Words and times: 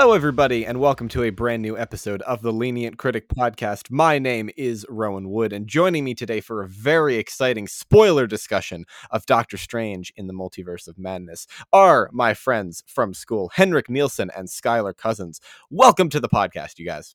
Hello, 0.00 0.14
everybody, 0.14 0.64
and 0.64 0.80
welcome 0.80 1.08
to 1.08 1.24
a 1.24 1.30
brand 1.30 1.60
new 1.60 1.76
episode 1.76 2.22
of 2.22 2.40
the 2.40 2.54
Lenient 2.54 2.96
Critic 2.96 3.28
Podcast. 3.28 3.90
My 3.90 4.18
name 4.18 4.48
is 4.56 4.86
Rowan 4.88 5.28
Wood, 5.28 5.52
and 5.52 5.66
joining 5.66 6.04
me 6.04 6.14
today 6.14 6.40
for 6.40 6.62
a 6.62 6.68
very 6.68 7.16
exciting 7.16 7.68
spoiler 7.68 8.26
discussion 8.26 8.86
of 9.10 9.26
Doctor 9.26 9.58
Strange 9.58 10.10
in 10.16 10.26
the 10.26 10.32
Multiverse 10.32 10.88
of 10.88 10.98
Madness 10.98 11.46
are 11.70 12.08
my 12.14 12.32
friends 12.32 12.82
from 12.86 13.12
school, 13.12 13.50
Henrik 13.52 13.90
Nielsen 13.90 14.30
and 14.34 14.48
Schuyler 14.48 14.94
Cozzens. 14.94 15.38
Welcome 15.68 16.08
to 16.08 16.18
the 16.18 16.30
podcast, 16.30 16.78
you 16.78 16.86
guys. 16.86 17.14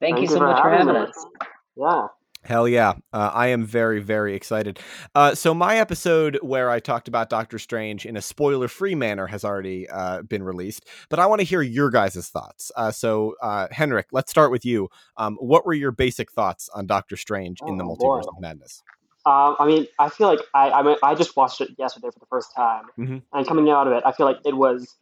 Thank, 0.00 0.14
Thank 0.14 0.30
you 0.30 0.36
so 0.36 0.40
much 0.40 0.62
for 0.62 0.70
having 0.70 0.94
us. 0.94 1.08
us. 1.08 1.26
Yeah. 1.74 2.06
Hell 2.44 2.68
yeah. 2.68 2.94
Uh, 3.12 3.30
I 3.32 3.48
am 3.48 3.64
very, 3.64 4.00
very 4.00 4.34
excited. 4.34 4.78
Uh, 5.14 5.34
so, 5.34 5.54
my 5.54 5.78
episode 5.78 6.38
where 6.42 6.70
I 6.70 6.78
talked 6.78 7.08
about 7.08 7.30
Doctor 7.30 7.58
Strange 7.58 8.04
in 8.04 8.16
a 8.16 8.22
spoiler 8.22 8.68
free 8.68 8.94
manner 8.94 9.26
has 9.26 9.44
already 9.44 9.88
uh, 9.88 10.22
been 10.22 10.42
released, 10.42 10.86
but 11.08 11.18
I 11.18 11.26
want 11.26 11.40
to 11.40 11.44
hear 11.44 11.62
your 11.62 11.90
guys' 11.90 12.28
thoughts. 12.28 12.70
Uh, 12.76 12.90
so, 12.90 13.34
uh, 13.42 13.68
Henrik, 13.70 14.06
let's 14.12 14.30
start 14.30 14.50
with 14.50 14.64
you. 14.64 14.88
Um, 15.16 15.36
what 15.40 15.64
were 15.64 15.72
your 15.72 15.90
basic 15.90 16.30
thoughts 16.32 16.68
on 16.74 16.86
Doctor 16.86 17.16
Strange 17.16 17.60
in 17.66 17.78
the 17.78 17.84
oh, 17.84 17.88
Multiverse 17.88 18.22
boy. 18.24 18.28
of 18.28 18.40
Madness? 18.40 18.82
Um, 19.26 19.56
I 19.58 19.66
mean, 19.66 19.86
I 19.98 20.10
feel 20.10 20.26
like 20.26 20.40
I, 20.52 20.70
I, 20.70 20.82
mean, 20.82 20.96
I 21.02 21.14
just 21.14 21.34
watched 21.34 21.62
it 21.62 21.70
yesterday 21.78 22.08
for 22.12 22.18
the 22.18 22.26
first 22.26 22.54
time, 22.54 22.84
mm-hmm. 22.98 23.18
and 23.32 23.48
coming 23.48 23.70
out 23.70 23.86
of 23.86 23.94
it, 23.94 24.02
I 24.04 24.12
feel 24.12 24.26
like 24.26 24.38
it 24.44 24.54
was 24.54 24.94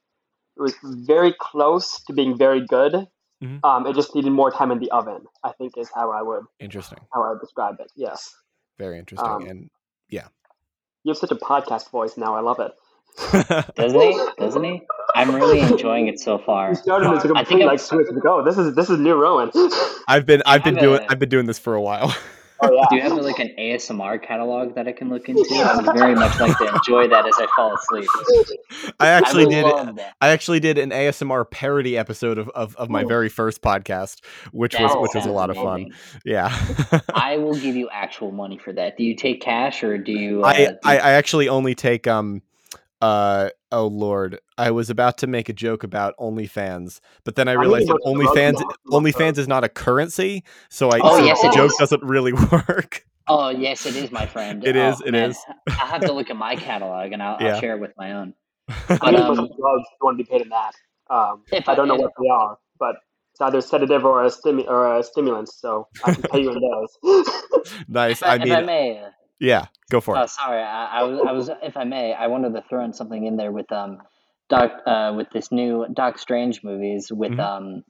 it 0.57 0.63
was 0.63 0.75
very 0.85 1.35
close 1.41 2.03
to 2.05 2.13
being 2.13 2.39
very 2.39 2.65
good, 2.65 3.09
Mm-hmm. 3.43 3.65
Um, 3.65 3.87
it 3.87 3.95
just 3.95 4.15
needed 4.15 4.31
more 4.31 4.51
time 4.51 4.71
in 4.71 4.79
the 4.79 4.91
oven. 4.93 5.23
I 5.43 5.53
think 5.53 5.77
is 5.77 5.91
how 5.93 6.13
I 6.13 6.23
would 6.23 6.45
interesting 6.61 6.99
how 7.13 7.25
I 7.25 7.31
would 7.31 7.41
describe 7.41 7.81
it. 7.81 7.91
Yes, 7.97 8.33
very 8.79 8.99
interesting. 8.99 9.29
Um, 9.29 9.47
and 9.47 9.71
yeah, 10.09 10.29
you 11.03 11.11
have 11.11 11.19
such 11.19 11.33
a 11.33 11.37
podcast 11.37 11.91
voice 11.91 12.17
now. 12.17 12.37
I 12.37 12.41
love 12.41 12.61
it. 12.61 12.73
Doesn't 13.77 14.01
he? 14.01 14.21
Doesn't 14.39 14.65
he? 14.65 14.83
I'm 15.15 15.35
really 15.35 15.61
enjoying 15.61 16.09
it 16.09 16.19
so 16.19 16.39
far. 16.39 16.71
You 16.71 16.75
started 16.77 17.11
as 17.11 17.23
complete 17.23 17.41
I 17.41 17.45
think 17.45 17.63
like 17.63 17.81
switch 17.81 18.09
to 18.09 18.21
go. 18.21 18.43
This 18.43 18.57
is 18.57 18.75
this 18.75 18.89
is 18.89 18.99
new 18.99 19.15
Rowan. 19.15 19.51
I've 20.09 20.25
been 20.25 20.43
I've 20.47 20.65
been 20.65 20.77
doing 20.77 21.01
a... 21.01 21.07
I've 21.11 21.19
been 21.19 21.29
doing 21.29 21.47
this 21.47 21.59
for 21.59 21.75
a 21.75 21.83
while. 21.83 22.15
Oh, 22.65 22.73
yeah. 22.73 22.85
Do 22.91 22.97
you 22.97 23.03
have 23.03 23.13
like 23.13 23.41
an 23.41 23.55
ASMR 23.59 24.23
catalog 24.23 24.77
that 24.77 24.87
I 24.87 24.93
can 24.93 25.09
look 25.09 25.29
into? 25.29 25.45
I 25.53 25.77
would 25.77 25.97
very 25.97 26.15
much 26.15 26.39
like 26.39 26.57
to 26.59 26.73
enjoy 26.73 27.09
that 27.09 27.27
as 27.27 27.35
I 27.37 27.47
fall 27.57 27.75
asleep. 27.75 28.09
I 29.01 29.09
actually 29.09 29.47
I 29.47 29.49
did. 29.49 30.05
I 30.21 30.29
actually 30.29 30.61
did 30.61 30.79
an 30.79 30.91
ASMR 30.91 31.51
parody 31.51 31.99
episode 31.99 32.39
of, 32.39 32.49
of, 32.51 32.77
of 32.77 32.89
my 32.89 33.05
very 33.05 33.29
first 33.29 33.63
podcast, 33.63 34.25
which 34.53 34.75
that 34.75 34.83
was 34.83 34.97
which 34.97 35.15
was 35.15 35.27
a 35.27 35.33
lot 35.33 35.51
amazing. 35.51 35.67
of 35.67 35.73
fun. 35.73 36.21
Yeah, 36.25 37.01
I 37.15 37.39
will 37.39 37.55
give 37.55 37.75
you 37.75 37.89
actual 37.91 38.31
money 38.31 38.59
for 38.59 38.73
that. 38.73 38.97
Do 38.97 39.03
you 39.03 39.17
take 39.17 39.41
cash 39.41 39.83
or 39.83 39.99
do 39.99 40.13
you? 40.13 40.43
Uh, 40.43 40.47
I, 40.47 40.67
do 40.67 40.77
I 40.85 40.99
I 40.99 41.11
actually 41.13 41.49
only 41.49 41.75
take 41.75 42.07
um 42.07 42.43
uh 43.01 43.51
oh 43.73 43.87
lord 43.87 44.39
i 44.59 44.71
was 44.71 44.91
about 44.91 45.19
to 45.19 45.27
make 45.27 45.49
a 45.49 45.53
joke 45.53 45.83
about 45.83 46.15
onlyfans 46.19 47.01
but 47.25 47.35
then 47.35 47.49
i 47.49 47.53
realized 47.53 47.89
that 47.89 47.99
onlyfans 48.05 48.63
onlyfans 48.89 49.39
is 49.39 49.49
not 49.49 49.65
a 49.65 49.69
currency 49.69 50.45
so 50.69 50.91
i 50.91 51.01
oh, 51.03 51.19
so 51.19 51.25
yes, 51.25 51.41
the 51.43 51.51
joke 51.51 51.71
is. 51.71 51.77
doesn't 51.79 52.03
really 52.05 52.33
work 52.53 53.05
oh 53.29 53.49
yes 53.49 53.87
it 53.87 53.97
is 53.97 54.13
my 54.13 54.27
friend 54.27 54.65
It 54.65 54.77
oh, 54.77 54.91
is. 54.91 55.01
It 55.01 55.13
man. 55.13 55.31
is. 55.31 55.39
i 55.69 55.73
have 55.73 56.03
to 56.03 56.13
look 56.13 56.31
at 56.31 56.37
my 56.37 56.55
catalog 56.55 57.13
and 57.13 57.23
i'll, 57.23 57.39
yeah. 57.41 57.55
I'll 57.55 57.61
share 57.61 57.75
it 57.75 57.81
with 57.81 57.93
my 57.97 58.13
own 58.13 58.35
but, 58.89 59.15
um, 59.15 59.35
drugs 59.35 59.87
want 60.01 60.19
to 60.19 60.25
be 60.25 60.25
paid 60.25 60.43
in 60.43 60.51
that 60.51 60.73
um, 61.11 61.43
if 61.53 61.69
I, 61.69 61.73
I 61.73 61.75
don't 61.75 61.89
know 61.89 61.97
what 61.97 62.13
they 62.21 62.29
are 62.29 62.59
but 62.79 62.97
it's 63.33 63.41
either 63.41 63.61
sedative 63.61 64.05
or 64.05 64.25
a, 64.25 64.29
stimu- 64.29 64.69
or 64.69 64.99
a 64.99 65.03
stimulant 65.03 65.49
so 65.49 65.89
i 66.05 66.13
can 66.13 66.23
pay 66.23 66.43
you 66.43 66.53
in 66.53 66.61
those 66.61 67.75
nice 67.89 68.23
i, 68.23 68.35
I 68.35 68.39
mean 68.39 68.53
I 68.53 68.61
may, 68.61 69.05
yeah, 69.39 69.67
go 69.91 70.01
for 70.01 70.17
it. 70.17 70.21
Oh, 70.21 70.27
sorry, 70.27 70.63
I, 70.63 71.01
I, 71.01 71.03
was, 71.05 71.21
I 71.29 71.33
was, 71.33 71.51
if 71.63 71.77
I 71.77 71.85
may, 71.85 72.15
I 72.15 72.29
wanted 72.29 72.55
to 72.55 72.63
throw 72.69 72.85
in 72.85 72.93
something 72.93 73.27
in 73.27 73.37
there 73.37 73.53
with 73.53 73.71
um, 73.73 73.99
Doc, 74.49 74.73
uh, 74.87 75.15
with 75.17 75.29
this 75.33 75.51
new 75.51 75.87
Doc 75.93 76.19
Strange 76.19 76.63
movies. 76.63 77.11
With 77.11 77.33
mm-hmm. 77.33 77.41
um, 77.41 77.85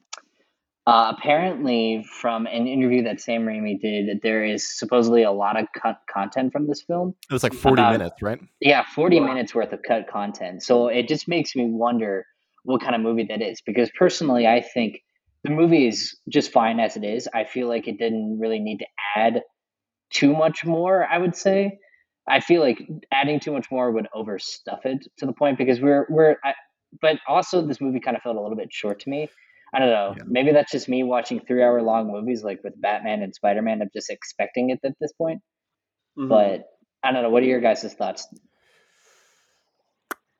uh, 0.85 1.13
apparently 1.17 2.05
from 2.21 2.45
an 2.45 2.67
interview 2.67 3.03
that 3.03 3.21
Sam 3.21 3.45
Raimi 3.45 3.79
did, 3.79 4.21
there 4.21 4.43
is 4.43 4.77
supposedly 4.77 5.23
a 5.23 5.31
lot 5.31 5.59
of 5.59 5.67
cut 5.79 5.97
content 6.13 6.51
from 6.51 6.67
this 6.67 6.81
film. 6.81 7.15
It 7.29 7.33
was 7.33 7.43
like 7.43 7.53
forty 7.53 7.81
minutes, 7.81 8.21
right? 8.21 8.39
Yeah, 8.59 8.83
forty 8.95 9.19
minutes 9.19 9.53
worth 9.55 9.73
of 9.73 9.79
cut 9.87 10.07
content. 10.07 10.63
So 10.63 10.87
it 10.87 11.07
just 11.07 11.27
makes 11.27 11.55
me 11.55 11.67
wonder 11.69 12.25
what 12.63 12.81
kind 12.81 12.95
of 12.95 13.01
movie 13.01 13.25
that 13.29 13.41
is. 13.41 13.61
Because 13.65 13.89
personally, 13.97 14.47
I 14.47 14.61
think 14.61 14.99
the 15.43 15.51
movie 15.51 15.87
is 15.87 16.17
just 16.29 16.51
fine 16.51 16.79
as 16.79 16.95
it 16.95 17.03
is. 17.03 17.27
I 17.33 17.43
feel 17.43 17.67
like 17.67 17.87
it 17.87 17.97
didn't 17.97 18.39
really 18.39 18.59
need 18.59 18.77
to 18.77 18.85
add 19.15 19.41
too 20.13 20.33
much 20.33 20.65
more, 20.65 21.05
I 21.05 21.17
would 21.17 21.35
say. 21.35 21.79
I 22.27 22.39
feel 22.39 22.61
like 22.61 22.87
adding 23.11 23.39
too 23.39 23.51
much 23.51 23.69
more 23.69 23.91
would 23.91 24.07
overstuff 24.15 24.85
it 24.85 25.05
to 25.17 25.25
the 25.25 25.33
point 25.33 25.57
because 25.57 25.81
we're 25.81 26.05
we're 26.09 26.37
I, 26.43 26.53
but 27.01 27.19
also 27.27 27.65
this 27.65 27.81
movie 27.81 27.99
kind 27.99 28.15
of 28.15 28.23
felt 28.23 28.37
a 28.37 28.41
little 28.41 28.55
bit 28.55 28.71
short 28.71 29.01
to 29.01 29.09
me. 29.09 29.29
I 29.73 29.79
don't 29.79 29.89
know. 29.89 30.13
Yeah. 30.15 30.23
Maybe 30.27 30.51
that's 30.51 30.71
just 30.71 30.87
me 30.87 31.03
watching 31.03 31.41
three 31.41 31.63
hour 31.63 31.81
long 31.81 32.11
movies 32.11 32.43
like 32.43 32.63
with 32.63 32.79
Batman 32.79 33.23
and 33.23 33.33
Spider 33.33 33.61
Man. 33.61 33.81
I'm 33.81 33.89
just 33.93 34.09
expecting 34.09 34.69
it 34.69 34.79
at 34.85 34.93
this 35.01 35.11
point. 35.13 35.41
Mm-hmm. 36.17 36.29
But 36.29 36.65
I 37.03 37.11
don't 37.11 37.23
know. 37.23 37.29
What 37.29 37.43
are 37.43 37.47
your 37.47 37.59
guys' 37.59 37.93
thoughts? 37.93 38.27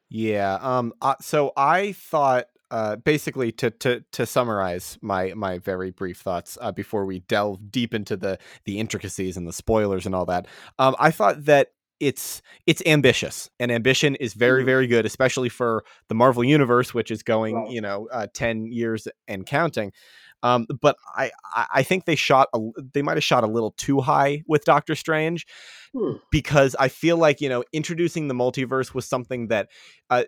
Yeah. 0.10 0.58
Um. 0.62 0.94
Uh, 1.02 1.16
so 1.20 1.52
I 1.58 1.94
thought 1.94 2.46
uh, 2.74 2.96
basically 2.96 3.52
to 3.52 3.70
to 3.70 4.04
to 4.12 4.26
summarize 4.26 4.98
my 5.00 5.32
my 5.36 5.60
very 5.60 5.92
brief 5.92 6.18
thoughts 6.18 6.58
uh, 6.60 6.72
before 6.72 7.06
we 7.06 7.20
delve 7.20 7.72
deep 7.72 7.94
into 7.94 8.18
the 8.18 8.40
the 8.66 8.80
intricacies 8.80 9.38
and 9.38 9.48
the 9.48 9.54
spoilers 9.54 10.08
and 10.08 10.16
all 10.16 10.26
that. 10.26 10.48
Um, 10.80 10.96
I 10.98 11.12
thought 11.12 11.46
that 11.46 11.68
it's 12.00 12.42
it's 12.66 12.82
ambitious 12.88 13.52
and 13.60 13.72
ambition 13.72 14.16
is 14.16 14.34
very 14.34 14.62
mm-hmm. 14.62 14.66
very 14.66 14.88
good 14.88 15.06
especially 15.06 15.48
for 15.48 15.86
the 16.10 16.16
marvel 16.16 16.44
universe 16.44 16.92
which 16.94 17.12
is 17.12 17.22
going 17.22 17.68
you 17.68 17.80
know 17.80 18.10
uh, 18.12 18.26
10 18.34 18.66
years 18.66 19.08
and 19.28 19.46
counting 19.46 19.94
um, 20.42 20.68
but 20.82 20.98
I, 21.16 21.32
I 21.74 21.84
think 21.84 22.04
they 22.04 22.16
shot 22.16 22.50
a, 22.54 22.60
they 22.94 23.02
might 23.02 23.16
have 23.16 23.24
shot 23.24 23.46
a 23.46 23.48
little 23.48 23.72
too 23.72 24.02
high 24.02 24.44
with 24.46 24.66
Doctor 24.66 24.94
Strange 24.94 25.48
hmm. 25.94 26.16
because 26.32 26.76
I 26.78 26.90
feel 26.90 27.16
like 27.16 27.40
you 27.40 27.48
know 27.48 27.64
introducing 27.72 28.28
the 28.28 28.34
multiverse 28.34 28.94
was 28.94 29.08
something 29.08 29.48
that 29.48 29.70
uh, 30.10 30.26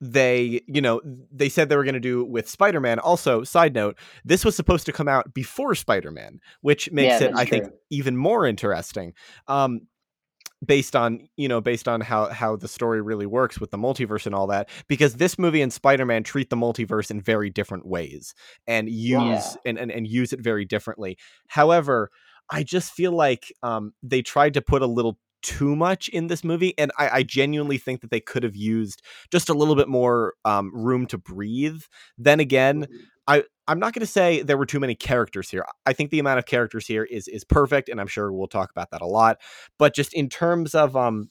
they 0.00 0.60
you 0.66 0.80
know 0.80 1.00
they 1.32 1.48
said 1.48 1.68
they 1.68 1.76
were 1.76 1.84
going 1.84 1.94
to 1.94 2.00
do 2.00 2.24
with 2.24 2.48
spider-man 2.48 2.98
also 2.98 3.42
side 3.42 3.74
note 3.74 3.96
this 4.24 4.44
was 4.44 4.54
supposed 4.54 4.84
to 4.84 4.92
come 4.92 5.08
out 5.08 5.32
before 5.32 5.74
spider-man 5.74 6.38
which 6.60 6.90
makes 6.92 7.20
yeah, 7.20 7.28
it 7.28 7.34
i 7.34 7.44
true. 7.44 7.60
think 7.60 7.72
even 7.90 8.16
more 8.16 8.46
interesting 8.46 9.14
um 9.48 9.80
based 10.64 10.94
on 10.94 11.26
you 11.36 11.48
know 11.48 11.60
based 11.60 11.88
on 11.88 12.00
how 12.00 12.28
how 12.28 12.56
the 12.56 12.68
story 12.68 13.00
really 13.00 13.26
works 13.26 13.58
with 13.58 13.70
the 13.70 13.78
multiverse 13.78 14.26
and 14.26 14.34
all 14.34 14.46
that 14.46 14.68
because 14.86 15.14
this 15.14 15.38
movie 15.38 15.62
and 15.62 15.72
spider-man 15.72 16.22
treat 16.22 16.50
the 16.50 16.56
multiverse 16.56 17.10
in 17.10 17.20
very 17.20 17.48
different 17.48 17.86
ways 17.86 18.34
and 18.66 18.90
use 18.90 19.18
yeah. 19.18 19.54
and, 19.64 19.78
and 19.78 19.90
and 19.90 20.06
use 20.06 20.32
it 20.32 20.40
very 20.40 20.64
differently 20.64 21.16
however 21.48 22.10
I 22.48 22.62
just 22.62 22.92
feel 22.92 23.12
like 23.12 23.52
um, 23.62 23.92
they 24.02 24.22
tried 24.22 24.54
to 24.54 24.62
put 24.62 24.82
a 24.82 24.86
little 24.86 25.18
too 25.46 25.76
much 25.76 26.08
in 26.08 26.26
this 26.26 26.42
movie, 26.42 26.74
and 26.76 26.90
I, 26.98 27.08
I 27.08 27.22
genuinely 27.22 27.78
think 27.78 28.00
that 28.00 28.10
they 28.10 28.20
could 28.20 28.42
have 28.42 28.56
used 28.56 29.00
just 29.30 29.48
a 29.48 29.54
little 29.54 29.76
bit 29.76 29.88
more 29.88 30.34
um, 30.44 30.70
room 30.74 31.06
to 31.06 31.18
breathe. 31.18 31.82
Then 32.18 32.40
again. 32.40 32.86
I 33.28 33.42
I'm 33.66 33.80
not 33.80 33.92
going 33.92 34.02
to 34.02 34.06
say 34.06 34.42
there 34.42 34.56
were 34.56 34.66
too 34.66 34.78
many 34.78 34.94
characters 34.94 35.50
here. 35.50 35.66
I 35.84 35.92
think 35.92 36.12
the 36.12 36.20
amount 36.20 36.38
of 36.38 36.46
characters 36.46 36.86
here 36.86 37.02
is 37.02 37.26
is 37.26 37.42
perfect, 37.42 37.88
and 37.88 38.00
I'm 38.00 38.06
sure 38.06 38.32
we'll 38.32 38.46
talk 38.46 38.70
about 38.70 38.92
that 38.92 39.02
a 39.02 39.06
lot. 39.06 39.38
But 39.80 39.96
just 39.96 40.14
in 40.14 40.28
terms 40.28 40.76
of 40.76 40.96
um, 40.96 41.30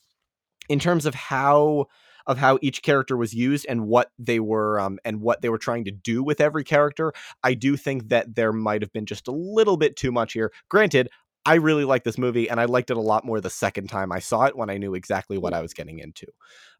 in 0.69 0.79
terms 0.79 1.06
of 1.06 1.15
how 1.15 1.85
of 2.27 2.38
how 2.38 2.57
each 2.61 2.81
character 2.81 3.15
was 3.15 3.33
used 3.33 3.65
and 3.69 3.88
what 3.88 4.11
they 4.18 4.39
were 4.39 4.79
um, 4.79 4.97
and 5.06 5.21
what 5.21 5.41
they 5.41 5.50
were 5.50 5.57
trying 5.57 5.85
to 5.85 5.91
do 5.91 6.23
with 6.23 6.41
every 6.41 6.63
character 6.63 7.13
i 7.44 7.53
do 7.53 7.77
think 7.77 8.09
that 8.09 8.35
there 8.35 8.51
might 8.51 8.81
have 8.81 8.91
been 8.91 9.06
just 9.06 9.27
a 9.27 9.31
little 9.31 9.77
bit 9.77 9.95
too 9.95 10.11
much 10.11 10.33
here 10.33 10.51
granted 10.69 11.09
I 11.45 11.56
really 11.56 11.86
like 11.86 12.03
this 12.03 12.18
movie, 12.18 12.50
and 12.50 12.59
I 12.59 12.65
liked 12.65 12.89
it 12.89 12.97
a 12.97 13.01
lot 13.01 13.24
more 13.24 13.39
the 13.39 13.50
second 13.50 13.88
time 13.89 14.12
I 14.12 14.19
saw 14.19 14.45
it 14.45 14.57
when 14.57 14.69
I 14.69 14.77
knew 14.77 14.95
exactly 14.95 15.38
what 15.38 15.53
I 15.53 15.62
was 15.62 15.74
getting 15.74 16.00
into. 16.00 16.25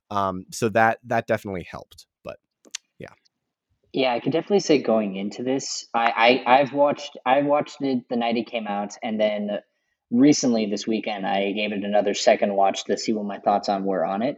Um, 0.10 0.46
so 0.52 0.70
that 0.70 1.00
that 1.06 1.28
definitely 1.28 1.68
helped. 1.70 2.08
But 2.24 2.38
yeah, 2.98 3.10
yeah, 3.94 4.14
I 4.14 4.20
could 4.20 4.32
definitely 4.32 4.60
say 4.62 4.82
going 4.82 5.16
into 5.16 5.44
this, 5.44 5.88
I, 5.94 6.44
I 6.46 6.60
I've 6.60 6.74
watched 6.74 7.18
I 7.26 7.42
watched 7.44 7.82
it 7.82 8.10
the 8.10 8.16
night 8.16 8.38
it 8.38 8.48
came 8.48 8.68
out, 8.68 8.96
and 9.04 9.20
then 9.20 9.60
recently 10.12 10.66
this 10.66 10.88
weekend 10.88 11.26
I 11.26 11.52
gave 11.52 11.72
it 11.72 11.84
another 11.84 12.14
second 12.14 12.56
watch 12.56 12.86
to 12.86 12.98
see 12.98 13.14
what 13.14 13.26
my 13.26 13.40
thoughts 13.40 13.70
on 13.70 13.86
were 13.86 14.06
on 14.06 14.22
it, 14.22 14.38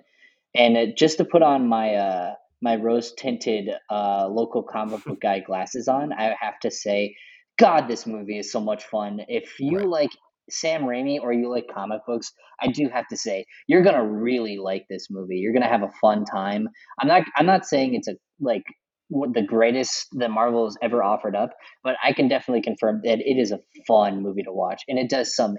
and 0.54 0.76
it, 0.78 0.98
just 0.98 1.18
to 1.20 1.26
put 1.26 1.42
on 1.42 1.68
my 1.68 1.96
uh 1.96 2.34
my 2.62 2.76
rose 2.76 3.14
tinted 3.14 3.70
uh 3.90 4.28
local 4.28 4.64
comic 4.64 5.04
book 5.06 5.22
guy 5.22 5.40
glasses 5.40 5.88
on, 5.88 6.12
I 6.12 6.36
have 6.40 6.60
to 6.62 6.72
say 6.72 7.16
God, 7.58 7.88
this 7.88 8.06
movie 8.06 8.38
is 8.38 8.52
so 8.52 8.60
much 8.60 8.84
fun. 8.86 9.22
If 9.28 9.60
you 9.60 9.80
right. 9.80 9.88
like 9.88 10.12
Sam 10.50 10.84
Raimi 10.84 11.20
or 11.20 11.34
you 11.34 11.50
like 11.50 11.66
comic 11.74 12.02
books, 12.06 12.32
I 12.62 12.68
do 12.68 12.90
have 12.90 13.08
to 13.10 13.18
say 13.18 13.46
you're 13.68 13.84
gonna 13.84 14.06
really 14.06 14.58
like 14.58 14.86
this 14.90 15.08
movie. 15.10 15.38
You're 15.38 15.54
gonna 15.54 15.68
have 15.68 15.84
a 15.84 15.92
fun 16.02 16.26
time. 16.26 16.70
I'm 17.00 17.08
not. 17.08 17.24
I'm 17.36 17.46
not 17.46 17.66
saying 17.66 17.96
it's 17.96 18.08
a 18.08 18.16
like 18.40 18.64
the 19.10 19.42
greatest 19.46 20.08
that 20.14 20.30
Marvel 20.30 20.66
has 20.66 20.78
ever 20.82 21.04
offered 21.04 21.36
up, 21.36 21.52
but 21.84 21.96
I 22.04 22.14
can 22.14 22.28
definitely 22.28 22.62
confirm 22.62 23.02
that 23.04 23.20
it 23.20 23.40
is 23.40 23.52
a 23.52 23.60
fun 23.88 24.22
movie 24.22 24.44
to 24.44 24.54
watch, 24.54 24.84
and 24.88 25.00
it 25.00 25.10
does 25.10 25.36
some 25.36 25.58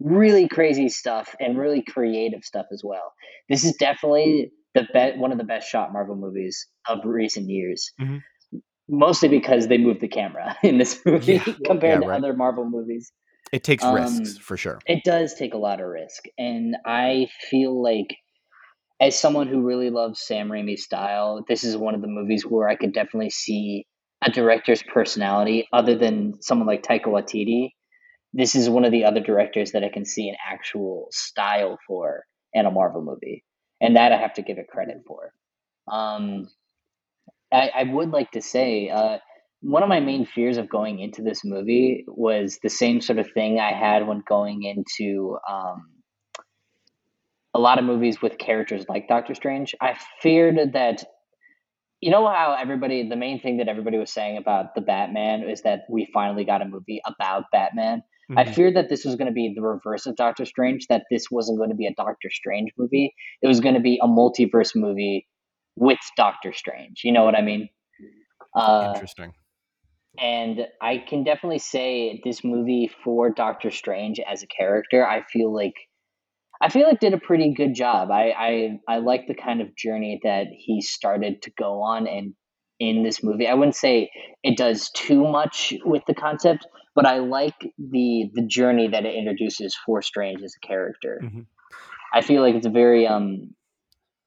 really 0.00 0.48
crazy 0.48 0.88
stuff 0.88 1.34
and 1.38 1.58
really 1.58 1.82
creative 1.82 2.42
stuff 2.42 2.66
as 2.72 2.82
well. 2.84 3.12
This 3.48 3.64
is 3.64 3.74
definitely 3.78 4.50
the 4.74 4.86
be- 4.92 5.18
one 5.18 5.30
of 5.30 5.38
the 5.38 5.44
best 5.44 5.68
shot 5.68 5.92
Marvel 5.92 6.16
movies 6.16 6.66
of 6.88 7.04
recent 7.04 7.48
years. 7.48 7.92
Mm-hmm 8.00 8.18
mostly 8.88 9.28
because 9.28 9.68
they 9.68 9.78
moved 9.78 10.00
the 10.00 10.08
camera 10.08 10.56
in 10.62 10.78
this 10.78 11.00
movie 11.04 11.34
yeah, 11.34 11.54
compared 11.64 12.02
yeah, 12.02 12.08
right. 12.08 12.20
to 12.20 12.26
other 12.26 12.36
Marvel 12.36 12.68
movies. 12.68 13.12
It 13.52 13.62
takes 13.62 13.84
um, 13.84 13.94
risks 13.94 14.38
for 14.38 14.56
sure. 14.56 14.80
It 14.86 15.04
does 15.04 15.34
take 15.34 15.54
a 15.54 15.58
lot 15.58 15.80
of 15.80 15.86
risk, 15.86 16.24
and 16.38 16.76
I 16.84 17.28
feel 17.50 17.80
like 17.80 18.16
as 19.00 19.18
someone 19.18 19.48
who 19.48 19.62
really 19.62 19.90
loves 19.90 20.24
Sam 20.24 20.48
Raimi's 20.48 20.84
style, 20.84 21.44
this 21.48 21.64
is 21.64 21.76
one 21.76 21.94
of 21.94 22.00
the 22.00 22.08
movies 22.08 22.44
where 22.44 22.68
I 22.68 22.76
could 22.76 22.92
definitely 22.92 23.30
see 23.30 23.86
a 24.24 24.30
director's 24.30 24.82
personality 24.82 25.68
other 25.72 25.96
than 25.96 26.40
someone 26.40 26.66
like 26.66 26.82
Taika 26.82 27.06
Waititi. 27.06 27.70
This 28.32 28.54
is 28.54 28.70
one 28.70 28.84
of 28.84 28.92
the 28.92 29.04
other 29.04 29.20
directors 29.20 29.72
that 29.72 29.84
I 29.84 29.90
can 29.90 30.04
see 30.04 30.28
an 30.28 30.36
actual 30.44 31.08
style 31.10 31.78
for 31.86 32.24
in 32.52 32.66
a 32.66 32.70
Marvel 32.70 33.02
movie, 33.02 33.44
and 33.80 33.96
that 33.96 34.12
I 34.12 34.16
have 34.16 34.34
to 34.34 34.42
give 34.42 34.58
it 34.58 34.68
credit 34.68 35.02
for. 35.06 35.32
Um, 35.86 36.48
I, 37.54 37.70
I 37.74 37.82
would 37.84 38.10
like 38.10 38.32
to 38.32 38.42
say 38.42 38.90
uh, 38.90 39.18
one 39.60 39.82
of 39.82 39.88
my 39.88 40.00
main 40.00 40.26
fears 40.26 40.56
of 40.58 40.68
going 40.68 40.98
into 40.98 41.22
this 41.22 41.44
movie 41.44 42.04
was 42.06 42.58
the 42.62 42.68
same 42.68 43.00
sort 43.00 43.18
of 43.18 43.30
thing 43.32 43.58
I 43.58 43.72
had 43.72 44.06
when 44.06 44.22
going 44.28 44.62
into 44.64 45.38
um, 45.48 45.86
a 47.54 47.58
lot 47.58 47.78
of 47.78 47.84
movies 47.84 48.20
with 48.20 48.36
characters 48.36 48.84
like 48.88 49.08
Doctor 49.08 49.34
Strange. 49.34 49.74
I 49.80 49.96
feared 50.20 50.72
that 50.74 51.04
you 52.00 52.10
know 52.10 52.26
how 52.28 52.54
everybody 52.60 53.08
the 53.08 53.16
main 53.16 53.40
thing 53.40 53.56
that 53.58 53.68
everybody 53.68 53.96
was 53.96 54.12
saying 54.12 54.36
about 54.36 54.74
the 54.74 54.82
Batman 54.82 55.48
is 55.48 55.62
that 55.62 55.84
we 55.88 56.10
finally 56.12 56.44
got 56.44 56.60
a 56.60 56.66
movie 56.66 57.00
about 57.06 57.44
Batman. 57.50 58.02
Mm-hmm. 58.30 58.38
I 58.38 58.52
feared 58.52 58.76
that 58.76 58.90
this 58.90 59.04
was 59.04 59.16
going 59.16 59.28
to 59.28 59.32
be 59.32 59.54
the 59.54 59.62
reverse 59.62 60.04
of 60.06 60.16
Doctor 60.16 60.44
Strange, 60.44 60.88
that 60.88 61.04
this 61.10 61.30
wasn't 61.30 61.58
going 61.58 61.70
to 61.70 61.76
be 61.76 61.86
a 61.86 61.94
Doctor 61.94 62.28
Strange 62.30 62.72
movie. 62.76 63.14
It 63.40 63.46
was 63.46 63.60
going 63.60 63.74
to 63.74 63.80
be 63.80 63.98
a 64.02 64.06
multiverse 64.06 64.72
movie 64.74 65.26
with 65.76 65.98
Doctor 66.16 66.52
Strange. 66.52 67.02
You 67.04 67.12
know 67.12 67.24
what 67.24 67.34
I 67.34 67.42
mean? 67.42 67.68
Uh, 68.54 68.92
Interesting. 68.94 69.32
And 70.18 70.66
I 70.80 70.98
can 70.98 71.24
definitely 71.24 71.58
say 71.58 72.20
this 72.24 72.44
movie 72.44 72.90
for 73.02 73.30
Doctor 73.30 73.70
Strange 73.70 74.20
as 74.20 74.42
a 74.42 74.46
character, 74.46 75.06
I 75.06 75.22
feel 75.22 75.52
like 75.52 75.74
I 76.60 76.68
feel 76.68 76.86
like 76.86 77.00
did 77.00 77.14
a 77.14 77.18
pretty 77.18 77.52
good 77.52 77.74
job. 77.74 78.10
I 78.10 78.30
I, 78.30 78.78
I 78.88 78.98
like 78.98 79.26
the 79.26 79.34
kind 79.34 79.60
of 79.60 79.76
journey 79.76 80.20
that 80.22 80.46
he 80.56 80.80
started 80.82 81.42
to 81.42 81.50
go 81.58 81.82
on 81.82 82.06
and 82.06 82.34
in 82.78 83.02
this 83.02 83.22
movie. 83.22 83.46
I 83.46 83.54
wouldn't 83.54 83.76
say 83.76 84.10
it 84.42 84.56
does 84.56 84.90
too 84.90 85.24
much 85.24 85.74
with 85.84 86.02
the 86.06 86.14
concept, 86.14 86.66
but 86.94 87.06
I 87.06 87.18
like 87.18 87.56
the 87.78 88.30
the 88.32 88.46
journey 88.46 88.88
that 88.88 89.04
it 89.04 89.14
introduces 89.14 89.76
for 89.84 90.00
Strange 90.00 90.42
as 90.42 90.54
a 90.56 90.66
character. 90.66 91.20
Mm-hmm. 91.24 91.40
I 92.12 92.20
feel 92.20 92.42
like 92.42 92.54
it's 92.54 92.66
a 92.66 92.70
very 92.70 93.06
um 93.06 93.54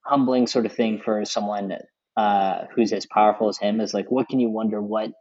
humbling 0.08 0.48
sort 0.48 0.66
of 0.66 0.74
thing 0.74 1.00
for 1.04 1.26
someone 1.26 1.74
uh, 2.16 2.66
who's 2.76 2.94
as 2.94 3.06
powerful 3.06 3.50
as 3.50 3.58
him. 3.58 3.82
Is 3.82 3.94
like, 3.94 4.10
what 4.10 4.30
can 4.30 4.40
you 4.40 4.50
wonder 4.50 4.82
what 4.82 5.12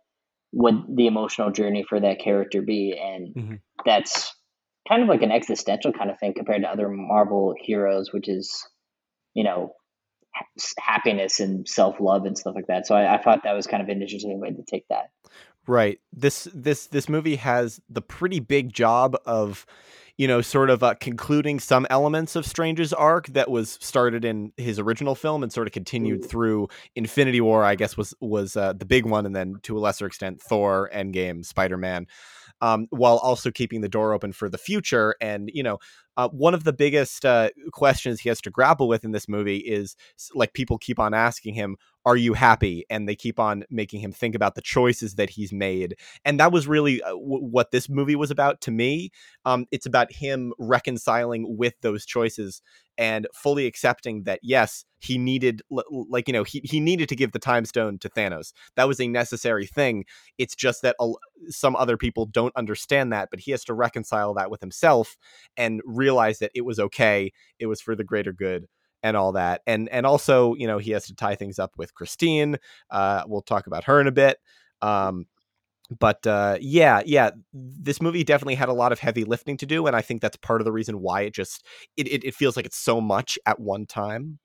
would 0.53 0.85
the 0.95 1.07
emotional 1.07 1.51
journey 1.51 1.85
for 1.89 2.01
that 2.01 2.21
character 2.21 2.63
be? 2.63 2.99
And 2.99 3.35
mm-hmm. 3.35 3.55
that's 3.85 4.35
kind 4.89 5.03
of 5.03 5.09
like 5.09 5.23
an 5.23 5.33
existential 5.33 5.93
kind 5.93 6.11
of 6.11 6.19
thing 6.19 6.35
compared 6.35 6.63
to 6.63 6.69
other 6.69 6.89
Marvel 6.89 7.55
heroes, 7.61 8.13
which 8.13 8.29
is, 8.29 8.67
you 9.35 9.45
know, 9.45 9.73
happiness 10.79 11.41
and 11.41 11.67
self 11.69 11.97
love 12.01 12.25
and 12.25 12.37
stuff 12.37 12.55
like 12.55 12.67
that. 12.69 12.87
So 12.87 12.95
I, 12.95 13.15
I, 13.15 13.23
thought 13.23 13.45
that 13.45 13.55
was 13.55 13.67
kind 13.67 13.83
of 13.83 13.89
an 13.89 14.03
interesting 14.03 14.39
way 14.39 14.51
to 14.51 14.63
take 14.71 14.87
that. 14.89 15.11
Right. 15.67 15.99
This 16.13 16.49
this 16.55 16.87
this 16.87 17.09
movie 17.09 17.37
has 17.37 17.81
the 17.89 18.03
pretty 18.03 18.41
big 18.41 18.73
job 18.73 19.17
of 19.27 19.67
you 20.19 20.27
know, 20.27 20.41
sort 20.41 20.71
of 20.71 20.83
uh, 20.83 20.95
concluding 20.95 21.61
some 21.61 21.87
elements 21.91 22.37
of 22.37 22.47
Strange's 22.47 22.93
arc 22.93 23.27
that 23.29 23.51
was 23.51 23.79
started 23.81 24.25
in 24.25 24.53
his 24.57 24.79
original 24.79 25.15
film 25.15 25.43
and 25.43 25.53
sort 25.53 25.67
of 25.67 25.73
continued 25.73 26.25
through 26.25 26.69
Infinity 26.95 27.41
War. 27.41 27.65
I 27.65 27.75
guess 27.75 27.97
was 27.97 28.15
was 28.21 28.57
uh, 28.57 28.73
the 28.73 28.87
big 28.87 29.05
one, 29.07 29.27
and 29.27 29.37
then 29.37 29.57
to 29.63 29.77
a 29.77 29.81
lesser 29.81 30.07
extent, 30.07 30.41
Thor, 30.41 30.91
Endgame, 30.95 31.45
Spider 31.45 31.77
Man 31.77 32.07
um, 32.61 32.87
while 32.91 33.19
also 33.19 33.51
keeping 33.51 33.81
the 33.81 33.89
door 33.89 34.13
open 34.13 34.33
for 34.33 34.49
the 34.49 34.59
future. 34.59 35.15
And, 35.21 35.51
you 35.53 35.63
know, 35.63 35.79
uh, 36.17 36.29
one 36.29 36.55
of 36.55 36.65
the 36.65 36.73
biggest 36.73 37.25
uh, 37.25 37.51
questions 37.73 38.21
he 38.21 38.29
has 38.29 38.41
to 38.43 38.51
grapple 38.51 38.89
with 38.89 39.05
in 39.05 39.13
this 39.13 39.29
movie 39.29 39.59
is 39.59 39.97
like 40.35 40.53
people 40.55 40.79
keep 40.79 40.99
on 40.99 41.15
asking 41.15 41.55
him, 41.55 41.77
Are 42.05 42.17
you 42.17 42.33
happy? 42.35 42.85
And 42.89 43.09
they 43.09 43.15
keep 43.15 43.39
on 43.39 43.65
making 43.71 44.01
him 44.01 44.13
think 44.13 44.35
about 44.35 44.55
the 44.55 44.63
choices 44.63 45.17
that 45.17 45.31
he's 45.31 45.53
made. 45.53 45.97
And 46.25 46.41
that 46.41 46.53
was 46.53 46.67
really 46.67 47.03
uh, 47.03 47.11
w- 47.11 47.45
what 47.45 47.71
this 47.71 47.89
movie 47.89 48.17
was 48.17 48.31
about 48.31 48.61
to 48.63 48.71
me. 48.71 49.11
Um, 49.45 49.67
it's 49.71 49.87
about 49.87 50.13
him 50.13 50.53
reconciling 50.59 51.57
with 51.57 51.75
those 51.83 52.07
choices 52.07 52.63
and 52.99 53.27
fully 53.35 53.67
accepting 53.67 54.23
that 54.25 54.41
yes 54.43 54.85
he 55.01 55.19
needed 55.19 55.63
like 55.71 56.27
you 56.27 56.33
know 56.33 56.45
he, 56.45 56.61
he 56.65 56.81
needed 56.81 57.09
to 57.09 57.17
give 57.17 57.33
the 57.33 57.39
time 57.39 57.65
stone 57.65 57.99
to 57.99 58.09
thanos 58.09 58.53
that 58.77 58.89
was 58.89 59.01
a 59.01 59.07
necessary 59.07 59.67
thing 59.67 60.05
it's 60.39 60.55
just 60.55 60.83
that 60.83 60.97
some 61.49 61.77
other 61.77 61.97
people 61.97 62.27
don't 62.27 62.57
understand 62.57 63.13
that 63.13 63.29
but 63.31 63.41
he 63.41 63.51
has 63.51 63.65
to 63.65 63.75
reconcile 63.75 64.33
that 64.35 64.51
with 64.51 64.61
himself 64.61 65.17
and 65.57 65.81
realize 66.07 66.39
that 66.39 66.53
it 66.55 66.65
was 66.65 66.79
okay 66.79 67.33
it 67.59 67.67
was 67.67 67.81
for 67.81 67.95
the 67.97 68.05
greater 68.05 68.33
good 68.33 68.67
and 69.03 69.17
all 69.17 69.33
that 69.33 69.61
and 69.67 69.89
and 69.91 70.07
also 70.07 70.55
you 70.55 70.67
know 70.67 70.79
he 70.79 70.93
has 70.93 71.07
to 71.07 71.15
tie 71.15 71.35
things 71.35 71.59
up 71.59 71.73
with 71.77 71.95
christine 71.95 72.57
uh, 72.91 73.23
we'll 73.27 73.43
talk 73.43 73.67
about 73.67 73.85
her 73.85 74.01
in 74.01 74.07
a 74.07 74.13
bit 74.13 74.39
um, 74.83 75.27
but 75.91 76.27
uh, 76.27 76.59
yeah, 76.61 77.03
yeah, 77.07 77.31
this 77.53 78.03
movie 78.03 78.25
definitely 78.25 78.57
had 78.57 78.69
a 78.69 78.75
lot 78.75 78.93
of 78.93 78.99
heavy 78.99 79.25
lifting 79.25 79.57
to 79.59 79.67
do, 79.67 79.87
and 79.87 79.95
I 79.95 80.03
think 80.03 80.21
that's 80.21 80.37
part 80.37 80.61
of 80.61 80.65
the 80.65 80.73
reason 80.73 81.01
why 81.01 81.23
it 81.23 81.35
just 81.35 81.65
it 81.97 82.09
it, 82.09 82.25
it 82.25 82.35
feels 82.35 82.57
like 82.57 82.67
it's 82.67 82.79
so 82.79 83.01
much 83.01 83.39
at 83.47 83.61
one 83.61 83.87
time. 83.87 84.39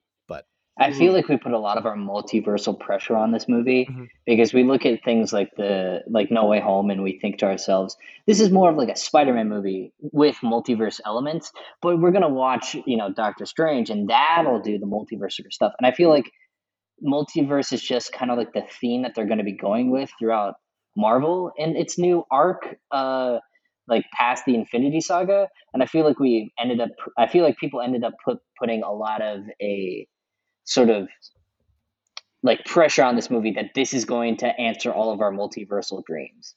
I 0.79 0.94
feel 0.94 1.07
mm-hmm. 1.07 1.15
like 1.15 1.27
we 1.27 1.38
put 1.38 1.51
a 1.51 1.59
lot 1.59 1.77
of 1.77 1.85
our 1.85 1.95
multiversal 1.95 2.79
pressure 2.79 3.15
on 3.15 3.31
this 3.31 3.47
movie 3.47 3.88
mm-hmm. 3.89 4.06
because 4.25 4.53
we 4.53 4.63
look 4.63 4.85
at 4.85 5.03
things 5.03 5.31
like 5.31 5.50
the 5.57 6.00
like 6.07 6.31
No 6.31 6.45
Way 6.45 6.59
Home 6.59 6.89
and 6.89 7.03
we 7.03 7.19
think 7.19 7.39
to 7.39 7.45
ourselves, 7.45 7.97
this 8.25 8.39
is 8.39 8.51
more 8.51 8.69
of 8.69 8.77
like 8.77 8.89
a 8.89 8.95
Spider-Man 8.95 9.50
movie 9.50 9.94
with 10.00 10.38
multiverse 10.38 11.00
elements, 11.06 11.51
but 11.81 12.00
we're 12.00 12.12
gonna 12.12 12.30
watch 12.30 12.75
you 12.85 12.97
know 12.97 13.11
Doctor 13.11 13.45
Strange 13.45 13.90
and 13.90 14.09
that'll 14.09 14.61
do 14.61 14.80
the 14.80 14.85
multiverse 14.85 15.40
stuff, 15.51 15.73
and 15.78 15.85
I 15.85 15.92
feel 15.92 16.09
like 16.09 16.31
multiverse 17.04 17.73
is 17.73 17.81
just 17.81 18.11
kind 18.11 18.31
of 18.31 18.37
like 18.37 18.54
the 18.54 18.63
theme 18.80 19.04
that 19.04 19.16
they're 19.16 19.25
going 19.25 19.40
to 19.40 19.44
be 19.44 19.56
going 19.56 19.92
with 19.92 20.09
throughout 20.19 20.56
Marvel 20.95 21.51
and 21.57 21.75
its 21.75 21.97
new 21.97 22.23
arc, 22.31 22.75
uh, 22.92 23.40
like 23.87 24.06
past 24.18 24.45
the 24.45 24.56
Infinity 24.56 25.01
Saga, 25.01 25.47
and 25.73 25.81
I 25.81 25.85
feel 25.85 26.06
like 26.06 26.19
we 26.19 26.51
ended 26.59 26.80
up. 26.80 26.90
I 27.18 27.28
feel 27.28 27.44
like 27.44 27.57
people 27.57 27.81
ended 27.81 28.04
up 28.04 28.13
put, 28.23 28.40
putting 28.59 28.83
a 28.83 28.92
lot 28.92 29.21
of 29.21 29.42
a 29.61 30.07
sort 30.63 30.89
of 30.89 31.07
like 32.44 32.65
pressure 32.65 33.03
on 33.03 33.15
this 33.15 33.30
movie 33.30 33.51
that 33.51 33.73
this 33.75 33.94
is 33.94 34.06
going 34.06 34.37
to 34.37 34.47
answer 34.59 34.91
all 34.91 35.11
of 35.11 35.21
our 35.21 35.31
multiversal 35.31 36.03
dreams 36.03 36.56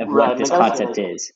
of 0.00 0.08
right, 0.08 0.30
what 0.30 0.38
this 0.38 0.50
concept 0.50 0.98
is. 0.98 1.32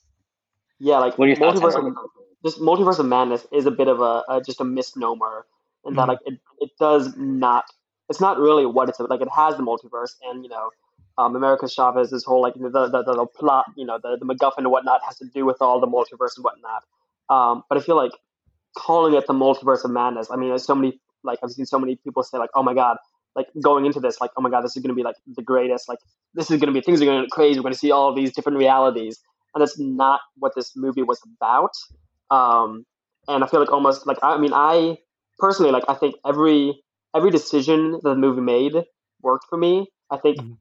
Yeah, 0.79 0.99
like 0.99 1.19
what 1.19 1.27
are 1.27 1.29
your 1.29 1.37
multiverse 1.37 1.73
thoughts? 1.73 2.13
Just 2.45 2.61
multiverse 2.61 2.99
of 2.99 3.07
madness 3.07 3.47
is 3.53 3.67
a 3.67 3.71
bit 3.71 3.89
of 3.89 4.01
a, 4.01 4.23
a 4.29 4.43
just 4.45 4.61
a 4.61 4.65
misnomer, 4.65 5.47
and 5.85 5.97
mm-hmm. 5.97 5.97
that 5.97 6.09
like 6.09 6.19
it, 6.27 6.39
it 6.59 6.71
does 6.79 7.17
not. 7.17 7.65
It's 8.09 8.21
not 8.21 8.39
really 8.39 8.67
what 8.67 8.89
it's 8.89 9.01
like. 9.01 9.21
It 9.21 9.29
has 9.35 9.57
the 9.57 9.63
multiverse, 9.63 10.15
and 10.23 10.45
you 10.45 10.51
know 10.51 10.71
um, 11.19 11.35
America 11.35 11.69
Chavez, 11.69 12.11
this 12.11 12.25
whole 12.25 12.43
like 12.43 12.55
the, 12.55 12.69
the, 12.69 12.89
the, 12.89 13.03
the 13.03 13.27
plot, 13.27 13.67
you 13.77 13.87
know, 13.87 13.99
the, 14.03 14.17
the 14.21 14.27
MacGuffin 14.27 14.59
and 14.59 14.71
whatnot 14.71 15.01
has 15.05 15.17
to 15.19 15.27
do 15.27 15.47
with 15.47 15.57
all 15.61 15.81
the 15.81 15.87
multiverse 15.87 16.37
and 16.37 16.45
whatnot. 16.45 16.85
Um, 17.31 17.65
but 17.69 17.79
I 17.79 17.81
feel 17.81 17.97
like 17.97 18.13
calling 18.77 19.15
it 19.15 19.27
the 19.27 19.33
multiverse 19.33 19.85
of 19.85 19.91
madness. 19.91 20.31
I 20.31 20.37
mean, 20.37 20.51
there's 20.51 20.65
so 20.65 20.75
many 20.75 21.01
like 21.27 21.39
I've 21.43 21.51
seen 21.51 21.67
so 21.67 21.79
many 21.79 21.97
people 21.97 22.23
say 22.23 22.39
like, 22.39 22.51
oh 22.55 22.63
my 22.63 22.75
god, 22.75 22.97
like 23.35 23.49
going 23.63 23.87
into 23.87 24.01
this, 24.01 24.21
like 24.21 24.31
oh 24.37 24.41
my 24.41 24.51
god, 24.51 24.63
this 24.63 24.77
is 24.77 24.83
going 24.83 24.91
to 24.91 24.95
be 24.95 25.03
like 25.03 25.17
the 25.27 25.43
greatest. 25.43 25.89
Like 25.89 25.99
this 26.35 26.51
is 26.51 26.61
going 26.61 26.73
to 26.73 26.79
be 26.79 26.81
things 26.81 27.03
are 27.03 27.05
going 27.05 27.21
to 27.21 27.25
be 27.25 27.31
crazy. 27.31 27.59
We're 27.59 27.65
going 27.65 27.75
to 27.75 27.79
see 27.79 27.91
all 27.91 28.15
these 28.15 28.33
different 28.33 28.59
realities, 28.59 29.21
and 29.55 29.63
that's 29.63 29.79
not 29.79 30.21
what 30.37 30.53
this 30.55 30.73
movie 30.77 31.03
was 31.03 31.21
about. 31.37 31.73
Um, 32.31 32.87
and 33.29 33.45
I 33.45 33.47
feel 33.47 33.61
like 33.61 33.73
almost 33.73 34.07
like 34.07 34.19
I 34.23 34.39
mean, 34.39 34.53
I 34.55 34.99
personally 35.39 35.73
like 35.73 35.85
I 35.89 35.95
think 35.95 36.15
every 36.27 36.81
every 37.15 37.31
decision 37.31 37.93
that 37.93 38.03
the 38.03 38.15
movie 38.15 38.41
made 38.43 38.75
worked 39.23 39.47
for 39.49 39.59
me. 39.59 39.89
I 40.11 40.19
think. 40.19 40.39
Mm-hmm 40.39 40.53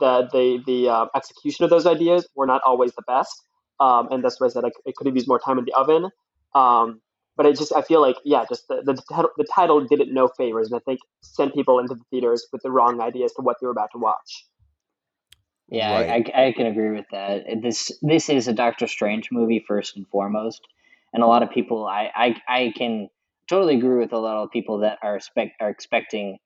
the 0.00 0.28
the 0.32 0.62
the 0.66 0.88
uh, 0.88 1.06
execution 1.14 1.64
of 1.64 1.70
those 1.70 1.86
ideas 1.86 2.28
were 2.34 2.46
not 2.46 2.60
always 2.66 2.92
the 2.94 3.02
best, 3.06 3.42
um, 3.78 4.08
and 4.10 4.24
that's 4.24 4.40
why 4.40 4.46
I 4.46 4.50
said 4.50 4.64
I, 4.64 4.70
it 4.84 4.96
could 4.96 5.06
have 5.06 5.14
used 5.14 5.28
more 5.28 5.38
time 5.38 5.58
in 5.58 5.64
the 5.64 5.72
oven. 5.74 6.10
Um, 6.54 7.00
but 7.40 7.46
it 7.46 7.56
just 7.56 7.74
I 7.74 7.80
feel 7.80 8.02
like 8.02 8.16
yeah, 8.22 8.44
just 8.46 8.68
the, 8.68 8.82
the 8.84 9.30
the 9.38 9.46
title 9.50 9.82
did 9.86 9.98
it 10.00 10.08
no 10.12 10.28
favors, 10.28 10.70
and 10.70 10.76
I 10.76 10.80
think 10.84 11.00
sent 11.22 11.54
people 11.54 11.78
into 11.78 11.94
the 11.94 12.04
theaters 12.10 12.46
with 12.52 12.60
the 12.60 12.70
wrong 12.70 13.00
ideas 13.00 13.32
to 13.32 13.40
what 13.40 13.56
they 13.58 13.66
were 13.66 13.70
about 13.70 13.92
to 13.92 13.98
watch. 13.98 14.44
Yeah, 15.66 16.02
right. 16.02 16.30
I, 16.36 16.48
I 16.48 16.52
can 16.52 16.66
agree 16.66 16.90
with 16.90 17.06
that. 17.12 17.44
This 17.62 17.92
this 18.02 18.28
is 18.28 18.46
a 18.46 18.52
Doctor 18.52 18.86
Strange 18.86 19.30
movie 19.32 19.64
first 19.66 19.96
and 19.96 20.06
foremost, 20.08 20.60
and 21.14 21.22
a 21.22 21.26
lot 21.26 21.42
of 21.42 21.50
people 21.50 21.86
I 21.86 22.10
I, 22.14 22.36
I 22.46 22.72
can 22.76 23.08
totally 23.48 23.76
agree 23.76 24.00
with 24.00 24.12
a 24.12 24.18
lot 24.18 24.36
of 24.44 24.50
people 24.50 24.80
that 24.80 24.98
are 25.02 25.16
expect 25.16 25.52
are 25.62 25.70
expecting 25.70 26.40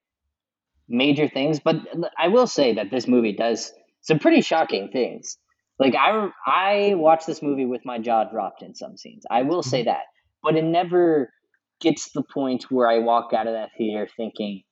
major 0.88 1.28
things, 1.28 1.58
but 1.58 1.74
I 2.16 2.28
will 2.28 2.46
say 2.46 2.74
that 2.74 2.92
this 2.92 3.08
movie 3.08 3.32
does 3.32 3.72
some 4.00 4.20
pretty 4.20 4.42
shocking 4.42 4.90
things. 4.92 5.38
Like 5.76 5.96
I 5.96 6.28
I 6.46 6.94
watched 6.94 7.26
this 7.26 7.42
movie 7.42 7.66
with 7.66 7.84
my 7.84 7.98
jaw 7.98 8.30
dropped 8.30 8.62
in 8.62 8.76
some 8.76 8.96
scenes. 8.96 9.24
I 9.28 9.42
will 9.42 9.64
say 9.64 9.80
mm-hmm. 9.80 9.88
that, 9.88 10.04
but 10.44 10.56
it 10.56 10.64
never 10.64 11.30
gets 11.80 12.12
to 12.12 12.20
the 12.20 12.22
point 12.22 12.66
where 12.70 12.88
I 12.88 12.98
walk 12.98 13.32
out 13.32 13.48
of 13.48 13.54
that 13.54 13.70
theater 13.76 14.06
thinking 14.16 14.62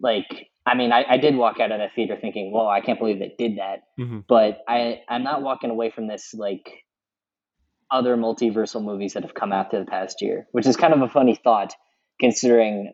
like 0.00 0.48
I 0.64 0.74
mean, 0.74 0.92
I, 0.92 1.04
I 1.08 1.16
did 1.16 1.34
walk 1.34 1.60
out 1.60 1.72
of 1.72 1.78
that 1.78 1.94
theater 1.94 2.18
thinking, 2.20 2.52
"Whoa, 2.52 2.68
I 2.68 2.82
can't 2.82 2.98
believe 2.98 3.18
they 3.18 3.34
did 3.38 3.56
that." 3.56 3.80
Mm-hmm. 3.98 4.20
But 4.28 4.58
I 4.68 5.00
I'm 5.08 5.22
not 5.22 5.42
walking 5.42 5.70
away 5.70 5.90
from 5.90 6.08
this 6.08 6.34
like 6.34 6.70
other 7.90 8.16
multiversal 8.16 8.84
movies 8.84 9.14
that 9.14 9.22
have 9.22 9.34
come 9.34 9.50
out 9.50 9.70
the 9.70 9.86
past 9.88 10.20
year, 10.20 10.46
which 10.52 10.66
is 10.66 10.76
kind 10.76 10.92
of 10.92 11.00
a 11.00 11.08
funny 11.08 11.38
thought 11.42 11.72
considering 12.20 12.92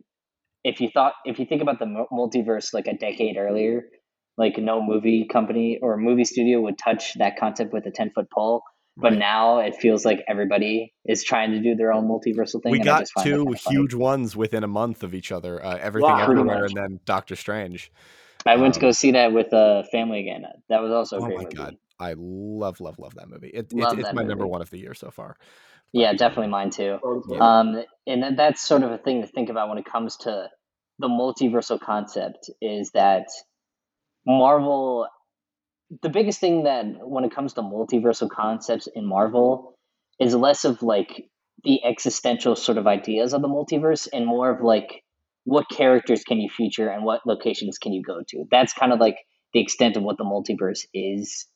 if 0.63 0.81
you 0.81 0.89
thought 0.89 1.15
if 1.25 1.41
you 1.41 1.47
think 1.47 1.63
about 1.63 1.81
the 1.81 2.07
multiverse 2.13 2.73
like 2.73 2.87
a 2.87 2.97
decade 2.97 3.37
earlier, 3.37 3.83
like 4.39 4.57
no 4.57 4.81
movie 4.81 5.27
company 5.31 5.81
or 5.83 5.97
movie 5.97 6.25
studio 6.25 6.61
would 6.61 6.79
touch 6.79 7.15
that 7.15 7.37
concept 7.39 7.73
with 7.73 7.87
a 7.87 7.91
10 7.91 8.13
foot 8.15 8.31
pole 8.33 8.63
but 8.97 9.11
right. 9.11 9.19
now 9.19 9.59
it 9.59 9.75
feels 9.77 10.05
like 10.05 10.25
everybody 10.29 10.93
is 11.05 11.25
trying 11.25 11.51
to 11.53 11.61
do 11.61 11.75
their 11.75 11.93
own 11.93 12.09
multiversal 12.09 12.63
thing. 12.63 12.73
We 12.73 12.79
got 12.79 13.07
two 13.23 13.55
huge 13.69 13.95
ones 13.95 14.37
within 14.37 14.63
a 14.63 14.69
month 14.69 15.03
of 15.03 15.15
each 15.15 15.33
other. 15.33 15.65
Uh, 15.65 15.79
everything 15.79 16.11
wow, 16.11 16.23
everywhere, 16.23 16.65
and 16.65 16.77
then 16.77 17.01
Doctor 17.05 17.37
Strange. 17.37 17.91
I 18.47 18.57
went 18.57 18.67
um, 18.67 18.73
to 18.73 18.81
go 18.81 18.87
um, 18.89 18.93
see 18.93 19.13
that 19.13 19.33
with 19.33 19.53
a 19.53 19.57
uh, 19.57 19.83
family 19.91 20.21
again. 20.21 20.45
That 20.69 20.83
was 20.83 20.93
also 20.93 21.17
a 21.17 21.23
oh 21.23 21.27
great 21.27 21.39
my 21.39 21.45
movie. 21.45 21.57
god, 21.57 21.77
I 21.99 22.15
love, 22.17 22.81
love, 22.81 22.99
love 22.99 23.15
that 23.15 23.29
movie. 23.29 23.49
It, 23.49 23.73
love 23.73 23.99
it's 23.99 24.07
my 24.13 24.23
movie. 24.23 24.29
number 24.29 24.47
one 24.47 24.63
of 24.63 24.71
the 24.71 24.79
year 24.79 24.95
so 24.95 25.11
far. 25.11 25.37
Yeah, 25.93 26.13
definitely 26.13 26.49
mine 26.49 26.71
too. 26.71 26.99
Um, 27.41 27.85
and 28.07 28.37
that's 28.37 28.61
sort 28.61 28.83
of 28.83 28.91
a 28.91 28.99
thing 28.99 29.23
to 29.23 29.29
think 29.29 29.49
about 29.49 29.69
when 29.69 29.79
it 29.79 29.85
comes 29.85 30.17
to 30.19 30.49
the 30.99 31.09
multiversal 31.09 31.81
concept. 31.81 32.51
Is 32.61 32.91
that 32.95 33.27
Marvel 34.27 35.07
the 36.03 36.09
biggest 36.09 36.41
thing 36.41 36.65
that 36.65 36.85
when 37.01 37.25
it 37.25 37.35
comes 37.35 37.55
to 37.55 37.63
multiversal 37.63 38.31
concepts 38.31 38.87
in 38.87 39.07
Marvel 39.07 39.77
is 40.21 40.35
less 40.35 40.65
of 40.65 40.83
like 40.83 41.29
the 41.65 41.85
existential 41.85 42.57
sort 42.57 42.79
of 42.79 42.87
ideas 42.87 43.33
of 43.33 43.43
the 43.43 43.49
multiverse 43.49 44.09
and 44.13 44.27
more 44.27 44.51
of 44.51 44.63
like 44.63 45.03
what 45.45 45.69
characters 45.69 46.25
can 46.25 46.39
you 46.39 46.49
feature 46.49 46.89
and 46.89 47.05
what 47.05 47.27
locations 47.27 47.79
can 47.79 47.93
you 47.93 48.03
go 48.03 48.23
to. 48.29 48.45
That's 48.51 48.73
kind 48.73 48.93
of 48.93 49.01
like 49.01 49.17
the 49.53 49.61
extent 49.61 49.97
of 49.97 50.03
what 50.03 50.19
the 50.19 50.25
multiverse 50.25 50.87
is 50.93 51.47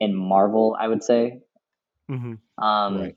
in 0.00 0.14
Marvel, 0.14 0.76
I 0.78 0.88
would 0.88 1.02
say. 1.02 1.40
Mm-hmm. 2.10 2.64
Um, 2.64 3.00
right. 3.00 3.16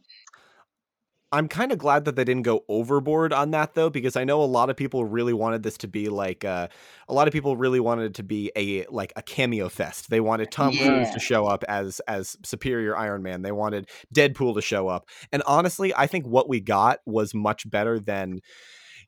I'm 1.31 1.49
kind 1.49 1.73
of 1.73 1.77
glad 1.77 2.05
that 2.05 2.15
they 2.15 2.23
didn't 2.23 2.43
go 2.43 2.63
overboard 2.69 3.33
on 3.33 3.51
that 3.51 3.73
though, 3.73 3.89
because 3.89 4.15
I 4.15 4.23
know 4.23 4.41
a 4.41 4.45
lot 4.45 4.69
of 4.69 4.77
people 4.77 5.03
really 5.03 5.33
wanted 5.33 5.61
this 5.61 5.77
to 5.79 5.87
be 5.87 6.07
like 6.07 6.45
uh, 6.45 6.69
a 7.09 7.13
lot 7.13 7.27
of 7.27 7.33
people 7.33 7.57
really 7.57 7.81
wanted 7.81 8.05
it 8.05 8.13
to 8.15 8.23
be 8.23 8.49
a 8.55 8.85
like 8.85 9.11
a 9.17 9.21
cameo 9.21 9.67
fest. 9.67 10.09
They 10.09 10.21
wanted 10.21 10.51
Tom 10.51 10.73
yeah. 10.73 10.87
Cruise 10.87 11.11
to 11.11 11.19
show 11.19 11.45
up 11.45 11.65
as 11.67 11.99
as 12.07 12.37
Superior 12.45 12.95
Iron 12.95 13.23
Man. 13.23 13.41
They 13.41 13.51
wanted 13.51 13.89
Deadpool 14.15 14.55
to 14.55 14.61
show 14.61 14.87
up, 14.87 15.09
and 15.31 15.43
honestly, 15.45 15.93
I 15.93 16.07
think 16.07 16.25
what 16.25 16.47
we 16.47 16.61
got 16.61 16.99
was 17.05 17.33
much 17.33 17.69
better 17.69 17.99
than 17.99 18.39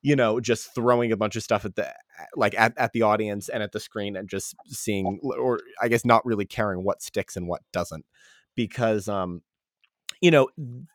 you 0.02 0.16
know 0.16 0.42
just 0.42 0.76
throwing 0.76 1.14
a 1.14 1.18
bunch 1.18 1.38
of 1.38 1.44
stuff 1.44 1.64
at 1.64 1.76
the 1.76 1.94
like 2.36 2.54
at, 2.60 2.74
at 2.78 2.92
the 2.92 3.02
audience 3.02 3.48
and 3.48 3.64
at 3.64 3.72
the 3.72 3.80
screen 3.80 4.18
and 4.18 4.28
just 4.28 4.56
seeing 4.68 5.20
or 5.24 5.62
I 5.82 5.88
guess 5.88 6.04
not 6.04 6.26
really 6.26 6.46
caring 6.46 6.84
what 6.84 7.02
sticks 7.02 7.38
and 7.38 7.48
what 7.48 7.62
doesn't 7.72 8.06
because 8.56 9.08
um 9.08 9.42
you 10.22 10.32
know 10.32 10.50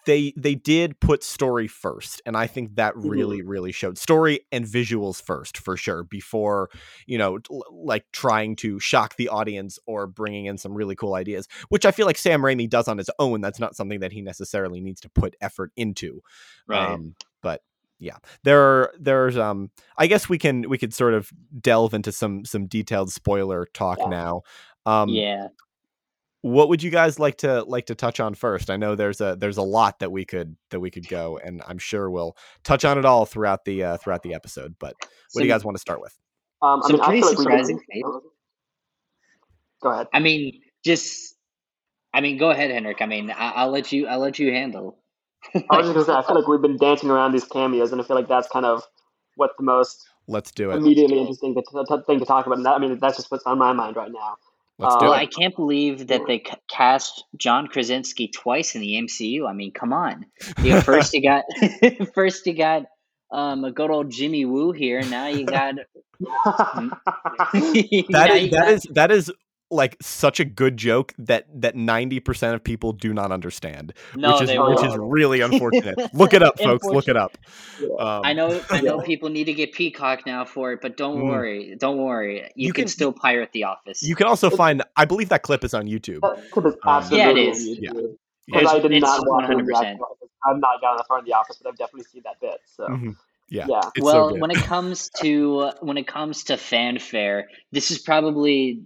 they 0.04 0.32
they 0.36 0.54
did 0.54 0.98
put 1.00 1.22
story 1.22 1.66
first 1.66 2.20
and 2.26 2.36
i 2.36 2.46
think 2.46 2.74
that 2.76 2.94
mm-hmm. 2.94 3.08
really 3.08 3.42
really 3.42 3.72
showed 3.72 3.96
story 3.96 4.40
and 4.52 4.64
visuals 4.64 5.22
first 5.22 5.56
for 5.56 5.76
sure 5.76 6.04
before 6.04 6.68
you 7.06 7.16
know 7.16 7.38
like 7.70 8.04
trying 8.12 8.54
to 8.56 8.78
shock 8.78 9.16
the 9.16 9.28
audience 9.28 9.78
or 9.86 10.06
bringing 10.06 10.46
in 10.46 10.58
some 10.58 10.74
really 10.74 10.94
cool 10.94 11.14
ideas 11.14 11.48
which 11.68 11.86
i 11.86 11.90
feel 11.90 12.06
like 12.06 12.18
sam 12.18 12.42
raimi 12.42 12.68
does 12.68 12.88
on 12.88 12.98
his 12.98 13.10
own 13.18 13.40
that's 13.40 13.60
not 13.60 13.74
something 13.74 14.00
that 14.00 14.12
he 14.12 14.20
necessarily 14.20 14.80
needs 14.80 15.00
to 15.00 15.08
put 15.08 15.34
effort 15.40 15.72
into 15.76 16.20
right. 16.66 16.90
um 16.90 17.14
but 17.42 17.62
yeah 17.98 18.16
there 18.42 18.60
are 18.60 18.92
there's 18.98 19.36
um 19.36 19.70
i 19.96 20.06
guess 20.06 20.28
we 20.28 20.36
can 20.36 20.68
we 20.68 20.76
could 20.76 20.92
sort 20.92 21.14
of 21.14 21.30
delve 21.60 21.94
into 21.94 22.12
some 22.12 22.44
some 22.44 22.66
detailed 22.66 23.10
spoiler 23.10 23.66
talk 23.72 23.98
yeah. 23.98 24.08
now 24.08 24.42
um 24.84 25.08
yeah 25.08 25.48
what 26.44 26.68
would 26.68 26.82
you 26.82 26.90
guys 26.90 27.18
like 27.18 27.38
to 27.38 27.62
like 27.62 27.86
to 27.86 27.94
touch 27.94 28.20
on 28.20 28.34
first? 28.34 28.68
I 28.68 28.76
know 28.76 28.96
there's 28.96 29.22
a 29.22 29.34
there's 29.34 29.56
a 29.56 29.62
lot 29.62 30.00
that 30.00 30.12
we 30.12 30.26
could 30.26 30.56
that 30.68 30.78
we 30.78 30.90
could 30.90 31.08
go 31.08 31.40
and 31.42 31.62
i'm 31.66 31.78
sure 31.78 32.10
we'll 32.10 32.36
touch 32.64 32.84
on 32.84 32.98
it 32.98 33.06
all 33.06 33.24
throughout 33.24 33.64
the 33.64 33.82
uh, 33.82 33.96
throughout 33.96 34.22
the 34.22 34.34
episode 34.34 34.74
but 34.78 34.92
what 35.00 35.08
so, 35.30 35.40
do 35.40 35.46
you 35.46 35.50
guys 35.50 35.64
want 35.64 35.74
to 35.74 35.80
start 35.80 36.02
with? 36.02 36.14
Um, 36.60 36.82
I 36.84 36.92
mean, 36.92 37.02
pretty 37.02 37.22
I 37.22 37.32
surprising 37.32 37.76
like 37.76 38.04
go 39.82 39.90
ahead. 39.90 40.08
I 40.12 40.18
mean 40.18 40.60
just 40.84 41.34
i 42.12 42.20
mean 42.20 42.36
go 42.36 42.50
ahead 42.50 42.70
henrik. 42.70 43.00
I 43.00 43.06
mean 43.06 43.30
I, 43.30 43.64
will 43.64 43.72
let 43.72 43.90
you 43.90 44.06
i'll 44.06 44.18
let 44.18 44.38
you 44.38 44.52
handle. 44.52 44.98
I 45.54 45.78
was 45.78 45.86
just 45.86 45.94
gonna 45.94 46.04
say 46.04 46.12
i 46.12 46.22
feel 46.26 46.36
like 46.36 46.46
we've 46.46 46.60
been 46.60 46.76
dancing 46.76 47.08
around 47.08 47.32
these 47.32 47.44
cameos 47.44 47.90
and 47.90 48.02
i 48.02 48.04
feel 48.04 48.16
like 48.16 48.28
that's 48.28 48.48
kind 48.48 48.66
of 48.66 48.82
what 49.36 49.52
the 49.56 49.64
most 49.64 50.04
let's 50.28 50.50
do 50.50 50.70
it. 50.70 50.76
immediately 50.76 51.20
interesting 51.20 51.54
thing 51.54 52.18
to 52.18 52.26
talk 52.26 52.44
about 52.44 52.58
and 52.58 52.66
that, 52.66 52.74
i 52.74 52.78
mean 52.78 52.98
that's 52.98 53.16
just 53.16 53.30
what's 53.30 53.44
on 53.44 53.58
my 53.58 53.72
mind 53.72 53.96
right 53.96 54.12
now 54.12 54.36
Let's 54.78 54.96
do 54.96 55.06
uh, 55.06 55.12
it. 55.12 55.16
I 55.16 55.26
can't 55.26 55.54
believe 55.54 56.08
that 56.08 56.22
they 56.26 56.42
cast 56.68 57.24
John 57.36 57.68
Krasinski 57.68 58.28
twice 58.28 58.74
in 58.74 58.80
the 58.80 58.94
MCU. 58.94 59.48
I 59.48 59.52
mean, 59.52 59.72
come 59.72 59.92
on. 59.92 60.26
You 60.62 60.72
know, 60.72 60.80
first 60.82 61.14
you 61.14 61.22
got 61.22 61.44
first 62.14 62.44
you 62.46 62.54
got 62.54 62.86
um, 63.32 63.64
a 63.64 63.70
good 63.70 63.90
old 63.90 64.10
Jimmy 64.10 64.44
Woo 64.44 64.72
here, 64.72 64.98
and 64.98 65.10
now 65.10 65.28
you 65.28 65.46
got 65.46 65.76
that 66.44 68.30
is 68.32 68.50
that 68.50 68.50
got, 68.50 68.68
is 68.68 68.86
that 68.90 69.10
is 69.12 69.32
like 69.74 69.96
such 70.00 70.40
a 70.40 70.44
good 70.44 70.76
joke 70.76 71.12
that 71.18 71.46
that 71.60 71.74
90% 71.74 72.54
of 72.54 72.64
people 72.64 72.92
do 72.92 73.12
not 73.12 73.32
understand 73.32 73.92
no, 74.14 74.32
which 74.32 74.48
is 74.48 74.58
which 74.58 74.84
is 74.84 74.96
really 74.96 75.40
unfortunate. 75.48 75.98
Look 76.14 76.32
it 76.32 76.42
up 76.42 76.58
folks. 76.58 76.86
Look 76.86 77.08
it 77.08 77.16
up. 77.16 77.36
Um, 77.98 78.22
i 78.24 78.32
know 78.32 78.62
i 78.70 78.80
know 78.80 79.00
people 79.00 79.28
need 79.28 79.44
to 79.44 79.52
get 79.52 79.72
peacock 79.72 80.24
now 80.26 80.44
for 80.44 80.72
it 80.72 80.80
but 80.80 80.96
don't 80.96 81.18
mm. 81.18 81.28
worry 81.28 81.76
don't 81.78 81.98
worry. 81.98 82.42
You, 82.54 82.68
you 82.68 82.72
can, 82.72 82.84
can, 82.84 82.88
still 82.88 83.12
pirate 83.12 83.50
the 83.52 83.64
office. 83.64 84.02
You 84.02 84.14
can 84.14 84.26
also 84.26 84.50
find 84.50 84.82
i 84.96 85.04
believe 85.04 85.28
that 85.30 85.42
clip 85.42 85.64
is 85.64 85.74
on 85.74 85.86
youtube. 85.86 86.22
Um, 86.84 87.04
yeah 87.10 87.30
it 87.30 87.38
is. 87.38 87.78
Yeah. 87.78 87.90
Because 88.46 88.74
I 88.74 88.78
did 88.78 89.00
not 89.00 89.26
watch 89.26 89.50
100%. 89.50 89.98
I'm 90.46 90.60
not 90.60 90.80
gotten 90.80 90.98
that 90.98 91.06
far 91.08 91.18
in 91.18 91.24
the 91.24 91.32
office, 91.32 91.58
but 91.62 91.70
I've 91.70 91.78
definitely 91.78 92.04
seen 92.04 92.22
that 92.24 92.40
bit. 92.40 92.60
So. 92.66 92.86
Mm-hmm. 92.86 93.10
yeah, 93.48 93.66
yeah. 93.68 93.80
Well, 94.00 94.30
so 94.30 94.38
when 94.38 94.50
it 94.50 94.58
comes 94.58 95.08
to 95.20 95.70
when 95.80 95.96
it 95.96 96.06
comes 96.06 96.44
to 96.44 96.56
fanfare, 96.56 97.48
this 97.72 97.90
is 97.90 97.98
probably 97.98 98.82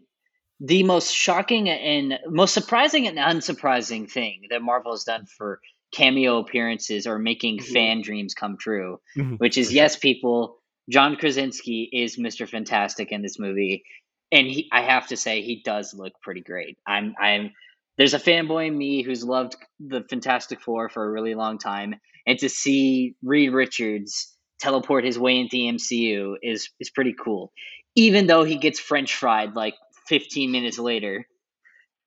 the 0.61 0.83
most 0.83 1.15
shocking 1.15 1.69
and 1.69 2.19
most 2.27 2.55
surprising 2.55 3.07
and 3.07 3.19
unsurprising 3.19 4.11
thing 4.11 4.43
that 4.51 4.63
Marvel 4.63 4.93
has 4.93 5.05
done 5.05 5.27
for 5.27 5.61
cameo 5.93 6.39
appearances 6.39 7.07
or 7.07 7.19
making 7.19 7.59
mm-hmm. 7.59 7.73
fan 7.73 8.03
dreams 8.03 8.35
come 8.35 8.57
true, 8.59 9.01
mm-hmm. 9.17 9.35
which 9.35 9.57
is 9.57 9.73
yes, 9.73 9.97
people, 9.97 10.59
John 10.89 11.17
Krasinski 11.17 11.89
is 11.93 12.17
Mr. 12.17 12.49
Fantastic 12.49 13.13
in 13.13 13.23
this 13.23 13.39
movie. 13.39 13.85
And 14.31 14.47
he, 14.47 14.69
I 14.73 14.83
have 14.83 15.07
to 15.09 15.17
say, 15.17 15.43
he 15.43 15.63
does 15.65 15.95
look 15.95 16.13
pretty 16.21 16.43
great. 16.43 16.77
I'm, 16.87 17.15
I'm, 17.19 17.53
there's 17.97 18.15
a 18.15 18.19
fanboy 18.19 18.69
in 18.69 18.77
me 18.77 19.03
who's 19.03 19.25
loved 19.25 19.57
the 19.81 20.05
Fantastic 20.09 20.61
Four 20.61 20.89
for 20.89 21.05
a 21.05 21.11
really 21.11 21.35
long 21.35 21.59
time, 21.59 21.97
and 22.27 22.39
to 22.39 22.49
see 22.49 23.17
Reed 23.23 23.53
Richards 23.53 24.37
teleport 24.61 25.05
his 25.05 25.19
way 25.19 25.39
into 25.39 25.51
the 25.53 25.73
MCU 25.73 26.37
is 26.43 26.71
is 26.79 26.91
pretty 26.91 27.15
cool. 27.19 27.53
Even 27.97 28.29
though 28.29 28.45
he 28.45 28.57
gets 28.57 28.79
French 28.79 29.15
fried 29.15 29.57
like 29.57 29.75
15 30.09 30.51
minutes 30.51 30.79
later. 30.79 31.27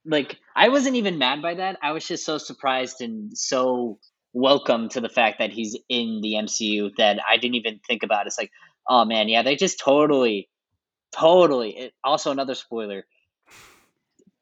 Like 0.06 0.38
I 0.56 0.70
wasn't 0.70 0.96
even 0.96 1.18
mad 1.18 1.42
by 1.42 1.56
that. 1.56 1.78
I 1.82 1.92
was 1.92 2.08
just 2.08 2.26
so 2.26 2.38
surprised 2.38 3.02
and 3.02 3.38
so 3.38 4.00
welcome 4.34 4.90
to 4.90 5.02
the 5.02 5.10
fact 5.10 5.40
that 5.40 5.52
he's 5.52 5.78
in 5.90 6.22
the 6.22 6.34
MCU 6.34 6.92
that 6.98 7.20
I 7.28 7.38
didn't 7.38 7.56
even 7.56 7.80
think 7.88 8.04
about. 8.04 8.28
It's 8.28 8.38
like, 8.38 8.52
oh 8.88 9.06
man, 9.06 9.30
yeah, 9.30 9.44
they 9.44 9.56
just 9.56 9.80
totally, 9.80 10.50
totally. 11.12 11.78
It, 11.78 11.94
also, 12.04 12.32
another 12.32 12.56
spoiler: 12.56 13.06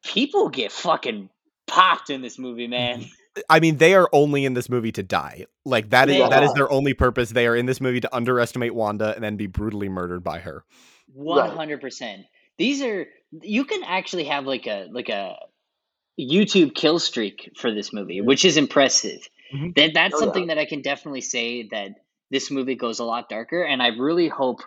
people 0.02 0.48
get 0.48 0.72
fucking 0.72 1.28
popped 1.66 2.10
in 2.10 2.22
this 2.22 2.38
movie, 2.38 2.66
man. 2.66 3.06
I 3.48 3.60
mean, 3.60 3.76
they 3.76 3.94
are 3.94 4.08
only 4.12 4.44
in 4.44 4.54
this 4.54 4.68
movie 4.68 4.92
to 4.92 5.02
die. 5.02 5.46
Like 5.64 5.90
that 5.90 6.08
is 6.08 6.28
that 6.30 6.42
is 6.42 6.52
their 6.54 6.70
only 6.70 6.94
purpose. 6.94 7.30
They 7.30 7.46
are 7.46 7.54
in 7.54 7.66
this 7.66 7.80
movie 7.80 8.00
to 8.00 8.14
underestimate 8.14 8.74
Wanda 8.74 9.14
and 9.14 9.22
then 9.22 9.36
be 9.36 9.46
brutally 9.46 9.88
murdered 9.88 10.24
by 10.24 10.40
her. 10.40 10.64
One 11.12 11.50
hundred 11.50 11.80
percent. 11.80 12.22
These 12.58 12.82
are 12.82 13.06
you 13.32 13.64
can 13.64 13.82
actually 13.84 14.24
have 14.24 14.44
like 14.44 14.66
a 14.66 14.88
like 14.90 15.08
a 15.08 15.36
YouTube 16.18 16.74
kill 16.74 16.98
streak 16.98 17.52
for 17.56 17.72
this 17.72 17.92
movie, 17.92 18.20
which 18.20 18.44
is 18.44 18.56
impressive. 18.56 19.20
Mm-hmm. 19.54 19.70
That 19.76 19.90
that's 19.94 20.14
oh, 20.16 20.20
something 20.20 20.48
yeah. 20.48 20.54
that 20.54 20.60
I 20.60 20.66
can 20.66 20.82
definitely 20.82 21.22
say 21.22 21.68
that 21.70 21.92
this 22.30 22.50
movie 22.50 22.76
goes 22.76 22.98
a 22.98 23.04
lot 23.04 23.28
darker, 23.28 23.62
and 23.62 23.82
I 23.82 23.88
really 23.88 24.28
hope 24.28 24.60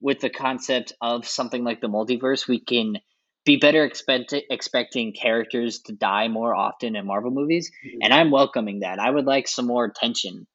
with 0.00 0.20
the 0.20 0.30
concept 0.30 0.92
of 1.00 1.26
something 1.26 1.64
like 1.64 1.80
the 1.80 1.88
multiverse, 1.88 2.46
we 2.46 2.60
can 2.60 2.98
be 3.44 3.56
better 3.56 3.84
expect- 3.84 4.34
expecting 4.50 5.12
characters 5.12 5.80
to 5.80 5.92
die 5.92 6.28
more 6.28 6.54
often 6.54 6.94
in 6.94 7.06
Marvel 7.06 7.30
movies, 7.30 7.70
mm-hmm. 7.84 7.98
and 8.02 8.12
I'm 8.12 8.30
welcoming 8.30 8.80
that. 8.80 8.98
I 8.98 9.10
would 9.10 9.24
like 9.24 9.48
some 9.48 9.66
more 9.66 9.90
tension 9.90 10.46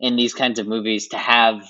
in 0.00 0.16
these 0.16 0.34
kinds 0.34 0.58
of 0.58 0.66
movies 0.66 1.08
to 1.08 1.18
have, 1.18 1.66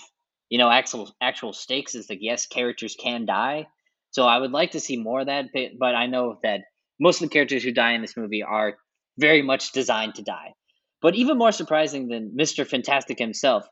you 0.48 0.58
know, 0.58 0.70
actual 0.70 1.14
actual 1.20 1.52
stakes. 1.52 1.94
Is 1.94 2.08
like 2.08 2.20
yes, 2.22 2.46
characters 2.46 2.96
can 2.98 3.26
die, 3.26 3.66
so 4.10 4.24
I 4.24 4.38
would 4.38 4.52
like 4.52 4.72
to 4.72 4.80
see 4.80 4.96
more 4.96 5.20
of 5.20 5.26
that, 5.26 5.46
but 5.78 5.94
I 5.94 6.06
know 6.06 6.38
that 6.42 6.62
most 6.98 7.22
of 7.22 7.28
the 7.28 7.32
characters 7.32 7.62
who 7.62 7.72
die 7.72 7.92
in 7.92 8.02
this 8.02 8.16
movie 8.16 8.42
are 8.42 8.74
very 9.18 9.42
much 9.42 9.72
designed 9.72 10.16
to 10.16 10.22
die. 10.22 10.54
But 11.00 11.14
even 11.14 11.38
more 11.38 11.52
surprising 11.52 12.08
than 12.08 12.36
Mr. 12.38 12.66
Fantastic 12.66 13.18
himself 13.18 13.66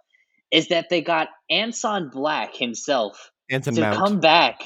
is 0.50 0.68
that 0.68 0.88
they 0.88 1.02
got 1.02 1.28
Anson 1.50 2.11
Black 2.11 2.57
himself 2.57 3.30
Anson 3.50 3.75
to 3.75 3.80
Mount. 3.83 3.97
come 3.97 4.21
back 4.21 4.62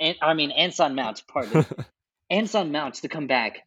and 0.00 0.16
I 0.20 0.34
mean 0.34 0.50
Anson 0.50 0.94
Mounts, 0.94 1.20
pardon, 1.20 1.66
Anson 2.30 2.72
Mounts 2.72 3.02
to 3.02 3.08
come 3.08 3.26
back 3.26 3.60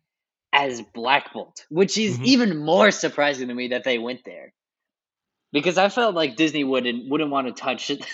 as 0.51 0.81
Black 0.93 1.31
Bolt, 1.33 1.65
which 1.69 1.97
is 1.97 2.15
mm-hmm. 2.15 2.25
even 2.25 2.57
more 2.57 2.91
surprising 2.91 3.47
to 3.47 3.53
me 3.53 3.69
that 3.69 3.83
they 3.83 3.97
went 3.97 4.21
there. 4.25 4.53
Because 5.51 5.77
I 5.77 5.89
felt 5.89 6.15
like 6.15 6.35
Disney 6.35 6.63
wouldn't 6.63 7.09
wouldn't 7.09 7.29
want 7.29 7.47
to 7.47 7.53
touch 7.53 7.89
it. 7.91 8.05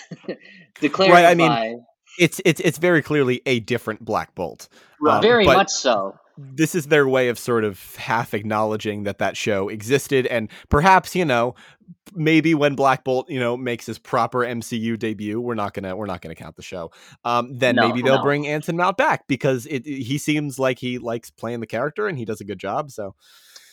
Declare 0.80 1.10
right, 1.10 1.24
I 1.24 1.34
mean, 1.34 1.84
it's 2.20 2.40
it's 2.44 2.60
it's 2.60 2.78
very 2.78 3.02
clearly 3.02 3.42
a 3.46 3.60
different 3.60 4.04
Black 4.04 4.34
Bolt. 4.34 4.68
Um, 5.06 5.22
very 5.22 5.46
much 5.46 5.70
so 5.70 6.14
this 6.40 6.74
is 6.74 6.86
their 6.86 7.06
way 7.06 7.28
of 7.28 7.38
sort 7.38 7.64
of 7.64 7.96
half 7.96 8.34
acknowledging 8.34 9.02
that 9.04 9.18
that 9.18 9.36
show 9.36 9.68
existed 9.68 10.26
and 10.26 10.48
perhaps 10.68 11.14
you 11.14 11.24
know 11.24 11.54
maybe 12.14 12.54
when 12.54 12.74
black 12.74 13.04
bolt 13.04 13.28
you 13.28 13.38
know 13.38 13.56
makes 13.56 13.86
his 13.86 13.98
proper 13.98 14.38
mcu 14.40 14.98
debut 14.98 15.40
we're 15.40 15.54
not 15.54 15.74
gonna 15.74 15.94
we're 15.94 16.06
not 16.06 16.22
gonna 16.22 16.34
count 16.34 16.56
the 16.56 16.62
show 16.62 16.90
um, 17.24 17.58
then 17.58 17.74
no, 17.76 17.88
maybe 17.88 18.02
they'll 18.02 18.16
no. 18.16 18.22
bring 18.22 18.46
anson 18.46 18.76
mount 18.76 18.96
back 18.96 19.26
because 19.26 19.66
it, 19.66 19.84
he 19.84 20.18
seems 20.18 20.58
like 20.58 20.78
he 20.78 20.98
likes 20.98 21.30
playing 21.30 21.60
the 21.60 21.66
character 21.66 22.08
and 22.08 22.16
he 22.16 22.24
does 22.24 22.40
a 22.40 22.44
good 22.44 22.58
job 22.58 22.90
so 22.90 23.14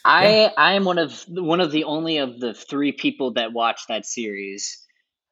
i 0.04 0.52
i 0.58 0.74
am 0.74 0.84
one 0.84 0.98
of 0.98 1.24
one 1.30 1.62
of 1.62 1.72
the 1.72 1.84
only 1.84 2.18
of 2.18 2.40
the 2.40 2.54
three 2.54 2.92
people 2.92 3.34
that 3.34 3.54
watched 3.54 3.88
that 3.88 4.06
series 4.06 4.84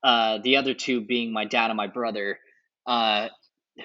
uh, 0.03 0.37
the 0.43 0.57
other 0.57 0.75
two 0.75 1.01
being 1.01 1.33
my 1.33 1.45
dad 1.45 1.71
and 1.71 1.77
my 1.77 1.87
brother 1.87 2.37
uh, 2.87 3.29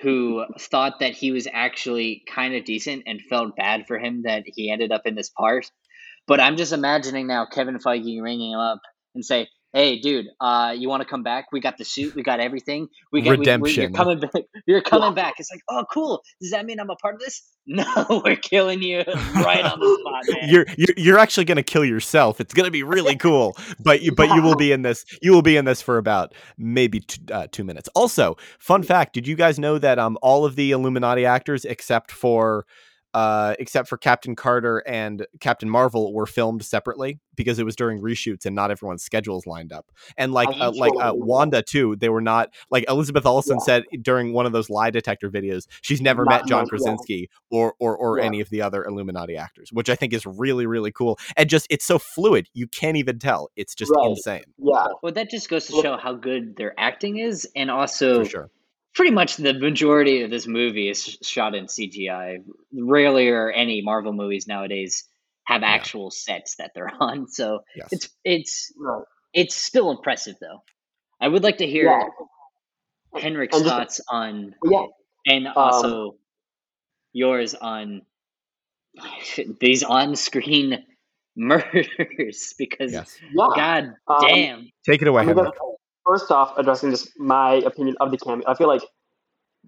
who 0.02 0.44
thought 0.58 1.00
that 1.00 1.14
he 1.14 1.32
was 1.32 1.48
actually 1.52 2.22
kind 2.32 2.54
of 2.54 2.64
decent 2.64 3.04
and 3.06 3.20
felt 3.22 3.56
bad 3.56 3.86
for 3.86 3.98
him 3.98 4.22
that 4.22 4.44
he 4.46 4.70
ended 4.70 4.92
up 4.92 5.02
in 5.06 5.14
this 5.14 5.30
part. 5.30 5.70
But 6.26 6.40
I'm 6.40 6.56
just 6.56 6.72
imagining 6.72 7.26
now 7.26 7.46
Kevin 7.46 7.78
Feige 7.78 8.22
ringing 8.22 8.52
him 8.52 8.60
up 8.60 8.80
and 9.14 9.24
say, 9.24 9.48
"Hey, 9.72 9.98
dude, 9.98 10.26
uh, 10.40 10.74
you 10.76 10.88
want 10.88 11.02
to 11.02 11.08
come 11.08 11.22
back? 11.22 11.46
We 11.52 11.60
got 11.60 11.78
the 11.78 11.84
suit, 11.84 12.14
we 12.14 12.22
got 12.22 12.40
everything. 12.40 12.88
We 13.12 13.22
got 13.22 13.38
redemption. 13.38 13.62
We, 13.62 13.70
we, 13.70 13.82
you're 13.82 13.90
coming 13.90 14.20
back. 14.20 14.42
You're 14.66 14.82
coming 14.82 15.14
back." 15.14 15.34
It's 15.38 15.50
like, 15.50 15.62
"Oh, 15.68 15.84
cool. 15.92 16.22
Does 16.40 16.50
that 16.50 16.66
mean 16.66 16.80
I'm 16.80 16.90
a 16.90 16.96
part 16.96 17.14
of 17.14 17.20
this?" 17.20 17.42
No, 17.66 17.84
we're 18.24 18.36
killing 18.36 18.82
you 18.82 19.04
right 19.36 19.64
on 19.64 19.78
the 19.78 19.98
spot, 20.00 20.40
man. 20.40 20.48
You're 20.50 20.66
you're, 20.76 20.94
you're 20.96 21.18
actually 21.18 21.44
gonna 21.44 21.62
kill 21.62 21.84
yourself. 21.84 22.40
It's 22.40 22.52
gonna 22.52 22.70
be 22.70 22.82
really 22.82 23.14
cool. 23.16 23.56
but 23.78 24.02
you 24.02 24.12
but 24.12 24.34
you 24.34 24.42
will 24.42 24.56
be 24.56 24.72
in 24.72 24.82
this. 24.82 25.04
You 25.22 25.32
will 25.32 25.42
be 25.42 25.56
in 25.56 25.66
this 25.66 25.80
for 25.80 25.98
about 25.98 26.34
maybe 26.58 27.00
two, 27.00 27.20
uh, 27.32 27.46
two 27.52 27.62
minutes. 27.62 27.88
Also, 27.94 28.36
fun 28.58 28.82
fact: 28.82 29.12
Did 29.12 29.28
you 29.28 29.36
guys 29.36 29.58
know 29.58 29.78
that 29.78 30.00
um 30.00 30.18
all 30.20 30.44
of 30.44 30.56
the 30.56 30.72
Illuminati 30.72 31.24
actors 31.24 31.64
except 31.64 32.10
for 32.10 32.66
uh, 33.14 33.54
except 33.58 33.88
for 33.88 33.96
Captain 33.96 34.36
Carter 34.36 34.78
and 34.86 35.26
Captain 35.40 35.68
Marvel 35.68 36.12
were 36.12 36.26
filmed 36.26 36.64
separately 36.64 37.18
because 37.34 37.58
it 37.58 37.64
was 37.64 37.74
during 37.74 38.00
reshoots 38.00 38.44
and 38.44 38.54
not 38.54 38.70
everyone's 38.70 39.02
schedules 39.02 39.46
lined 39.46 39.72
up. 39.72 39.86
And 40.16 40.32
like 40.32 40.48
uh, 40.60 40.72
like 40.74 40.92
uh, 41.00 41.12
Wanda 41.14 41.62
too, 41.62 41.96
they 41.96 42.08
were 42.08 42.20
not 42.20 42.54
like 42.70 42.84
Elizabeth 42.88 43.26
Olsen 43.26 43.56
yeah. 43.60 43.64
said 43.64 43.84
during 44.02 44.32
one 44.32 44.46
of 44.46 44.52
those 44.52 44.70
lie 44.70 44.90
detector 44.90 45.30
videos, 45.30 45.66
she's 45.82 46.00
never 46.00 46.24
not 46.24 46.42
met 46.42 46.46
John 46.46 46.66
Krasinski 46.66 47.28
yeah. 47.50 47.58
or 47.58 47.74
or 47.80 47.96
or 47.96 48.18
yeah. 48.18 48.26
any 48.26 48.40
of 48.40 48.50
the 48.50 48.62
other 48.62 48.84
Illuminati 48.84 49.36
actors, 49.36 49.70
which 49.72 49.90
I 49.90 49.94
think 49.94 50.12
is 50.12 50.24
really 50.26 50.66
really 50.66 50.92
cool. 50.92 51.18
And 51.36 51.48
just 51.48 51.66
it's 51.70 51.84
so 51.84 51.98
fluid, 51.98 52.48
you 52.54 52.66
can't 52.68 52.96
even 52.96 53.18
tell. 53.18 53.50
It's 53.56 53.74
just 53.74 53.90
right. 53.96 54.10
insane. 54.10 54.44
Yeah. 54.58 54.86
Well, 55.02 55.12
that 55.12 55.30
just 55.30 55.48
goes 55.48 55.66
to 55.66 55.80
show 55.82 55.96
how 55.96 56.14
good 56.14 56.56
their 56.56 56.74
acting 56.78 57.18
is, 57.18 57.48
and 57.56 57.70
also. 57.70 58.24
For 58.24 58.30
sure 58.30 58.50
pretty 58.94 59.12
much 59.12 59.36
the 59.36 59.54
majority 59.54 60.22
of 60.22 60.30
this 60.30 60.46
movie 60.46 60.88
is 60.88 61.18
shot 61.22 61.54
in 61.54 61.66
CGI. 61.66 62.38
Rarely 62.72 63.28
are 63.28 63.50
any 63.50 63.82
Marvel 63.82 64.12
movies 64.12 64.46
nowadays 64.46 65.04
have 65.44 65.62
actual 65.62 66.10
yeah. 66.12 66.34
sets 66.34 66.56
that 66.56 66.72
they're 66.74 66.92
on. 67.00 67.28
So 67.28 67.60
yes. 67.76 67.88
it's 67.92 68.08
it's 68.24 68.72
it's 69.32 69.54
still 69.54 69.90
impressive 69.90 70.36
though. 70.40 70.62
I 71.20 71.28
would 71.28 71.42
like 71.42 71.58
to 71.58 71.66
hear 71.66 71.84
yeah. 71.84 73.20
Henrik's 73.20 73.56
just, 73.56 73.68
thoughts 73.68 74.00
on 74.08 74.54
yeah. 74.64 74.86
and 75.26 75.46
um, 75.46 75.52
also 75.56 76.08
um, 76.08 76.18
yours 77.12 77.54
on 77.54 78.02
these 79.60 79.82
on-screen 79.82 80.84
murders 81.36 82.54
because 82.58 82.92
yes. 82.92 83.16
god 83.36 83.94
um, 84.08 84.16
damn. 84.20 84.68
Take 84.84 85.02
it 85.02 85.08
away, 85.08 85.24
Henrik 85.24 85.54
first 86.10 86.30
off, 86.32 86.56
addressing 86.58 86.90
just 86.90 87.08
my 87.18 87.54
opinion 87.70 87.96
of 88.00 88.10
the 88.10 88.18
cameo, 88.18 88.44
I 88.48 88.54
feel 88.54 88.66
like 88.66 88.82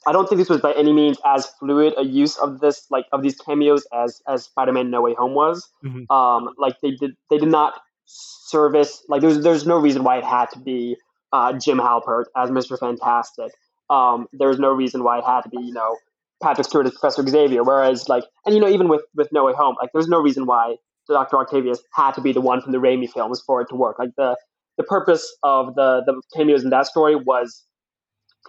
I 0.06 0.12
don't 0.12 0.28
think 0.28 0.40
this 0.40 0.48
was 0.48 0.60
by 0.60 0.72
any 0.72 0.92
means 0.92 1.18
as 1.24 1.46
fluid 1.60 1.94
a 1.96 2.04
use 2.04 2.36
of 2.38 2.60
this, 2.60 2.86
like 2.90 3.06
of 3.12 3.22
these 3.22 3.36
cameos, 3.36 3.86
as 3.92 4.20
as 4.26 4.44
Spider-Man 4.44 4.90
No 4.90 5.02
Way 5.02 5.14
Home 5.14 5.34
was. 5.34 5.68
Mm-hmm. 5.84 6.10
Um, 6.10 6.48
like 6.58 6.76
they 6.82 6.92
did, 6.92 7.12
they 7.30 7.38
did 7.38 7.48
not 7.48 7.74
service 8.06 9.02
like 9.08 9.20
there's 9.20 9.40
there's 9.42 9.66
no 9.66 9.78
reason 9.78 10.02
why 10.02 10.18
it 10.18 10.24
had 10.24 10.50
to 10.50 10.58
be 10.58 10.96
uh, 11.32 11.52
Jim 11.52 11.78
Halpert 11.78 12.24
as 12.36 12.50
Mister 12.50 12.76
Fantastic. 12.76 13.52
Um, 13.88 14.26
there 14.32 14.48
was 14.48 14.58
no 14.58 14.72
reason 14.72 15.04
why 15.04 15.18
it 15.18 15.24
had 15.24 15.42
to 15.42 15.48
be 15.48 15.62
you 15.62 15.72
know 15.72 15.96
Patrick 16.42 16.66
Stewart 16.66 16.86
as 16.86 16.92
Professor 16.92 17.26
Xavier. 17.26 17.62
Whereas 17.62 18.08
like 18.08 18.24
and 18.44 18.54
you 18.54 18.60
know 18.60 18.68
even 18.68 18.88
with 18.88 19.02
with 19.14 19.28
No 19.32 19.44
Way 19.44 19.52
Home, 19.52 19.76
like 19.80 19.90
there's 19.92 20.08
no 20.08 20.20
reason 20.20 20.46
why 20.46 20.76
Doctor 21.08 21.36
Octavius 21.36 21.80
had 21.94 22.12
to 22.12 22.20
be 22.20 22.32
the 22.32 22.40
one 22.40 22.60
from 22.60 22.72
the 22.72 22.78
Raimi 22.78 23.08
films 23.08 23.40
for 23.46 23.60
it 23.60 23.68
to 23.68 23.76
work. 23.76 23.98
Like 23.98 24.10
the 24.16 24.36
the 24.78 24.84
purpose 24.84 25.36
of 25.42 25.74
the 25.74 26.02
the 26.06 26.20
cameos 26.34 26.64
in 26.64 26.70
that 26.70 26.86
story 26.86 27.16
was 27.16 27.64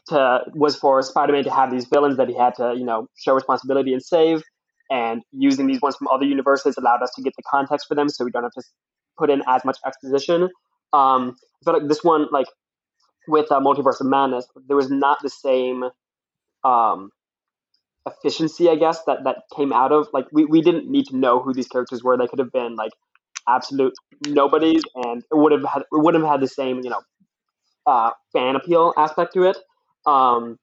to 0.08 0.42
was 0.54 0.76
for 0.76 1.02
Spider-Man 1.02 1.44
to 1.44 1.52
have 1.52 1.72
these 1.72 1.86
villains 1.86 2.18
that 2.18 2.28
he 2.28 2.38
had 2.38 2.56
to 2.56 2.74
you 2.76 2.86
know 2.86 3.08
show 3.18 3.34
responsibility 3.34 3.94
and 3.94 4.04
save, 4.04 4.42
and 4.90 5.22
using 5.32 5.68
these 5.68 5.82
ones 5.82 5.96
from 5.96 6.08
other 6.08 6.26
universes 6.26 6.78
allowed 6.78 7.02
us 7.04 7.12
to 7.16 7.22
get 7.22 7.34
the 7.38 7.44
context 7.50 7.88
for 7.88 7.96
them, 7.96 8.10
so 8.10 8.26
we 8.26 8.32
don't 8.32 8.44
have 8.44 8.52
to 8.54 8.64
put 9.18 9.30
in 9.30 9.42
as 9.48 9.64
much 9.66 9.78
exposition. 9.86 10.44
Um, 10.94 11.36
I 11.62 11.66
feel 11.66 11.74
like 11.74 11.88
this 11.88 12.04
one, 12.04 12.28
like 12.32 12.48
with 13.28 13.52
uh, 13.52 13.60
Multiverse 13.60 14.02
of 14.02 14.08
Madness, 14.08 14.48
there 14.68 14.76
was 14.76 14.90
not 14.90 15.20
the 15.22 15.30
same 15.30 15.86
um, 16.64 17.10
efficiency, 18.08 18.70
I 18.70 18.76
guess, 18.76 19.04
that 19.06 19.24
that 19.24 19.38
came 19.56 19.72
out 19.74 19.92
of 19.92 20.08
like 20.14 20.26
we, 20.32 20.46
we 20.46 20.62
didn't 20.62 20.90
need 20.90 21.06
to 21.08 21.18
know 21.18 21.40
who 21.42 21.54
these 21.54 21.68
characters 21.68 22.04
were. 22.04 22.18
They 22.18 22.28
could 22.28 22.40
have 22.40 22.52
been 22.52 22.76
like 22.76 22.92
absolute 23.48 23.94
nobodies, 24.28 24.84
and 24.96 25.24
it 25.32 25.36
would 25.38 25.52
have 25.52 25.64
had 25.64 25.82
it 25.82 25.86
would 25.92 26.14
have 26.14 26.24
had 26.24 26.42
the 26.42 26.48
same 26.48 26.82
you 26.84 26.90
know 26.90 27.02
uh, 27.86 28.12
fan 28.32 28.56
appeal 28.56 28.94
aspect 28.98 29.34
to 29.34 29.44
it. 29.44 29.58
Um, 30.06 30.58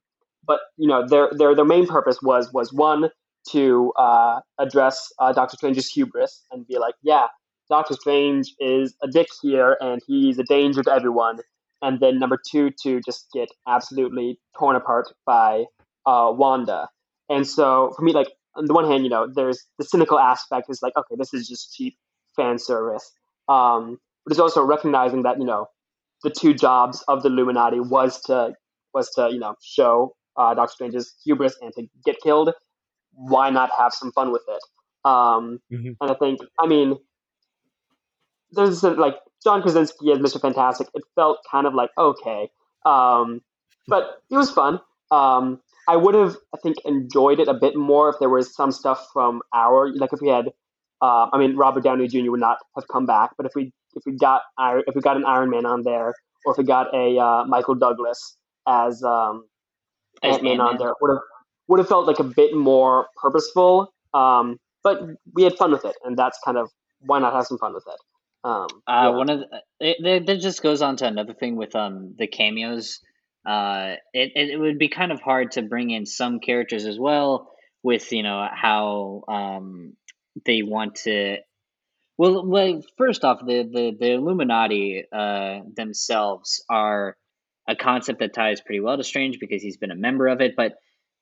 but 0.47 0.61
you 0.77 0.89
know 0.89 1.07
their 1.07 1.31
their 1.37 1.55
their 1.55 1.65
main 1.65 1.87
purpose 1.87 2.19
was 2.23 2.53
was 2.53 2.73
one 2.73 3.11
to 3.51 3.93
uh, 3.97 4.41
address 4.59 5.13
uh, 5.19 5.33
Doctor 5.33 5.57
Strange's 5.57 5.89
hubris 5.89 6.45
and 6.51 6.67
be 6.67 6.79
like, 6.79 6.95
yeah, 7.03 7.27
Doctor 7.69 7.95
Strange 7.95 8.55
is 8.59 8.95
a 9.03 9.09
dick 9.09 9.29
here 9.41 9.77
and 9.81 10.01
he's 10.07 10.39
a 10.39 10.45
danger 10.45 10.83
to 10.83 10.93
everyone. 10.93 11.39
And 11.83 12.01
then 12.01 12.19
number 12.19 12.39
two, 12.51 12.71
to 12.83 13.01
just 13.05 13.29
get 13.33 13.49
absolutely 13.67 14.39
torn 14.59 14.77
apart 14.77 15.09
by 15.25 15.65
uh, 16.07 16.31
Wanda. 16.35 16.89
And 17.31 17.47
so 17.47 17.93
for 17.97 18.03
me, 18.03 18.13
like 18.13 18.29
on 18.55 18.67
the 18.67 18.75
one 18.75 18.85
hand, 18.85 19.05
you 19.05 19.11
know, 19.11 19.27
there's 19.33 19.65
the 19.79 19.85
cynical 19.85 20.19
aspect 20.19 20.67
is 20.69 20.81
like, 20.83 20.93
okay, 20.97 21.15
this 21.17 21.33
is 21.33 21.49
just 21.49 21.75
cheap 21.75 21.97
fan 22.37 22.59
service. 22.59 23.13
Um, 23.49 23.99
but 24.25 24.33
it's 24.33 24.41
also 24.41 24.63
recognizing 24.63 25.23
that 25.23 25.39
you 25.39 25.45
know 25.45 25.67
the 26.23 26.31
two 26.31 26.55
jobs 26.55 27.03
of 27.09 27.23
the 27.23 27.29
Illuminati 27.29 27.81
was 27.81 28.21
to 28.23 28.55
was 28.95 29.11
to 29.11 29.31
you 29.31 29.39
know 29.39 29.55
show 29.63 30.15
uh, 30.37 30.55
Doctor 30.55 30.73
Strange's 30.73 31.15
hubris 31.25 31.57
and 31.61 31.73
to 31.75 31.87
get 32.05 32.17
killed. 32.23 32.53
Why 33.13 33.51
not 33.51 33.71
have 33.77 33.93
some 33.93 34.13
fun 34.13 34.33
with 34.33 34.43
it? 34.49 34.63
Um, 35.05 35.61
mm-hmm. 35.73 35.93
And 36.01 36.11
I 36.11 36.15
think, 36.15 36.41
I 36.59 36.67
mean, 36.67 36.97
there's 38.53 38.83
a, 38.85 38.91
like 38.91 39.17
John 39.43 39.63
Krasinski 39.63 40.13
as 40.13 40.19
Mr. 40.19 40.41
Fantastic. 40.41 40.89
It 40.95 41.03
felt 41.15 41.39
kind 41.51 41.67
of 41.67 41.75
like 41.75 41.91
okay, 41.97 42.51
um, 42.85 43.41
but 43.89 44.23
it 44.31 44.37
was 44.37 44.51
fun. 44.51 44.81
Um, 45.11 45.61
I 45.89 45.97
would 45.97 46.15
have, 46.15 46.37
I 46.55 46.59
think, 46.63 46.77
enjoyed 46.85 47.41
it 47.41 47.49
a 47.49 47.55
bit 47.55 47.77
more 47.77 48.11
if 48.11 48.17
there 48.21 48.29
was 48.29 48.55
some 48.55 48.71
stuff 48.71 49.09
from 49.13 49.43
our, 49.53 49.93
like 49.93 50.13
if 50.13 50.21
we 50.21 50.29
had 50.29 50.53
uh, 51.01 51.29
I 51.33 51.39
mean, 51.39 51.57
Robert 51.57 51.83
Downey 51.83 52.09
Jr. 52.09 52.31
would 52.31 52.41
not 52.41 52.59
have 52.77 52.87
come 52.89 53.07
back, 53.07 53.31
but 53.37 53.47
if 53.47 53.53
we 53.55 53.73
if 53.95 54.03
we 54.07 54.13
got 54.13 54.43
if 54.59 54.95
we 54.95 55.01
got 55.01 55.17
an 55.17 55.25
Iron 55.25 55.51
Man 55.51 55.67
on 55.67 55.83
there, 55.83 56.15
or 56.45 56.53
if 56.53 56.59
we 56.59 56.65
got 56.65 56.95
a 56.95 57.19
uh, 57.19 57.45
Michael 57.47 57.75
Douglas 57.75 58.37
as 58.67 59.03
um, 59.03 59.45
Ant 60.23 60.43
Man 60.43 60.61
on 60.61 60.77
there, 60.79 60.95
would 61.01 61.11
have 61.11 61.23
would 61.69 61.79
have 61.79 61.89
felt 61.89 62.07
like 62.07 62.19
a 62.19 62.25
bit 62.25 62.55
more 62.55 63.07
purposeful. 63.17 63.93
Um, 64.13 64.59
but 64.83 65.01
we 65.35 65.45
had 65.45 65.57
fun 65.57 65.73
with 65.73 65.85
it, 65.85 65.97
and 66.05 66.17
that's 66.17 66.39
kind 66.45 66.59
of 66.59 66.71
why 67.01 67.19
not 67.19 67.33
have 67.33 67.47
some 67.47 67.59
fun 67.59 67.75
with 67.75 67.85
it. 67.87 68.01
Um, 68.43 68.67
uh. 68.87 69.13
One 69.13 69.31
of 69.31 69.41
the, 69.41 69.47
it, 69.81 70.29
it, 70.29 70.39
just 70.41 70.63
goes 70.63 70.81
on 70.83 70.97
to 70.97 71.07
another 71.07 71.35
thing 71.35 71.57
with 71.57 71.75
um 71.77 72.15
the 72.19 72.27
cameos. 72.27 73.01
Uh, 73.47 73.95
it, 74.13 74.33
it, 74.35 74.51
it 74.51 74.57
would 74.59 74.79
be 74.79 74.89
kind 74.89 75.13
of 75.13 75.21
hard 75.21 75.53
to 75.53 75.63
bring 75.63 75.91
in 75.91 76.05
some 76.05 76.41
characters 76.41 76.85
as 76.85 76.99
well 76.99 77.51
with 77.83 78.13
you 78.13 78.23
know 78.23 78.47
how 78.53 79.23
um 79.29 79.97
they 80.47 80.63
want 80.63 80.97
to 80.97 81.39
well, 82.19 82.47
well 82.47 82.83
first 82.97 83.25
off 83.25 83.41
the 83.41 83.63
the, 83.63 83.97
the 83.99 84.13
illuminati 84.13 85.05
uh, 85.13 85.61
themselves 85.75 86.65
are 86.69 87.17
a 87.69 87.77
concept 87.77 88.21
that 88.21 88.35
ties 88.35 88.61
pretty 88.61 88.81
well 88.81 88.97
to 88.97 89.05
strange 89.05 89.39
because 89.39 89.63
he's 89.63 89.77
been 89.77 89.91
a 89.91 89.97
member 89.97 90.27
of 90.27 90.41
it 90.41 90.55
but 90.57 90.75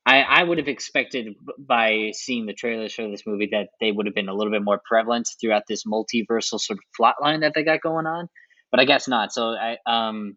I, 0.06 0.22
I 0.22 0.42
would 0.42 0.56
have 0.56 0.68
expected 0.68 1.34
by 1.58 2.12
seeing 2.14 2.46
the 2.46 2.54
trailers 2.54 2.94
for 2.94 3.10
this 3.10 3.26
movie 3.26 3.50
that 3.52 3.68
they 3.78 3.92
would 3.92 4.06
have 4.06 4.14
been 4.14 4.30
a 4.30 4.34
little 4.34 4.52
bit 4.52 4.64
more 4.64 4.80
prevalent 4.82 5.28
throughout 5.38 5.64
this 5.68 5.84
multiversal 5.84 6.58
sort 6.58 6.78
of 6.78 6.84
plot 6.96 7.16
line 7.20 7.40
that 7.40 7.52
they 7.54 7.62
got 7.62 7.82
going 7.82 8.06
on 8.06 8.28
but 8.70 8.80
i 8.80 8.84
guess 8.84 9.08
not. 9.08 9.32
So 9.32 9.50
i 9.50 9.76
um 9.86 10.36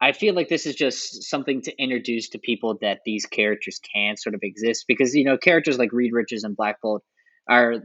I 0.00 0.12
feel 0.12 0.34
like 0.34 0.48
this 0.48 0.66
is 0.66 0.76
just 0.76 1.24
something 1.24 1.62
to 1.62 1.76
introduce 1.76 2.28
to 2.30 2.38
people 2.38 2.78
that 2.82 3.00
these 3.04 3.26
characters 3.26 3.80
can 3.80 4.16
sort 4.16 4.34
of 4.34 4.40
exist 4.42 4.84
because 4.86 5.14
you 5.14 5.24
know 5.24 5.36
characters 5.36 5.78
like 5.78 5.92
Reed 5.92 6.12
Richards 6.12 6.44
and 6.44 6.56
Black 6.56 6.80
Bolt 6.80 7.02
are 7.48 7.76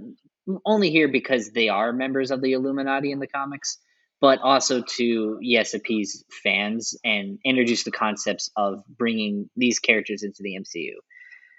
only 0.65 0.91
here 0.91 1.07
because 1.07 1.51
they 1.51 1.69
are 1.69 1.93
members 1.93 2.31
of 2.31 2.41
the 2.41 2.53
Illuminati 2.53 3.11
in 3.11 3.19
the 3.19 3.27
comics, 3.27 3.77
but 4.19 4.39
also 4.39 4.81
to 4.97 5.39
appease 5.73 6.23
fans 6.43 6.97
and 7.03 7.39
introduce 7.45 7.83
the 7.83 7.91
concepts 7.91 8.49
of 8.55 8.83
bringing 8.87 9.49
these 9.55 9.79
characters 9.79 10.23
into 10.23 10.43
the 10.43 10.57
MCU. 10.59 10.93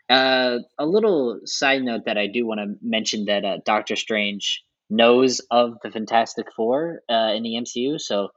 Uh, 0.09 0.59
a 0.79 0.85
little 0.85 1.41
side 1.45 1.83
note 1.83 2.03
that 2.07 2.19
I 2.19 2.27
do 2.27 2.47
want 2.47 2.61
to 2.61 2.75
mention 2.83 3.25
that 3.27 3.45
uh, 3.45 3.59
Doctor 3.65 3.97
Strange 3.97 4.63
knows 4.91 5.41
of 5.51 5.79
the 5.83 5.91
Fantastic 5.91 6.47
Four 6.55 7.01
uh, 7.09 7.33
in 7.35 7.43
the 7.43 7.55
MCU, 7.55 7.99
so 7.99 8.29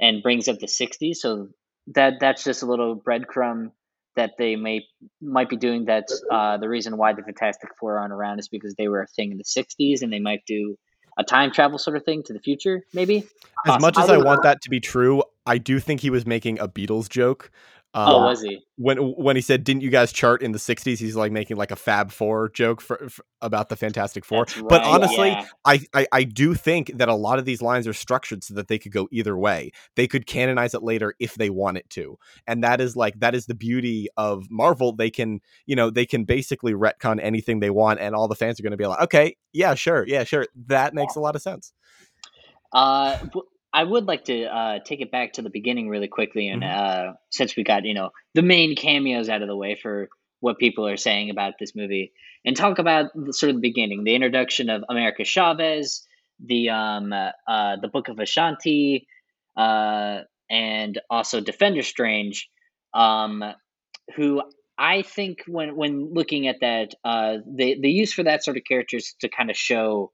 and 0.00 0.22
brings 0.22 0.48
up 0.48 0.58
the 0.58 0.66
'60s. 0.66 1.16
So 1.16 1.48
that 1.88 2.14
that's 2.20 2.44
just 2.44 2.62
a 2.62 2.66
little 2.66 2.98
breadcrumb 2.98 3.72
that 4.16 4.32
they 4.38 4.56
may 4.56 4.84
might 5.20 5.48
be 5.48 5.56
doing. 5.56 5.86
That 5.86 6.04
uh, 6.30 6.58
the 6.58 6.68
reason 6.68 6.96
why 6.96 7.12
the 7.12 7.22
Fantastic 7.22 7.70
Four 7.78 7.98
aren't 7.98 8.12
around 8.12 8.38
is 8.38 8.48
because 8.48 8.74
they 8.76 8.88
were 8.88 9.02
a 9.02 9.06
thing 9.06 9.32
in 9.32 9.38
the 9.38 9.44
'60s, 9.44 10.02
and 10.02 10.12
they 10.12 10.20
might 10.20 10.42
do 10.46 10.76
a 11.18 11.24
time 11.24 11.52
travel 11.52 11.78
sort 11.78 11.96
of 11.96 12.04
thing 12.04 12.22
to 12.24 12.32
the 12.32 12.40
future, 12.40 12.82
maybe. 12.92 13.18
As 13.18 13.24
awesome. 13.66 13.82
much 13.82 13.98
as 13.98 14.10
I, 14.10 14.14
I 14.14 14.18
want 14.18 14.42
that 14.42 14.62
to 14.62 14.70
be 14.70 14.80
true, 14.80 15.22
I 15.46 15.58
do 15.58 15.80
think 15.80 16.00
he 16.00 16.10
was 16.10 16.26
making 16.26 16.58
a 16.58 16.68
Beatles 16.68 17.08
joke 17.08 17.50
uh, 17.92 18.14
oh, 18.14 18.24
was 18.24 18.40
he? 18.40 18.60
When 18.76 18.98
when 18.98 19.34
he 19.34 19.42
said, 19.42 19.64
"Didn't 19.64 19.82
you 19.82 19.90
guys 19.90 20.12
chart 20.12 20.42
in 20.42 20.52
the 20.52 20.60
'60s?" 20.60 20.98
He's 20.98 21.16
like 21.16 21.32
making 21.32 21.56
like 21.56 21.72
a 21.72 21.76
Fab 21.76 22.12
Four 22.12 22.48
joke 22.50 22.80
for, 22.80 23.08
for 23.08 23.24
about 23.42 23.68
the 23.68 23.74
Fantastic 23.74 24.24
Four. 24.24 24.44
Right, 24.44 24.68
but 24.68 24.84
honestly, 24.84 25.30
yeah. 25.30 25.46
I, 25.64 25.80
I 25.92 26.06
I 26.12 26.24
do 26.24 26.54
think 26.54 26.92
that 26.98 27.08
a 27.08 27.14
lot 27.14 27.40
of 27.40 27.46
these 27.46 27.60
lines 27.60 27.88
are 27.88 27.92
structured 27.92 28.44
so 28.44 28.54
that 28.54 28.68
they 28.68 28.78
could 28.78 28.92
go 28.92 29.08
either 29.10 29.36
way. 29.36 29.72
They 29.96 30.06
could 30.06 30.26
canonize 30.26 30.72
it 30.72 30.84
later 30.84 31.14
if 31.18 31.34
they 31.34 31.50
want 31.50 31.78
it 31.78 31.90
to, 31.90 32.16
and 32.46 32.62
that 32.62 32.80
is 32.80 32.94
like 32.94 33.18
that 33.18 33.34
is 33.34 33.46
the 33.46 33.54
beauty 33.54 34.06
of 34.16 34.48
Marvel. 34.50 34.94
They 34.94 35.10
can 35.10 35.40
you 35.66 35.74
know 35.74 35.90
they 35.90 36.06
can 36.06 36.22
basically 36.22 36.74
retcon 36.74 37.18
anything 37.20 37.58
they 37.58 37.70
want, 37.70 37.98
and 37.98 38.14
all 38.14 38.28
the 38.28 38.36
fans 38.36 38.60
are 38.60 38.62
going 38.62 38.70
to 38.70 38.76
be 38.76 38.86
like, 38.86 39.00
"Okay, 39.02 39.36
yeah, 39.52 39.74
sure, 39.74 40.06
yeah, 40.06 40.22
sure." 40.22 40.46
That 40.66 40.94
makes 40.94 41.16
a 41.16 41.20
lot 41.20 41.34
of 41.34 41.42
sense. 41.42 41.72
Uh, 42.72 43.18
I 43.72 43.84
would 43.84 44.06
like 44.06 44.24
to 44.24 44.44
uh, 44.44 44.78
take 44.84 45.00
it 45.00 45.12
back 45.12 45.34
to 45.34 45.42
the 45.42 45.50
beginning 45.50 45.88
really 45.88 46.08
quickly, 46.08 46.48
and 46.48 46.62
mm-hmm. 46.62 47.10
uh, 47.10 47.12
since 47.30 47.56
we 47.56 47.64
got 47.64 47.84
you 47.84 47.94
know 47.94 48.10
the 48.34 48.42
main 48.42 48.74
cameos 48.74 49.28
out 49.28 49.42
of 49.42 49.48
the 49.48 49.56
way 49.56 49.78
for 49.80 50.08
what 50.40 50.58
people 50.58 50.86
are 50.86 50.96
saying 50.96 51.30
about 51.30 51.54
this 51.60 51.74
movie, 51.76 52.12
and 52.44 52.56
talk 52.56 52.78
about 52.78 53.10
the, 53.14 53.32
sort 53.32 53.50
of 53.50 53.56
the 53.56 53.60
beginning, 53.60 54.04
the 54.04 54.14
introduction 54.14 54.70
of 54.70 54.84
America 54.88 55.24
Chavez, 55.24 56.06
the 56.44 56.70
um, 56.70 57.12
uh, 57.12 57.30
uh 57.46 57.76
the 57.80 57.88
Book 57.88 58.08
of 58.08 58.16
Vishanti, 58.16 59.06
uh, 59.56 60.20
and 60.50 61.00
also 61.08 61.40
Defender 61.40 61.82
Strange, 61.82 62.48
um, 62.92 63.44
who 64.16 64.42
I 64.76 65.02
think 65.02 65.42
when 65.46 65.76
when 65.76 66.12
looking 66.12 66.48
at 66.48 66.60
that, 66.60 66.94
uh, 67.04 67.36
the 67.46 67.78
the 67.80 67.90
use 67.90 68.12
for 68.12 68.24
that 68.24 68.42
sort 68.42 68.56
of 68.56 68.64
characters 68.66 69.14
to 69.20 69.28
kind 69.28 69.50
of 69.50 69.56
show 69.56 70.10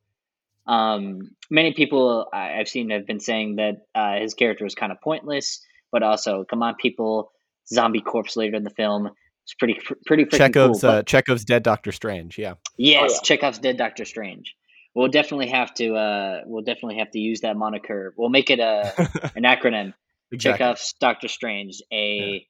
um, 0.66 1.31
many 1.50 1.72
people 1.72 2.26
I've 2.33 2.68
seen 2.68 2.90
have 2.90 3.07
been 3.07 3.20
saying 3.20 3.57
that 3.57 3.76
uh, 3.94 4.20
his 4.20 4.35
character 4.35 4.64
was 4.64 4.74
kind 4.74 4.92
of 4.92 5.00
pointless, 5.00 5.61
but 5.92 6.02
also, 6.02 6.44
come 6.44 6.62
on, 6.62 6.74
people, 6.74 7.31
zombie 7.68 8.00
corpse 8.00 8.37
later 8.37 8.57
in 8.57 8.64
the 8.64 8.70
film. 8.70 9.11
It's 9.44 9.55
pretty 9.55 9.79
pretty 10.07 10.24
Chekhov's 10.24 10.81
cool, 10.81 10.90
uh, 10.90 11.02
Chekhov's 11.05 11.44
dead 11.44 11.62
Doctor 11.62 11.92
Strange. 11.92 12.37
Yeah. 12.37 12.55
Yes, 12.76 13.11
oh, 13.11 13.14
yeah. 13.14 13.20
Chekhov's 13.22 13.59
dead 13.59 13.76
Doctor 13.76 14.05
Strange. 14.05 14.57
We'll 14.92 15.09
definitely 15.09 15.48
have 15.48 15.72
to. 15.74 15.94
Uh, 15.94 16.40
we'll 16.46 16.64
definitely 16.64 16.98
have 16.98 17.12
to 17.12 17.20
use 17.20 17.42
that 17.42 17.57
moniker. 17.57 18.12
We'll 18.16 18.31
make 18.31 18.50
it 18.50 18.59
a 18.59 18.92
an 19.37 19.44
acronym. 19.44 19.94
exactly. 20.33 20.64
Chekhov's 20.64 20.94
Doctor 21.00 21.29
Strange. 21.29 21.81
A. 21.92 22.44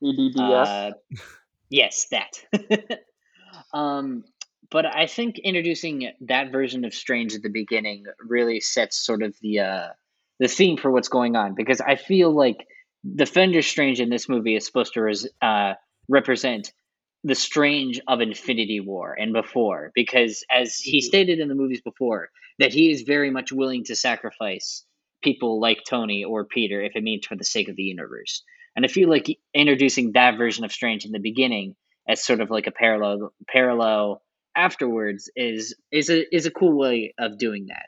Yeah. 0.00 0.44
Uh, 0.44 0.90
yes, 1.70 2.06
that. 2.12 3.00
um, 3.72 4.22
but 4.70 4.84
I 4.86 5.06
think 5.06 5.38
introducing 5.38 6.12
that 6.22 6.52
version 6.52 6.84
of 6.84 6.94
Strange 6.94 7.34
at 7.34 7.42
the 7.42 7.48
beginning 7.48 8.04
really 8.20 8.60
sets 8.60 9.04
sort 9.04 9.22
of 9.22 9.34
the 9.40 9.60
uh, 9.60 9.88
the 10.38 10.48
theme 10.48 10.76
for 10.76 10.90
what's 10.90 11.08
going 11.08 11.36
on 11.36 11.54
because 11.54 11.80
I 11.80 11.96
feel 11.96 12.30
like 12.30 12.66
the 13.04 13.24
Defender 13.24 13.62
Strange 13.62 14.00
in 14.00 14.10
this 14.10 14.28
movie 14.28 14.56
is 14.56 14.66
supposed 14.66 14.94
to 14.94 15.02
res- 15.02 15.28
uh, 15.40 15.74
represent 16.08 16.72
the 17.24 17.34
Strange 17.34 18.00
of 18.06 18.20
Infinity 18.20 18.80
War 18.80 19.14
and 19.18 19.32
before 19.32 19.90
because 19.94 20.44
as 20.50 20.76
he 20.76 20.98
mm-hmm. 20.98 21.06
stated 21.06 21.40
in 21.40 21.48
the 21.48 21.54
movies 21.54 21.80
before 21.80 22.30
that 22.58 22.72
he 22.72 22.90
is 22.90 23.02
very 23.02 23.30
much 23.30 23.52
willing 23.52 23.84
to 23.84 23.96
sacrifice 23.96 24.84
people 25.22 25.60
like 25.60 25.82
Tony 25.88 26.24
or 26.24 26.44
Peter 26.44 26.80
if 26.82 26.92
it 26.94 27.02
means 27.02 27.26
for 27.26 27.36
the 27.36 27.44
sake 27.44 27.68
of 27.68 27.76
the 27.76 27.82
universe. 27.82 28.42
And 28.76 28.84
I 28.84 28.88
feel 28.88 29.08
like 29.08 29.26
introducing 29.54 30.12
that 30.12 30.38
version 30.38 30.64
of 30.64 30.72
Strange 30.72 31.04
in 31.04 31.12
the 31.12 31.18
beginning 31.18 31.74
as 32.08 32.24
sort 32.24 32.40
of 32.40 32.50
like 32.50 32.66
a 32.66 32.72
parallel 32.72 33.32
parallel 33.48 34.22
afterwards 34.54 35.30
is 35.36 35.74
is 35.90 36.10
a 36.10 36.34
is 36.34 36.46
a 36.46 36.50
cool 36.50 36.76
way 36.76 37.14
of 37.18 37.38
doing 37.38 37.66
that. 37.66 37.86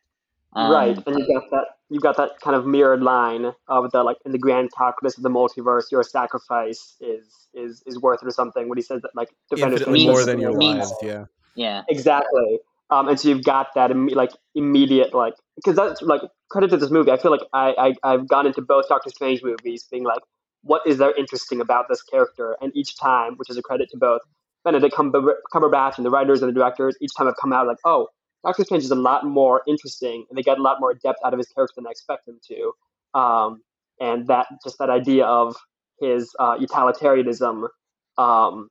Um, 0.53 0.70
right, 0.70 0.99
and 1.07 1.18
you 1.18 1.27
got 1.35 1.51
that 1.51 1.64
you 1.90 2.01
got 2.01 2.16
that 2.16 2.40
kind 2.40 2.57
of 2.57 2.66
mirrored 2.66 3.03
line 3.03 3.53
of 3.68 3.90
the 3.92 4.03
like 4.03 4.16
in 4.25 4.33
the 4.33 4.38
grand 4.38 4.70
calculus 4.77 5.16
of 5.16 5.23
the 5.23 5.29
multiverse, 5.29 5.90
your 5.90 6.03
sacrifice 6.03 6.96
is 7.01 7.49
is 7.55 7.83
is 7.87 8.01
worth 8.01 8.20
it 8.23 8.29
or 8.29 8.31
something. 8.31 8.68
When 8.68 8.79
he 8.79 8.83
says 8.83 9.03
that 9.03 9.11
like 9.14 9.29
defenders 9.51 9.87
means, 9.87 10.07
more 10.07 10.25
than 10.25 10.40
your 10.40 10.53
lives, 10.53 10.92
yeah, 11.03 11.27
yeah, 11.55 11.83
exactly. 11.88 12.61
Um, 12.90 13.09
and 13.09 13.18
so 13.18 13.29
you've 13.29 13.44
got 13.44 13.68
that 13.75 13.90
Im- 13.90 14.09
like 14.09 14.33
immediate 14.55 15.14
like 15.14 15.35
because 15.57 15.77
that's 15.77 16.03
like 16.03 16.23
credit 16.51 16.70
to 16.70 16.77
this 16.77 16.90
movie. 16.90 17.11
I 17.11 17.16
feel 17.16 17.31
like 17.31 17.42
I, 17.53 17.94
I 18.03 18.12
I've 18.12 18.29
gone 18.29 18.46
into 18.46 18.61
both 18.61 18.88
Doctor 18.88 19.11
Strange 19.11 19.42
movies 19.42 19.87
being 19.90 20.05
like, 20.05 20.23
what 20.62 20.83
is 20.87 20.99
there 20.99 21.14
interesting 21.16 21.61
about 21.61 21.87
this 21.88 22.03
character? 22.03 22.57
And 22.61 22.73
each 22.75 22.99
time, 22.99 23.35
which 23.37 23.51
is 23.51 23.57
a 23.57 23.62
credit 23.62 23.88
to 23.90 23.99
both, 23.99 24.20
Benedict 24.64 24.94
Cumberbatch 24.94 25.96
and 25.96 26.07
the 26.07 26.11
writers 26.11 26.42
and 26.42 26.49
the 26.49 26.59
directors 26.59 26.96
each 27.01 27.12
time 27.16 27.27
have 27.27 27.37
come 27.40 27.53
out 27.53 27.66
like, 27.66 27.79
oh, 27.85 28.09
Doctor 28.44 28.64
Strange 28.64 28.85
is 28.85 28.90
a 28.90 28.96
lot 28.96 29.25
more 29.25 29.62
interesting, 29.66 30.25
and 30.29 30.37
they 30.37 30.42
get 30.42 30.59
a 30.59 30.62
lot 30.62 30.81
more 30.81 30.94
depth 30.94 31.18
out 31.25 31.33
of 31.33 31.38
his 31.38 31.49
character 31.49 31.75
than 31.77 31.87
I 31.87 31.90
expect 31.90 32.27
them 32.27 32.38
to. 32.49 33.18
Um, 33.18 33.62
and 34.01 34.27
that 34.29 34.46
just 34.64 34.79
that 34.79 34.90
idea 34.90 35.27
of 35.27 35.57
his 36.01 36.31
uh, 36.38 36.57
utilitarianism 36.59 37.68
um, 38.16 38.68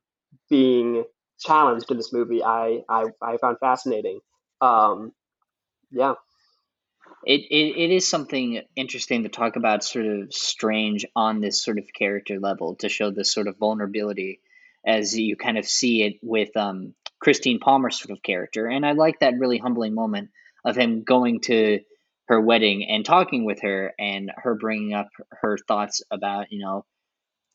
being 0.48 1.04
challenged 1.38 1.90
in 1.90 1.96
this 1.96 2.12
movie, 2.12 2.42
I 2.42 2.82
I, 2.88 3.06
I 3.22 3.36
found 3.36 3.58
fascinating. 3.60 4.20
Um, 4.60 5.12
yeah. 5.90 6.14
It, 7.24 7.42
it, 7.50 7.76
it 7.76 7.90
is 7.90 8.08
something 8.08 8.62
interesting 8.76 9.24
to 9.24 9.28
talk 9.28 9.56
about 9.56 9.84
sort 9.84 10.06
of 10.06 10.32
strange 10.32 11.04
on 11.14 11.40
this 11.40 11.62
sort 11.62 11.78
of 11.78 11.84
character 11.92 12.40
level 12.40 12.76
to 12.76 12.88
show 12.88 13.10
this 13.10 13.32
sort 13.32 13.46
of 13.46 13.58
vulnerability 13.58 14.40
as 14.86 15.18
you 15.18 15.36
kind 15.36 15.58
of 15.58 15.66
see 15.66 16.02
it 16.02 16.14
with 16.22 16.56
um, 16.56 16.94
Christine 17.20 17.58
Palmer's 17.60 18.00
sort 18.00 18.10
of 18.10 18.22
character. 18.22 18.66
And 18.66 18.84
I 18.84 18.92
like 18.92 19.20
that 19.20 19.38
really 19.38 19.58
humbling 19.58 19.94
moment 19.94 20.30
of 20.64 20.76
him 20.76 21.04
going 21.04 21.40
to 21.42 21.80
her 22.28 22.40
wedding 22.40 22.86
and 22.88 23.04
talking 23.04 23.44
with 23.44 23.62
her 23.62 23.92
and 23.98 24.30
her 24.36 24.54
bringing 24.54 24.94
up 24.94 25.08
her 25.42 25.58
thoughts 25.66 26.02
about, 26.10 26.46
you 26.50 26.64
know, 26.64 26.84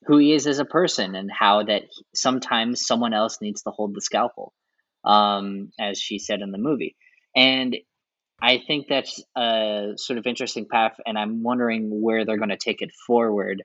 who 0.06 0.18
he 0.18 0.34
is 0.34 0.46
as 0.46 0.60
a 0.60 0.66
person 0.66 1.16
and 1.16 1.32
how 1.32 1.64
that 1.64 1.84
sometimes 2.14 2.86
someone 2.86 3.14
else 3.14 3.40
needs 3.42 3.64
to 3.64 3.72
hold 3.72 3.96
the 3.96 4.02
scalpel, 4.02 4.54
um, 5.04 5.72
as 5.80 5.98
she 5.98 6.20
said 6.20 6.42
in 6.42 6.52
the 6.52 6.58
movie. 6.58 6.96
And 7.36 7.76
I 8.42 8.62
think 8.68 8.88
that's 8.88 9.24
a 9.36 9.94
sort 9.96 10.20
of 10.20 10.28
interesting 10.28 10.68
path, 10.70 10.98
and 11.06 11.18
I'm 11.18 11.42
wondering 11.42 11.90
where 11.90 12.26
they're 12.26 12.38
going 12.38 12.50
to 12.50 12.58
take 12.58 12.82
it 12.82 12.92
forward 13.08 13.64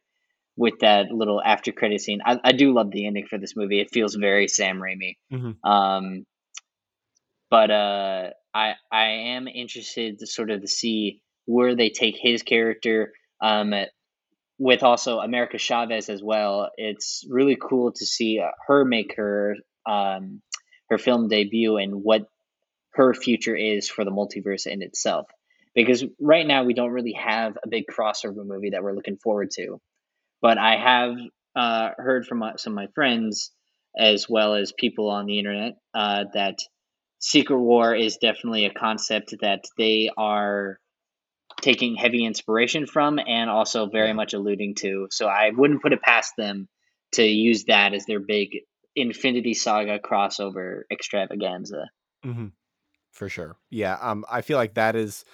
with 0.60 0.80
that 0.80 1.10
little 1.10 1.40
after 1.42 1.72
credit 1.72 2.02
scene. 2.02 2.20
I, 2.22 2.38
I 2.44 2.52
do 2.52 2.74
love 2.74 2.90
the 2.90 3.06
ending 3.06 3.26
for 3.26 3.38
this 3.38 3.56
movie. 3.56 3.80
It 3.80 3.88
feels 3.90 4.14
very 4.14 4.46
Sam 4.46 4.78
Raimi. 4.78 5.16
Mm-hmm. 5.32 5.66
Um, 5.66 6.26
but 7.48 7.70
uh, 7.70 8.30
I 8.52 8.74
I 8.92 9.06
am 9.34 9.48
interested 9.48 10.18
to 10.18 10.26
sort 10.26 10.50
of 10.50 10.60
to 10.60 10.68
see 10.68 11.22
where 11.46 11.74
they 11.74 11.88
take 11.88 12.16
his 12.20 12.42
character. 12.42 13.12
Um, 13.40 13.72
with 14.58 14.82
also 14.82 15.20
America 15.20 15.56
Chavez 15.56 16.10
as 16.10 16.22
well. 16.22 16.68
It's 16.76 17.24
really 17.26 17.56
cool 17.56 17.92
to 17.92 18.04
see 18.04 18.40
uh, 18.40 18.50
her 18.66 18.84
make 18.84 19.16
her 19.16 19.56
um, 19.88 20.42
her 20.90 20.98
film 20.98 21.28
debut 21.28 21.78
and 21.78 22.04
what 22.04 22.26
her 22.92 23.14
future 23.14 23.56
is 23.56 23.88
for 23.88 24.04
the 24.04 24.10
multiverse 24.10 24.66
in 24.66 24.82
itself. 24.82 25.26
Because 25.74 26.04
right 26.20 26.46
now 26.46 26.64
we 26.64 26.74
don't 26.74 26.90
really 26.90 27.14
have 27.14 27.56
a 27.64 27.68
big 27.68 27.84
crossover 27.86 28.44
movie 28.44 28.70
that 28.70 28.82
we're 28.82 28.92
looking 28.92 29.16
forward 29.16 29.50
to. 29.52 29.80
But 30.42 30.58
I 30.58 30.76
have 30.76 31.16
uh, 31.54 31.90
heard 31.96 32.26
from 32.26 32.38
my, 32.38 32.52
some 32.56 32.72
of 32.72 32.76
my 32.76 32.88
friends, 32.94 33.50
as 33.96 34.28
well 34.28 34.54
as 34.54 34.72
people 34.72 35.10
on 35.10 35.26
the 35.26 35.38
internet, 35.38 35.74
uh, 35.94 36.24
that 36.34 36.58
Secret 37.18 37.58
War 37.58 37.94
is 37.94 38.16
definitely 38.16 38.64
a 38.64 38.72
concept 38.72 39.34
that 39.42 39.64
they 39.76 40.10
are 40.16 40.78
taking 41.60 41.96
heavy 41.96 42.24
inspiration 42.24 42.86
from 42.86 43.18
and 43.18 43.50
also 43.50 43.86
very 43.86 44.12
much 44.12 44.32
alluding 44.32 44.74
to. 44.76 45.08
So 45.10 45.26
I 45.26 45.50
wouldn't 45.50 45.82
put 45.82 45.92
it 45.92 46.00
past 46.00 46.32
them 46.38 46.68
to 47.12 47.24
use 47.24 47.64
that 47.64 47.92
as 47.92 48.06
their 48.06 48.20
big 48.20 48.60
Infinity 48.96 49.54
Saga 49.54 49.98
crossover 49.98 50.82
extravaganza. 50.90 51.90
Mm-hmm. 52.24 52.48
For 53.12 53.28
sure. 53.28 53.56
Yeah. 53.70 53.98
Um, 54.00 54.24
I 54.30 54.40
feel 54.42 54.56
like 54.56 54.74
that 54.74 54.96
is 54.96 55.24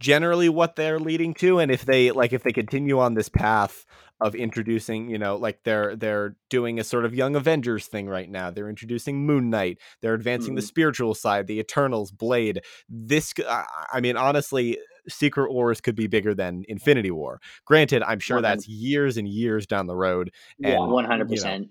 generally 0.00 0.48
what 0.48 0.76
they're 0.76 0.98
leading 0.98 1.34
to 1.34 1.58
and 1.58 1.70
if 1.70 1.84
they 1.84 2.10
like 2.10 2.32
if 2.32 2.42
they 2.42 2.52
continue 2.52 2.98
on 2.98 3.12
this 3.12 3.28
path 3.28 3.84
of 4.20 4.34
introducing, 4.34 5.08
you 5.08 5.18
know, 5.18 5.36
like 5.36 5.60
they're 5.64 5.96
they're 5.96 6.36
doing 6.48 6.78
a 6.78 6.84
sort 6.84 7.04
of 7.04 7.14
young 7.14 7.36
Avengers 7.36 7.86
thing 7.86 8.08
right 8.08 8.28
now. 8.28 8.50
They're 8.50 8.68
introducing 8.68 9.24
Moon 9.24 9.50
Knight. 9.50 9.78
They're 10.02 10.14
advancing 10.14 10.50
mm-hmm. 10.50 10.56
the 10.56 10.62
spiritual 10.62 11.14
side, 11.14 11.46
the 11.46 11.58
Eternals, 11.58 12.10
Blade. 12.10 12.62
This, 12.88 13.32
I 13.48 14.00
mean, 14.00 14.16
honestly, 14.16 14.78
Secret 15.08 15.52
Wars 15.52 15.80
could 15.80 15.96
be 15.96 16.06
bigger 16.06 16.34
than 16.34 16.64
Infinity 16.68 17.10
War. 17.10 17.40
Granted, 17.64 18.02
I'm 18.02 18.20
sure 18.20 18.42
that's 18.42 18.68
years 18.68 19.16
and 19.16 19.26
years 19.26 19.66
down 19.66 19.86
the 19.86 19.96
road. 19.96 20.30
And, 20.62 20.74
yeah, 20.74 20.78
one 20.80 21.06
hundred 21.06 21.28
percent 21.28 21.68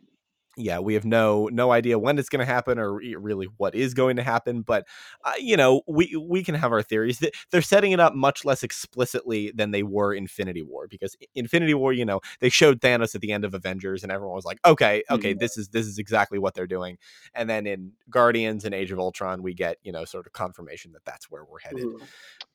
yeah, 0.59 0.79
we 0.79 0.93
have 0.93 1.05
no 1.05 1.49
no 1.51 1.71
idea 1.71 1.97
when 1.97 2.19
it's 2.19 2.29
going 2.29 2.39
to 2.39 2.45
happen 2.45 2.77
or 2.77 2.93
really 2.95 3.47
what 3.57 3.75
is 3.75 3.93
going 3.93 4.17
to 4.17 4.23
happen. 4.23 4.61
But 4.61 4.85
uh, 5.23 5.33
you 5.39 5.57
know, 5.57 5.81
we 5.87 6.15
we 6.15 6.43
can 6.43 6.55
have 6.55 6.71
our 6.71 6.81
theories. 6.81 7.23
They're 7.51 7.61
setting 7.61 7.91
it 7.91 7.99
up 7.99 8.13
much 8.13 8.45
less 8.45 8.63
explicitly 8.63 9.51
than 9.55 9.71
they 9.71 9.83
were 9.83 10.13
Infinity 10.13 10.61
War 10.61 10.87
because 10.87 11.15
Infinity 11.35 11.73
War, 11.73 11.93
you 11.93 12.05
know, 12.05 12.19
they 12.39 12.49
showed 12.49 12.81
Thanos 12.81 13.15
at 13.15 13.21
the 13.21 13.31
end 13.31 13.45
of 13.45 13.53
Avengers, 13.53 14.03
and 14.03 14.11
everyone 14.11 14.35
was 14.35 14.45
like, 14.45 14.59
okay, 14.65 15.03
okay, 15.09 15.31
mm-hmm. 15.31 15.39
this 15.39 15.57
is 15.57 15.69
this 15.69 15.85
is 15.85 15.97
exactly 15.97 16.39
what 16.39 16.53
they're 16.53 16.67
doing. 16.67 16.97
And 17.33 17.49
then 17.49 17.65
in 17.65 17.93
Guardians 18.09 18.65
and 18.65 18.75
Age 18.75 18.91
of 18.91 18.99
Ultron, 18.99 19.41
we 19.41 19.53
get 19.53 19.77
you 19.81 19.91
know 19.91 20.05
sort 20.05 20.27
of 20.27 20.33
confirmation 20.33 20.91
that 20.93 21.05
that's 21.05 21.29
where 21.29 21.45
we're 21.45 21.59
headed. 21.59 21.85
Mm-hmm. 21.85 22.05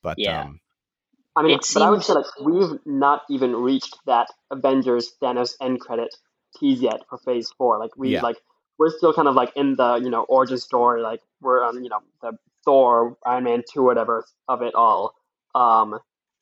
But 0.01 0.19
yeah. 0.19 0.43
Um, 0.43 0.59
I 1.37 1.41
mean, 1.41 1.51
it 1.51 1.57
but 1.57 1.65
seems... 1.65 1.83
I 1.83 1.89
would 1.89 2.03
say 2.03 2.13
like 2.13 2.25
we've 2.41 2.79
not 2.85 3.23
even 3.29 3.55
reached 3.55 3.97
that 4.05 4.27
Avengers 4.51 5.11
Thanos 5.21 5.55
end 5.59 5.81
credit 5.81 6.15
tease 6.59 6.81
yet 6.81 7.01
for 7.09 7.17
Phase 7.17 7.51
Four. 7.57 7.79
Like 7.79 7.95
we 7.97 8.09
yeah. 8.09 8.21
like 8.21 8.37
we're 8.77 8.95
still 8.95 9.13
kind 9.13 9.27
of 9.27 9.35
like 9.35 9.51
in 9.55 9.75
the 9.75 9.95
you 9.95 10.09
know 10.09 10.23
origin 10.23 10.57
story. 10.57 11.01
Like 11.01 11.21
we're 11.41 11.63
on 11.63 11.83
you 11.83 11.89
know 11.89 11.99
the 12.21 12.37
Thor, 12.63 13.17
Iron 13.25 13.43
Man 13.43 13.63
two, 13.71 13.83
whatever 13.83 14.25
of 14.47 14.61
it 14.61 14.75
all. 14.75 15.15
Um, 15.53 15.99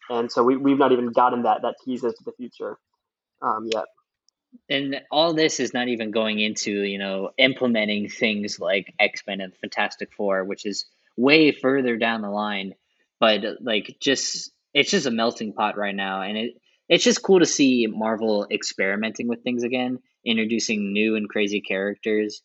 and 0.10 0.32
so 0.32 0.44
we 0.44 0.58
we've 0.58 0.78
not 0.78 0.92
even 0.92 1.12
gotten 1.12 1.44
that 1.44 1.62
that 1.62 1.76
teases 1.84 2.14
to 2.16 2.24
the 2.24 2.32
future 2.34 2.78
um, 3.42 3.70
yet. 3.72 3.86
And 4.70 5.02
all 5.12 5.34
this 5.34 5.60
is 5.60 5.74
not 5.74 5.88
even 5.88 6.12
going 6.12 6.40
into 6.40 6.72
you 6.72 6.98
know 6.98 7.32
implementing 7.38 8.10
things 8.10 8.60
like 8.60 8.94
X 9.00 9.24
Men 9.28 9.42
and 9.42 9.56
Fantastic 9.58 10.14
Four, 10.14 10.44
which 10.44 10.66
is 10.66 10.86
way 11.18 11.52
further 11.52 11.98
down 11.98 12.22
the 12.22 12.30
line. 12.30 12.76
But 13.20 13.62
like 13.62 13.98
just 14.00 14.52
it's 14.74 14.92
just 14.92 15.06
a 15.06 15.12
melting 15.12 15.54
pot 15.54 15.78
right 15.78 15.96
now, 15.96 16.22
and 16.22 16.38
it 16.38 16.62
it's 16.94 17.04
just 17.04 17.24
cool 17.24 17.40
to 17.40 17.46
see 17.46 17.88
Marvel 17.88 18.46
experimenting 18.52 19.28
with 19.28 19.42
things 19.44 19.64
again, 19.64 19.98
introducing 20.24 20.94
new 20.94 21.16
and 21.16 21.28
crazy 21.28 21.60
characters. 21.60 22.44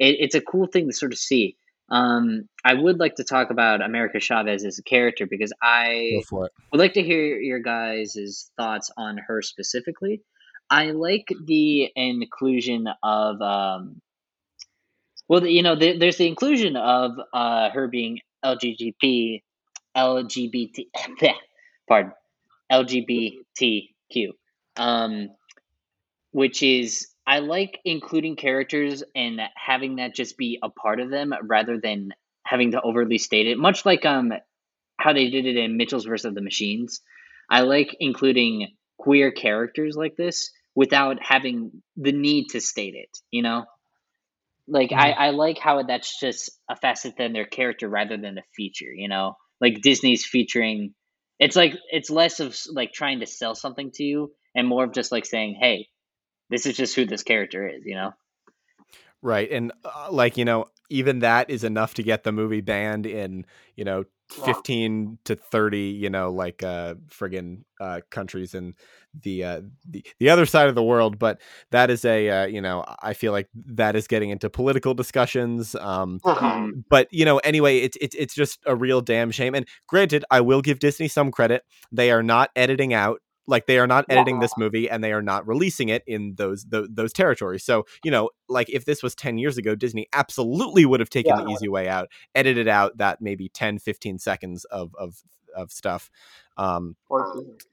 It, 0.00 0.16
it's 0.18 0.34
a 0.34 0.40
cool 0.40 0.66
thing 0.66 0.88
to 0.88 0.92
sort 0.92 1.12
of 1.12 1.18
see. 1.18 1.56
Um, 1.90 2.48
I 2.64 2.74
would 2.74 2.98
like 2.98 3.14
to 3.16 3.24
talk 3.24 3.50
about 3.50 3.82
America 3.82 4.18
Chavez 4.18 4.64
as 4.64 4.80
a 4.80 4.82
character 4.82 5.26
because 5.26 5.52
I 5.62 6.22
would 6.32 6.50
like 6.72 6.94
to 6.94 7.02
hear 7.02 7.36
your 7.36 7.60
guys' 7.60 8.50
thoughts 8.56 8.90
on 8.96 9.16
her 9.18 9.42
specifically. 9.42 10.22
I 10.68 10.90
like 10.90 11.28
the 11.46 11.92
inclusion 11.94 12.88
of, 13.00 13.40
um, 13.40 14.00
well, 15.28 15.46
you 15.46 15.62
know, 15.62 15.76
the, 15.76 15.96
there's 15.98 16.16
the 16.16 16.26
inclusion 16.26 16.74
of 16.74 17.12
uh, 17.32 17.70
her 17.70 17.86
being 17.86 18.18
LGBT, 18.44 19.42
LGBT, 19.96 20.86
pardon, 21.88 22.12
LGBTQ, 22.74 24.28
um, 24.76 25.28
which 26.32 26.62
is 26.62 27.08
I 27.26 27.38
like 27.38 27.80
including 27.84 28.36
characters 28.36 29.02
and 29.14 29.40
having 29.54 29.96
that 29.96 30.14
just 30.14 30.36
be 30.36 30.58
a 30.62 30.68
part 30.68 31.00
of 31.00 31.10
them 31.10 31.32
rather 31.42 31.78
than 31.80 32.10
having 32.44 32.72
to 32.72 32.82
overly 32.82 33.18
state 33.18 33.46
it. 33.46 33.58
Much 33.58 33.86
like 33.86 34.04
um 34.04 34.32
how 34.98 35.12
they 35.12 35.30
did 35.30 35.46
it 35.46 35.56
in 35.56 35.76
Mitchells 35.76 36.04
vs. 36.04 36.34
the 36.34 36.42
Machines. 36.42 37.00
I 37.50 37.60
like 37.62 37.96
including 38.00 38.68
queer 38.98 39.32
characters 39.32 39.96
like 39.96 40.16
this 40.16 40.50
without 40.74 41.18
having 41.22 41.82
the 41.96 42.12
need 42.12 42.48
to 42.50 42.60
state 42.60 42.94
it. 42.94 43.10
You 43.30 43.42
know, 43.42 43.64
like 44.68 44.90
mm-hmm. 44.90 45.00
I 45.00 45.12
I 45.12 45.30
like 45.30 45.58
how 45.58 45.82
that's 45.82 46.20
just 46.20 46.50
a 46.68 46.76
facet 46.76 47.14
than 47.16 47.32
their 47.32 47.46
character 47.46 47.88
rather 47.88 48.16
than 48.16 48.38
a 48.38 48.42
feature. 48.54 48.92
You 48.92 49.08
know, 49.08 49.36
like 49.60 49.82
Disney's 49.82 50.26
featuring 50.26 50.94
it's 51.38 51.56
like 51.56 51.76
it's 51.90 52.10
less 52.10 52.40
of 52.40 52.56
like 52.70 52.92
trying 52.92 53.20
to 53.20 53.26
sell 53.26 53.54
something 53.54 53.90
to 53.92 54.04
you 54.04 54.32
and 54.54 54.68
more 54.68 54.84
of 54.84 54.92
just 54.92 55.12
like 55.12 55.26
saying, 55.26 55.56
"Hey, 55.60 55.88
this 56.50 56.66
is 56.66 56.76
just 56.76 56.94
who 56.94 57.04
this 57.06 57.22
character 57.22 57.68
is," 57.68 57.84
you 57.84 57.94
know? 57.94 58.12
Right. 59.22 59.50
And 59.50 59.72
uh, 59.84 60.08
like, 60.10 60.36
you 60.36 60.44
know, 60.44 60.66
even 60.90 61.20
that 61.20 61.48
is 61.48 61.64
enough 61.64 61.94
to 61.94 62.02
get 62.02 62.24
the 62.24 62.32
movie 62.32 62.60
banned 62.60 63.06
in, 63.06 63.46
you 63.74 63.84
know, 63.84 64.04
15 64.30 65.18
to 65.24 65.36
30 65.36 65.78
you 65.78 66.08
know 66.08 66.32
like 66.32 66.62
uh 66.62 66.94
friggin 67.10 67.62
uh 67.78 68.00
countries 68.10 68.54
in 68.54 68.74
the 69.22 69.44
uh 69.44 69.60
the, 69.88 70.04
the 70.18 70.28
other 70.28 70.46
side 70.46 70.68
of 70.68 70.74
the 70.74 70.82
world 70.82 71.18
but 71.18 71.40
that 71.70 71.90
is 71.90 72.04
a 72.04 72.28
uh, 72.28 72.46
you 72.46 72.60
know 72.60 72.84
i 73.02 73.14
feel 73.14 73.32
like 73.32 73.48
that 73.54 73.96
is 73.96 74.06
getting 74.06 74.30
into 74.30 74.50
political 74.50 74.94
discussions 74.94 75.74
um 75.76 76.20
uh-huh. 76.24 76.68
but 76.88 77.08
you 77.12 77.24
know 77.24 77.38
anyway 77.38 77.78
it's 77.78 77.96
it's 78.00 78.14
it's 78.16 78.34
just 78.34 78.60
a 78.66 78.74
real 78.74 79.00
damn 79.00 79.30
shame 79.30 79.54
and 79.54 79.66
granted 79.86 80.24
i 80.30 80.40
will 80.40 80.62
give 80.62 80.78
disney 80.78 81.08
some 81.08 81.30
credit 81.30 81.64
they 81.92 82.10
are 82.10 82.22
not 82.22 82.50
editing 82.56 82.92
out 82.92 83.20
like 83.46 83.66
they 83.66 83.78
are 83.78 83.86
not 83.86 84.04
editing 84.08 84.40
this 84.40 84.52
movie 84.56 84.88
and 84.88 85.02
they 85.04 85.12
are 85.12 85.22
not 85.22 85.46
releasing 85.46 85.88
it 85.88 86.02
in 86.06 86.34
those 86.36 86.64
those, 86.64 86.88
those 86.90 87.12
territories 87.12 87.62
so 87.62 87.84
you 88.02 88.10
know 88.10 88.30
like 88.48 88.68
if 88.70 88.84
this 88.84 89.02
was 89.02 89.14
10 89.14 89.38
years 89.38 89.58
ago 89.58 89.74
disney 89.74 90.06
absolutely 90.12 90.84
would 90.84 91.00
have 91.00 91.10
taken 91.10 91.36
yeah. 91.36 91.44
the 91.44 91.50
easy 91.50 91.68
way 91.68 91.88
out 91.88 92.08
edited 92.34 92.68
out 92.68 92.96
that 92.98 93.20
maybe 93.20 93.48
10 93.48 93.78
15 93.78 94.18
seconds 94.18 94.64
of 94.66 94.94
of 94.98 95.22
of 95.54 95.70
stuff 95.70 96.10
um 96.56 96.96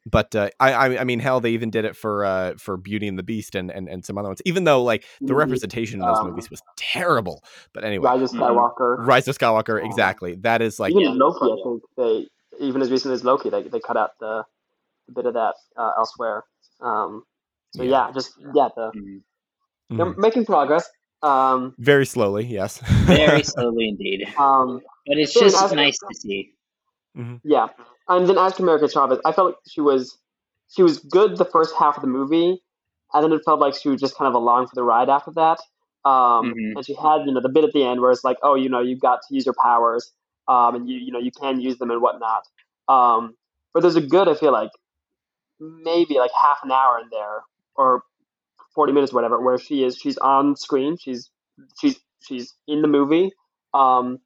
but 0.05 0.35
uh, 0.35 0.49
I 0.59 0.97
I 0.97 1.03
mean 1.03 1.19
hell 1.19 1.39
they 1.39 1.51
even 1.51 1.69
did 1.69 1.85
it 1.85 1.95
for 1.95 2.25
uh 2.25 2.53
for 2.57 2.77
Beauty 2.77 3.07
and 3.07 3.17
the 3.17 3.23
Beast 3.23 3.55
and 3.55 3.69
and, 3.69 3.87
and 3.87 4.03
some 4.03 4.17
other 4.17 4.29
ones 4.29 4.41
even 4.45 4.63
though 4.63 4.83
like 4.83 5.05
the 5.19 5.27
mm-hmm. 5.27 5.35
representation 5.35 5.99
in 5.99 6.05
those 6.05 6.17
um, 6.17 6.29
movies 6.29 6.49
was 6.49 6.61
terrible 6.77 7.43
but 7.73 7.83
anyway 7.83 8.05
Rise 8.05 8.33
of 8.33 8.39
Skywalker 8.39 9.05
Rise 9.05 9.27
of 9.27 9.37
Skywalker 9.37 9.83
exactly 9.85 10.35
that 10.41 10.61
is 10.61 10.79
like 10.79 10.93
even 10.93 11.17
Loki 11.17 11.45
I 11.45 11.63
think 11.63 11.83
they 11.97 12.27
even 12.59 12.81
as 12.81 12.91
recently 12.91 13.15
as 13.15 13.23
Loki 13.23 13.49
they, 13.49 13.63
they 13.63 13.79
cut 13.79 13.97
out 13.97 14.11
the 14.19 14.45
bit 15.13 15.25
of 15.25 15.33
that 15.33 15.55
uh, 15.77 15.91
elsewhere. 15.97 16.43
Um, 16.79 17.23
so 17.75 17.83
yeah. 17.83 18.07
yeah. 18.07 18.11
just 18.13 18.33
yeah, 18.53 18.69
the 18.75 18.91
mm-hmm. 18.95 19.97
they're 19.97 20.13
making 20.17 20.45
progress. 20.45 20.89
Um, 21.23 21.75
very 21.77 22.05
slowly, 22.05 22.45
yes. 22.45 22.79
very 23.05 23.43
slowly 23.43 23.89
indeed. 23.89 24.27
Um, 24.37 24.81
but 25.05 25.17
it's 25.17 25.33
just 25.33 25.73
nice 25.75 25.97
to 25.97 26.15
see. 26.15 26.53
Mm-hmm. 27.17 27.35
Yeah, 27.43 27.67
and 28.17 28.27
then 28.27 28.37
as 28.37 28.55
to 28.55 28.63
America 28.63 28.89
Chavez, 28.89 29.19
I 29.25 29.31
felt 29.31 29.47
like 29.47 29.55
she 29.67 29.81
was 29.81 30.17
she 30.69 30.83
was 30.83 30.99
good 30.99 31.37
the 31.37 31.45
first 31.45 31.75
half 31.75 31.97
of 31.97 32.01
the 32.01 32.07
movie, 32.07 32.61
and 33.13 33.23
then 33.23 33.31
it 33.31 33.41
felt 33.45 33.59
like 33.59 33.75
she 33.75 33.89
was 33.89 33.99
just 33.99 34.15
kind 34.17 34.27
of 34.27 34.33
along 34.33 34.67
for 34.67 34.75
the 34.75 34.83
ride 34.83 35.09
after 35.09 35.31
that. 35.31 35.59
Um, 36.03 36.53
mm-hmm. 36.53 36.77
And 36.77 36.85
she 36.85 36.93
had 36.95 37.25
you 37.25 37.33
know 37.33 37.41
the 37.41 37.49
bit 37.49 37.63
at 37.63 37.73
the 37.73 37.83
end 37.83 38.01
where 38.01 38.11
it's 38.11 38.23
like, 38.23 38.37
oh, 38.43 38.55
you 38.55 38.69
know, 38.69 38.81
you 38.81 38.97
got 38.97 39.19
to 39.27 39.35
use 39.35 39.45
your 39.45 39.55
powers, 39.61 40.11
um, 40.47 40.75
and 40.75 40.89
you 40.89 40.97
you 40.97 41.11
know 41.11 41.19
you 41.19 41.31
can 41.31 41.59
use 41.59 41.77
them 41.77 41.91
and 41.91 42.01
whatnot. 42.01 42.43
Um, 42.87 43.35
but 43.73 43.81
there's 43.81 43.95
a 43.95 44.01
good 44.01 44.27
I 44.27 44.35
feel 44.35 44.51
like 44.51 44.71
maybe 45.59 46.15
like 46.15 46.31
half 46.39 46.59
an 46.63 46.71
hour 46.71 46.99
in 46.99 47.07
there 47.11 47.43
or 47.75 48.03
40 48.73 48.93
minutes 48.93 49.13
or 49.13 49.15
whatever 49.15 49.39
where 49.39 49.57
she 49.57 49.83
is 49.83 49.97
she's 49.97 50.17
on 50.17 50.55
screen 50.55 50.97
she's 50.97 51.29
she's 51.79 51.99
she's 52.23 52.53
in 52.67 52.81
the 52.81 52.87
movie 52.87 53.31
um 53.73 54.17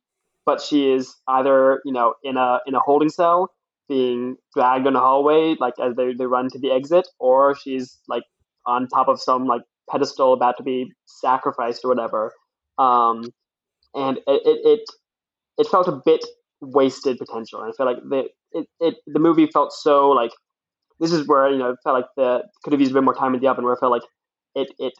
but 0.45 0.61
she 0.61 0.91
is 0.91 1.15
either 1.27 1.81
you 1.83 1.91
know 1.91 2.13
in 2.23 2.37
a 2.37 2.59
in 2.65 2.75
a 2.75 2.79
holding 2.79 3.09
cell 3.09 3.51
being 3.87 4.35
dragged 4.53 4.87
in 4.87 4.95
a 4.95 4.99
hallway 4.99 5.55
like 5.59 5.73
as 5.83 5.95
they, 5.95 6.13
they 6.13 6.25
run 6.25 6.49
to 6.49 6.59
the 6.59 6.71
exit 6.71 7.07
or 7.19 7.55
she's 7.55 7.99
like 8.07 8.23
on 8.65 8.87
top 8.87 9.07
of 9.07 9.21
some 9.21 9.45
like 9.45 9.61
pedestal 9.89 10.33
about 10.33 10.57
to 10.57 10.63
be 10.63 10.91
sacrificed 11.05 11.83
or 11.83 11.89
whatever 11.89 12.31
um 12.77 13.23
and 13.93 14.17
it 14.27 14.41
it 14.45 14.81
it, 15.57 15.67
felt 15.67 15.87
a 15.87 16.01
bit 16.03 16.25
wasted 16.61 17.17
potential 17.17 17.61
and 17.61 17.71
i 17.71 17.73
feel 17.77 17.85
like 17.85 18.01
the 18.09 18.27
it, 18.51 18.67
it 18.79 18.95
the 19.05 19.19
movie 19.19 19.47
felt 19.47 19.71
so 19.71 20.09
like 20.09 20.31
this 20.99 21.11
is 21.11 21.27
where 21.27 21.49
you 21.49 21.57
know 21.57 21.71
it 21.71 21.77
felt 21.83 21.95
like 21.95 22.09
the 22.15 22.43
could 22.63 22.73
have 22.73 22.79
used 22.79 22.91
a 22.91 22.95
bit 22.95 23.03
more 23.03 23.15
time 23.15 23.33
in 23.33 23.41
the 23.41 23.47
oven. 23.47 23.63
Where 23.63 23.75
I 23.75 23.79
felt 23.79 23.91
like 23.91 24.03
it 24.55 24.73
it 24.79 24.93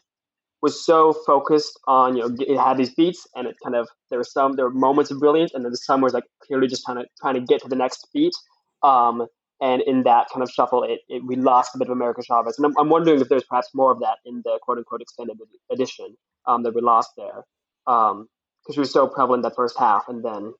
was 0.62 0.84
so 0.84 1.12
focused 1.26 1.78
on 1.86 2.16
you 2.16 2.22
know 2.22 2.36
it 2.38 2.58
had 2.58 2.76
these 2.76 2.94
beats 2.94 3.26
and 3.34 3.46
it 3.46 3.56
kind 3.62 3.76
of 3.76 3.88
there 4.10 4.18
were 4.18 4.24
some 4.24 4.54
there 4.56 4.66
were 4.66 4.74
moments 4.74 5.10
of 5.10 5.18
brilliance 5.18 5.52
and 5.54 5.64
then 5.64 5.72
the 5.72 5.78
some 5.78 6.00
was 6.00 6.12
like 6.12 6.24
clearly 6.42 6.66
just 6.66 6.84
trying 6.84 6.98
to 6.98 7.04
trying 7.20 7.34
to 7.34 7.40
get 7.40 7.62
to 7.62 7.68
the 7.68 7.76
next 7.76 8.08
beat. 8.12 8.34
Um, 8.82 9.26
and 9.60 9.82
in 9.82 10.02
that 10.02 10.28
kind 10.30 10.42
of 10.42 10.50
shuffle, 10.50 10.82
it, 10.82 11.00
it 11.08 11.24
we 11.24 11.36
lost 11.36 11.74
a 11.74 11.78
bit 11.78 11.88
of 11.88 11.92
America 11.92 12.22
Chavez, 12.22 12.58
and 12.58 12.66
I'm, 12.66 12.74
I'm 12.78 12.90
wondering 12.90 13.20
if 13.20 13.28
there's 13.28 13.44
perhaps 13.44 13.70
more 13.74 13.90
of 13.90 14.00
that 14.00 14.18
in 14.26 14.42
the 14.44 14.58
quote 14.62 14.78
unquote 14.78 15.00
extended 15.00 15.38
edition 15.70 16.16
um, 16.46 16.62
that 16.62 16.74
we 16.74 16.82
lost 16.82 17.12
there, 17.16 17.44
because 17.86 18.12
um, 18.12 18.28
she 18.72 18.80
was 18.80 18.92
so 18.92 19.06
prevalent 19.06 19.42
that 19.44 19.56
first 19.56 19.78
half, 19.78 20.08
and 20.08 20.22
then 20.22 20.52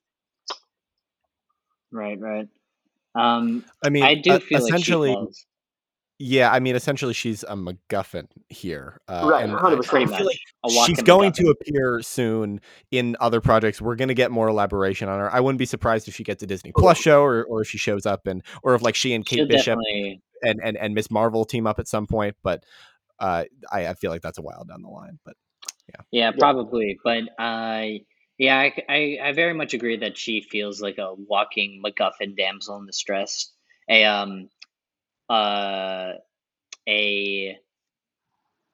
right, 1.93 2.19
right. 2.19 2.49
Um, 3.15 3.65
I 3.85 3.91
mean, 3.91 4.03
I 4.03 4.15
do 4.15 4.39
feel 4.41 4.65
essentially. 4.65 5.15
Like 5.15 5.29
Yeah, 6.19 6.51
I 6.51 6.61
mean, 6.61 6.77
essentially, 6.77 7.13
she's 7.13 7.43
a 7.43 7.55
MacGuffin 7.57 8.29
here, 8.49 9.03
uh, 9.07 9.29
right? 9.31 9.47
Hundred 9.51 9.77
percent. 9.77 10.11
Like 10.11 10.39
she's 10.87 11.03
going 11.03 11.33
MacGuffin. 11.33 11.45
to 11.45 11.51
appear 11.51 12.01
soon 12.01 12.63
in 12.91 13.19
other 13.21 13.43
projects. 13.43 13.83
We're 13.83 13.97
going 13.97 14.09
to 14.09 14.15
get 14.15 14.31
more 14.31 14.49
elaboration 14.49 15.11
on 15.11 15.19
her. 15.19 15.31
I 15.31 15.41
wouldn't 15.41 15.59
be 15.59 15.67
surprised 15.67 16.09
if 16.09 16.15
she 16.15 16.25
gets 16.25 16.43
a 16.43 16.47
Disney 16.47 16.73
Plus 16.75 16.97
show, 16.97 17.23
or, 17.23 17.45
or 17.45 17.61
if 17.61 17.69
she 17.69 17.77
shows 17.77 18.07
up 18.07 18.27
and, 18.27 18.43
or 18.63 18.75
if 18.75 18.81
like 18.81 18.95
she 18.95 19.13
and 19.13 19.27
Kate 19.27 19.41
She'll 19.41 19.47
Bishop 19.49 19.79
definitely... 19.79 20.23
and 20.43 20.61
and 20.65 20.79
and 20.79 20.95
Miss 20.95 21.11
Marvel 21.11 21.45
team 21.45 21.67
up 21.67 21.79
at 21.79 21.87
some 21.87 22.07
point. 22.07 22.35
But 22.43 22.65
uh, 23.19 23.45
I, 23.71 23.89
I 23.89 23.95
feel 23.95 24.11
like 24.11 24.23
that's 24.23 24.39
a 24.39 24.43
while 24.43 24.65
down 24.65 24.81
the 24.81 24.89
line. 24.89 25.19
But 25.23 25.35
yeah, 25.89 26.01
yeah, 26.13 26.31
probably. 26.33 26.99
But 27.05 27.25
uh, 27.39 27.85
yeah, 28.39 28.59
I, 28.59 28.73
I 28.89 29.19
I 29.23 29.33
very 29.33 29.53
much 29.53 29.75
agree 29.75 29.99
that 29.99 30.17
she 30.17 30.41
feels 30.41 30.81
like 30.81 30.97
a 30.97 31.13
walking 31.15 31.83
MacGuffin 31.85 32.39
damsel 32.39 32.79
in 32.79 32.87
distress. 32.87 33.53
A 33.91 34.05
um 34.05 34.49
uh, 35.29 36.13
a 36.89 37.57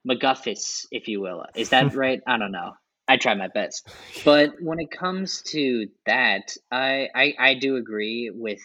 MacGuffis, 0.08 0.86
if 0.90 1.08
you 1.08 1.20
will. 1.20 1.44
Is 1.54 1.70
that 1.70 1.94
right? 1.94 2.20
I 2.26 2.38
don't 2.38 2.52
know. 2.52 2.72
I 3.08 3.16
try 3.16 3.34
my 3.34 3.48
best. 3.48 3.88
But 4.24 4.54
when 4.60 4.78
it 4.78 4.90
comes 4.90 5.42
to 5.48 5.88
that, 6.06 6.54
I, 6.70 7.08
I, 7.14 7.34
I 7.38 7.54
do 7.54 7.76
agree 7.76 8.30
with 8.34 8.60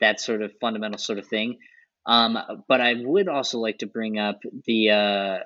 that 0.00 0.20
sort 0.20 0.42
of 0.42 0.52
fundamental 0.60 0.98
sort 0.98 1.18
of 1.18 1.26
thing. 1.26 1.58
Um, 2.06 2.38
but 2.68 2.80
I 2.80 2.94
would 2.96 3.28
also 3.28 3.58
like 3.58 3.78
to 3.78 3.86
bring 3.86 4.18
up 4.18 4.40
the 4.66 4.90
uh, 4.90 5.38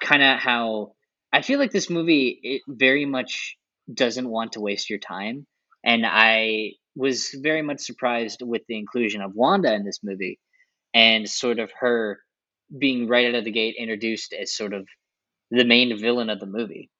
kind 0.00 0.22
of 0.22 0.38
how 0.38 0.92
I 1.32 1.42
feel 1.42 1.58
like 1.58 1.70
this 1.70 1.90
movie 1.90 2.38
it 2.42 2.62
very 2.66 3.04
much 3.04 3.56
doesn't 3.92 4.28
want 4.28 4.52
to 4.52 4.60
waste 4.60 4.90
your 4.90 4.98
time, 4.98 5.46
and 5.84 6.04
I 6.06 6.72
was 6.98 7.30
very 7.40 7.62
much 7.62 7.80
surprised 7.80 8.42
with 8.42 8.62
the 8.68 8.76
inclusion 8.76 9.22
of 9.22 9.34
Wanda 9.34 9.72
in 9.72 9.84
this 9.84 10.00
movie 10.02 10.38
and 10.92 11.28
sort 11.28 11.60
of 11.60 11.70
her 11.78 12.18
being 12.76 13.08
right 13.08 13.26
out 13.28 13.36
of 13.36 13.44
the 13.44 13.52
gate 13.52 13.76
introduced 13.78 14.34
as 14.38 14.54
sort 14.54 14.72
of 14.72 14.86
the 15.50 15.64
main 15.64 15.98
villain 15.98 16.28
of 16.28 16.40
the 16.40 16.46
movie. 16.46 16.90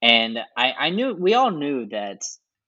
And 0.00 0.38
I, 0.56 0.72
I 0.72 0.90
knew 0.90 1.14
we 1.14 1.34
all 1.34 1.50
knew 1.50 1.86
that 1.90 2.22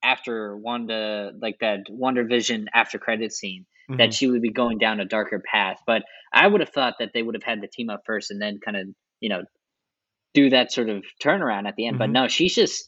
after 0.04 0.56
Wanda 0.56 1.32
like 1.40 1.56
that 1.60 1.86
WandaVision 1.90 2.66
after 2.74 2.98
credit 2.98 3.32
scene 3.32 3.64
mm-hmm. 3.90 3.98
that 3.98 4.12
she 4.12 4.28
would 4.28 4.42
be 4.42 4.52
going 4.52 4.78
down 4.78 5.00
a 5.00 5.06
darker 5.06 5.42
path. 5.50 5.78
But 5.86 6.02
I 6.32 6.46
would 6.46 6.60
have 6.60 6.68
thought 6.68 6.96
that 7.00 7.10
they 7.14 7.22
would 7.22 7.34
have 7.34 7.42
had 7.42 7.62
the 7.62 7.68
team 7.68 7.88
up 7.88 8.02
first 8.04 8.30
and 8.30 8.40
then 8.40 8.60
kind 8.62 8.76
of, 8.76 8.88
you 9.20 9.30
know, 9.30 9.42
do 10.34 10.50
that 10.50 10.70
sort 10.70 10.90
of 10.90 11.02
turnaround 11.22 11.66
at 11.66 11.76
the 11.76 11.86
end. 11.86 11.94
Mm-hmm. 11.94 11.98
But 11.98 12.10
no, 12.10 12.28
she's 12.28 12.54
just 12.54 12.84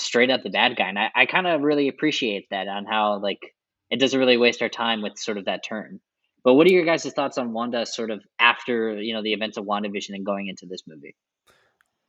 straight 0.00 0.30
up 0.30 0.42
the 0.42 0.50
bad 0.50 0.76
guy. 0.76 0.88
And 0.88 0.98
I, 0.98 1.10
I 1.14 1.26
kind 1.26 1.46
of 1.46 1.62
really 1.62 1.88
appreciate 1.88 2.48
that 2.50 2.68
on 2.68 2.84
how 2.84 3.18
like 3.20 3.54
it 3.90 3.98
doesn't 4.00 4.18
really 4.18 4.36
waste 4.36 4.62
our 4.62 4.68
time 4.68 5.02
with 5.02 5.18
sort 5.18 5.38
of 5.38 5.46
that 5.46 5.64
turn. 5.64 6.00
But 6.44 6.54
what 6.54 6.66
are 6.66 6.70
your 6.70 6.84
guys' 6.84 7.12
thoughts 7.12 7.36
on 7.36 7.52
Wanda 7.52 7.84
sort 7.84 8.10
of 8.10 8.22
after, 8.38 9.00
you 9.00 9.12
know, 9.12 9.22
the 9.22 9.32
events 9.32 9.56
of 9.56 9.64
WandaVision 9.64 10.10
and 10.10 10.24
going 10.24 10.46
into 10.46 10.66
this 10.66 10.82
movie? 10.86 11.16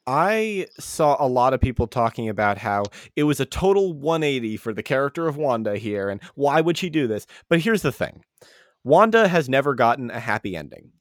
I 0.05 0.67
saw 0.79 1.17
a 1.19 1.27
lot 1.27 1.53
of 1.53 1.61
people 1.61 1.87
talking 1.87 2.29
about 2.29 2.57
how 2.57 2.85
it 3.15 3.23
was 3.23 3.39
a 3.39 3.45
total 3.45 3.93
180 3.93 4.57
for 4.57 4.73
the 4.73 4.83
character 4.83 5.27
of 5.27 5.37
Wanda 5.37 5.77
here 5.77 6.09
and 6.09 6.21
why 6.35 6.61
would 6.61 6.77
she 6.77 6.89
do 6.89 7.07
this? 7.07 7.27
But 7.49 7.59
here's 7.59 7.81
the 7.81 7.91
thing. 7.91 8.23
Wanda 8.83 9.27
has 9.27 9.49
never 9.49 9.75
gotten 9.75 10.09
a 10.09 10.19
happy 10.19 10.55
ending. 10.55 10.91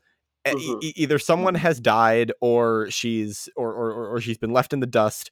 Mm-hmm. 0.46 0.78
E- 0.82 0.92
either 0.96 1.18
someone 1.18 1.54
has 1.54 1.80
died 1.80 2.32
or 2.40 2.90
she's 2.90 3.48
or, 3.56 3.72
or 3.72 4.14
or 4.14 4.20
she's 4.20 4.38
been 4.38 4.52
left 4.52 4.72
in 4.72 4.80
the 4.80 4.86
dust 4.86 5.30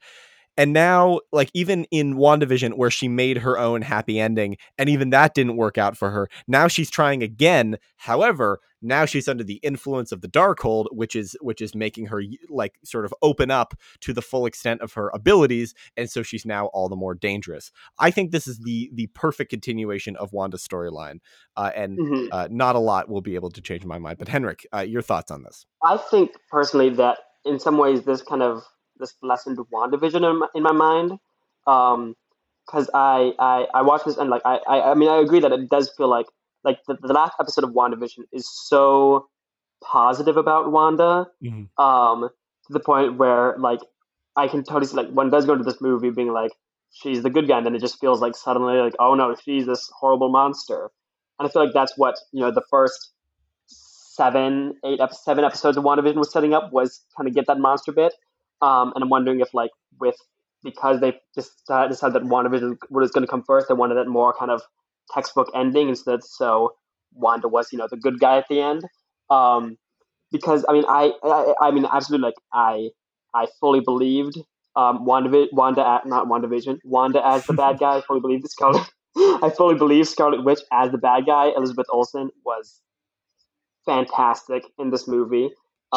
and 0.57 0.73
now, 0.73 1.21
like, 1.33 1.51
even 1.55 1.85
in 1.91 2.15
WandaVision, 2.15 2.75
where 2.75 2.91
she 2.91 3.09
made 3.09 3.39
her 3.39 3.59
own 3.59 3.83
happy 3.83 4.19
ending, 4.19 4.57
and 4.79 4.89
even 4.89 5.11
that 5.11 5.35
didn't 5.35 5.57
work 5.57 5.77
out 5.79 5.97
for 5.97 6.11
her, 6.11 6.29
now 6.49 6.69
she's 6.69 6.91
trying 6.91 7.23
again. 7.23 7.77
However, 7.97 8.61
now 8.83 9.05
she's 9.05 9.29
under 9.29 9.45
the 9.45 9.57
influence 9.57 10.13
of 10.13 10.21
the 10.21 10.29
Darkhold, 10.29 10.87
which 10.93 11.17
is 11.17 11.37
which 11.41 11.61
is 11.61 11.75
making 11.75 12.07
her 12.07 12.23
like 12.49 12.79
sort 12.85 13.05
of 13.05 13.15
open 13.23 13.51
up 13.51 13.75
to 14.01 14.13
the 14.13 14.23
full 14.23 14.47
extent 14.47 14.81
of 14.81 14.95
her 14.95 15.11
abilities, 15.13 15.75
and 15.97 16.11
so 16.11 16.23
she's 16.23 16.47
now 16.47 16.67
all 16.67 16.89
the 16.89 16.97
more 16.97 17.15
dangerous. 17.15 17.71
I 17.99 18.11
think 18.11 18.31
this 18.31 18.47
is 18.47 18.59
the 18.59 18.91
the 18.95 19.09
perfect 19.09 19.51
continuation 19.51 20.17
of 20.17 20.33
Wanda's 20.33 20.67
storyline, 20.67 21.19
uh, 21.57 21.71
and 21.75 21.99
mm-hmm. 21.99 22.27
uh, 22.33 22.49
not 22.51 22.77
a 22.77 22.81
lot 22.81 23.09
will 23.09 23.23
be 23.23 23.35
able 23.35 23.51
to 23.51 23.61
change 23.61 23.85
my 23.85 23.99
mind. 23.99 24.19
But 24.19 24.29
Henrik, 24.29 24.67
uh, 24.75 24.81
your 24.81 25.03
thoughts 25.03 25.31
on 25.31 25.43
this? 25.43 25.67
I 25.83 25.97
think 25.97 26.33
personally 26.51 26.91
that 26.91 27.19
in 27.45 27.59
some 27.59 27.79
ways 27.79 28.03
this 28.03 28.23
kind 28.23 28.43
of 28.43 28.63
this 28.99 29.15
lessened 29.23 29.59
WandaVision 29.59 30.31
in 30.31 30.39
my, 30.39 30.49
in 30.55 30.63
my 30.63 30.73
mind. 30.73 31.19
Um, 31.67 32.15
because 32.67 32.91
I, 32.93 33.33
I 33.39 33.67
I 33.75 33.83
watched 33.83 34.07
this 34.07 34.17
and 34.17 34.29
like 34.29 34.43
I, 34.45 34.59
I 34.69 34.91
I 34.91 34.95
mean 34.95 35.09
I 35.09 35.19
agree 35.19 35.41
that 35.41 35.53
it 35.53 35.69
does 35.69 35.91
feel 35.97 36.09
like 36.09 36.27
like 36.65 36.79
the, 36.89 36.97
the 37.01 37.13
last 37.13 37.35
episode 37.41 37.65
of 37.65 37.71
WandaVision 37.71 38.25
is 38.33 38.51
so 38.69 39.29
positive 39.83 40.37
about 40.37 40.73
Wanda, 40.73 41.29
mm-hmm. 41.43 41.83
um, 41.83 42.29
to 42.67 42.73
the 42.73 42.81
point 42.81 43.17
where 43.17 43.57
like 43.59 43.81
I 44.35 44.49
can 44.49 44.65
totally 44.65 44.87
see 44.87 44.97
like 44.97 45.09
one 45.09 45.31
does 45.31 45.47
go 45.47 45.53
into 45.53 45.65
this 45.65 45.81
movie 45.81 46.11
being 46.11 46.33
like 46.33 46.53
she's 46.91 47.23
the 47.23 47.31
good 47.31 47.49
guy, 47.49 47.59
and 47.59 47.67
then 47.67 47.75
it 47.75 47.81
just 47.81 48.01
feels 48.01 48.21
like 48.21 48.37
suddenly 48.37 48.79
like 48.79 48.95
oh 48.99 49.15
no 49.15 49.35
she's 49.45 49.67
this 49.67 49.89
horrible 49.99 50.31
monster, 50.31 50.91
and 51.39 51.49
I 51.49 51.51
feel 51.51 51.65
like 51.65 51.75
that's 51.75 51.97
what 51.97 52.17
you 52.33 52.41
know 52.41 52.51
the 52.51 52.65
first 52.69 53.13
seven 53.67 54.75
eight 54.85 55.01
seven 55.13 55.45
episodes 55.45 55.77
of 55.77 55.85
WandaVision 55.85 56.17
was 56.17 56.33
setting 56.33 56.53
up 56.53 56.73
was 56.73 57.05
kind 57.17 57.29
of 57.29 57.35
get 57.35 57.47
that 57.47 57.59
monster 57.59 57.93
bit, 57.93 58.13
um, 58.63 58.93
and 58.95 59.03
I'm 59.03 59.11
wondering 59.11 59.41
if 59.41 59.53
like 59.55 59.71
with 60.01 60.17
because 60.63 61.01
they 61.01 61.15
just 61.35 61.53
decided 61.67 62.15
that 62.15 62.23
WandaVision 62.23 62.77
was 62.91 63.11
going 63.11 63.23
to 63.25 63.31
come 63.31 63.45
first, 63.47 63.69
they 63.69 63.75
wanted 63.75 63.97
that 63.97 64.09
more 64.09 64.35
kind 64.37 64.51
of 64.51 64.63
textbook 65.13 65.49
ending 65.55 65.89
instead. 65.89 66.25
So 66.25 66.75
Wanda 67.13 67.49
was, 67.49 67.69
you 67.73 67.79
know, 67.79 67.87
the 67.91 67.97
good 67.97 68.19
guy 68.19 68.39
at 68.39 68.47
the 68.49 68.61
end. 68.61 68.85
Um, 69.31 69.77
because 70.33 70.65
I 70.69 70.73
mean, 70.73 70.85
I, 70.89 71.13
I, 71.23 71.55
I 71.61 71.71
mean, 71.71 71.87
absolutely, 71.91 72.27
like 72.27 72.35
I, 72.53 72.91
I 73.33 73.47
fully 73.61 73.81
believed 73.81 74.39
um, 74.75 75.05
Wanda, 75.05 75.47
Wanda, 75.53 76.01
not 76.05 76.27
WandaVision, 76.27 76.79
Wanda 76.85 77.27
as 77.27 77.47
the 77.47 77.53
bad 77.53 77.79
guy. 77.79 77.99
I 77.99 78.01
fully 78.03 78.21
believe 78.21 78.43
the 78.43 78.49
Scarlet. 78.49 78.87
I 79.17 79.51
fully 79.57 79.77
believe 79.77 80.09
Scarlet 80.09 80.45
Witch 80.45 80.61
as 80.73 80.91
the 80.91 80.99
bad 80.99 81.27
guy. 81.27 81.51
Elizabeth 81.57 81.87
Olsen 81.91 82.31
was 82.45 82.81
fantastic 83.87 84.65
in 84.79 84.91
this 84.91 85.09
movie. 85.09 85.51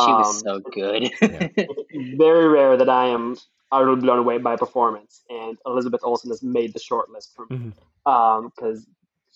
She 0.06 0.12
was 0.12 0.44
um, 0.46 0.62
so 0.64 0.70
good. 0.72 1.12
very 2.18 2.48
rare 2.48 2.78
that 2.78 2.90
I 2.90 3.08
am 3.08 3.38
utterly 3.72 4.02
blown 4.02 4.20
away 4.20 4.38
by 4.38 4.54
a 4.54 4.58
performance, 4.58 5.24
and 5.30 5.58
Elizabeth 5.66 6.02
Olsen 6.04 6.30
has 6.32 6.42
made 6.42 6.74
the 6.74 6.80
shortlist 6.80 7.36
for 7.36 7.46
me 7.50 7.74
because 8.06 8.06
mm-hmm. 8.08 8.68
um, 8.68 8.86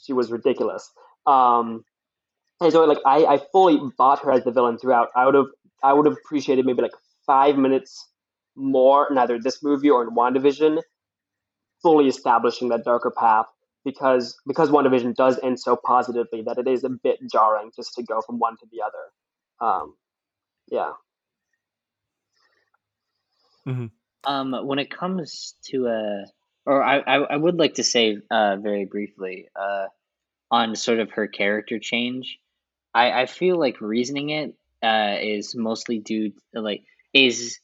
she 0.01 0.13
was 0.13 0.31
ridiculous. 0.31 0.91
Um, 1.25 1.83
and 2.61 2.71
so, 2.71 2.85
like, 2.85 2.99
I, 3.05 3.25
I 3.25 3.41
fully 3.51 3.79
bought 3.97 4.19
her 4.19 4.31
as 4.31 4.43
the 4.43 4.51
villain 4.51 4.77
throughout. 4.77 5.09
I 5.15 5.25
would 5.25 5.35
have, 5.35 5.47
I 5.83 5.93
would 5.93 6.05
have 6.05 6.17
appreciated 6.23 6.65
maybe 6.65 6.81
like 6.81 6.93
five 7.25 7.57
minutes 7.57 8.07
more 8.55 9.07
in 9.09 9.17
either 9.17 9.39
this 9.39 9.63
movie 9.63 9.89
or 9.89 10.03
in 10.03 10.15
WandaVision, 10.15 10.81
fully 11.81 12.07
establishing 12.07 12.69
that 12.69 12.83
darker 12.83 13.11
path 13.11 13.47
because 13.83 14.37
because 14.47 14.69
WandaVision 14.69 15.15
does 15.15 15.39
end 15.43 15.59
so 15.59 15.75
positively 15.75 16.41
that 16.43 16.57
it 16.57 16.67
is 16.67 16.83
a 16.83 16.89
bit 16.89 17.19
jarring 17.31 17.71
just 17.75 17.93
to 17.95 18.03
go 18.03 18.21
from 18.21 18.39
one 18.39 18.55
to 18.57 18.65
the 18.71 18.81
other. 18.81 19.03
Um, 19.59 19.95
yeah. 20.67 20.91
Mm-hmm. 23.67 23.85
Um, 24.25 24.67
when 24.67 24.79
it 24.79 24.89
comes 24.89 25.55
to 25.65 25.87
a, 25.87 26.23
uh, 26.23 26.25
or 26.65 26.81
I, 26.81 26.99
I, 26.99 27.15
I 27.15 27.35
would 27.35 27.55
like 27.57 27.75
to 27.75 27.83
say 27.83 28.17
uh, 28.31 28.55
very 28.55 28.85
briefly 28.85 29.49
uh, 29.55 29.87
on 30.49 30.75
sort 30.75 30.99
of 30.99 31.11
her 31.11 31.27
character 31.27 31.79
change. 31.79 32.39
I, 32.93 33.23
I 33.23 33.25
feel 33.25 33.59
like 33.59 33.81
reasoning 33.81 34.29
it 34.29 34.55
uh, 34.81 35.17
is 35.19 35.55
mostly 35.55 35.99
due 35.99 36.33
to, 36.53 36.61
like 36.61 36.83
is 37.13 37.59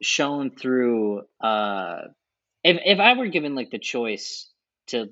shown 0.00 0.50
through 0.50 1.22
uh 1.40 2.00
if 2.64 2.78
if 2.84 2.98
I 2.98 3.14
were 3.14 3.28
given 3.28 3.54
like 3.54 3.70
the 3.70 3.78
choice 3.78 4.50
to 4.88 5.10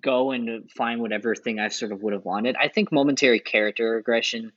go 0.00 0.30
and 0.30 0.70
find 0.70 1.00
whatever 1.00 1.34
thing 1.34 1.58
I 1.58 1.68
sort 1.68 1.92
of 1.92 2.02
would 2.02 2.12
have 2.12 2.24
wanted, 2.24 2.56
I 2.56 2.68
think 2.68 2.92
momentary 2.92 3.40
character 3.40 3.90
regression 3.90 4.52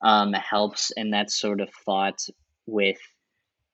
um, 0.00 0.32
helps 0.32 0.90
in 0.96 1.10
that 1.10 1.30
sort 1.30 1.60
of 1.60 1.70
thought 1.84 2.26
with 2.66 2.98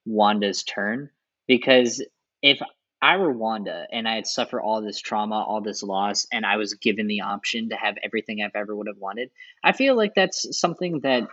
Wanda's 0.07 0.63
turn. 0.63 1.11
Because 1.47 2.05
if 2.43 2.61
I 3.03 3.19
were 3.19 3.33
Wanda 3.33 3.87
and 3.93 4.09
I 4.09 4.15
had 4.15 4.27
suffered 4.27 4.63
all 4.63 4.81
this 4.81 5.01
trauma, 5.01 5.37
all 5.37 5.61
this 5.61 5.83
loss, 5.83 6.27
and 6.33 6.47
I 6.47 6.57
was 6.57 6.75
given 6.75 7.07
the 7.07 7.21
option 7.21 7.69
to 7.69 7.77
have 7.77 7.97
everything 8.03 8.43
I've 8.43 8.55
ever 8.55 8.75
would 8.75 8.87
have 8.87 8.99
wanted, 8.99 9.31
I 9.63 9.73
feel 9.73 9.95
like 9.95 10.15
that's 10.15 10.59
something 10.59 11.01
that 11.01 11.29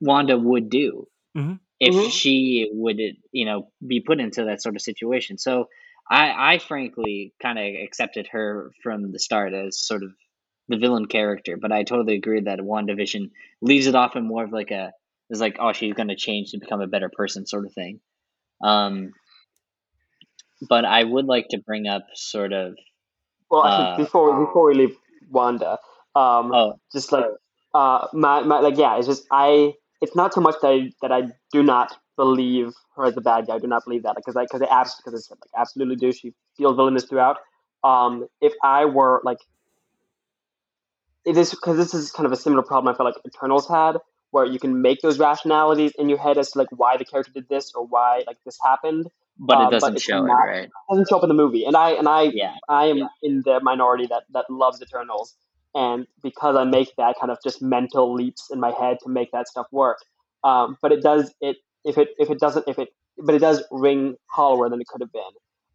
Wanda 0.00 0.38
would 0.38 0.70
do 0.70 1.08
mm-hmm. 1.36 1.54
if 1.80 1.94
mm-hmm. 1.94 2.10
she 2.10 2.70
would, 2.72 3.00
you 3.32 3.44
know, 3.44 3.70
be 3.84 4.00
put 4.00 4.20
into 4.20 4.44
that 4.44 4.62
sort 4.62 4.76
of 4.76 4.82
situation. 4.82 5.38
So 5.38 5.68
I, 6.08 6.54
I 6.54 6.58
frankly 6.58 7.34
kind 7.42 7.58
of 7.58 7.82
accepted 7.82 8.28
her 8.28 8.70
from 8.82 9.10
the 9.10 9.18
start 9.18 9.52
as 9.52 9.78
sort 9.78 10.04
of 10.04 10.12
the 10.68 10.78
villain 10.78 11.06
character, 11.06 11.56
but 11.56 11.72
I 11.72 11.84
totally 11.84 12.16
agree 12.16 12.40
that 12.42 12.58
WandaVision 12.58 13.30
leaves 13.60 13.86
it 13.86 13.94
off 13.94 14.16
in 14.16 14.26
more 14.26 14.44
of 14.44 14.52
like 14.52 14.70
a 14.70 14.92
is 15.28 15.40
like 15.40 15.56
oh 15.58 15.72
she's 15.72 15.94
going 15.94 16.08
to 16.08 16.16
change 16.16 16.52
to 16.52 16.58
become 16.58 16.80
a 16.80 16.86
better 16.86 17.10
person 17.12 17.46
sort 17.46 17.66
of 17.66 17.72
thing. 17.72 18.00
Um, 18.62 19.12
but 20.68 20.84
I 20.84 21.04
would 21.04 21.26
like 21.26 21.48
to 21.50 21.58
bring 21.58 21.86
up 21.86 22.06
sort 22.14 22.52
of. 22.52 22.74
Well, 23.50 23.64
uh, 23.64 23.96
before 23.96 24.44
before 24.44 24.66
we 24.66 24.74
leave 24.74 24.96
Wanda, 25.30 25.78
um, 26.14 26.52
oh, 26.52 26.80
just 26.92 27.12
like 27.12 27.26
uh, 27.74 28.06
my, 28.12 28.42
my 28.42 28.60
like 28.60 28.76
yeah, 28.76 28.98
it's 28.98 29.06
just 29.06 29.26
I. 29.30 29.74
It's 30.02 30.14
not 30.14 30.34
so 30.34 30.42
much 30.42 30.56
that 30.60 30.68
I, 30.68 30.90
that 31.00 31.10
I 31.10 31.32
do 31.52 31.62
not 31.62 31.96
believe 32.16 32.72
her 32.96 33.06
as 33.06 33.16
a 33.16 33.20
bad 33.22 33.46
guy. 33.46 33.54
I 33.54 33.58
do 33.58 33.66
not 33.66 33.84
believe 33.84 34.02
that 34.02 34.14
because 34.14 34.36
I 34.36 34.44
because 34.44 34.62
I 34.62 34.66
because 34.66 35.14
I 35.14 35.18
said 35.18 35.38
like 35.40 35.50
absolutely 35.58 35.96
do. 35.96 36.12
She 36.12 36.34
feels 36.56 36.76
villainous 36.76 37.04
throughout. 37.04 37.38
Um, 37.84 38.26
if 38.40 38.52
I 38.62 38.84
were 38.86 39.20
like, 39.24 39.38
it 41.26 41.36
is 41.36 41.50
because 41.50 41.76
this 41.76 41.92
is 41.92 42.10
kind 42.10 42.24
of 42.24 42.32
a 42.32 42.36
similar 42.36 42.62
problem 42.62 42.94
I 42.94 42.96
feel 42.96 43.04
like 43.04 43.16
Eternals 43.26 43.68
had, 43.68 43.96
where 44.30 44.44
you 44.44 44.58
can 44.58 44.80
make 44.80 45.00
those 45.02 45.18
rationalities 45.18 45.92
in 45.98 46.08
your 46.08 46.18
head 46.18 46.38
as 46.38 46.52
to 46.52 46.58
like 46.58 46.68
why 46.70 46.96
the 46.96 47.04
character 47.04 47.32
did 47.34 47.48
this 47.48 47.72
or 47.74 47.84
why 47.84 48.22
like 48.26 48.38
this 48.44 48.56
happened, 48.64 49.06
but 49.38 49.60
it 49.60 49.66
uh, 49.66 49.70
doesn't 49.70 49.94
but 49.94 50.02
show 50.02 50.24
not, 50.24 50.46
it, 50.46 50.50
right? 50.50 50.64
It 50.64 50.70
doesn't 50.88 51.08
show 51.08 51.16
up 51.18 51.24
in 51.24 51.28
the 51.28 51.34
movie, 51.34 51.64
and 51.64 51.76
I 51.76 51.90
and 51.90 52.08
I 52.08 52.22
yeah. 52.32 52.54
I 52.68 52.86
am 52.86 52.98
yeah. 52.98 53.08
in 53.22 53.42
the 53.44 53.60
minority 53.60 54.06
that 54.06 54.22
that 54.32 54.46
loves 54.48 54.80
Eternals, 54.80 55.34
and 55.74 56.06
because 56.22 56.56
I 56.56 56.64
make 56.64 56.94
that 56.96 57.16
kind 57.20 57.32
of 57.32 57.38
just 57.42 57.60
mental 57.60 58.14
leaps 58.14 58.48
in 58.50 58.60
my 58.60 58.70
head 58.70 58.98
to 59.02 59.08
make 59.08 59.32
that 59.32 59.48
stuff 59.48 59.66
work, 59.72 59.98
um, 60.44 60.76
but 60.80 60.92
it 60.92 61.02
does 61.02 61.34
it 61.40 61.56
if 61.84 61.98
it 61.98 62.10
if 62.18 62.30
it 62.30 62.38
doesn't 62.38 62.66
if 62.68 62.78
it 62.78 62.90
but 63.18 63.34
it 63.34 63.40
does 63.40 63.64
ring 63.72 64.14
hollower 64.26 64.68
than 64.68 64.80
it 64.80 64.86
could 64.86 65.00
have 65.00 65.12
been, 65.12 65.22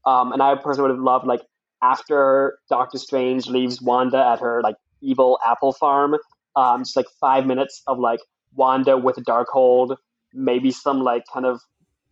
um, 0.05 0.31
and 0.31 0.41
I 0.41 0.55
personally 0.55 0.89
would 0.89 0.95
have 0.95 1.03
loved 1.03 1.27
like 1.27 1.41
after 1.83 2.59
Doctor 2.69 2.97
Strange 2.99 3.47
leaves 3.47 3.81
Wanda 3.81 4.23
at 4.23 4.39
her 4.39 4.61
like 4.61 4.75
evil 5.01 5.39
apple 5.45 5.73
farm, 5.73 6.15
um, 6.55 6.81
just 6.81 6.95
like 6.95 7.07
five 7.19 7.45
minutes 7.45 7.81
of 7.87 7.99
like 7.99 8.19
Wanda 8.55 8.97
with 8.97 9.17
a 9.17 9.21
Darkhold, 9.21 9.97
maybe 10.33 10.71
some 10.71 11.01
like 11.01 11.23
kind 11.31 11.45
of 11.45 11.61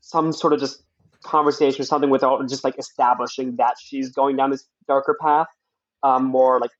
some 0.01 0.31
sort 0.31 0.53
of 0.53 0.59
just 0.59 0.83
conversation 1.23 1.81
or 1.81 1.85
something 1.85 2.09
without 2.09 2.47
just 2.47 2.63
like 2.63 2.77
establishing 2.77 3.55
that 3.57 3.75
she's 3.81 4.09
going 4.09 4.35
down 4.35 4.51
this 4.51 4.65
darker 4.87 5.17
path, 5.19 5.47
um, 6.03 6.25
more 6.25 6.59
like 6.59 6.71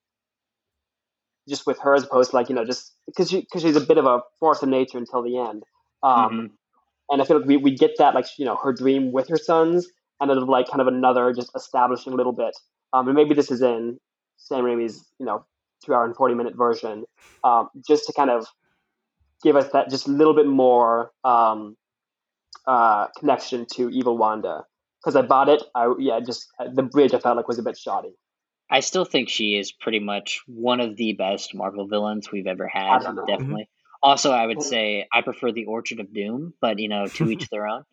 just 1.48 1.66
with 1.66 1.80
her 1.80 1.96
as 1.96 2.04
opposed 2.04 2.32
to 2.32 2.36
like 2.36 2.48
you 2.48 2.56
know 2.56 2.64
just 2.64 2.94
because 3.06 3.30
she 3.30 3.42
because 3.42 3.62
she's 3.62 3.76
a 3.76 3.82
bit 3.82 3.98
of 3.98 4.06
a 4.06 4.22
force 4.40 4.62
of 4.62 4.70
nature 4.70 4.98
until 4.98 5.22
the 5.22 5.38
end. 5.38 5.64
Um, 6.04 6.14
mm-hmm. 6.14 6.46
And 7.12 7.22
I 7.22 7.26
feel 7.26 7.40
like 7.40 7.48
we, 7.48 7.58
we 7.58 7.72
get 7.76 7.98
that 7.98 8.14
like 8.14 8.28
you 8.38 8.46
know 8.46 8.56
her 8.56 8.72
dream 8.72 9.12
with 9.12 9.28
her 9.28 9.38
sons, 9.38 9.88
and 10.20 10.30
then 10.30 10.46
like 10.46 10.68
kind 10.68 10.82
of 10.82 10.88
another 10.88 11.34
just 11.34 11.52
establishing 11.56 12.14
a 12.14 12.16
little 12.16 12.34
bit. 12.34 12.56
Um, 12.94 13.08
and 13.08 13.16
maybe 13.16 13.34
this 13.36 13.52
is 13.52 13.62
in 13.62 14.00
Sam 14.38 14.64
Raimi's 14.64 15.06
you 15.20 15.26
know 15.26 15.46
two 15.84 15.94
hour 15.94 16.06
and 16.06 16.16
forty 16.16 16.36
minute 16.36 16.56
version, 16.56 17.06
um, 17.44 17.70
just 17.88 18.06
to 18.08 18.14
kind 18.14 18.30
of 18.30 18.48
give 19.44 19.56
us 19.56 19.70
that 19.72 19.90
just 19.90 20.08
a 20.08 20.12
little 20.12 20.34
bit 20.34 20.48
more 20.48 21.12
um, 21.24 21.78
uh, 22.66 23.08
connection 23.18 23.66
to 23.74 23.90
Evil 23.90 24.18
Wanda. 24.18 24.66
Because 25.00 25.16
I 25.16 25.22
bought 25.22 25.48
it, 25.48 25.64
I 25.74 25.94
yeah, 25.98 26.20
just 26.20 26.48
the 26.74 26.84
bridge 26.84 27.14
I 27.14 27.20
felt 27.20 27.38
like 27.38 27.48
was 27.48 27.60
a 27.60 27.64
bit 27.64 27.78
shoddy. 27.78 28.16
I 28.70 28.82
still 28.82 29.06
think 29.06 29.30
she 29.30 29.58
is 29.58 29.72
pretty 29.72 30.00
much 30.00 30.42
one 30.46 30.80
of 30.80 30.96
the 30.96 31.14
best 31.14 31.56
Marvel 31.56 31.88
villains 31.88 32.32
we've 32.32 32.48
ever 32.48 32.68
had. 32.68 33.00
Definitely. 33.00 33.64
Mm-hmm. 33.64 33.64
Also, 34.04 34.32
I 34.32 34.46
would 34.46 34.62
say 34.62 35.08
I 35.12 35.22
prefer 35.22 35.52
the 35.52 35.66
Orchard 35.66 36.00
of 36.00 36.14
Doom, 36.14 36.54
but 36.62 36.80
you 36.80 36.88
know, 36.88 37.08
to 37.08 37.30
each 37.30 37.50
their 37.52 37.68
own. 37.68 37.84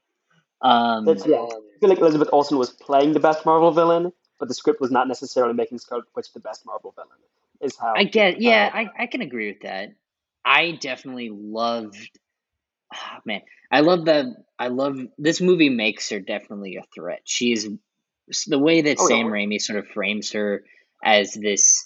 Um, 0.60 1.06
yeah, 1.06 1.14
I 1.36 1.48
feel 1.80 1.88
like 1.88 1.98
Elizabeth 1.98 2.28
Olsen 2.32 2.58
was 2.58 2.70
playing 2.70 3.12
the 3.12 3.20
best 3.20 3.44
Marvel 3.44 3.70
villain, 3.72 4.12
but 4.38 4.48
the 4.48 4.54
script 4.54 4.80
was 4.80 4.90
not 4.90 5.08
necessarily 5.08 5.54
making 5.54 5.78
Scarlet 5.78 6.06
Witch 6.14 6.32
the 6.32 6.40
best 6.40 6.64
Marvel 6.66 6.92
villain. 6.94 7.18
Is 7.60 7.76
how 7.78 7.94
I 7.96 8.04
get. 8.04 8.40
Yeah, 8.40 8.70
I, 8.72 8.88
I 8.98 9.06
can 9.06 9.22
agree 9.22 9.48
with 9.48 9.62
that. 9.62 9.90
I 10.44 10.72
definitely 10.72 11.30
loved. 11.32 12.10
Oh, 12.94 13.18
man, 13.24 13.42
I 13.70 13.80
love 13.80 14.04
the. 14.04 14.34
I 14.58 14.68
love 14.68 14.98
this 15.18 15.40
movie. 15.40 15.68
Makes 15.68 16.10
her 16.10 16.20
definitely 16.20 16.76
a 16.76 16.84
threat. 16.94 17.20
She's 17.24 17.68
the 18.46 18.58
way 18.58 18.82
that 18.82 18.96
oh, 19.00 19.06
Sam 19.06 19.26
yeah. 19.26 19.32
Raimi 19.32 19.60
sort 19.60 19.78
of 19.78 19.88
frames 19.88 20.32
her 20.32 20.64
as 21.04 21.32
this 21.34 21.84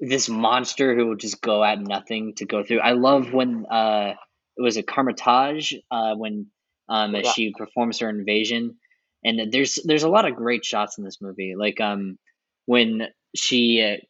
this 0.00 0.28
monster 0.28 0.94
who 0.94 1.06
will 1.06 1.16
just 1.16 1.42
go 1.42 1.62
at 1.62 1.78
nothing 1.78 2.34
to 2.36 2.46
go 2.46 2.64
through. 2.64 2.80
I 2.80 2.92
love 2.92 3.32
when 3.32 3.66
uh, 3.66 4.14
it 4.56 4.62
was 4.62 4.78
a 4.78 4.82
Kamar-Taj 4.82 5.74
uh, 5.90 6.14
when 6.14 6.46
um, 6.88 7.14
yeah. 7.14 7.30
she 7.30 7.52
performs 7.56 8.00
her 8.00 8.08
invasion, 8.08 8.76
and 9.22 9.52
there's 9.52 9.78
there's 9.84 10.02
a 10.02 10.08
lot 10.08 10.26
of 10.26 10.36
great 10.36 10.64
shots 10.64 10.98
in 10.98 11.04
this 11.04 11.20
movie. 11.20 11.54
Like 11.56 11.80
um, 11.80 12.18
when 12.66 13.08
she 13.34 13.82
uh, 13.82 14.04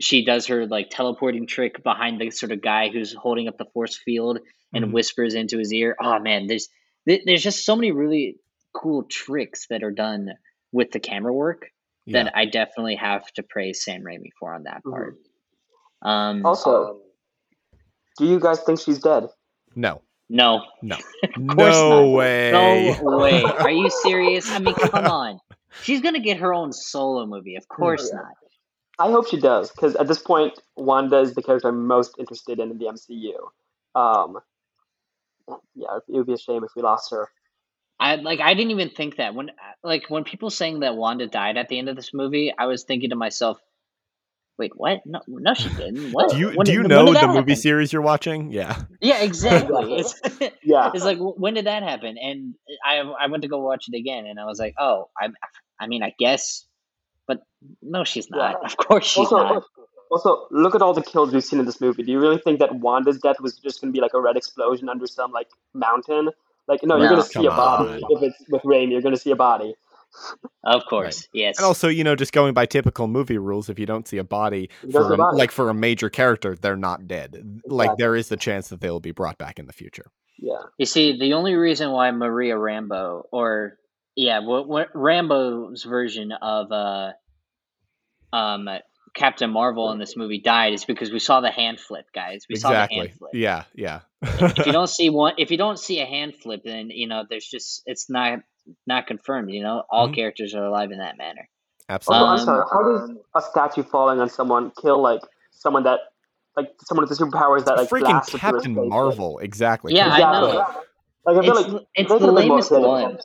she 0.00 0.24
does 0.24 0.46
her 0.46 0.66
like 0.66 0.88
teleporting 0.90 1.46
trick 1.46 1.82
behind 1.82 2.20
the 2.20 2.30
sort 2.30 2.52
of 2.52 2.62
guy 2.62 2.88
who's 2.88 3.14
holding 3.14 3.48
up 3.48 3.56
the 3.58 3.66
force 3.72 3.96
field 3.96 4.38
and 4.72 4.84
mm-hmm. 4.84 4.94
whispers 4.94 5.34
into 5.34 5.58
his 5.58 5.72
ear. 5.72 5.96
Oh 6.00 6.18
man, 6.18 6.46
there's 6.46 6.68
there's 7.06 7.42
just 7.42 7.64
so 7.64 7.76
many 7.76 7.92
really 7.92 8.36
cool 8.74 9.04
tricks 9.04 9.66
that 9.70 9.82
are 9.82 9.92
done 9.92 10.30
with 10.72 10.90
the 10.90 11.00
camera 11.00 11.32
work 11.32 11.70
yeah. 12.04 12.24
that 12.24 12.36
I 12.36 12.46
definitely 12.46 12.96
have 12.96 13.26
to 13.34 13.42
praise 13.42 13.82
Sam 13.82 14.02
Raimi 14.02 14.30
for 14.38 14.54
on 14.54 14.64
that 14.64 14.82
part. 14.84 15.14
Mm-hmm. 15.14 16.08
Um, 16.08 16.46
also, 16.46 16.84
um, 16.84 17.00
do 18.18 18.26
you 18.26 18.40
guys 18.40 18.60
think 18.60 18.80
she's 18.80 18.98
dead? 18.98 19.28
No. 19.74 20.02
No. 20.28 20.64
No. 20.82 20.96
no 21.36 22.10
way. 22.10 22.50
No 22.52 23.18
way. 23.18 23.42
Are 23.42 23.70
you 23.70 23.88
serious? 24.02 24.50
I 24.50 24.58
mean, 24.58 24.74
come 24.74 25.06
on. 25.06 25.40
She's 25.82 26.00
gonna 26.00 26.20
get 26.20 26.38
her 26.38 26.52
own 26.54 26.72
solo 26.72 27.26
movie. 27.26 27.56
Of 27.56 27.68
course 27.68 28.10
yeah. 28.12 28.20
not. 28.20 28.34
I 28.98 29.10
hope 29.10 29.28
she 29.28 29.38
does 29.38 29.70
because 29.70 29.94
at 29.96 30.08
this 30.08 30.18
point, 30.18 30.58
Wanda 30.76 31.18
is 31.20 31.34
the 31.34 31.42
character 31.42 31.68
I'm 31.68 31.86
most 31.86 32.16
interested 32.18 32.58
in 32.58 32.70
in 32.70 32.78
the 32.78 32.86
MCU. 32.86 33.34
Um, 33.94 34.38
yeah, 35.74 35.98
it 36.08 36.12
would 36.12 36.26
be 36.26 36.32
a 36.32 36.38
shame 36.38 36.64
if 36.64 36.70
we 36.74 36.82
lost 36.82 37.10
her. 37.10 37.28
I 37.98 38.16
like. 38.16 38.40
I 38.40 38.54
didn't 38.54 38.72
even 38.72 38.90
think 38.90 39.16
that 39.16 39.34
when 39.34 39.50
like 39.82 40.08
when 40.08 40.24
people 40.24 40.50
saying 40.50 40.80
that 40.80 40.96
Wanda 40.96 41.26
died 41.26 41.56
at 41.56 41.68
the 41.68 41.78
end 41.78 41.88
of 41.88 41.96
this 41.96 42.12
movie, 42.12 42.52
I 42.56 42.66
was 42.66 42.84
thinking 42.84 43.10
to 43.10 43.16
myself, 43.16 43.58
"Wait, 44.58 44.72
what? 44.74 45.00
No, 45.06 45.20
no, 45.26 45.54
she 45.54 45.68
didn't. 45.70 46.10
What? 46.12 46.30
Do 46.30 46.38
you 46.38 46.50
when 46.50 46.66
do 46.66 46.72
you 46.72 46.82
know 46.82 47.12
the 47.12 47.28
movie 47.28 47.54
series 47.54 47.92
you're 47.92 48.02
watching? 48.02 48.50
Yeah. 48.50 48.82
Yeah, 49.00 49.22
exactly. 49.22 49.94
it's, 49.98 50.20
yeah. 50.62 50.90
It's 50.94 51.04
like 51.04 51.18
when 51.18 51.54
did 51.54 51.66
that 51.66 51.82
happen? 51.82 52.16
And 52.18 52.54
I 52.84 52.98
I 52.98 53.28
went 53.28 53.42
to 53.42 53.48
go 53.48 53.60
watch 53.60 53.86
it 53.90 53.96
again, 53.96 54.26
and 54.26 54.38
I 54.38 54.44
was 54.44 54.58
like, 54.58 54.74
oh, 54.78 55.08
I 55.18 55.28
I 55.80 55.86
mean, 55.86 56.02
I 56.02 56.12
guess 56.18 56.65
but 57.26 57.42
no, 57.82 58.04
she's 58.04 58.30
not. 58.30 58.56
Yeah. 58.60 58.66
Of 58.66 58.76
course 58.76 59.06
she's 59.06 59.30
also, 59.30 59.36
not. 59.36 59.64
Also, 60.10 60.46
look 60.50 60.74
at 60.74 60.82
all 60.82 60.94
the 60.94 61.02
kills 61.02 61.32
we've 61.32 61.44
seen 61.44 61.58
in 61.58 61.66
this 61.66 61.80
movie. 61.80 62.02
Do 62.02 62.12
you 62.12 62.20
really 62.20 62.38
think 62.38 62.60
that 62.60 62.76
Wanda's 62.76 63.18
death 63.18 63.40
was 63.40 63.58
just 63.58 63.80
going 63.80 63.92
to 63.92 63.96
be 63.96 64.00
like 64.00 64.14
a 64.14 64.20
red 64.20 64.36
explosion 64.36 64.88
under 64.88 65.06
some 65.06 65.32
like 65.32 65.48
mountain? 65.74 66.30
Like, 66.68 66.80
no, 66.82 66.96
no 66.96 67.02
you're 67.02 67.10
going 67.10 67.22
to 67.22 67.28
see 67.28 67.46
a 67.46 67.50
body. 67.50 68.02
On. 68.02 68.10
If 68.10 68.22
it's 68.22 68.50
with 68.50 68.62
Raimi, 68.62 68.92
you're 68.92 69.02
going 69.02 69.14
to 69.14 69.20
see 69.20 69.30
a 69.30 69.36
body. 69.36 69.74
Of 70.64 70.86
course, 70.86 71.22
right. 71.22 71.40
yes. 71.40 71.58
And 71.58 71.66
also, 71.66 71.88
you 71.88 72.02
know, 72.02 72.16
just 72.16 72.32
going 72.32 72.54
by 72.54 72.66
typical 72.66 73.06
movie 73.06 73.38
rules, 73.38 73.68
if 73.68 73.78
you 73.78 73.86
don't 73.86 74.08
see 74.08 74.18
a 74.18 74.24
body 74.24 74.70
for 74.90 75.12
a, 75.12 75.16
body. 75.16 75.36
like 75.36 75.50
for 75.50 75.68
a 75.68 75.74
major 75.74 76.08
character, 76.08 76.56
they're 76.56 76.76
not 76.76 77.06
dead. 77.06 77.34
Exactly. 77.34 77.60
Like 77.66 77.96
there 77.98 78.16
is 78.16 78.28
the 78.28 78.36
chance 78.36 78.68
that 78.68 78.80
they 78.80 78.90
will 78.90 79.00
be 79.00 79.10
brought 79.10 79.38
back 79.38 79.58
in 79.58 79.66
the 79.66 79.72
future. 79.72 80.06
Yeah. 80.38 80.58
You 80.78 80.86
see, 80.86 81.18
the 81.18 81.34
only 81.34 81.54
reason 81.54 81.90
why 81.90 82.10
Maria 82.10 82.54
Rambeau 82.54 83.24
or 83.30 83.78
yeah, 84.16 84.40
what, 84.40 84.66
what 84.66 84.92
Rambeau's 84.94 85.84
version 85.84 86.32
of 86.32 86.72
uh, 86.72 87.12
um, 88.32 88.68
Captain 89.14 89.50
Marvel 89.50 89.92
in 89.92 89.98
this 89.98 90.16
movie 90.16 90.40
died 90.40 90.72
is 90.72 90.84
because 90.84 91.10
we 91.10 91.18
saw 91.18 91.40
the 91.40 91.50
hand 91.50 91.78
flip, 91.78 92.06
guys. 92.14 92.46
We 92.48 92.54
exactly. 92.54 92.76
saw 92.76 92.86
the 92.86 93.00
hand 93.00 93.18
flip. 93.18 93.30
Yeah, 93.34 93.64
yeah. 93.74 94.00
if 94.22 94.66
you 94.66 94.72
don't 94.72 94.88
see 94.90 95.10
one, 95.10 95.34
if 95.38 95.50
you 95.50 95.58
don't 95.58 95.78
see 95.78 96.00
a 96.00 96.06
hand 96.06 96.34
flip, 96.42 96.62
then 96.64 96.90
you 96.90 97.08
know 97.08 97.24
there's 97.28 97.46
just 97.46 97.82
it's 97.86 98.10
not 98.10 98.40
not 98.86 99.06
confirmed. 99.06 99.50
You 99.50 99.62
know, 99.62 99.82
all 99.90 100.06
mm-hmm. 100.06 100.14
characters 100.14 100.54
are 100.54 100.64
alive 100.64 100.90
in 100.92 100.98
that 100.98 101.18
manner. 101.18 101.48
Absolutely. 101.88 102.28
Um, 102.28 102.38
sorry, 102.38 102.64
how 102.72 102.82
does 102.82 103.10
a 103.34 103.42
statue 103.42 103.82
falling 103.82 104.18
on 104.18 104.28
someone 104.28 104.72
kill 104.80 105.00
like 105.00 105.20
someone 105.50 105.84
that 105.84 106.00
like 106.56 106.68
someone 106.84 107.06
with 107.06 107.16
the 107.16 107.24
superpowers 107.24 107.64
that 107.66 107.76
like 107.76 107.88
freaking 107.88 108.38
Captain 108.38 108.74
Marvel? 108.74 109.38
Exactly. 109.38 109.94
Yeah, 109.94 110.14
exactly. 110.14 110.50
I 110.50 110.52
know. 110.52 110.82
Like, 111.26 111.38
I 111.38 111.42
feel 111.42 111.56
it's, 111.56 111.68
like 111.68 111.86
it's 111.94 112.08
the 112.08 112.32
lamest 112.32 112.70
one. 112.70 113.18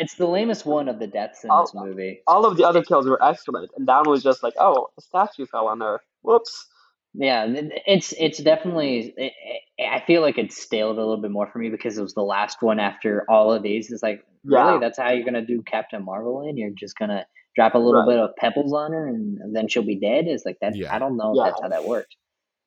It's 0.00 0.14
the 0.14 0.26
lamest 0.26 0.64
one 0.64 0.88
of 0.88 0.98
the 0.98 1.06
deaths 1.06 1.44
in 1.44 1.50
all, 1.50 1.64
this 1.64 1.74
movie. 1.74 2.22
All 2.26 2.46
of 2.46 2.56
the 2.56 2.64
other 2.64 2.82
kills 2.82 3.06
were 3.06 3.22
excellent, 3.22 3.70
and 3.76 3.86
that 3.86 4.06
was 4.06 4.22
just 4.22 4.42
like, 4.42 4.54
oh, 4.58 4.88
a 4.96 5.02
statue 5.02 5.44
fell 5.44 5.68
on 5.68 5.80
her. 5.80 6.00
Whoops. 6.22 6.66
Yeah, 7.12 7.46
it's 7.86 8.14
it's 8.18 8.38
definitely. 8.38 9.12
It, 9.16 9.32
it, 9.78 9.84
I 9.84 10.02
feel 10.06 10.22
like 10.22 10.38
it 10.38 10.52
staled 10.52 10.96
a 10.96 11.00
little 11.00 11.20
bit 11.20 11.30
more 11.30 11.50
for 11.52 11.58
me 11.58 11.68
because 11.68 11.98
it 11.98 12.02
was 12.02 12.14
the 12.14 12.22
last 12.22 12.62
one 12.62 12.80
after 12.80 13.26
all 13.28 13.52
of 13.52 13.62
these. 13.62 13.90
It's 13.90 14.02
like, 14.02 14.24
yeah. 14.44 14.64
really, 14.64 14.80
that's 14.80 14.98
how 14.98 15.10
you're 15.10 15.24
gonna 15.24 15.44
do 15.44 15.60
Captain 15.62 16.02
Marvel, 16.02 16.48
and 16.48 16.56
you're 16.56 16.70
just 16.70 16.96
gonna 16.96 17.26
drop 17.54 17.74
a 17.74 17.78
little 17.78 18.06
right. 18.06 18.14
bit 18.14 18.18
of 18.18 18.30
pebbles 18.36 18.72
on 18.72 18.92
her, 18.92 19.06
and 19.06 19.54
then 19.54 19.68
she'll 19.68 19.82
be 19.82 20.00
dead. 20.00 20.26
It's 20.28 20.46
like 20.46 20.56
that. 20.62 20.74
Yeah. 20.76 20.94
I 20.94 20.98
don't 20.98 21.18
know 21.18 21.34
yeah. 21.34 21.42
if 21.42 21.48
that's 21.48 21.62
how 21.62 21.68
that 21.68 21.84
worked. 21.84 22.16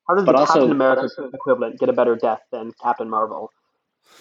How 0.08 0.16
does 0.16 0.26
but 0.26 0.34
the 0.34 0.40
also, 0.40 0.54
Captain 0.54 0.72
America 0.72 1.10
equivalent 1.34 1.80
get 1.80 1.90
a 1.90 1.94
better 1.94 2.16
death 2.16 2.42
than 2.52 2.74
Captain 2.82 3.10
Marvel? 3.10 3.50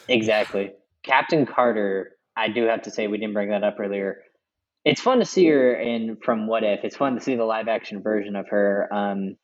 Exactly. 0.08 0.72
Captain 1.02 1.44
Carter 1.44 2.12
I 2.36 2.48
do 2.48 2.64
have 2.64 2.82
to 2.82 2.90
say 2.90 3.06
we 3.06 3.18
didn't 3.18 3.34
bring 3.34 3.50
that 3.50 3.64
up 3.64 3.76
earlier. 3.78 4.18
It's 4.84 5.00
fun 5.00 5.18
to 5.20 5.24
see 5.24 5.46
her 5.46 5.74
in 5.74 6.16
from 6.24 6.46
What 6.46 6.64
If. 6.64 6.80
It's 6.84 6.96
fun 6.96 7.14
to 7.14 7.20
see 7.20 7.36
the 7.36 7.44
live 7.44 7.68
action 7.68 8.02
version 8.02 8.36
of 8.36 8.48
her. 8.48 8.88
Um, 8.92 9.36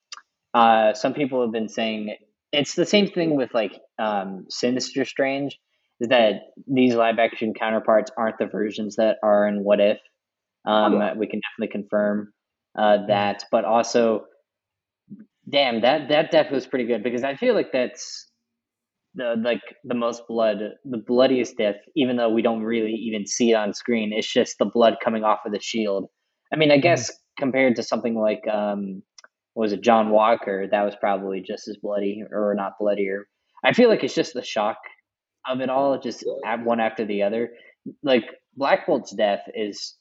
uh, 0.54 0.94
some 0.94 1.14
people 1.14 1.42
have 1.42 1.52
been 1.52 1.68
saying 1.68 2.16
it's 2.52 2.74
the 2.74 2.86
same 2.86 3.08
thing 3.08 3.36
with 3.36 3.54
like 3.54 3.78
um, 3.98 4.46
Sinister 4.50 5.04
Strange. 5.04 5.58
Is 6.00 6.08
that 6.08 6.52
these 6.66 6.94
live 6.94 7.18
action 7.18 7.54
counterparts 7.54 8.10
aren't 8.16 8.38
the 8.38 8.46
versions 8.46 8.96
that 8.96 9.18
are 9.22 9.46
in 9.48 9.64
What 9.64 9.80
If? 9.80 9.98
Um, 10.66 10.94
oh, 10.94 10.98
yeah. 10.98 11.14
We 11.14 11.26
can 11.26 11.40
definitely 11.40 11.72
confirm 11.72 12.32
uh, 12.78 13.06
that, 13.08 13.44
but 13.50 13.64
also 13.64 14.24
Damn, 15.48 15.80
that 15.82 16.08
that 16.10 16.30
death 16.30 16.50
was 16.50 16.66
pretty 16.66 16.84
good 16.84 17.02
because 17.02 17.24
I 17.24 17.36
feel 17.36 17.54
like 17.54 17.72
that's 17.72 18.27
the 19.14 19.34
like 19.42 19.62
the 19.84 19.94
most 19.94 20.22
blood, 20.28 20.58
the 20.84 21.02
bloodiest 21.06 21.56
death. 21.56 21.76
Even 21.96 22.16
though 22.16 22.30
we 22.30 22.42
don't 22.42 22.62
really 22.62 22.92
even 22.92 23.26
see 23.26 23.52
it 23.52 23.54
on 23.54 23.74
screen, 23.74 24.12
it's 24.12 24.30
just 24.30 24.56
the 24.58 24.66
blood 24.66 24.96
coming 25.02 25.24
off 25.24 25.40
of 25.46 25.52
the 25.52 25.60
shield. 25.60 26.08
I 26.52 26.56
mean, 26.56 26.70
I 26.70 26.74
mm-hmm. 26.74 26.82
guess 26.82 27.12
compared 27.38 27.76
to 27.76 27.82
something 27.82 28.14
like 28.14 28.42
um, 28.48 29.02
was 29.54 29.72
it 29.72 29.82
John 29.82 30.10
Walker, 30.10 30.68
that 30.70 30.84
was 30.84 30.94
probably 31.00 31.42
just 31.46 31.68
as 31.68 31.76
bloody 31.82 32.22
or 32.30 32.54
not 32.56 32.72
bloodier. 32.78 33.26
I 33.64 33.72
feel 33.72 33.88
like 33.88 34.04
it's 34.04 34.14
just 34.14 34.34
the 34.34 34.42
shock 34.44 34.76
of 35.48 35.60
it 35.60 35.68
all, 35.68 35.98
just 35.98 36.24
one 36.62 36.80
after 36.80 37.04
the 37.04 37.22
other. 37.22 37.50
Like 38.02 38.24
Black 38.56 38.86
Bolt's 38.86 39.14
death 39.14 39.40
is 39.54 39.96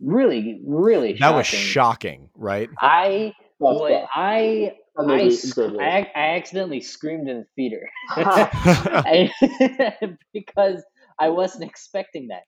really, 0.00 0.60
really. 0.66 1.12
That 1.14 1.18
shocking. 1.18 1.36
was 1.36 1.46
shocking, 1.46 2.30
right? 2.34 2.68
I, 2.78 3.32
well, 3.58 4.06
I, 4.14 4.74
I, 4.98 5.30
I, 5.80 6.10
I, 6.14 6.36
accidentally 6.36 6.80
screamed 6.80 7.28
in 7.28 7.44
the 7.44 7.46
theater 7.56 7.90
because 10.32 10.82
I 11.18 11.30
wasn't 11.30 11.64
expecting 11.64 12.28
that. 12.28 12.42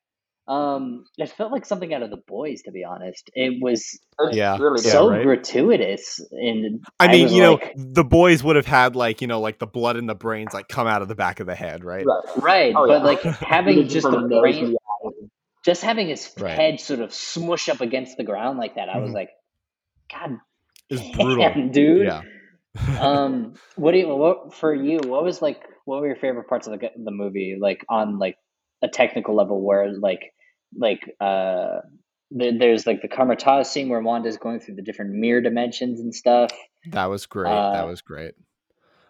Um, 0.46 1.06
it 1.16 1.30
felt 1.30 1.52
like 1.52 1.64
something 1.64 1.94
out 1.94 2.02
of 2.02 2.10
the 2.10 2.18
boys, 2.18 2.60
to 2.62 2.70
be 2.70 2.84
honest. 2.84 3.30
It 3.32 3.62
was 3.62 3.98
yeah, 4.30 4.58
really 4.58 4.76
so 4.76 5.10
yeah, 5.10 5.16
right? 5.16 5.24
gratuitous. 5.24 6.20
And 6.32 6.84
I 7.00 7.08
mean, 7.08 7.28
I 7.28 7.30
you 7.30 7.50
like, 7.50 7.76
know, 7.76 7.84
the 7.92 8.04
boys 8.04 8.44
would 8.44 8.56
have 8.56 8.66
had 8.66 8.94
like 8.94 9.22
you 9.22 9.26
know, 9.26 9.40
like 9.40 9.58
the 9.58 9.66
blood 9.66 9.96
in 9.96 10.04
the 10.04 10.14
brains 10.14 10.52
like 10.52 10.68
come 10.68 10.86
out 10.86 11.00
of 11.00 11.08
the 11.08 11.14
back 11.14 11.40
of 11.40 11.46
the 11.46 11.54
head, 11.54 11.82
right? 11.82 12.04
Right, 12.04 12.24
right. 12.36 12.74
Oh, 12.76 12.86
but 12.86 12.98
yeah. 12.98 13.04
like 13.04 13.22
having 13.22 13.88
just 13.88 14.10
the 14.10 14.28
brain, 14.28 14.76
just 15.64 15.82
having 15.82 16.08
his 16.08 16.30
right. 16.38 16.54
head 16.54 16.78
sort 16.78 17.00
of 17.00 17.14
smush 17.14 17.70
up 17.70 17.80
against 17.80 18.18
the 18.18 18.24
ground 18.24 18.58
like 18.58 18.74
that, 18.74 18.90
I 18.90 18.98
was 18.98 19.08
mm-hmm. 19.08 19.14
like, 19.14 19.30
God, 20.12 20.36
it's 20.90 21.16
brutal, 21.16 21.70
dude. 21.70 22.06
Yeah. 22.06 22.20
Um, 22.98 23.54
what 23.76 23.92
do 23.92 23.98
you 23.98 24.08
what 24.08 24.54
for 24.54 24.74
you? 24.74 25.00
What 25.04 25.24
was 25.24 25.40
like? 25.42 25.62
What 25.84 26.00
were 26.00 26.06
your 26.06 26.16
favorite 26.16 26.48
parts 26.48 26.66
of 26.66 26.78
the 26.78 26.90
the 27.02 27.10
movie? 27.10 27.56
Like 27.60 27.84
on 27.88 28.18
like 28.18 28.36
a 28.82 28.88
technical 28.88 29.34
level, 29.34 29.62
where 29.62 29.92
like 29.92 30.32
like 30.76 31.14
uh 31.20 31.80
there's 32.30 32.86
like 32.86 33.00
the 33.00 33.08
Kamar-Taj 33.08 33.66
scene 33.66 33.88
where 33.88 34.00
Wanda's 34.00 34.38
going 34.38 34.58
through 34.58 34.74
the 34.74 34.82
different 34.82 35.12
mirror 35.12 35.40
dimensions 35.40 36.00
and 36.00 36.12
stuff. 36.12 36.50
That 36.86 37.06
was 37.06 37.26
great. 37.26 37.52
Uh, 37.52 37.72
that 37.72 37.86
was 37.86 38.00
great. 38.00 38.34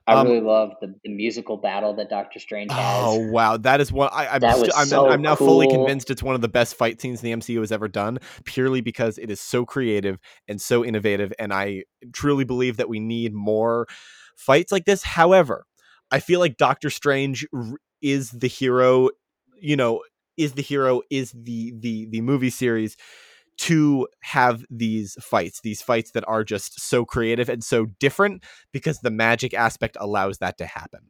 I 0.06 0.14
um, 0.14 0.26
really 0.26 0.40
love 0.40 0.72
the, 0.80 0.94
the, 1.02 1.10
musical 1.10 1.56
battle 1.56 1.94
that 1.94 2.10
Doctor 2.10 2.38
Strange 2.38 2.70
has. 2.70 2.80
Oh 2.80 3.30
wow, 3.30 3.56
that 3.56 3.80
is 3.80 3.90
one 3.90 4.10
I, 4.12 4.36
am 4.36 4.40
st- 4.42 4.72
I'm, 4.76 4.86
so 4.86 5.08
I'm, 5.08 5.22
now 5.22 5.34
cool. 5.34 5.46
fully 5.46 5.68
convinced 5.68 6.10
it's 6.10 6.22
one 6.22 6.34
of 6.34 6.42
the 6.42 6.48
best 6.48 6.76
fight 6.76 7.00
scenes 7.00 7.22
the 7.22 7.32
MCU 7.32 7.60
has 7.60 7.72
ever 7.72 7.88
done, 7.88 8.18
purely 8.44 8.82
because 8.82 9.16
it 9.16 9.30
is 9.30 9.40
so 9.40 9.64
creative 9.64 10.18
and 10.46 10.60
so 10.60 10.84
innovative, 10.84 11.32
and 11.38 11.54
I 11.54 11.84
truly 12.12 12.44
believe 12.44 12.76
that 12.76 12.88
we 12.88 13.00
need 13.00 13.32
more 13.32 13.86
fights 14.36 14.70
like 14.70 14.84
this. 14.84 15.02
However, 15.02 15.64
I 16.10 16.20
feel 16.20 16.40
like 16.40 16.58
Doctor 16.58 16.90
Strange 16.90 17.46
is 18.02 18.30
the 18.30 18.48
hero. 18.48 19.08
You 19.58 19.76
know, 19.76 20.02
is 20.36 20.52
the 20.52 20.62
hero 20.62 21.00
is 21.10 21.32
the 21.32 21.72
the 21.78 22.08
the 22.10 22.20
movie 22.20 22.50
series 22.50 22.96
to 23.56 24.08
have 24.20 24.64
these 24.70 25.14
fights 25.20 25.60
these 25.62 25.82
fights 25.82 26.12
that 26.12 26.24
are 26.26 26.44
just 26.44 26.80
so 26.80 27.04
creative 27.04 27.48
and 27.48 27.62
so 27.62 27.86
different 27.98 28.42
because 28.72 29.00
the 29.00 29.10
magic 29.10 29.54
aspect 29.54 29.96
allows 30.00 30.38
that 30.38 30.58
to 30.58 30.66
happen 30.66 31.00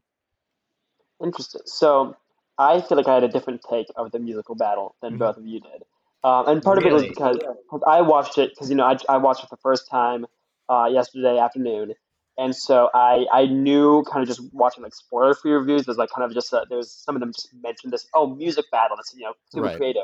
interesting 1.23 1.63
so 1.65 2.17
i 2.59 2.81
feel 2.81 2.97
like 2.97 3.09
i 3.09 3.15
had 3.15 3.25
a 3.25 3.29
different 3.29 3.61
take 3.69 3.87
of 3.97 4.11
the 4.13 4.19
musical 4.19 4.55
battle 4.55 4.95
than 5.03 5.13
mm-hmm. 5.13 5.19
both 5.19 5.37
of 5.37 5.47
you 5.47 5.61
did 5.61 5.83
um, 6.23 6.49
and 6.49 6.63
part 6.63 6.79
really? 6.79 6.89
of 6.89 7.03
it 7.03 7.21
was 7.21 7.39
because, 7.71 7.83
i 7.87 8.01
watched 8.01 8.39
it 8.39 8.51
because 8.51 8.71
you 8.71 8.77
know 8.77 8.85
I, 8.85 8.97
I 9.09 9.17
watched 9.19 9.45
it 9.45 9.51
the 9.51 9.59
first 9.59 9.89
time 9.91 10.27
uh, 10.69 10.89
yesterday 10.91 11.39
afternoon 11.39 11.95
and 12.37 12.55
so 12.55 12.91
I 12.95 13.27
I 13.33 13.47
knew 13.47 14.05
kind 14.11 14.23
of 14.23 14.29
just 14.29 14.41
watching 14.53 14.83
like 14.83 14.95
spoiler 14.95 15.35
free 15.35 15.53
reviews. 15.53 15.85
There's 15.85 15.99
like 15.99 16.11
kind 16.11 16.25
of 16.25 16.35
just 16.35 16.53
uh, 16.53 16.65
there's 16.69 16.91
some 16.91 17.15
of 17.15 17.21
them 17.21 17.33
just 17.33 17.49
mentioned 17.63 17.93
this 17.93 18.07
oh 18.15 18.35
music 18.35 18.65
battle. 18.73 18.97
That's 18.97 19.15
you 19.15 19.25
know 19.25 19.35
super 19.53 19.67
right. 19.67 19.77
creative. 19.77 20.03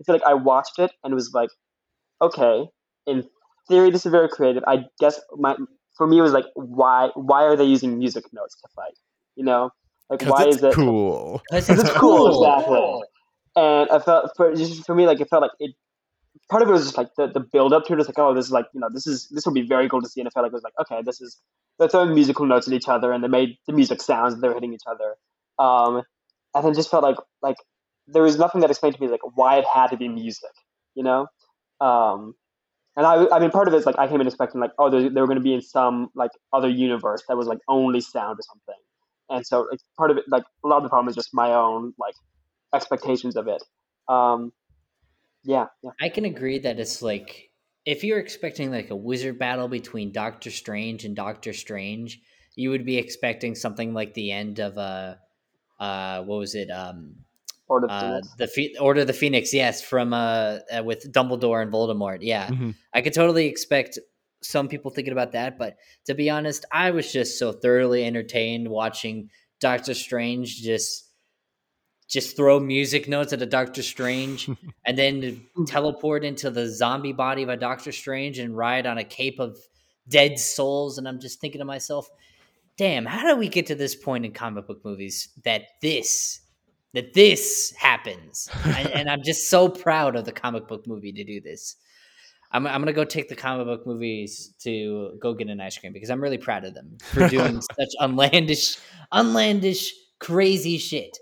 I 0.00 0.04
feel 0.04 0.14
like 0.14 0.24
I 0.24 0.34
watched 0.34 0.78
it 0.78 0.92
and 1.02 1.12
it 1.12 1.14
was 1.14 1.32
like 1.32 1.50
okay 2.24 2.68
in 3.06 3.24
theory 3.68 3.90
this 3.90 4.04
is 4.06 4.12
very 4.12 4.28
creative. 4.28 4.62
I 4.66 4.84
guess 5.00 5.20
my 5.36 5.56
for 5.96 6.06
me 6.06 6.18
it 6.18 6.22
was 6.22 6.32
like 6.32 6.46
why 6.54 7.10
why 7.14 7.44
are 7.44 7.56
they 7.56 7.64
using 7.64 7.98
music 7.98 8.24
notes 8.32 8.56
to 8.60 8.68
fight? 8.74 8.98
You 9.36 9.44
know 9.44 9.70
like 10.10 10.22
why 10.22 10.46
is 10.46 10.62
it 10.62 10.74
cool? 10.74 11.42
Because 11.50 11.68
it's 11.68 11.90
cool 11.92 12.28
exactly. 12.28 13.02
And 13.56 13.88
I 13.90 13.98
felt 14.00 14.30
for 14.36 14.54
just 14.54 14.84
for 14.84 14.94
me 14.94 15.06
like 15.06 15.20
it 15.20 15.28
felt 15.28 15.42
like 15.42 15.52
it 15.58 15.74
part 16.50 16.62
of 16.62 16.68
it 16.68 16.72
was 16.72 16.84
just 16.84 16.98
like 16.98 17.08
the, 17.16 17.26
the 17.28 17.40
build 17.40 17.72
up 17.72 17.84
to 17.84 17.92
it 17.92 17.96
was 17.96 18.06
like, 18.06 18.18
oh, 18.18 18.34
this 18.34 18.46
is 18.46 18.52
like, 18.52 18.66
you 18.74 18.80
know, 18.80 18.88
this 18.92 19.06
is 19.06 19.28
this 19.28 19.46
will 19.46 19.52
be 19.52 19.66
very 19.66 19.88
cool 19.88 20.02
to 20.02 20.08
see. 20.08 20.20
And 20.20 20.28
I 20.28 20.30
felt 20.30 20.44
like 20.44 20.52
it 20.52 20.54
was 20.54 20.62
like, 20.62 20.74
okay, 20.80 21.02
this 21.04 21.20
is 21.20 21.40
they're 21.78 21.88
throwing 21.88 22.14
musical 22.14 22.46
notes 22.46 22.68
at 22.68 22.74
each 22.74 22.88
other 22.88 23.12
and 23.12 23.22
they 23.22 23.28
made 23.28 23.56
the 23.66 23.72
music 23.72 24.02
sounds 24.02 24.34
and 24.34 24.42
they 24.42 24.48
were 24.48 24.54
hitting 24.54 24.74
each 24.74 24.86
other. 24.86 25.16
Um, 25.58 26.02
and 26.54 26.64
then 26.64 26.74
just 26.74 26.90
felt 26.90 27.02
like 27.02 27.16
like 27.42 27.56
there 28.06 28.22
was 28.22 28.38
nothing 28.38 28.60
that 28.60 28.70
explained 28.70 28.96
to 28.96 29.00
me 29.00 29.08
like 29.08 29.20
why 29.34 29.58
it 29.58 29.64
had 29.72 29.88
to 29.88 29.96
be 29.96 30.08
music, 30.08 30.50
you 30.94 31.02
know? 31.02 31.26
Um, 31.84 32.34
and 32.96 33.06
I, 33.06 33.26
I 33.30 33.40
mean, 33.40 33.50
part 33.50 33.68
of 33.68 33.74
it 33.74 33.78
is 33.78 33.86
like 33.86 33.98
I 33.98 34.06
came 34.06 34.20
in 34.20 34.26
expecting 34.26 34.60
like, 34.60 34.70
oh, 34.78 34.88
they, 34.88 35.08
were 35.08 35.26
going 35.26 35.38
to 35.38 35.42
be 35.42 35.54
in 35.54 35.62
some 35.62 36.10
like 36.14 36.30
other 36.52 36.68
universe 36.68 37.22
that 37.28 37.36
was 37.36 37.46
like 37.46 37.58
only 37.68 38.00
sound 38.00 38.38
or 38.38 38.42
something. 38.42 38.82
And 39.28 39.46
so 39.46 39.66
like, 39.70 39.80
part 39.96 40.10
of 40.10 40.16
it, 40.16 40.24
like 40.28 40.44
a 40.64 40.68
lot 40.68 40.78
of 40.78 40.84
the 40.84 40.88
problem 40.88 41.08
is 41.08 41.14
just 41.14 41.34
my 41.34 41.52
own 41.52 41.92
like 41.98 42.14
expectations 42.72 43.36
of 43.36 43.48
it. 43.48 43.62
Um, 44.08 44.52
yeah, 45.42 45.66
yeah. 45.82 45.90
I 46.00 46.08
can 46.08 46.24
agree 46.24 46.58
that 46.60 46.78
it's 46.78 47.02
like 47.02 47.50
if 47.84 48.04
you're 48.04 48.20
expecting 48.20 48.70
like 48.70 48.90
a 48.90 48.96
wizard 48.96 49.38
battle 49.38 49.68
between 49.68 50.12
Doctor 50.12 50.50
Strange 50.50 51.04
and 51.04 51.16
Doctor 51.16 51.52
Strange, 51.52 52.20
you 52.54 52.70
would 52.70 52.86
be 52.86 52.96
expecting 52.96 53.54
something 53.54 53.92
like 53.92 54.14
the 54.14 54.30
end 54.30 54.60
of 54.60 54.76
a 54.76 55.18
uh, 55.80 55.82
uh 55.82 56.22
what 56.22 56.38
was 56.38 56.54
it 56.54 56.70
um 56.70 57.16
Order 57.66 57.86
uh, 57.90 58.20
the 58.36 58.46
Fe- 58.46 58.74
Order 58.78 59.02
of 59.02 59.06
the 59.06 59.12
Phoenix, 59.12 59.54
yes, 59.54 59.82
from 59.82 60.12
uh, 60.12 60.58
uh 60.76 60.84
with 60.84 61.10
Dumbledore 61.12 61.62
and 61.62 61.72
Voldemort. 61.72 62.18
Yeah, 62.20 62.48
mm-hmm. 62.48 62.70
I 62.92 63.00
could 63.00 63.14
totally 63.14 63.46
expect 63.46 63.98
some 64.42 64.68
people 64.68 64.90
thinking 64.90 65.12
about 65.12 65.32
that, 65.32 65.58
but 65.58 65.76
to 66.04 66.14
be 66.14 66.28
honest, 66.28 66.66
I 66.70 66.90
was 66.90 67.10
just 67.10 67.38
so 67.38 67.52
thoroughly 67.52 68.04
entertained 68.04 68.68
watching 68.68 69.30
Doctor 69.60 69.94
Strange 69.94 70.62
just 70.62 71.04
just 72.06 72.36
throw 72.36 72.60
music 72.60 73.08
notes 73.08 73.32
at 73.32 73.40
a 73.40 73.46
Doctor 73.46 73.82
Strange 73.82 74.50
and 74.84 74.98
then 74.98 75.46
teleport 75.66 76.22
into 76.22 76.50
the 76.50 76.68
zombie 76.68 77.12
body 77.12 77.42
of 77.42 77.48
a 77.48 77.56
Doctor 77.56 77.92
Strange 77.92 78.38
and 78.38 78.56
ride 78.56 78.86
on 78.86 78.98
a 78.98 79.04
cape 79.04 79.40
of 79.40 79.56
dead 80.08 80.38
souls. 80.38 80.98
And 80.98 81.08
I'm 81.08 81.18
just 81.18 81.40
thinking 81.40 81.60
to 81.60 81.64
myself, 81.64 82.08
damn, 82.76 83.06
how 83.06 83.26
do 83.26 83.36
we 83.36 83.48
get 83.48 83.66
to 83.66 83.74
this 83.74 83.94
point 83.94 84.26
in 84.26 84.32
comic 84.32 84.66
book 84.66 84.84
movies 84.84 85.30
that 85.44 85.62
this 85.80 86.40
that 86.94 87.12
this 87.12 87.74
happens? 87.76 88.48
and, 88.64 88.90
and, 88.94 89.10
I'm 89.10 89.22
just 89.22 89.50
so 89.50 89.68
proud 89.68 90.16
of 90.16 90.24
the 90.24 90.32
comic 90.32 90.66
book 90.66 90.86
movie 90.86 91.12
to 91.12 91.24
do 91.24 91.40
this. 91.40 91.76
I'm, 92.50 92.66
I'm 92.66 92.80
gonna 92.80 92.92
go 92.92 93.04
take 93.04 93.28
the 93.28 93.36
comic 93.36 93.66
book 93.66 93.86
movies 93.86 94.54
to 94.60 95.18
go 95.20 95.34
get 95.34 95.48
an 95.48 95.60
ice 95.60 95.76
cream 95.76 95.92
because 95.92 96.08
I'm 96.08 96.22
really 96.22 96.38
proud 96.38 96.64
of 96.64 96.72
them 96.72 96.96
for 97.02 97.28
doing 97.28 97.60
such 97.60 97.88
unlandish, 97.98 98.78
unlandish, 99.12 99.92
crazy 100.20 100.78
shit. 100.78 101.18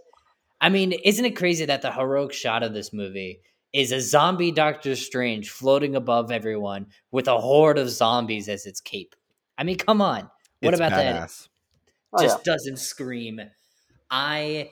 I 0.60 0.68
mean, 0.68 0.92
isn't 0.92 1.24
it 1.24 1.36
crazy 1.36 1.64
that 1.64 1.82
the 1.82 1.90
heroic 1.90 2.32
shot 2.32 2.62
of 2.62 2.74
this 2.74 2.92
movie 2.92 3.40
is 3.72 3.90
a 3.90 4.00
zombie 4.00 4.52
Doctor 4.52 4.94
Strange 4.94 5.50
floating 5.50 5.96
above 5.96 6.30
everyone 6.30 6.86
with 7.10 7.26
a 7.26 7.38
horde 7.38 7.78
of 7.78 7.90
zombies 7.90 8.48
as 8.48 8.66
its 8.66 8.80
cape? 8.80 9.16
I 9.58 9.64
mean, 9.64 9.76
come 9.76 10.00
on. 10.00 10.30
What 10.60 10.74
it's 10.74 10.80
about 10.80 10.92
badass. 10.92 11.42
that? 11.42 11.48
Oh, 12.12 12.22
Just 12.22 12.38
yeah. 12.38 12.52
doesn't 12.52 12.78
scream. 12.78 13.40
I 14.10 14.70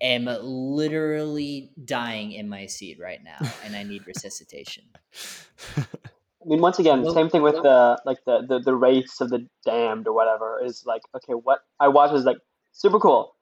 am 0.00 0.26
literally 0.42 1.72
dying 1.84 2.32
in 2.32 2.48
my 2.48 2.66
seat 2.66 2.98
right 3.00 3.22
now 3.22 3.38
and 3.64 3.76
I 3.76 3.82
need 3.82 4.06
resuscitation. 4.06 4.84
I 5.76 6.46
mean, 6.46 6.60
once 6.60 6.78
again, 6.78 7.02
well, 7.02 7.12
same 7.12 7.28
thing 7.28 7.42
with 7.42 7.56
the 7.56 8.00
like 8.06 8.18
the, 8.24 8.46
the 8.48 8.60
the 8.60 8.74
race 8.74 9.20
of 9.20 9.28
the 9.28 9.46
damned 9.64 10.06
or 10.06 10.14
whatever 10.14 10.58
is 10.64 10.84
like 10.86 11.02
okay, 11.14 11.34
what 11.34 11.60
I 11.78 11.88
watch 11.88 12.12
is 12.12 12.24
like 12.24 12.38
super 12.72 12.98
cool 12.98 13.34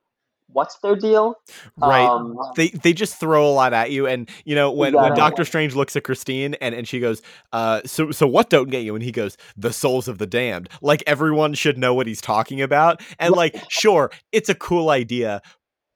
what's 0.52 0.78
their 0.78 0.96
deal? 0.96 1.34
Right. 1.76 2.04
Um, 2.04 2.36
they 2.56 2.68
they 2.68 2.92
just 2.92 3.18
throw 3.20 3.46
a 3.46 3.52
lot 3.52 3.72
at 3.72 3.90
you, 3.90 4.06
and 4.06 4.28
you 4.44 4.54
know 4.54 4.70
when, 4.72 4.94
when 4.94 5.14
Doctor 5.14 5.44
Strange 5.44 5.74
looks 5.74 5.94
at 5.96 6.04
Christine 6.04 6.54
and, 6.54 6.74
and 6.74 6.88
she 6.88 7.00
goes, 7.00 7.22
uh, 7.52 7.82
so 7.84 8.10
so 8.10 8.26
what 8.26 8.50
don't 8.50 8.70
get 8.70 8.82
you? 8.82 8.94
And 8.94 9.02
he 9.02 9.12
goes, 9.12 9.36
the 9.56 9.72
souls 9.72 10.08
of 10.08 10.18
the 10.18 10.26
damned. 10.26 10.68
Like 10.80 11.02
everyone 11.06 11.54
should 11.54 11.78
know 11.78 11.94
what 11.94 12.06
he's 12.06 12.20
talking 12.20 12.60
about, 12.60 13.02
and 13.18 13.34
like 13.34 13.56
sure, 13.68 14.10
it's 14.32 14.48
a 14.48 14.54
cool 14.54 14.90
idea. 14.90 15.42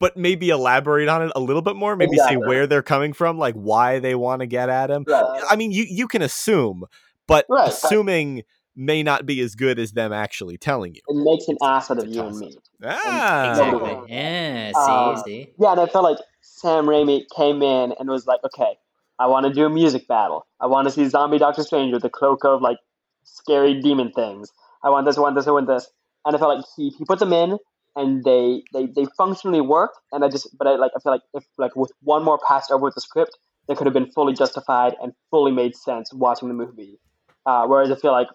But 0.02 0.16
maybe 0.16 0.48
elaborate 0.48 1.08
on 1.08 1.22
it 1.22 1.30
a 1.36 1.40
little 1.40 1.62
bit 1.62 1.76
more. 1.76 1.94
Maybe 1.94 2.14
exactly. 2.14 2.42
say 2.42 2.48
where 2.48 2.66
they're 2.66 2.82
coming 2.82 3.12
from, 3.12 3.38
like 3.38 3.54
why 3.54 4.00
they 4.00 4.16
want 4.16 4.40
to 4.40 4.46
get 4.46 4.68
at 4.68 4.90
him. 4.90 5.04
Right. 5.06 5.44
I 5.48 5.54
mean, 5.54 5.70
you 5.70 5.86
you 5.88 6.08
can 6.08 6.22
assume, 6.22 6.86
but 7.28 7.46
right. 7.48 7.68
assuming 7.68 8.42
may 8.74 9.04
not 9.04 9.26
be 9.26 9.40
as 9.40 9.54
good 9.54 9.78
as 9.78 9.92
them 9.92 10.12
actually 10.12 10.58
telling 10.58 10.96
you. 10.96 11.02
It 11.06 11.24
makes 11.24 11.46
an 11.46 11.56
ass 11.62 11.88
out 11.88 11.98
of 11.98 12.08
you 12.08 12.20
and 12.20 12.36
me. 12.36 12.56
Ah, 12.82 13.50
exactly. 13.50 14.12
Yeah, 14.12 14.72
see, 14.72 14.90
um, 14.90 15.22
see. 15.24 15.48
Yeah, 15.60 15.70
and 15.70 15.80
I 15.80 15.86
felt 15.86 16.02
like 16.02 16.18
Sam 16.40 16.86
Raimi 16.86 17.22
came 17.36 17.62
in 17.62 17.94
and 17.96 18.08
was 18.08 18.26
like, 18.26 18.40
okay, 18.44 18.78
I 19.20 19.26
want 19.26 19.46
to 19.46 19.52
do 19.52 19.66
a 19.66 19.70
music 19.70 20.08
battle. 20.08 20.48
I 20.60 20.66
want 20.66 20.88
to 20.88 20.90
see 20.90 21.08
Zombie 21.08 21.38
Doctor 21.38 21.62
Strange 21.62 21.92
with 21.92 22.02
a 22.02 22.10
cloak 22.10 22.44
of 22.44 22.60
like 22.60 22.78
scary 23.22 23.80
demon 23.80 24.10
things. 24.10 24.50
I 24.82 24.90
want 24.90 25.06
this, 25.06 25.16
I 25.16 25.20
want 25.20 25.36
this, 25.36 25.46
I 25.46 25.52
want 25.52 25.68
this, 25.68 25.88
and 26.24 26.34
I 26.34 26.38
felt 26.40 26.56
like 26.56 26.64
he 26.76 26.90
he 26.98 27.04
put 27.04 27.20
them 27.20 27.32
in, 27.32 27.58
and 27.96 28.24
they 28.24 28.62
they 28.72 28.86
they 28.86 29.06
functionally 29.16 29.60
work, 29.60 29.92
and 30.12 30.24
I 30.24 30.28
just 30.28 30.48
but 30.58 30.66
I 30.66 30.76
like 30.76 30.92
I 30.96 31.00
feel 31.00 31.12
like 31.12 31.22
if 31.34 31.44
like 31.58 31.76
with 31.76 31.92
one 32.02 32.24
more 32.24 32.38
pass 32.46 32.70
over 32.70 32.90
the 32.94 33.00
script, 33.00 33.36
they 33.68 33.74
could 33.74 33.86
have 33.86 33.94
been 33.94 34.10
fully 34.12 34.34
justified 34.34 34.94
and 35.02 35.12
fully 35.30 35.52
made 35.52 35.76
sense 35.76 36.12
watching 36.12 36.48
the 36.48 36.54
movie. 36.54 36.98
Uh, 37.44 37.66
whereas 37.66 37.90
I 37.90 37.96
feel 37.96 38.12
like 38.12 38.28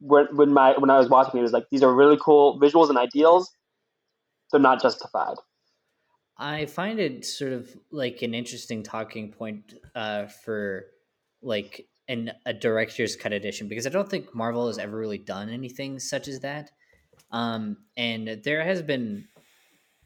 when 0.00 0.26
when 0.34 0.52
my 0.52 0.74
when 0.78 0.90
I 0.90 0.98
was 0.98 1.08
watching 1.08 1.36
it, 1.36 1.40
it 1.40 1.42
was 1.42 1.52
like 1.52 1.64
these 1.70 1.82
are 1.82 1.94
really 1.94 2.18
cool 2.20 2.60
visuals 2.60 2.88
and 2.88 2.98
ideals. 2.98 3.50
They're 4.50 4.60
not 4.60 4.80
justified. 4.80 5.36
I 6.38 6.66
find 6.66 7.00
it 7.00 7.24
sort 7.24 7.52
of 7.52 7.68
like 7.90 8.22
an 8.22 8.32
interesting 8.32 8.82
talking 8.82 9.32
point 9.32 9.74
uh, 9.94 10.26
for 10.26 10.86
like 11.42 11.86
an 12.08 12.32
a 12.46 12.52
director's 12.52 13.16
cut 13.16 13.32
edition 13.32 13.68
because 13.68 13.86
I 13.86 13.90
don't 13.90 14.08
think 14.08 14.34
Marvel 14.34 14.68
has 14.68 14.78
ever 14.78 14.96
really 14.96 15.18
done 15.18 15.48
anything 15.50 15.98
such 15.98 16.28
as 16.28 16.40
that. 16.40 16.70
Um, 17.30 17.78
and 17.96 18.40
there 18.42 18.64
has 18.64 18.82
been 18.82 19.28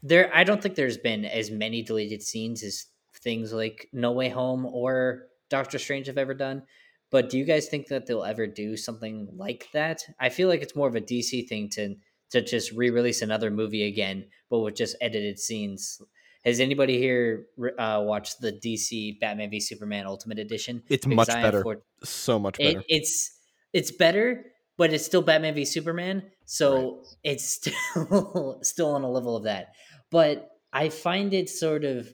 there 0.01 0.29
I 0.33 0.43
don't 0.43 0.61
think 0.61 0.75
there's 0.75 0.97
been 0.97 1.25
as 1.25 1.49
many 1.49 1.81
deleted 1.81 2.21
scenes 2.21 2.63
as 2.63 2.85
things 3.15 3.53
like 3.53 3.87
No 3.93 4.11
Way 4.11 4.29
Home 4.29 4.65
or 4.65 5.27
Doctor 5.49 5.79
Strange 5.79 6.07
have 6.07 6.17
ever 6.17 6.33
done. 6.33 6.63
But 7.09 7.29
do 7.29 7.37
you 7.37 7.45
guys 7.45 7.67
think 7.67 7.87
that 7.87 8.07
they'll 8.07 8.23
ever 8.23 8.47
do 8.47 8.75
something 8.75 9.29
like 9.35 9.67
that? 9.71 10.01
I 10.19 10.29
feel 10.29 10.49
like 10.49 10.61
it's 10.61 10.75
more 10.75 10.87
of 10.87 10.95
a 10.95 11.01
DC 11.01 11.47
thing 11.47 11.69
to 11.69 11.95
to 12.31 12.41
just 12.41 12.71
re-release 12.71 13.21
another 13.21 13.51
movie 13.51 13.87
again, 13.87 14.25
but 14.49 14.59
with 14.59 14.75
just 14.75 14.95
edited 14.99 15.37
scenes. 15.37 16.01
Has 16.43 16.59
anybody 16.59 16.97
here 16.97 17.45
uh, 17.77 18.01
watched 18.03 18.41
the 18.41 18.51
DC 18.51 19.19
Batman 19.19 19.51
v 19.51 19.59
Superman 19.59 20.07
Ultimate 20.07 20.39
Edition? 20.39 20.81
It's 20.89 21.05
because 21.05 21.27
much 21.27 21.35
better. 21.35 21.63
so 22.03 22.39
much 22.39 22.57
better. 22.57 22.79
It, 22.79 22.85
it's 22.89 23.39
it's 23.71 23.91
better, 23.91 24.45
but 24.77 24.93
it's 24.93 25.05
still 25.05 25.21
Batman 25.21 25.55
v 25.55 25.65
Superman, 25.65 26.23
so 26.45 26.75
right. 26.75 27.05
it's 27.23 27.45
still 27.55 28.59
still 28.61 28.95
on 28.95 29.03
a 29.03 29.11
level 29.11 29.35
of 29.35 29.43
that. 29.43 29.73
But 30.11 30.49
I 30.71 30.89
find 30.89 31.33
it 31.33 31.49
sort 31.49 31.83
of 31.83 32.07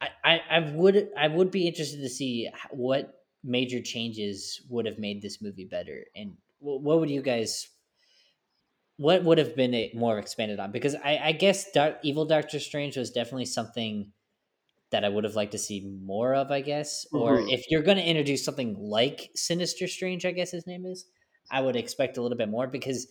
I, 0.00 0.40
I, 0.50 0.72
would 0.74 1.08
I 1.16 1.28
would 1.28 1.50
be 1.50 1.66
interested 1.66 2.02
to 2.02 2.08
see 2.08 2.50
what 2.70 3.14
major 3.42 3.80
changes 3.80 4.60
would 4.68 4.84
have 4.86 4.98
made 4.98 5.22
this 5.22 5.40
movie 5.40 5.64
better, 5.64 6.04
and 6.14 6.34
what 6.58 7.00
would 7.00 7.10
you 7.10 7.22
guys 7.22 7.68
what 8.98 9.24
would 9.24 9.38
have 9.38 9.54
been 9.54 9.74
it 9.74 9.94
more 9.94 10.18
expanded 10.18 10.58
on? 10.58 10.72
Because 10.72 10.94
I, 10.94 11.20
I 11.22 11.32
guess 11.32 11.70
Dark, 11.70 11.98
Evil 12.02 12.24
Doctor 12.24 12.58
Strange 12.58 12.96
was 12.96 13.10
definitely 13.10 13.44
something 13.44 14.12
that 14.90 15.04
I 15.04 15.08
would 15.08 15.24
have 15.24 15.34
liked 15.34 15.52
to 15.52 15.58
see 15.58 15.86
more 16.02 16.34
of. 16.34 16.50
I 16.50 16.60
guess, 16.60 17.06
mm-hmm. 17.06 17.22
or 17.22 17.40
if 17.40 17.70
you're 17.70 17.82
going 17.82 17.98
to 17.98 18.04
introduce 18.04 18.44
something 18.44 18.76
like 18.78 19.30
Sinister 19.34 19.86
Strange, 19.86 20.24
I 20.24 20.32
guess 20.32 20.50
his 20.50 20.66
name 20.66 20.86
is, 20.86 21.04
I 21.50 21.60
would 21.60 21.76
expect 21.76 22.16
a 22.16 22.22
little 22.22 22.38
bit 22.38 22.48
more 22.48 22.66
because 22.66 23.06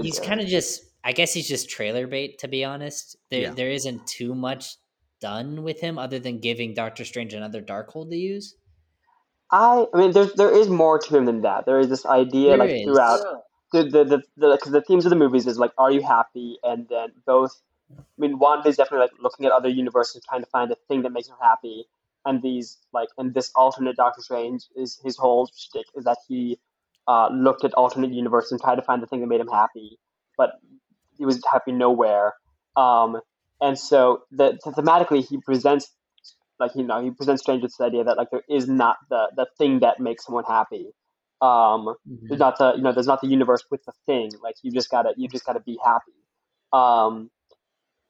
he's 0.00 0.20
kind 0.20 0.40
of 0.40 0.46
just. 0.46 0.82
I 1.06 1.12
guess 1.12 1.34
he's 1.34 1.46
just 1.46 1.68
trailer 1.68 2.06
bait. 2.06 2.38
To 2.38 2.48
be 2.48 2.64
honest, 2.64 3.16
there 3.30 3.42
yeah. 3.42 3.50
there 3.52 3.70
isn't 3.70 4.06
too 4.06 4.34
much 4.34 4.76
done 5.24 5.62
with 5.62 5.80
him 5.80 5.98
other 5.98 6.18
than 6.18 6.38
giving 6.38 6.74
Doctor 6.74 7.04
Strange 7.04 7.32
another 7.32 7.62
dark 7.62 7.92
Darkhold 7.92 8.10
to 8.10 8.16
use? 8.16 8.56
I, 9.50 9.86
I 9.94 9.98
mean, 9.98 10.12
there's 10.12 10.34
there 10.34 10.54
is 10.54 10.68
more 10.68 10.98
to 10.98 11.16
him 11.16 11.24
than 11.24 11.40
that. 11.42 11.64
There 11.64 11.80
is 11.80 11.88
this 11.88 12.04
idea 12.04 12.50
there 12.50 12.58
like 12.58 12.70
is. 12.70 12.84
throughout 12.84 13.20
the 13.72 13.84
the 13.84 14.04
the 14.04 14.18
because 14.38 14.72
the, 14.72 14.80
the, 14.80 14.82
themes 14.82 15.06
of 15.06 15.10
the 15.10 15.16
movies 15.16 15.46
is 15.46 15.58
like, 15.58 15.72
are 15.78 15.90
you 15.90 16.02
happy? 16.02 16.58
And 16.62 16.86
then 16.88 17.08
both. 17.26 17.52
I 17.90 18.02
mean, 18.18 18.38
Wanda 18.38 18.68
is 18.68 18.76
definitely 18.76 19.06
like 19.06 19.12
looking 19.20 19.46
at 19.46 19.52
other 19.52 19.68
universes, 19.68 20.22
trying 20.28 20.42
to 20.42 20.50
find 20.50 20.70
a 20.70 20.76
thing 20.88 21.02
that 21.02 21.10
makes 21.10 21.28
her 21.28 21.36
happy. 21.40 21.86
And 22.26 22.42
these 22.42 22.78
like, 22.92 23.08
and 23.18 23.34
this 23.34 23.50
alternate 23.54 23.96
Doctor 23.96 24.22
Strange 24.22 24.64
is 24.74 24.98
his 25.04 25.16
whole 25.16 25.50
shtick 25.54 25.86
is 25.94 26.04
that 26.04 26.18
he 26.26 26.58
uh, 27.08 27.28
looked 27.32 27.64
at 27.64 27.74
alternate 27.74 28.12
universes 28.12 28.52
and 28.52 28.60
tried 28.60 28.76
to 28.76 28.82
find 28.82 29.02
the 29.02 29.06
thing 29.06 29.20
that 29.20 29.26
made 29.26 29.40
him 29.40 29.48
happy, 29.48 29.98
but 30.36 30.52
he 31.16 31.24
was 31.24 31.42
happy 31.50 31.72
nowhere. 31.72 32.34
Um, 32.76 33.20
and 33.60 33.78
so 33.78 34.22
the, 34.30 34.58
thematically 34.66 35.26
he 35.26 35.38
presents 35.38 35.90
like 36.60 36.72
you 36.74 36.84
know 36.84 37.02
he 37.02 37.10
presents 37.10 37.42
Strange 37.42 37.62
with 37.62 37.72
this 37.72 37.80
idea 37.80 38.04
that 38.04 38.16
like 38.16 38.30
there 38.30 38.42
is 38.48 38.68
not 38.68 38.96
the 39.10 39.26
the 39.36 39.46
thing 39.58 39.80
that 39.80 40.00
makes 40.00 40.24
someone 40.24 40.44
happy. 40.44 40.86
Um, 41.42 41.50
mm-hmm. 42.08 42.26
There's 42.28 42.40
not 42.40 42.58
the 42.58 42.74
you 42.76 42.82
know 42.82 42.92
there's 42.92 43.06
not 43.06 43.20
the 43.20 43.28
universe 43.28 43.64
with 43.70 43.84
the 43.84 43.92
thing. 44.06 44.30
Like 44.42 44.54
you 44.62 44.70
just 44.72 44.90
gotta 44.90 45.12
you 45.16 45.28
just 45.28 45.44
gotta 45.44 45.60
be 45.60 45.78
happy. 45.84 46.12
Um, 46.72 47.30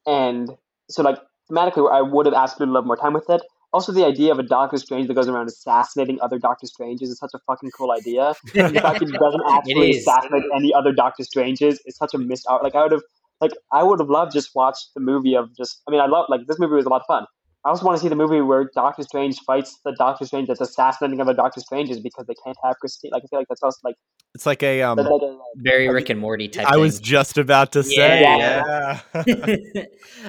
and 0.06 0.50
so 0.90 1.02
like 1.02 1.18
thematically, 1.50 1.90
I 1.90 2.02
would 2.02 2.26
have 2.26 2.34
absolutely 2.34 2.74
loved 2.74 2.86
more 2.86 2.96
time 2.96 3.14
with 3.14 3.28
it. 3.30 3.42
Also, 3.74 3.90
the 3.90 4.06
idea 4.06 4.30
of 4.30 4.38
a 4.38 4.44
Doctor 4.44 4.76
Strange 4.76 5.08
that 5.08 5.14
goes 5.14 5.26
around 5.26 5.48
assassinating 5.48 6.20
other 6.20 6.38
Doctor 6.38 6.64
Stranges 6.68 7.10
is 7.10 7.18
such 7.18 7.32
a 7.34 7.40
fucking 7.40 7.72
cool 7.76 7.90
idea. 7.90 8.32
the 8.52 8.60
fact 8.80 9.00
that 9.00 9.08
he 9.08 9.18
doesn't 9.18 9.42
actually 9.50 9.98
assassinate 9.98 10.44
any 10.54 10.72
other 10.72 10.92
Doctor 10.92 11.24
Stranges 11.24 11.80
is 11.84 11.96
such 11.96 12.14
a 12.14 12.18
missed 12.18 12.46
out. 12.48 12.62
Like 12.62 12.76
I 12.76 12.82
would 12.84 12.92
have 12.92 13.02
like 13.40 13.50
I 13.72 13.82
would 13.82 13.98
have 13.98 14.08
loved 14.08 14.30
just 14.32 14.54
watched 14.54 14.90
the 14.94 15.00
movie 15.00 15.34
of 15.34 15.54
just. 15.56 15.82
I 15.88 15.90
mean, 15.90 16.00
I 16.00 16.06
love 16.06 16.26
like 16.28 16.42
this 16.46 16.60
movie 16.60 16.74
was 16.74 16.86
a 16.86 16.88
lot 16.88 17.00
of 17.00 17.06
fun. 17.08 17.26
I 17.64 17.70
also 17.70 17.86
want 17.86 17.96
to 17.96 18.02
see 18.02 18.08
the 18.08 18.16
movie 18.16 18.42
where 18.42 18.70
Doctor 18.74 19.02
Strange 19.02 19.40
fights 19.40 19.80
the 19.84 19.94
Doctor 19.96 20.26
Strange 20.26 20.48
that's 20.48 20.60
assassinating 20.60 21.18
other 21.20 21.32
Doctor 21.32 21.60
Stranges 21.60 21.98
because 21.98 22.26
they 22.26 22.34
can't 22.44 22.56
have 22.62 22.76
Christine. 22.78 23.10
Like 23.10 23.22
I 23.24 23.26
feel 23.28 23.38
like 23.38 23.48
that's 23.48 23.62
also 23.62 23.78
like 23.84 23.96
it's 24.34 24.44
like 24.44 24.62
a 24.62 24.82
um 24.82 24.98
like 24.98 25.20
very 25.56 25.88
Rick 25.88 26.10
and 26.10 26.20
Morty 26.20 26.48
type. 26.48 26.66
I 26.66 26.72
thing. 26.72 26.80
was 26.80 27.00
just 27.00 27.38
about 27.38 27.72
to 27.72 27.82
say, 27.82 28.20
yeah. 28.20 29.00
yeah. 29.14 29.22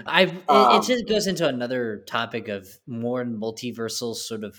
I 0.05 0.21
it, 0.21 0.29
um, 0.47 0.79
it 0.79 0.83
just 0.85 1.07
goes 1.09 1.27
into 1.27 1.45
another 1.45 2.05
topic 2.07 2.47
of 2.47 2.69
more 2.87 3.25
multiversal 3.25 4.15
sort 4.15 4.45
of 4.45 4.55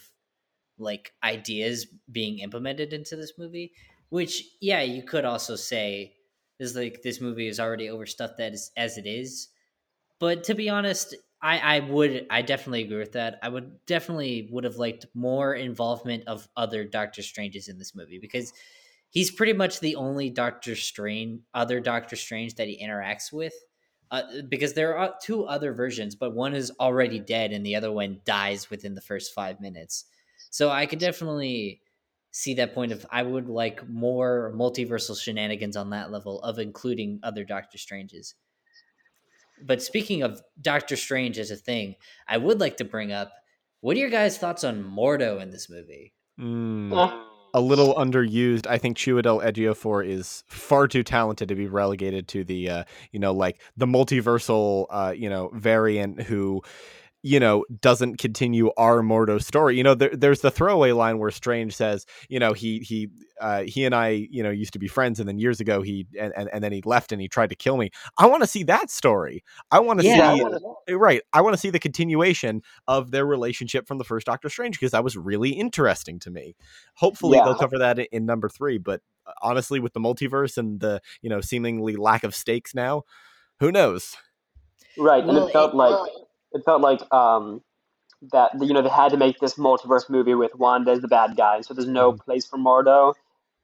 like 0.78 1.12
ideas 1.24 1.86
being 2.12 2.40
implemented 2.40 2.92
into 2.92 3.16
this 3.16 3.32
movie. 3.38 3.72
Which 4.10 4.42
yeah, 4.60 4.82
you 4.82 5.02
could 5.02 5.24
also 5.24 5.56
say 5.56 6.12
is 6.60 6.76
like 6.76 7.00
this 7.02 7.22
movie 7.22 7.48
is 7.48 7.58
already 7.58 7.88
overstuffed 7.88 8.36
that 8.36 8.52
is, 8.52 8.70
as 8.76 8.98
it 8.98 9.06
is. 9.06 9.48
But 10.18 10.44
to 10.44 10.54
be 10.54 10.68
honest, 10.68 11.14
I, 11.42 11.58
I 11.58 11.80
would 11.80 12.26
I 12.30 12.42
definitely 12.42 12.82
agree 12.82 12.98
with 12.98 13.12
that. 13.12 13.38
I 13.42 13.48
would 13.48 13.84
definitely 13.86 14.48
would 14.50 14.64
have 14.64 14.76
liked 14.76 15.06
more 15.14 15.54
involvement 15.54 16.24
of 16.26 16.48
other 16.56 16.84
Doctor 16.84 17.22
Stranges 17.22 17.68
in 17.68 17.78
this 17.78 17.94
movie 17.94 18.18
because 18.18 18.52
he's 19.10 19.30
pretty 19.30 19.52
much 19.52 19.80
the 19.80 19.96
only 19.96 20.30
Doctor 20.30 20.74
Strange 20.74 21.40
other 21.54 21.78
Doctor 21.80 22.16
Strange 22.16 22.54
that 22.54 22.68
he 22.68 22.82
interacts 22.82 23.32
with. 23.32 23.54
Uh, 24.10 24.22
because 24.48 24.72
there 24.74 24.96
are 24.96 25.16
two 25.20 25.44
other 25.44 25.72
versions, 25.72 26.14
but 26.14 26.32
one 26.34 26.54
is 26.54 26.70
already 26.78 27.18
dead 27.18 27.50
and 27.52 27.66
the 27.66 27.74
other 27.74 27.90
one 27.90 28.20
dies 28.24 28.70
within 28.70 28.94
the 28.94 29.00
first 29.00 29.34
five 29.34 29.60
minutes. 29.60 30.04
So 30.50 30.70
I 30.70 30.86
could 30.86 31.00
definitely 31.00 31.82
see 32.30 32.54
that 32.54 32.72
point 32.72 32.92
of 32.92 33.04
I 33.10 33.22
would 33.24 33.48
like 33.48 33.86
more 33.88 34.52
multiversal 34.56 35.20
shenanigans 35.20 35.76
on 35.76 35.90
that 35.90 36.12
level 36.12 36.40
of 36.42 36.58
including 36.60 37.18
other 37.24 37.44
Doctor 37.44 37.78
Stranges. 37.78 38.34
But 39.64 39.82
speaking 39.82 40.22
of 40.22 40.40
Doctor 40.60 40.96
Strange 40.96 41.38
as 41.38 41.50
a 41.50 41.56
thing, 41.56 41.96
I 42.28 42.38
would 42.38 42.60
like 42.60 42.76
to 42.78 42.84
bring 42.84 43.12
up 43.12 43.32
what 43.80 43.96
are 43.96 44.00
your 44.00 44.10
guys' 44.10 44.38
thoughts 44.38 44.64
on 44.64 44.82
Mordo 44.82 45.40
in 45.40 45.50
this 45.50 45.70
movie? 45.70 46.12
Mm, 46.40 46.92
a 47.54 47.60
little 47.60 47.94
underused. 47.94 48.66
I 48.66 48.78
think 48.78 48.96
Chiwetel 48.96 49.44
Ejiofor 49.44 50.06
is 50.06 50.44
far 50.48 50.88
too 50.88 51.02
talented 51.02 51.48
to 51.48 51.54
be 51.54 51.68
relegated 51.68 52.28
to 52.28 52.44
the, 52.44 52.68
uh, 52.68 52.84
you 53.12 53.18
know, 53.18 53.32
like 53.32 53.60
the 53.76 53.86
multiversal, 53.86 54.86
uh, 54.90 55.14
you 55.16 55.30
know, 55.30 55.50
variant 55.54 56.22
who 56.22 56.62
you 57.26 57.40
know, 57.40 57.64
doesn't 57.80 58.18
continue 58.18 58.70
our 58.76 59.02
Mordo 59.02 59.42
story. 59.42 59.76
You 59.76 59.82
know, 59.82 59.96
there, 59.96 60.10
there's 60.12 60.42
the 60.42 60.50
throwaway 60.50 60.92
line 60.92 61.18
where 61.18 61.32
Strange 61.32 61.74
says, 61.74 62.06
you 62.28 62.38
know, 62.38 62.52
he 62.52 62.78
he 62.78 63.08
uh, 63.40 63.64
he 63.66 63.84
and 63.84 63.96
I, 63.96 64.28
you 64.30 64.44
know, 64.44 64.50
used 64.50 64.72
to 64.74 64.78
be 64.78 64.86
friends, 64.86 65.18
and 65.18 65.28
then 65.28 65.36
years 65.36 65.58
ago 65.58 65.82
he 65.82 66.06
and, 66.18 66.32
and, 66.36 66.48
and 66.52 66.62
then 66.62 66.70
he 66.70 66.82
left 66.84 67.10
and 67.10 67.20
he 67.20 67.26
tried 67.26 67.50
to 67.50 67.56
kill 67.56 67.78
me. 67.78 67.90
I 68.16 68.28
want 68.28 68.44
to 68.44 68.46
see 68.46 68.62
that 68.64 68.92
story. 68.92 69.42
I 69.72 69.80
want 69.80 70.00
to 70.00 70.06
yeah, 70.06 70.36
see 70.36 70.44
I 70.88 70.92
right. 70.92 71.20
I 71.32 71.40
want 71.40 71.54
to 71.54 71.58
see 71.58 71.68
the 71.70 71.80
continuation 71.80 72.62
of 72.86 73.10
their 73.10 73.26
relationship 73.26 73.88
from 73.88 73.98
the 73.98 74.04
first 74.04 74.24
Doctor 74.24 74.48
Strange 74.48 74.78
because 74.78 74.92
that 74.92 75.02
was 75.02 75.16
really 75.16 75.50
interesting 75.50 76.20
to 76.20 76.30
me. 76.30 76.54
Hopefully, 76.94 77.38
yeah. 77.38 77.44
they'll 77.44 77.56
cover 77.56 77.78
that 77.78 77.98
in, 77.98 78.06
in 78.12 78.26
number 78.26 78.48
three. 78.48 78.78
But 78.78 79.00
uh, 79.26 79.32
honestly, 79.42 79.80
with 79.80 79.94
the 79.94 80.00
multiverse 80.00 80.56
and 80.56 80.78
the 80.78 81.00
you 81.22 81.30
know 81.30 81.40
seemingly 81.40 81.96
lack 81.96 82.22
of 82.22 82.36
stakes 82.36 82.72
now, 82.72 83.02
who 83.58 83.72
knows? 83.72 84.14
Right, 84.96 85.24
and 85.24 85.36
well, 85.36 85.48
it 85.48 85.52
felt 85.52 85.74
it, 85.74 85.76
like. 85.76 85.90
Well, 85.90 86.25
it 86.56 86.64
felt 86.64 86.80
like 86.80 87.00
um, 87.12 87.62
that 88.32 88.50
you 88.60 88.72
know 88.72 88.82
they 88.82 88.88
had 88.88 89.10
to 89.10 89.16
make 89.16 89.38
this 89.38 89.54
multiverse 89.54 90.08
movie 90.08 90.34
with 90.34 90.54
Wanda 90.54 90.92
as 90.92 91.00
the 91.00 91.08
bad 91.08 91.36
guy, 91.36 91.60
so 91.60 91.74
there's 91.74 91.86
no 91.86 92.12
mm-hmm. 92.12 92.22
place 92.22 92.46
for 92.46 92.58
Mordo, 92.58 93.14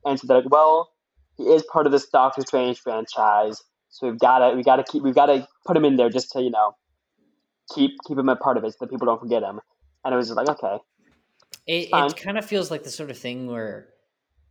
and 0.05 0.19
so 0.19 0.27
they're 0.27 0.39
like, 0.39 0.51
well, 0.51 0.93
he 1.37 1.45
is 1.45 1.63
part 1.73 1.87
of 1.87 1.93
this 1.93 2.07
Doctor 2.09 2.43
Strange 2.43 2.79
franchise, 2.79 3.63
so 3.89 4.09
we've 4.09 4.19
got 4.19 4.39
to 4.39 4.57
we 4.57 4.63
got 4.63 4.77
to 4.77 4.85
keep 4.85 5.03
we've 5.03 5.15
got 5.15 5.27
to 5.27 5.47
put 5.67 5.77
him 5.77 5.85
in 5.85 5.97
there 5.97 6.11
just 6.11 6.31
to 6.33 6.43
you 6.43 6.51
know 6.51 6.75
keep 7.75 7.93
keep 8.07 8.19
him 8.19 8.29
a 8.29 8.37
part 8.37 8.57
of 8.57 8.65
it 8.65 8.73
so 8.73 8.77
that 8.81 8.91
people 8.91 9.07
don't 9.07 9.21
forget 9.21 9.43
him, 9.43 9.61
and 10.05 10.15
it 10.15 10.17
was 10.17 10.29
just 10.29 10.37
like 10.37 10.49
okay. 10.49 10.79
It, 11.65 11.91
it 11.93 12.17
kind 12.17 12.39
of 12.39 12.45
feels 12.45 12.73
like 12.73 12.83
the 12.83 12.91
sort 12.91 13.11
of 13.11 13.17
thing 13.17 13.47
where 13.47 13.87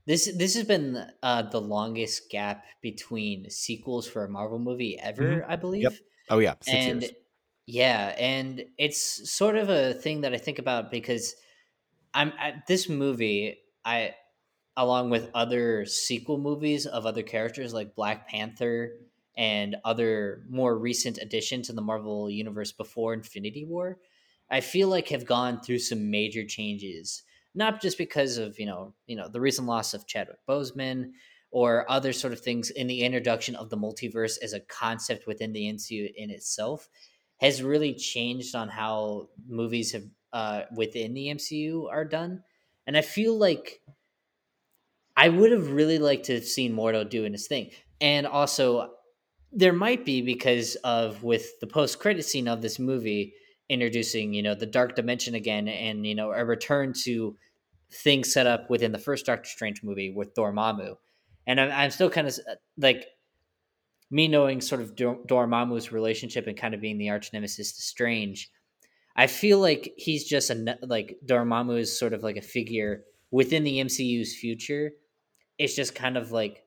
this 0.08 0.32
this 0.38 0.56
has 0.56 0.64
been 0.64 1.06
uh, 1.22 1.44
the 1.44 1.60
longest 1.60 2.30
gap 2.30 2.64
between 2.82 3.50
sequels 3.50 4.08
for 4.08 4.24
a 4.24 4.30
Marvel 4.30 4.60
movie 4.60 4.98
ever, 5.00 5.24
mm-hmm. 5.24 5.52
I 5.52 5.56
believe. 5.58 5.84
Yep. 5.84 5.94
Oh 6.30 6.40
yeah, 6.40 6.54
Six 6.62 6.74
and 6.74 7.02
years. 7.02 7.14
Yeah, 7.68 8.14
and 8.18 8.66
it's 8.78 9.32
sort 9.32 9.56
of 9.56 9.70
a 9.70 9.94
thing 9.94 10.22
that 10.22 10.34
I 10.34 10.38
think 10.38 10.60
about 10.60 10.92
because 10.92 11.36
I'm 12.14 12.34
at 12.40 12.68
this 12.68 12.90
movie. 12.90 13.60
I 13.86 14.16
along 14.78 15.10
with 15.10 15.30
other 15.34 15.86
sequel 15.86 16.38
movies 16.38 16.86
of 16.86 17.06
other 17.06 17.24
characters 17.24 17.74
like 17.74 17.96
Black 17.96 18.28
Panther 18.28 18.94
and 19.38 19.76
other 19.86 20.44
more 20.50 20.78
recent 20.78 21.18
additions 21.18 21.68
to 21.68 21.74
the 21.74 21.82
Marvel 21.82 22.30
universe 22.30 22.72
before 22.72 23.14
Infinity 23.14 23.66
War, 23.66 24.00
I 24.50 24.62
feel 24.62 24.88
like 24.88 25.10
have 25.10 25.26
gone 25.26 25.62
through 25.62 25.80
some 25.80 26.10
major 26.12 26.46
changes. 26.46 27.24
Not 27.54 27.82
just 27.82 27.98
because 27.98 28.38
of 28.38 28.60
you 28.60 28.66
know 28.66 28.94
you 29.08 29.16
know 29.16 29.28
the 29.30 29.42
recent 29.42 29.68
loss 29.68 29.94
of 29.94 30.08
Chadwick 30.08 30.40
Boseman 30.48 31.12
or 31.52 31.90
other 31.92 32.14
sort 32.14 32.34
of 32.34 32.40
things 32.40 32.70
in 32.70 32.88
the 32.88 33.02
introduction 33.04 33.56
of 33.56 33.70
the 33.70 33.78
multiverse 33.78 34.38
as 34.42 34.54
a 34.54 34.62
concept 34.62 35.28
within 35.28 35.52
the 35.52 35.66
MCU 35.66 36.12
in 36.16 36.30
itself 36.30 36.88
has 37.42 37.62
really 37.62 37.94
changed 37.94 38.56
on 38.56 38.70
how 38.70 39.28
movies 39.48 39.92
have 39.92 40.04
uh, 40.32 40.62
within 40.76 41.14
the 41.14 41.28
MCU 41.28 41.92
are 41.92 42.06
done, 42.06 42.44
and 42.88 42.96
I 42.96 43.02
feel 43.02 43.38
like 43.38 43.82
I 45.18 45.30
would 45.30 45.52
have 45.52 45.72
really 45.72 46.00
liked 46.00 46.26
to 46.26 46.36
have 46.36 46.46
seen 46.46 46.74
Mordo 46.74 47.08
doing 47.08 47.34
his 47.34 47.48
thing. 47.48 47.72
And 48.00 48.26
also, 48.26 48.92
there 49.52 49.74
might 49.74 50.06
be 50.06 50.22
because 50.22 50.76
of 50.84 51.24
with 51.24 51.60
the 51.60 51.68
post 51.68 52.00
credit 52.00 52.24
scene 52.24 52.48
of 52.48 52.62
this 52.62 52.80
movie 52.80 53.34
introducing, 53.70 54.34
you 54.34 54.42
know, 54.42 54.56
the 54.56 54.66
dark 54.66 54.96
dimension 54.96 55.36
again 55.36 55.68
and, 55.68 56.06
you 56.06 56.16
know, 56.16 56.32
a 56.32 56.44
return 56.44 56.94
to 57.04 57.36
things 57.92 58.34
set 58.34 58.48
up 58.48 58.70
within 58.70 58.92
the 58.92 58.98
first 58.98 59.26
Doctor 59.26 59.50
Strange 59.50 59.84
movie 59.84 60.12
with 60.12 60.34
Dormammu. 60.34 60.96
And 61.46 61.60
I'm, 61.60 61.72
I'm 61.72 61.92
still 61.92 62.10
kind 62.10 62.28
of 62.28 62.40
like 62.78 63.06
me 64.12 64.28
knowing 64.28 64.62
sort 64.62 64.82
of 64.82 64.96
Dormammu's 64.96 65.92
relationship 65.92 66.46
and 66.46 66.58
kind 66.58 66.74
of 66.74 66.82
being 66.82 66.98
the 66.98 67.10
arch 67.10 67.32
nemesis 67.34 67.72
to 67.74 67.82
Strange. 67.82 68.52
I 69.16 69.28
feel 69.28 69.60
like 69.60 69.94
he's 69.98 70.26
just 70.26 70.50
a 70.50 70.78
like 70.84 71.18
Dormammu 71.26 71.80
is 71.80 71.98
sort 71.98 72.14
of 72.14 72.22
like 72.22 72.38
a 72.38 72.42
figure 72.42 73.04
within 73.32 73.64
the 73.64 73.80
MCU's 73.80 74.36
future 74.36 74.92
it's 75.62 75.76
just 75.76 75.94
kind 75.94 76.18
of 76.18 76.32
like 76.32 76.66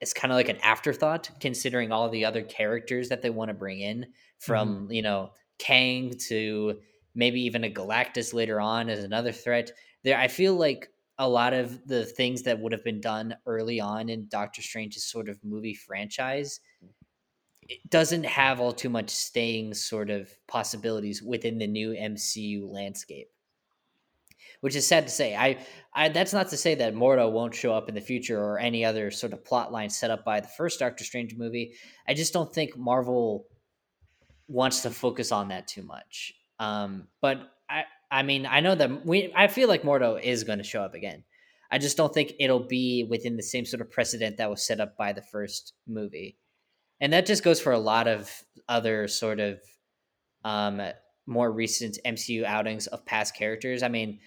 it's 0.00 0.12
kind 0.12 0.30
of 0.30 0.36
like 0.36 0.48
an 0.48 0.58
afterthought 0.58 1.30
considering 1.40 1.90
all 1.90 2.08
the 2.08 2.24
other 2.24 2.42
characters 2.42 3.08
that 3.08 3.22
they 3.22 3.30
want 3.30 3.48
to 3.48 3.54
bring 3.54 3.80
in 3.80 4.06
from 4.38 4.68
mm-hmm. 4.68 4.92
you 4.92 5.02
know 5.02 5.30
Kang 5.58 6.12
to 6.28 6.78
maybe 7.14 7.40
even 7.42 7.64
a 7.64 7.70
Galactus 7.70 8.32
later 8.32 8.60
on 8.60 8.88
as 8.88 9.02
another 9.02 9.32
threat. 9.32 9.72
There, 10.04 10.16
I 10.16 10.28
feel 10.28 10.54
like 10.54 10.90
a 11.18 11.28
lot 11.28 11.54
of 11.54 11.86
the 11.86 12.04
things 12.04 12.42
that 12.42 12.58
would 12.58 12.72
have 12.72 12.84
been 12.84 13.00
done 13.00 13.34
early 13.46 13.80
on 13.80 14.08
in 14.08 14.28
Doctor 14.28 14.62
Strange's 14.62 15.04
sort 15.04 15.28
of 15.28 15.42
movie 15.44 15.74
franchise 15.74 16.60
it 17.68 17.90
doesn't 17.90 18.24
have 18.24 18.60
all 18.60 18.72
too 18.72 18.88
much 18.88 19.10
staying 19.10 19.74
sort 19.74 20.08
of 20.10 20.30
possibilities 20.46 21.22
within 21.22 21.58
the 21.58 21.66
new 21.66 21.90
MCU 21.90 22.70
landscape 22.70 23.28
which 24.60 24.74
is 24.74 24.86
sad 24.86 25.06
to 25.06 25.12
say. 25.12 25.36
I, 25.36 25.58
I 25.92 26.08
that's 26.08 26.32
not 26.32 26.48
to 26.48 26.56
say 26.56 26.74
that 26.76 26.94
Mordo 26.94 27.30
won't 27.30 27.54
show 27.54 27.74
up 27.74 27.88
in 27.88 27.94
the 27.94 28.00
future 28.00 28.42
or 28.42 28.58
any 28.58 28.84
other 28.84 29.10
sort 29.10 29.32
of 29.32 29.44
plot 29.44 29.70
line 29.70 29.90
set 29.90 30.10
up 30.10 30.24
by 30.24 30.40
the 30.40 30.48
first 30.48 30.78
Doctor 30.78 31.04
Strange 31.04 31.36
movie. 31.36 31.74
I 32.08 32.14
just 32.14 32.32
don't 32.32 32.52
think 32.52 32.76
Marvel 32.76 33.46
wants 34.48 34.80
to 34.82 34.90
focus 34.90 35.30
on 35.30 35.48
that 35.48 35.68
too 35.68 35.82
much. 35.82 36.34
Um, 36.58 37.08
but 37.20 37.55
I, 38.16 38.22
mean, 38.22 38.46
I 38.46 38.60
know 38.60 38.74
that 38.74 39.04
we. 39.04 39.30
I 39.36 39.46
feel 39.46 39.68
like 39.68 39.82
Mordo 39.82 40.20
is 40.20 40.44
going 40.44 40.58
to 40.58 40.64
show 40.64 40.80
up 40.80 40.94
again. 40.94 41.22
I 41.70 41.78
just 41.78 41.96
don't 41.96 42.14
think 42.14 42.32
it'll 42.40 42.66
be 42.66 43.06
within 43.10 43.36
the 43.36 43.42
same 43.42 43.66
sort 43.66 43.82
of 43.82 43.90
precedent 43.90 44.38
that 44.38 44.48
was 44.48 44.66
set 44.66 44.80
up 44.80 44.96
by 44.96 45.12
the 45.12 45.20
first 45.20 45.74
movie, 45.86 46.38
and 46.98 47.12
that 47.12 47.26
just 47.26 47.44
goes 47.44 47.60
for 47.60 47.72
a 47.72 47.78
lot 47.78 48.08
of 48.08 48.30
other 48.68 49.06
sort 49.06 49.38
of 49.38 49.58
um, 50.44 50.80
more 51.26 51.52
recent 51.52 51.98
MCU 52.06 52.44
outings 52.44 52.86
of 52.86 53.04
past 53.04 53.36
characters. 53.36 53.82
I 53.82 53.88
mean, 53.88 54.20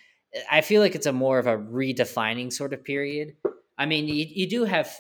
I 0.52 0.62
feel 0.62 0.82
like 0.82 0.94
it's 0.94 1.08
a 1.08 1.14
more 1.14 1.40
of 1.40 1.48
a 1.48 1.58
redefining 1.58 2.54
sort 2.54 2.74
of 2.74 2.84
period. 2.84 3.38
I 3.76 3.88
mean, 3.88 4.08
you, 4.08 4.26
you 4.30 4.48
do 4.48 4.66
have 4.66 4.92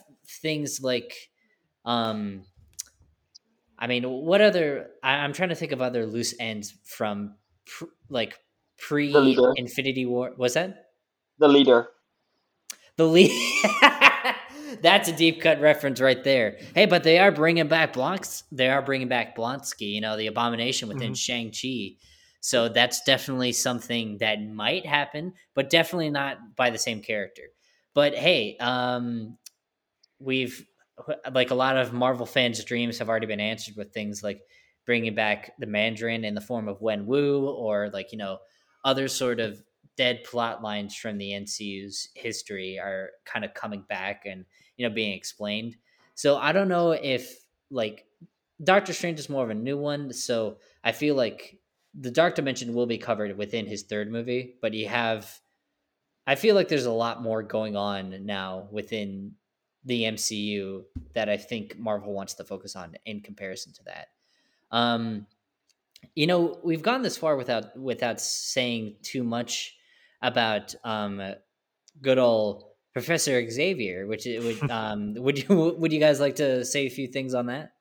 things 0.41 0.81
like, 0.81 1.13
um, 1.85 2.43
I 3.77 3.85
mean, 3.85 4.03
what 4.03 4.41
other? 4.41 4.87
I, 5.03 5.23
am 5.25 5.33
trying 5.33 5.49
to 5.49 5.55
think 5.55 5.73
of 5.73 5.81
other 5.81 6.07
loose 6.07 6.33
ends 6.39 6.75
from 6.85 7.35
pr- 7.67 7.85
like 8.09 8.39
pre 8.79 9.13
Infinity 9.55 10.05
War. 10.05 10.33
Was 10.37 10.53
that 10.53 10.91
the 11.37 11.47
leader? 11.47 11.87
The 12.97 13.05
lead. 13.05 13.31
That's 14.81 15.09
a 15.09 15.15
deep 15.15 15.41
cut 15.41 15.59
reference 15.61 15.99
right 15.99 16.23
there. 16.23 16.57
Hey, 16.75 16.85
but 16.85 17.03
they 17.03 17.19
are 17.19 17.31
bringing 17.31 17.67
back 17.67 17.93
Blonks. 17.93 18.43
They 18.51 18.69
are 18.69 18.81
bringing 18.81 19.07
back 19.07 19.35
Blonsky. 19.35 19.93
You 19.93 20.01
know, 20.01 20.15
the 20.15 20.27
abomination 20.27 20.87
within 20.87 21.13
mm-hmm. 21.13 21.51
Shang 21.51 21.51
Chi. 21.51 21.97
So 22.41 22.69
that's 22.69 23.01
definitely 23.03 23.51
something 23.51 24.17
that 24.19 24.41
might 24.41 24.85
happen, 24.85 25.33
but 25.55 25.69
definitely 25.69 26.09
not 26.09 26.55
by 26.55 26.69
the 26.69 26.77
same 26.77 27.01
character. 27.01 27.43
But 27.93 28.15
hey, 28.15 28.55
um, 28.59 29.37
we've 30.19 30.65
like 31.31 31.51
a 31.51 31.55
lot 31.55 31.77
of 31.77 31.93
Marvel 31.93 32.25
fans' 32.25 32.63
dreams 32.63 32.99
have 32.99 33.09
already 33.09 33.25
been 33.25 33.39
answered 33.39 33.75
with 33.75 33.93
things 33.93 34.23
like 34.23 34.41
bringing 34.85 35.15
back 35.15 35.51
the 35.59 35.65
Mandarin 35.65 36.23
in 36.23 36.33
the 36.33 36.41
form 36.41 36.67
of 36.67 36.81
Wen 36.81 37.05
Wu, 37.05 37.47
or 37.47 37.89
like 37.91 38.11
you 38.11 38.17
know 38.17 38.39
other 38.89 39.07
sort 39.07 39.39
of 39.39 39.61
dead 39.97 40.23
plot 40.23 40.63
lines 40.63 40.95
from 40.95 41.17
the 41.17 41.31
MCU's 41.31 42.09
history 42.15 42.79
are 42.79 43.11
kind 43.25 43.45
of 43.45 43.53
coming 43.53 43.83
back 43.87 44.25
and 44.25 44.45
you 44.77 44.87
know 44.87 44.93
being 44.93 45.13
explained. 45.13 45.75
So 46.15 46.37
I 46.37 46.51
don't 46.51 46.69
know 46.69 46.91
if 46.91 47.45
like 47.69 48.05
Doctor 48.63 48.93
Strange 48.93 49.19
is 49.19 49.29
more 49.29 49.43
of 49.43 49.51
a 49.51 49.53
new 49.53 49.77
one, 49.77 50.11
so 50.11 50.57
I 50.83 50.91
feel 50.91 51.15
like 51.15 51.59
the 51.93 52.11
dark 52.11 52.35
dimension 52.35 52.73
will 52.73 52.87
be 52.87 52.97
covered 52.97 53.37
within 53.37 53.67
his 53.67 53.83
third 53.83 54.11
movie, 54.11 54.55
but 54.59 54.73
you 54.73 54.87
have 54.87 55.39
I 56.25 56.35
feel 56.35 56.55
like 56.55 56.67
there's 56.67 56.85
a 56.85 56.91
lot 56.91 57.21
more 57.21 57.43
going 57.43 57.75
on 57.75 58.25
now 58.25 58.67
within 58.71 59.33
the 59.85 60.03
MCU 60.03 60.83
that 61.13 61.29
I 61.29 61.37
think 61.37 61.77
Marvel 61.77 62.13
wants 62.13 62.35
to 62.35 62.43
focus 62.43 62.75
on 62.75 62.95
in 63.05 63.21
comparison 63.21 63.73
to 63.73 63.83
that. 63.85 64.07
Um, 64.71 65.25
you 66.15 66.27
know, 66.27 66.59
we've 66.63 66.81
gone 66.81 67.01
this 67.01 67.17
far 67.17 67.35
without 67.35 67.77
without 67.77 68.19
saying 68.19 68.95
too 69.01 69.23
much 69.23 69.75
about 70.21 70.75
um, 70.83 71.21
good 72.01 72.17
old 72.17 72.65
Professor 72.93 73.49
Xavier. 73.49 74.07
Which 74.07 74.25
would 74.25 74.71
um, 74.71 75.13
would 75.15 75.37
you 75.37 75.75
would 75.77 75.91
you 75.91 75.99
guys 75.99 76.19
like 76.19 76.35
to 76.37 76.65
say 76.65 76.85
a 76.85 76.89
few 76.89 77.07
things 77.07 77.33
on 77.33 77.47
that? 77.47 77.73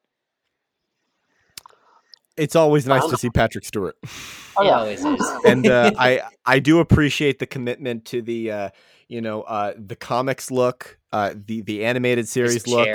it's 2.39 2.57
always 2.57 2.87
nice 2.87 3.05
to 3.07 3.17
see 3.17 3.31
Patrick 3.31 3.65
Stewart. 3.65 3.97
Oh, 4.57 4.63
yeah, 4.63 4.79
always 4.79 5.05
is. 5.05 5.33
and 5.45 5.67
uh, 5.67 5.91
I 5.99 6.23
I 6.47 6.61
do 6.61 6.79
appreciate 6.79 7.39
the 7.39 7.47
commitment 7.47 8.05
to 8.07 8.23
the 8.23 8.51
uh, 8.51 8.71
you 9.09 9.21
know 9.21 9.43
uh, 9.43 9.73
the 9.77 9.97
comics 9.97 10.51
look, 10.51 10.99
uh, 11.13 11.35
the 11.35 11.63
the 11.63 11.85
animated 11.85 12.29
series 12.29 12.67
look, 12.67 12.89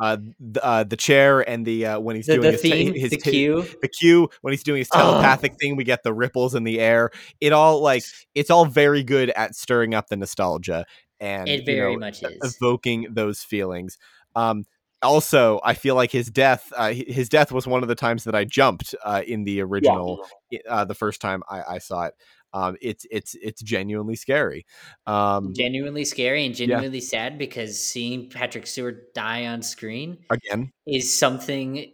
uh, 0.00 0.16
the, 0.40 0.64
uh, 0.64 0.84
the 0.84 0.96
chair, 0.96 1.48
and 1.48 1.66
the 1.66 1.86
uh, 1.86 2.00
when 2.00 2.16
he's 2.16 2.26
the, 2.26 2.34
doing 2.34 2.42
the 2.42 2.52
his, 2.52 2.60
theme, 2.62 2.94
his, 2.94 3.10
the 3.10 3.18
cue, 3.18 3.66
the 3.82 3.88
cue 3.88 4.28
when 4.40 4.52
he's 4.52 4.62
doing 4.62 4.78
his 4.78 4.88
telepathic 4.88 5.54
thing, 5.60 5.76
we 5.76 5.84
get 5.84 6.02
the 6.02 6.12
ripples 6.12 6.54
in 6.54 6.64
the 6.64 6.80
air. 6.80 7.10
It 7.40 7.52
all 7.52 7.80
like 7.80 8.04
it's 8.34 8.50
all 8.50 8.64
very 8.64 9.02
good 9.02 9.30
at 9.30 9.54
stirring 9.54 9.94
up 9.94 10.08
the 10.08 10.16
nostalgia 10.16 10.86
and 11.20 11.48
it 11.48 11.66
very 11.66 11.92
you 11.92 11.98
know, 11.98 12.06
much 12.06 12.22
is 12.22 12.56
evoking 12.60 13.06
those 13.10 13.42
feelings. 13.42 13.98
Um, 14.34 14.64
also 15.02 15.60
i 15.62 15.74
feel 15.74 15.94
like 15.94 16.10
his 16.10 16.28
death 16.28 16.72
uh, 16.76 16.92
his 16.92 17.28
death 17.28 17.52
was 17.52 17.66
one 17.66 17.82
of 17.82 17.88
the 17.88 17.94
times 17.94 18.24
that 18.24 18.34
i 18.34 18.44
jumped 18.44 18.94
uh, 19.04 19.22
in 19.26 19.44
the 19.44 19.60
original 19.60 20.26
yeah. 20.50 20.58
uh, 20.68 20.84
the 20.84 20.94
first 20.94 21.20
time 21.20 21.42
I, 21.48 21.62
I, 21.74 21.78
saw 21.78 22.06
it 22.06 22.14
um, 22.52 22.76
it's 22.80 23.06
it's 23.10 23.34
it's 23.40 23.62
genuinely 23.62 24.16
scary 24.16 24.66
um, 25.06 25.52
genuinely 25.54 26.04
scary 26.04 26.46
and 26.46 26.54
genuinely 26.54 26.98
yeah. 26.98 27.04
sad 27.04 27.38
because 27.38 27.78
seeing 27.78 28.28
patrick 28.28 28.66
stewart 28.66 29.12
die 29.14 29.46
on 29.46 29.62
screen 29.62 30.18
again 30.30 30.72
is 30.86 31.18
something 31.18 31.92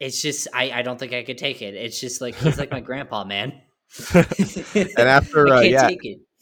it's 0.00 0.22
just 0.22 0.48
i 0.54 0.70
i 0.70 0.82
don't 0.82 0.98
think 0.98 1.12
i 1.12 1.22
could 1.22 1.38
take 1.38 1.62
it 1.62 1.74
it's 1.74 2.00
just 2.00 2.20
like 2.20 2.34
he's 2.36 2.58
like 2.58 2.70
my 2.70 2.80
grandpa 2.80 3.24
man 3.24 3.60
and 4.14 4.98
after 4.98 5.48
uh, 5.48 5.60
yeah 5.60 5.88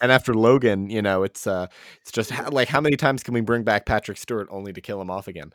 and 0.01 0.13
after 0.13 0.35
Logan, 0.35 0.91
you 0.91 1.01
know, 1.01 1.23
it's 1.23 1.47
uh, 1.47 1.67
it's 2.03 2.13
just 2.13 2.31
how, 2.31 2.51
like 2.51 2.69
how 2.69 2.81
many 2.81 2.97
times 2.97 3.23
can 3.23 3.33
we 3.33 3.41
bring 3.41 3.63
back 3.63 3.87
Patrick 3.87 4.19
Stewart 4.19 4.49
only 4.51 4.73
to 4.73 4.81
kill 4.81 5.01
him 5.01 5.11
off 5.11 5.29
again? 5.29 5.53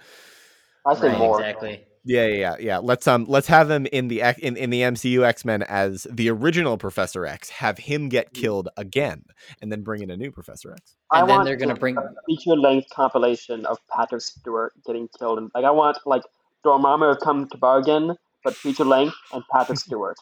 I 0.85 0.93
think 0.93 1.13
right, 1.13 1.17
more. 1.19 1.39
Exactly. 1.39 1.85
Yeah, 2.05 2.27
yeah, 2.27 2.35
yeah, 2.35 2.55
yeah. 2.59 2.77
Let's 2.77 3.07
um, 3.07 3.25
let's 3.27 3.47
have 3.47 3.69
him 3.69 3.85
in 3.87 4.07
the 4.07 4.21
in, 4.39 4.55
in 4.55 4.69
the 4.69 4.81
MCU 4.81 5.23
X 5.23 5.43
Men 5.43 5.63
as 5.63 6.07
the 6.09 6.29
original 6.29 6.77
Professor 6.77 7.25
X. 7.25 7.49
Have 7.49 7.77
him 7.77 8.09
get 8.09 8.33
mm. 8.33 8.41
killed 8.41 8.69
again, 8.77 9.23
and 9.61 9.71
then 9.71 9.81
bring 9.83 10.01
in 10.01 10.09
a 10.09 10.17
new 10.17 10.31
Professor 10.31 10.71
X. 10.71 10.95
And 11.11 11.29
I 11.29 11.35
then 11.35 11.45
they're 11.45 11.57
gonna 11.57 11.75
bring 11.75 11.97
a 11.97 12.03
feature 12.25 12.55
length 12.55 12.89
compilation 12.89 13.65
of 13.65 13.77
Patrick 13.89 14.21
Stewart 14.21 14.73
getting 14.85 15.09
killed, 15.17 15.39
and 15.39 15.51
like 15.53 15.65
I 15.65 15.71
want 15.71 15.97
like 16.05 16.23
Dormammu 16.65 17.19
come 17.19 17.47
to 17.49 17.57
bargain, 17.57 18.15
but 18.43 18.55
feature 18.55 18.85
length 18.85 19.15
and 19.33 19.43
Patrick 19.51 19.79
Stewart. 19.85 20.17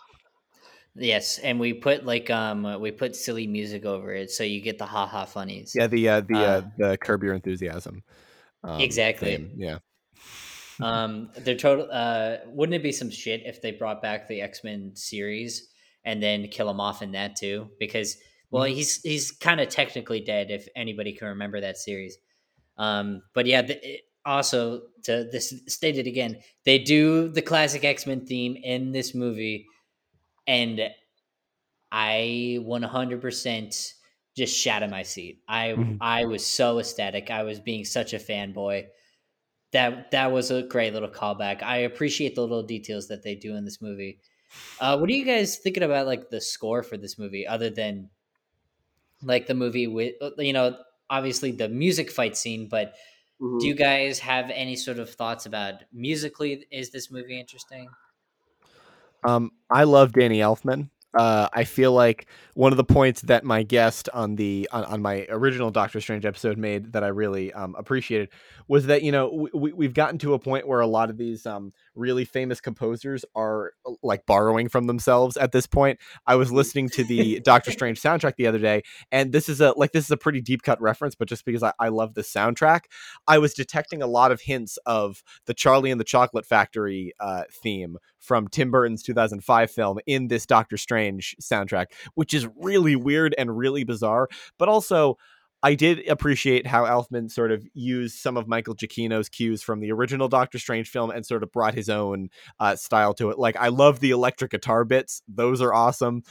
Yes, 0.95 1.37
and 1.37 1.59
we 1.59 1.73
put 1.73 2.05
like 2.05 2.29
um 2.31 2.79
we 2.81 2.91
put 2.91 3.15
silly 3.15 3.45
music 3.45 3.85
over 3.85 4.13
it, 4.13 4.31
so 4.31 4.43
you 4.43 4.61
get 4.61 4.79
the 4.79 4.85
ha 4.85 5.05
ha 5.05 5.25
funnies. 5.25 5.73
Yeah, 5.75 5.87
the 5.87 6.09
uh, 6.09 6.21
the 6.21 6.35
uh, 6.35 6.39
uh, 6.39 6.61
the 6.77 6.97
curb 6.97 7.23
your 7.23 7.33
enthusiasm. 7.33 8.03
Um, 8.63 8.81
exactly. 8.81 9.37
Theme. 9.37 9.51
Yeah. 9.55 9.77
Um, 10.81 11.29
they're 11.37 11.55
total. 11.55 11.87
Uh, 11.91 12.37
wouldn't 12.47 12.75
it 12.75 12.83
be 12.83 12.91
some 12.91 13.09
shit 13.09 13.43
if 13.45 13.61
they 13.61 13.71
brought 13.71 14.01
back 14.01 14.27
the 14.27 14.41
X 14.41 14.63
Men 14.63 14.91
series 14.95 15.69
and 16.05 16.21
then 16.21 16.47
kill 16.47 16.69
him 16.69 16.79
off 16.79 17.01
in 17.01 17.11
that 17.13 17.35
too? 17.35 17.69
Because 17.79 18.17
Well, 18.51 18.63
mm-hmm. 18.63 18.75
he's 18.75 19.01
he's 19.01 19.31
kind 19.31 19.59
of 19.59 19.69
technically 19.69 20.21
dead 20.21 20.51
if 20.51 20.67
anybody 20.75 21.13
can 21.13 21.29
remember 21.29 21.61
that 21.61 21.77
series. 21.77 22.17
Um, 22.77 23.23
but 23.33 23.45
yeah, 23.45 23.63
the, 23.63 23.99
also 24.25 24.81
to 25.03 25.27
this 25.31 25.53
stated 25.67 26.05
again, 26.05 26.37
they 26.65 26.79
do 26.79 27.29
the 27.29 27.41
classic 27.41 27.83
X 27.83 28.05
Men 28.05 28.25
theme 28.25 28.55
in 28.55 28.91
this 28.91 29.15
movie, 29.15 29.65
and 30.45 30.81
I 31.91 32.59
100% 32.61 33.93
just 34.35 34.55
shat 34.55 34.83
in 34.83 34.89
my 34.91 35.03
seat. 35.03 35.41
I 35.47 35.69
mm-hmm. 35.69 35.95
I 35.99 36.25
was 36.25 36.45
so 36.45 36.79
ecstatic. 36.79 37.31
I 37.31 37.43
was 37.43 37.59
being 37.59 37.85
such 37.85 38.13
a 38.13 38.19
fanboy. 38.19 38.85
That 39.71 40.11
that 40.11 40.31
was 40.31 40.49
a 40.51 40.63
great 40.63 40.93
little 40.93 41.09
callback. 41.09 41.61
I 41.61 41.77
appreciate 41.79 42.35
the 42.35 42.41
little 42.41 42.63
details 42.63 43.07
that 43.09 43.23
they 43.23 43.35
do 43.35 43.55
in 43.55 43.65
this 43.65 43.81
movie. 43.81 44.19
Uh, 44.79 44.97
what 44.97 45.09
are 45.09 45.13
you 45.13 45.25
guys 45.25 45.57
thinking 45.57 45.83
about 45.83 46.07
like 46.07 46.29
the 46.29 46.39
score 46.39 46.83
for 46.83 46.97
this 46.97 47.19
movie, 47.19 47.45
other 47.45 47.69
than 47.69 48.09
like 49.21 49.47
the 49.47 49.53
movie 49.53 49.87
with 49.87 50.15
uh, 50.21 50.31
you 50.37 50.53
know 50.53 50.77
obviously 51.09 51.51
the 51.51 51.69
music 51.69 52.11
fight 52.11 52.37
scene, 52.37 52.67
but 52.69 52.93
mm-hmm. 53.41 53.57
do 53.59 53.67
you 53.67 53.75
guys 53.75 54.19
have 54.19 54.49
any 54.49 54.75
sort 54.75 54.99
of 54.99 55.09
thoughts 55.09 55.45
about 55.45 55.75
musically? 55.93 56.65
Is 56.71 56.91
this 56.91 57.11
movie 57.11 57.39
interesting? 57.39 57.89
Um, 59.23 59.51
I 59.69 59.83
love 59.83 60.13
Danny 60.13 60.39
Elfman. 60.39 60.89
Uh, 61.13 61.47
I 61.53 61.63
feel 61.63 61.93
like 61.93 62.27
one 62.53 62.73
of 62.73 62.77
the 62.77 62.83
points 62.83 63.21
that 63.21 63.43
my 63.43 63.63
guest 63.63 64.09
on 64.13 64.35
the 64.35 64.67
on, 64.71 64.83
on 64.85 65.01
my 65.01 65.25
original 65.29 65.71
Doctor 65.71 66.01
Strange 66.01 66.25
episode 66.25 66.57
made 66.57 66.93
that 66.93 67.03
I 67.03 67.07
really 67.07 67.53
um, 67.53 67.75
appreciated 67.77 68.29
was 68.67 68.87
that 68.87 69.03
you 69.03 69.11
know 69.11 69.49
we, 69.53 69.71
we've 69.73 69.93
gotten 69.93 70.17
to 70.19 70.33
a 70.33 70.39
point 70.39 70.67
where 70.67 70.81
a 70.81 70.87
lot 70.87 71.09
of 71.09 71.17
these 71.17 71.45
um, 71.45 71.71
really 71.97 72.25
famous 72.25 72.61
composers 72.61 73.25
are 73.35 73.73
uh, 73.85 73.91
like 74.03 74.25
borrowing 74.25 74.69
from 74.69 74.85
themselves 74.85 75.37
at 75.37 75.51
this 75.51 75.67
point. 75.67 75.99
I 76.25 76.35
was 76.35 76.51
listening 76.51 76.89
to 76.89 77.03
the 77.03 77.39
Doctor 77.43 77.71
Strange 77.71 78.01
soundtrack 78.01 78.35
the 78.35 78.47
other 78.47 78.59
day, 78.59 78.83
and 79.11 79.31
this 79.31 79.49
is 79.49 79.61
a 79.61 79.73
like 79.77 79.91
this 79.91 80.05
is 80.05 80.11
a 80.11 80.17
pretty 80.17 80.41
deep 80.41 80.61
cut 80.61 80.81
reference, 80.81 81.15
but 81.15 81.27
just 81.27 81.45
because 81.45 81.63
I, 81.63 81.73
I 81.79 81.89
love 81.89 82.13
the 82.13 82.21
soundtrack, 82.21 82.81
I 83.27 83.37
was 83.37 83.53
detecting 83.53 84.01
a 84.01 84.07
lot 84.07 84.31
of 84.31 84.41
hints 84.41 84.77
of 84.85 85.23
the 85.45 85.53
Charlie 85.53 85.91
and 85.91 85.99
the 85.99 86.05
Chocolate 86.05 86.45
Factory 86.45 87.13
uh, 87.19 87.43
theme 87.51 87.97
from 88.19 88.47
Tim 88.47 88.71
Burton's 88.71 89.03
2005 89.03 89.71
film 89.71 89.99
in 90.05 90.27
this 90.27 90.45
Doctor 90.45 90.77
Strange 90.77 91.35
soundtrack, 91.41 91.87
which 92.15 92.33
is 92.33 92.47
really 92.55 92.95
weird 92.95 93.33
and 93.37 93.57
really 93.57 93.83
bizarre, 93.83 94.27
but 94.57 94.69
also 94.69 95.17
I 95.63 95.73
did 95.73 96.07
appreciate 96.07 96.67
how 96.67 96.83
Elfman 96.83 97.31
sort 97.31 97.51
of 97.51 97.65
used 97.73 98.19
some 98.19 98.37
of 98.37 98.47
Michael 98.47 98.75
Giacchino's 98.75 99.27
cues 99.27 99.63
from 99.63 99.79
the 99.79 99.91
original 99.91 100.27
Doctor 100.27 100.59
Strange 100.59 100.87
film 100.89 101.09
and 101.09 101.25
sort 101.25 101.41
of 101.41 101.51
brought 101.51 101.73
his 101.73 101.89
own 101.89 102.29
uh, 102.59 102.75
style 102.75 103.13
to 103.15 103.31
it. 103.31 103.39
Like 103.39 103.55
I 103.57 103.69
love 103.69 103.99
the 103.99 104.11
electric 104.11 104.51
guitar 104.51 104.85
bits; 104.85 105.23
those 105.27 105.59
are 105.61 105.73
awesome. 105.73 106.21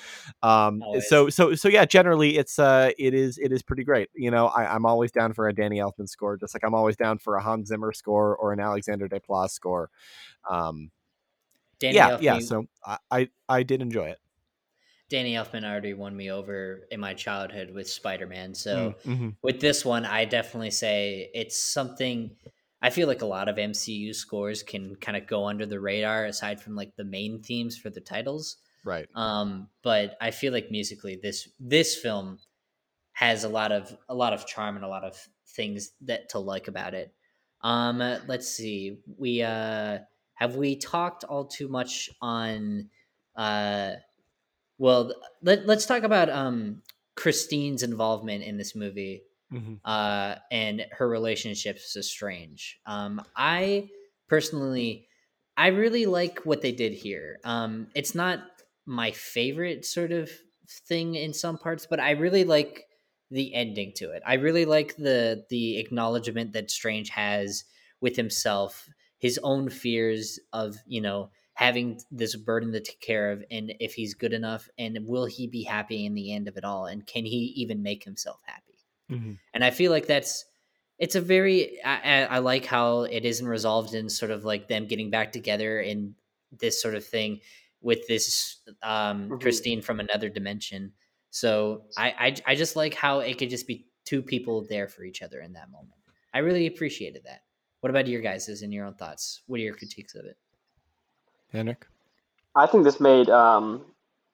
Um, 0.42 0.80
so 1.08 1.28
so 1.28 1.54
so 1.56 1.68
yeah, 1.68 1.84
generally 1.84 2.38
it's 2.38 2.58
uh 2.58 2.90
it 2.98 3.14
is 3.14 3.38
it 3.38 3.52
is 3.52 3.62
pretty 3.62 3.82
great. 3.82 4.10
You 4.14 4.30
know, 4.30 4.46
I, 4.46 4.74
am 4.76 4.86
always 4.86 5.10
down 5.10 5.32
for 5.32 5.48
a 5.48 5.54
Danny 5.54 5.78
Elfman 5.78 6.08
score, 6.08 6.36
just 6.36 6.54
like 6.54 6.62
I'm 6.64 6.74
always 6.74 6.96
down 6.96 7.18
for 7.18 7.36
a 7.36 7.42
Hans 7.42 7.68
Zimmer 7.68 7.92
score 7.92 8.36
or 8.36 8.52
an 8.52 8.60
Alexander 8.60 9.08
Desplat 9.08 9.50
score. 9.50 9.90
Um, 10.48 10.90
Danny 11.80 11.96
yeah, 11.96 12.10
Elfman, 12.10 12.22
yeah. 12.22 12.38
So 12.38 12.64
I, 12.84 12.98
I 13.10 13.28
I 13.48 13.62
did 13.64 13.82
enjoy 13.82 14.06
it. 14.06 14.18
Danny 15.08 15.34
Elfman 15.34 15.64
already 15.64 15.94
won 15.94 16.16
me 16.16 16.30
over 16.30 16.86
in 16.90 16.98
my 16.98 17.14
childhood 17.14 17.70
with 17.72 17.88
Spider 17.88 18.26
Man. 18.26 18.54
So 18.54 18.94
mm, 19.04 19.12
mm-hmm. 19.12 19.28
with 19.42 19.60
this 19.60 19.84
one, 19.84 20.04
I 20.04 20.24
definitely 20.24 20.72
say 20.72 21.30
it's 21.32 21.58
something. 21.58 22.32
I 22.82 22.90
feel 22.90 23.06
like 23.06 23.22
a 23.22 23.26
lot 23.26 23.48
of 23.48 23.56
MCU 23.56 24.14
scores 24.14 24.62
can 24.62 24.96
kind 24.96 25.16
of 25.16 25.26
go 25.26 25.46
under 25.46 25.64
the 25.64 25.80
radar 25.80 26.24
aside 26.24 26.60
from 26.60 26.74
like 26.74 26.94
the 26.96 27.04
main 27.04 27.42
themes 27.42 27.76
for 27.76 27.88
the 27.88 28.00
titles. 28.00 28.56
Right. 28.84 29.06
Um, 29.14 29.68
but 29.82 30.16
I 30.20 30.30
feel 30.32 30.52
like 30.52 30.70
musically, 30.70 31.18
this 31.20 31.48
this 31.60 31.96
film 31.96 32.38
has 33.12 33.44
a 33.44 33.48
lot 33.48 33.72
of 33.72 33.96
a 34.08 34.14
lot 34.14 34.32
of 34.32 34.46
charm 34.46 34.74
and 34.76 34.84
a 34.84 34.88
lot 34.88 35.04
of 35.04 35.16
things 35.48 35.92
that 36.02 36.30
to 36.30 36.40
like 36.40 36.68
about 36.68 36.94
it. 36.94 37.14
Um, 37.62 37.98
let's 38.26 38.48
see. 38.48 38.98
We 39.16 39.42
uh, 39.42 39.98
have 40.34 40.56
we 40.56 40.76
talked 40.76 41.24
all 41.24 41.44
too 41.44 41.68
much 41.68 42.10
on 42.20 42.90
uh 43.36 43.92
well, 44.78 45.12
let, 45.42 45.66
let's 45.66 45.86
talk 45.86 46.02
about 46.02 46.28
um, 46.28 46.82
Christine's 47.14 47.82
involvement 47.82 48.44
in 48.44 48.58
this 48.58 48.74
movie 48.74 49.22
mm-hmm. 49.52 49.74
uh, 49.84 50.36
and 50.50 50.84
her 50.92 51.08
relationships 51.08 51.92
to 51.94 52.02
Strange. 52.02 52.78
Um, 52.86 53.22
I 53.36 53.88
personally, 54.28 55.08
I 55.56 55.68
really 55.68 56.06
like 56.06 56.40
what 56.40 56.62
they 56.62 56.72
did 56.72 56.92
here. 56.92 57.38
Um, 57.44 57.88
it's 57.94 58.14
not 58.14 58.40
my 58.84 59.10
favorite 59.10 59.84
sort 59.84 60.12
of 60.12 60.30
thing 60.88 61.14
in 61.14 61.32
some 61.32 61.58
parts, 61.58 61.86
but 61.88 62.00
I 62.00 62.12
really 62.12 62.44
like 62.44 62.84
the 63.30 63.54
ending 63.54 63.92
to 63.96 64.10
it. 64.12 64.22
I 64.26 64.34
really 64.34 64.64
like 64.64 64.96
the 64.96 65.44
the 65.50 65.78
acknowledgement 65.78 66.52
that 66.52 66.70
Strange 66.70 67.08
has 67.10 67.64
with 68.00 68.14
himself, 68.16 68.88
his 69.18 69.38
own 69.42 69.68
fears 69.68 70.38
of 70.52 70.76
you 70.86 71.00
know 71.00 71.30
having 71.56 71.98
this 72.10 72.36
burden 72.36 72.70
to 72.72 72.80
take 72.80 73.00
care 73.00 73.32
of 73.32 73.42
and 73.50 73.72
if 73.80 73.94
he's 73.94 74.12
good 74.14 74.34
enough 74.34 74.68
and 74.78 74.98
will 75.06 75.24
he 75.24 75.46
be 75.46 75.62
happy 75.62 76.04
in 76.04 76.14
the 76.14 76.32
end 76.32 76.48
of 76.48 76.56
it 76.56 76.64
all 76.64 76.84
and 76.86 77.06
can 77.06 77.24
he 77.24 77.52
even 77.56 77.82
make 77.82 78.04
himself 78.04 78.40
happy? 78.44 78.62
Mm-hmm. 79.10 79.32
and 79.54 79.64
i 79.64 79.70
feel 79.70 79.92
like 79.92 80.06
that's 80.06 80.44
it's 80.98 81.14
a 81.14 81.20
very 81.20 81.82
I, 81.84 82.24
I, 82.24 82.38
like 82.38 82.64
how 82.64 83.02
it 83.02 83.24
isn't 83.24 83.46
resolved 83.46 83.94
in 83.94 84.08
sort 84.08 84.30
of 84.30 84.44
like 84.44 84.68
them 84.68 84.86
getting 84.86 85.10
back 85.10 85.32
together 85.32 85.80
in 85.80 86.14
this 86.58 86.80
sort 86.80 86.94
of 86.94 87.04
thing 87.04 87.40
with 87.80 88.06
this 88.08 88.56
um, 88.82 89.24
mm-hmm. 89.24 89.36
christine 89.38 89.82
from 89.82 90.00
another 90.00 90.28
dimension. 90.28 90.92
So 91.30 91.82
I, 91.96 92.14
I 92.18 92.52
i 92.52 92.54
just 92.54 92.76
like 92.76 92.94
how 92.94 93.20
it 93.20 93.38
could 93.38 93.50
just 93.50 93.66
be 93.66 93.86
two 94.04 94.22
people 94.22 94.66
there 94.68 94.88
for 94.88 95.04
each 95.04 95.22
other 95.22 95.40
in 95.40 95.52
that 95.52 95.70
moment. 95.70 95.92
I 96.32 96.38
really 96.38 96.66
appreciated 96.66 97.22
that. 97.24 97.42
What 97.80 97.90
about 97.90 98.06
your 98.06 98.22
guys's 98.22 98.62
and 98.62 98.72
your 98.72 98.86
own 98.86 98.94
thoughts? 98.94 99.42
What 99.46 99.60
are 99.60 99.62
your 99.62 99.74
critiques 99.74 100.14
of 100.14 100.24
it 100.24 100.36
Henrik? 101.52 101.86
I 102.54 102.66
think 102.66 102.84
this 102.84 103.00
made 103.00 103.28
um, 103.28 103.84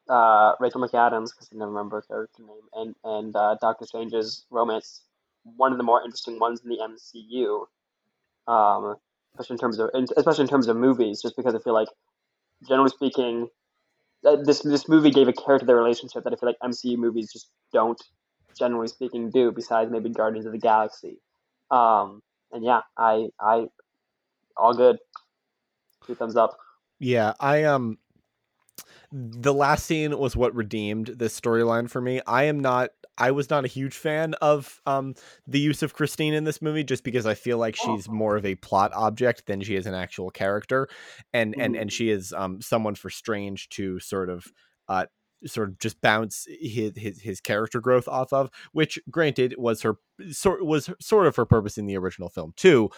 uh, 0.08 0.54
Rachel 0.60 0.80
McAdams, 0.80 1.30
because 1.30 1.48
I 1.52 1.56
never 1.56 1.70
remember 1.70 1.96
her 1.96 2.02
character 2.02 2.42
name, 2.42 2.62
and 2.74 2.94
and 3.04 3.36
uh, 3.36 3.56
Doctor 3.60 3.86
Strange's 3.86 4.44
romance 4.50 5.02
one 5.56 5.72
of 5.72 5.78
the 5.78 5.84
more 5.84 6.02
interesting 6.02 6.38
ones 6.38 6.60
in 6.62 6.70
the 6.70 6.78
MCU, 6.78 7.66
um, 8.52 8.96
especially 9.34 9.54
in 9.54 9.58
terms 9.58 9.78
of 9.78 9.90
especially 10.16 10.42
in 10.42 10.48
terms 10.48 10.68
of 10.68 10.76
movies. 10.76 11.20
Just 11.22 11.36
because 11.36 11.54
I 11.54 11.58
feel 11.58 11.74
like, 11.74 11.88
generally 12.66 12.90
speaking, 12.90 13.48
this 14.22 14.60
this 14.60 14.88
movie 14.88 15.10
gave 15.10 15.28
a 15.28 15.32
character 15.32 15.66
their 15.66 15.76
relationship 15.76 16.24
that 16.24 16.32
I 16.32 16.36
feel 16.36 16.48
like 16.48 16.58
MCU 16.62 16.96
movies 16.96 17.32
just 17.32 17.48
don't, 17.72 18.00
generally 18.58 18.88
speaking, 18.88 19.30
do. 19.30 19.50
Besides 19.52 19.90
maybe 19.90 20.10
Guardians 20.10 20.46
of 20.46 20.52
the 20.52 20.58
Galaxy, 20.58 21.18
um, 21.70 22.22
and 22.52 22.64
yeah, 22.64 22.80
I 22.96 23.28
I 23.40 23.66
all 24.56 24.74
good. 24.74 24.98
Two 26.06 26.14
thumbs 26.14 26.36
up. 26.36 26.58
Yeah, 27.02 27.32
I 27.40 27.64
um 27.64 27.98
the 29.10 29.52
last 29.52 29.84
scene 29.86 30.16
was 30.16 30.36
what 30.36 30.54
redeemed 30.54 31.08
this 31.08 31.38
storyline 31.38 31.90
for 31.90 32.00
me. 32.00 32.20
I 32.28 32.44
am 32.44 32.60
not 32.60 32.90
I 33.18 33.32
was 33.32 33.50
not 33.50 33.64
a 33.64 33.68
huge 33.68 33.94
fan 33.94 34.34
of 34.34 34.80
um 34.86 35.16
the 35.48 35.58
use 35.58 35.82
of 35.82 35.94
Christine 35.94 36.32
in 36.32 36.44
this 36.44 36.62
movie 36.62 36.84
just 36.84 37.02
because 37.02 37.26
I 37.26 37.34
feel 37.34 37.58
like 37.58 37.74
she's 37.74 38.08
oh. 38.08 38.12
more 38.12 38.36
of 38.36 38.46
a 38.46 38.54
plot 38.54 38.92
object 38.94 39.46
than 39.46 39.60
she 39.62 39.74
is 39.74 39.86
an 39.86 39.94
actual 39.94 40.30
character 40.30 40.88
and 41.32 41.56
and 41.58 41.74
and 41.74 41.92
she 41.92 42.08
is 42.08 42.32
um 42.32 42.62
someone 42.62 42.94
for 42.94 43.10
Strange 43.10 43.68
to 43.70 43.98
sort 43.98 44.30
of 44.30 44.46
uh 44.88 45.06
sort 45.44 45.70
of 45.70 45.80
just 45.80 46.00
bounce 46.02 46.46
his, 46.60 46.92
his 46.96 47.20
his 47.20 47.40
character 47.40 47.80
growth 47.80 48.06
off 48.06 48.32
of 48.32 48.48
which 48.70 49.00
granted 49.10 49.56
was 49.58 49.82
her 49.82 49.96
sort 50.30 50.64
was 50.64 50.88
sort 51.00 51.26
of 51.26 51.34
her 51.34 51.46
purpose 51.46 51.76
in 51.76 51.86
the 51.86 51.96
original 51.96 52.28
film 52.28 52.52
too. 52.56 52.90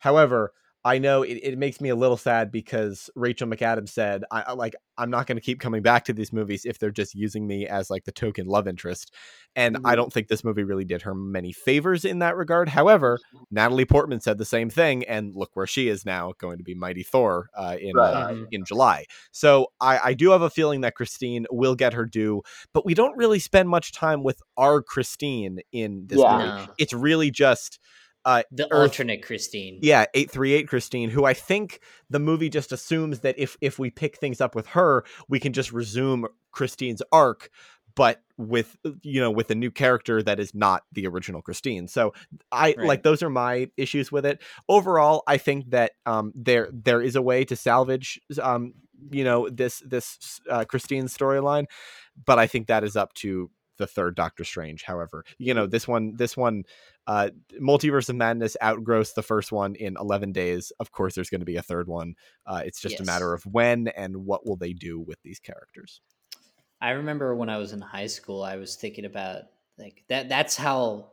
However, 0.00 0.52
I 0.86 0.98
know 0.98 1.22
it, 1.24 1.40
it 1.42 1.58
makes 1.58 1.80
me 1.80 1.88
a 1.88 1.96
little 1.96 2.16
sad 2.16 2.52
because 2.52 3.10
Rachel 3.16 3.48
McAdams 3.48 3.88
said, 3.88 4.22
I, 4.30 4.42
I 4.42 4.52
like 4.52 4.76
I'm 4.96 5.10
not 5.10 5.26
going 5.26 5.36
to 5.36 5.42
keep 5.42 5.58
coming 5.58 5.82
back 5.82 6.04
to 6.04 6.12
these 6.12 6.32
movies 6.32 6.64
if 6.64 6.78
they're 6.78 6.92
just 6.92 7.12
using 7.12 7.44
me 7.44 7.66
as 7.66 7.90
like 7.90 8.04
the 8.04 8.12
token 8.12 8.46
love 8.46 8.68
interest. 8.68 9.12
And 9.56 9.74
mm-hmm. 9.74 9.86
I 9.86 9.96
don't 9.96 10.12
think 10.12 10.28
this 10.28 10.44
movie 10.44 10.62
really 10.62 10.84
did 10.84 11.02
her 11.02 11.12
many 11.12 11.52
favors 11.52 12.04
in 12.04 12.20
that 12.20 12.36
regard. 12.36 12.68
However, 12.68 13.18
Natalie 13.50 13.84
Portman 13.84 14.20
said 14.20 14.38
the 14.38 14.44
same 14.44 14.70
thing, 14.70 15.02
and 15.06 15.34
look 15.34 15.50
where 15.54 15.66
she 15.66 15.88
is 15.88 16.06
now, 16.06 16.34
going 16.38 16.58
to 16.58 16.64
be 16.64 16.76
Mighty 16.76 17.02
Thor 17.02 17.48
uh, 17.56 17.76
in 17.80 17.96
right. 17.96 18.12
uh, 18.12 18.44
in 18.52 18.64
July. 18.64 19.06
So 19.32 19.72
I, 19.80 19.98
I 19.98 20.14
do 20.14 20.30
have 20.30 20.42
a 20.42 20.50
feeling 20.50 20.82
that 20.82 20.94
Christine 20.94 21.46
will 21.50 21.74
get 21.74 21.94
her 21.94 22.04
due, 22.04 22.42
but 22.72 22.86
we 22.86 22.94
don't 22.94 23.16
really 23.16 23.40
spend 23.40 23.68
much 23.68 23.90
time 23.90 24.22
with 24.22 24.40
our 24.56 24.82
Christine 24.82 25.58
in 25.72 26.04
this 26.06 26.20
yeah. 26.20 26.58
movie. 26.60 26.72
It's 26.78 26.92
really 26.92 27.32
just 27.32 27.80
uh, 28.26 28.42
the 28.50 28.66
Earth, 28.72 28.90
alternate 28.90 29.22
Christine. 29.22 29.78
Yeah, 29.80 30.06
eight 30.12 30.30
three 30.30 30.52
eight 30.52 30.66
Christine, 30.66 31.10
who 31.10 31.24
I 31.24 31.32
think 31.32 31.80
the 32.10 32.18
movie 32.18 32.50
just 32.50 32.72
assumes 32.72 33.20
that 33.20 33.38
if 33.38 33.56
if 33.60 33.78
we 33.78 33.88
pick 33.88 34.18
things 34.18 34.40
up 34.40 34.56
with 34.56 34.66
her, 34.68 35.04
we 35.28 35.38
can 35.38 35.52
just 35.52 35.72
resume 35.72 36.26
Christine's 36.50 37.02
arc, 37.12 37.50
but 37.94 38.20
with 38.36 38.76
you 39.02 39.20
know 39.20 39.30
with 39.30 39.48
a 39.52 39.54
new 39.54 39.70
character 39.70 40.24
that 40.24 40.40
is 40.40 40.54
not 40.56 40.82
the 40.90 41.06
original 41.06 41.40
Christine. 41.40 41.86
So 41.86 42.14
I 42.50 42.74
right. 42.76 42.86
like 42.86 43.02
those 43.04 43.22
are 43.22 43.30
my 43.30 43.70
issues 43.76 44.10
with 44.10 44.26
it. 44.26 44.42
Overall, 44.68 45.22
I 45.28 45.36
think 45.38 45.70
that 45.70 45.92
um, 46.04 46.32
there 46.34 46.68
there 46.72 47.00
is 47.00 47.14
a 47.14 47.22
way 47.22 47.44
to 47.44 47.54
salvage 47.54 48.20
um, 48.42 48.74
you 49.12 49.22
know 49.22 49.48
this 49.48 49.80
this 49.86 50.40
uh, 50.50 50.64
Christine 50.64 51.04
storyline, 51.04 51.66
but 52.24 52.40
I 52.40 52.48
think 52.48 52.66
that 52.66 52.82
is 52.82 52.96
up 52.96 53.14
to 53.14 53.50
the 53.76 53.86
third 53.86 54.14
Doctor 54.14 54.44
Strange. 54.44 54.82
However, 54.82 55.24
you 55.38 55.54
know 55.54 55.66
this 55.66 55.86
one, 55.86 56.14
this 56.16 56.36
one, 56.36 56.64
uh, 57.06 57.30
Multiverse 57.60 58.08
of 58.08 58.16
Madness 58.16 58.56
outgrossed 58.62 59.14
the 59.14 59.22
first 59.22 59.52
one 59.52 59.74
in 59.74 59.96
11 59.98 60.32
days. 60.32 60.72
Of 60.80 60.92
course, 60.92 61.14
there's 61.14 61.30
going 61.30 61.40
to 61.40 61.46
be 61.46 61.56
a 61.56 61.62
third 61.62 61.88
one. 61.88 62.14
Uh, 62.46 62.62
it's 62.64 62.80
just 62.80 62.94
yes. 62.94 63.00
a 63.00 63.04
matter 63.04 63.32
of 63.32 63.44
when 63.46 63.88
and 63.88 64.16
what 64.16 64.46
will 64.46 64.56
they 64.56 64.72
do 64.72 65.00
with 65.00 65.20
these 65.22 65.38
characters. 65.38 66.00
I 66.80 66.90
remember 66.90 67.34
when 67.34 67.48
I 67.48 67.56
was 67.58 67.72
in 67.72 67.80
high 67.80 68.06
school, 68.06 68.42
I 68.42 68.56
was 68.56 68.76
thinking 68.76 69.04
about 69.04 69.42
like 69.78 70.04
that. 70.08 70.28
That's 70.28 70.56
how. 70.56 71.12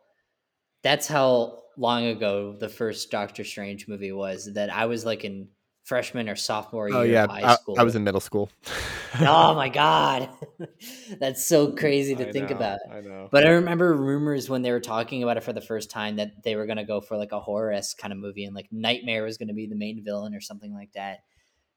That's 0.82 1.08
how 1.08 1.60
long 1.78 2.08
ago 2.08 2.58
the 2.60 2.68
first 2.68 3.10
Doctor 3.10 3.46
Strange 3.46 3.88
movie 3.88 4.12
was. 4.12 4.54
That 4.54 4.70
I 4.70 4.86
was 4.86 5.06
like 5.06 5.24
in 5.24 5.48
freshman 5.84 6.30
or 6.30 6.36
sophomore 6.36 6.86
oh, 6.86 6.88
year 6.88 6.98
oh, 7.00 7.04
yeah. 7.04 7.24
of 7.26 7.30
high 7.30 7.56
school. 7.56 7.76
I, 7.78 7.82
I 7.82 7.84
was 7.84 7.96
in 7.96 8.04
middle 8.04 8.22
school. 8.22 8.50
oh 9.20 9.54
my 9.54 9.70
god, 9.70 10.30
that's 11.20 11.46
so 11.46 11.72
crazy 11.72 12.16
to 12.16 12.30
I 12.30 12.32
think 12.32 12.50
know, 12.50 12.56
about. 12.56 12.80
I 12.92 13.02
know. 13.02 13.28
But 13.32 13.46
I 13.46 13.50
remember 13.52 13.94
rumors 13.94 14.50
when 14.50 14.62
they 14.62 14.72
were 14.72 14.80
talking 14.80 15.24
about 15.24 15.38
it 15.38 15.44
for 15.44 15.54
the 15.54 15.62
first 15.62 15.92
time 15.92 16.16
that 16.18 16.44
they 16.44 16.56
were 16.56 16.66
going 16.66 16.78
to 16.78 16.84
go 16.84 17.02
for 17.02 17.18
like 17.18 17.32
a 17.32 17.40
horror 17.40 17.72
esque 17.72 17.98
kind 17.98 18.12
of 18.12 18.20
movie, 18.20 18.46
and 18.46 18.56
like 18.56 18.68
Nightmare 18.72 19.24
was 19.24 19.38
going 19.38 19.50
to 19.50 19.54
be 19.54 19.68
the 19.68 19.76
main 19.76 20.04
villain 20.04 20.34
or 20.34 20.42
something 20.42 20.74
like 20.74 20.94
that. 20.94 21.20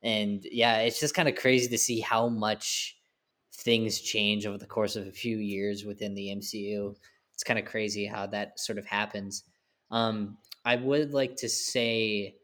And 0.02 0.46
yeah, 0.50 0.78
it's 0.78 1.00
just 1.00 1.14
kind 1.14 1.28
of 1.28 1.34
crazy 1.34 1.68
to 1.68 1.78
see 1.78 2.00
how 2.00 2.28
much 2.28 2.96
things 3.52 4.00
change 4.00 4.46
over 4.46 4.58
the 4.58 4.66
course 4.66 4.94
of 4.96 5.06
a 5.06 5.12
few 5.12 5.38
years 5.38 5.84
within 5.84 6.14
the 6.14 6.28
MCU. 6.28 6.94
It's 7.32 7.42
kind 7.42 7.58
of 7.58 7.64
crazy 7.64 8.06
how 8.06 8.26
that 8.28 8.60
sort 8.60 8.78
of 8.78 8.86
happens. 8.86 9.44
Um, 9.90 10.38
I 10.64 10.76
would 10.76 11.12
like 11.12 11.36
to 11.36 11.48
say 11.48 12.36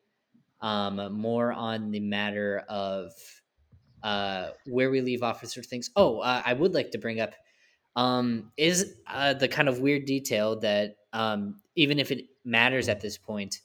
um, 0.63 1.13
more 1.13 1.53
on 1.53 1.91
the 1.91 2.01
matter 2.01 2.65
of 2.69 3.13
uh, 4.03 4.49
where 4.67 4.91
we 4.91 5.01
leave 5.01 5.23
off 5.23 5.43
with 5.43 5.51
certain 5.51 5.69
things. 5.69 5.91
Oh, 5.97 6.21
uh, 6.21 6.43
I 6.45 6.55
would 6.55 6.73
like 6.73 6.93
to 6.93 6.99
bring 6.99 7.21
up 7.21 7.35
um, 7.97 8.53
is 8.57 8.95
uh, 9.07 9.35
the 9.35 9.49
kind 9.49 9.69
of 9.69 9.81
weird 9.81 10.07
detail 10.07 10.59
that 10.61 10.97
um, 11.13 11.61
even 11.77 11.99
if 11.99 12.11
it 12.11 12.25
matters 12.45 12.89
at 12.89 13.01
this 13.01 13.19
point, 13.19 13.59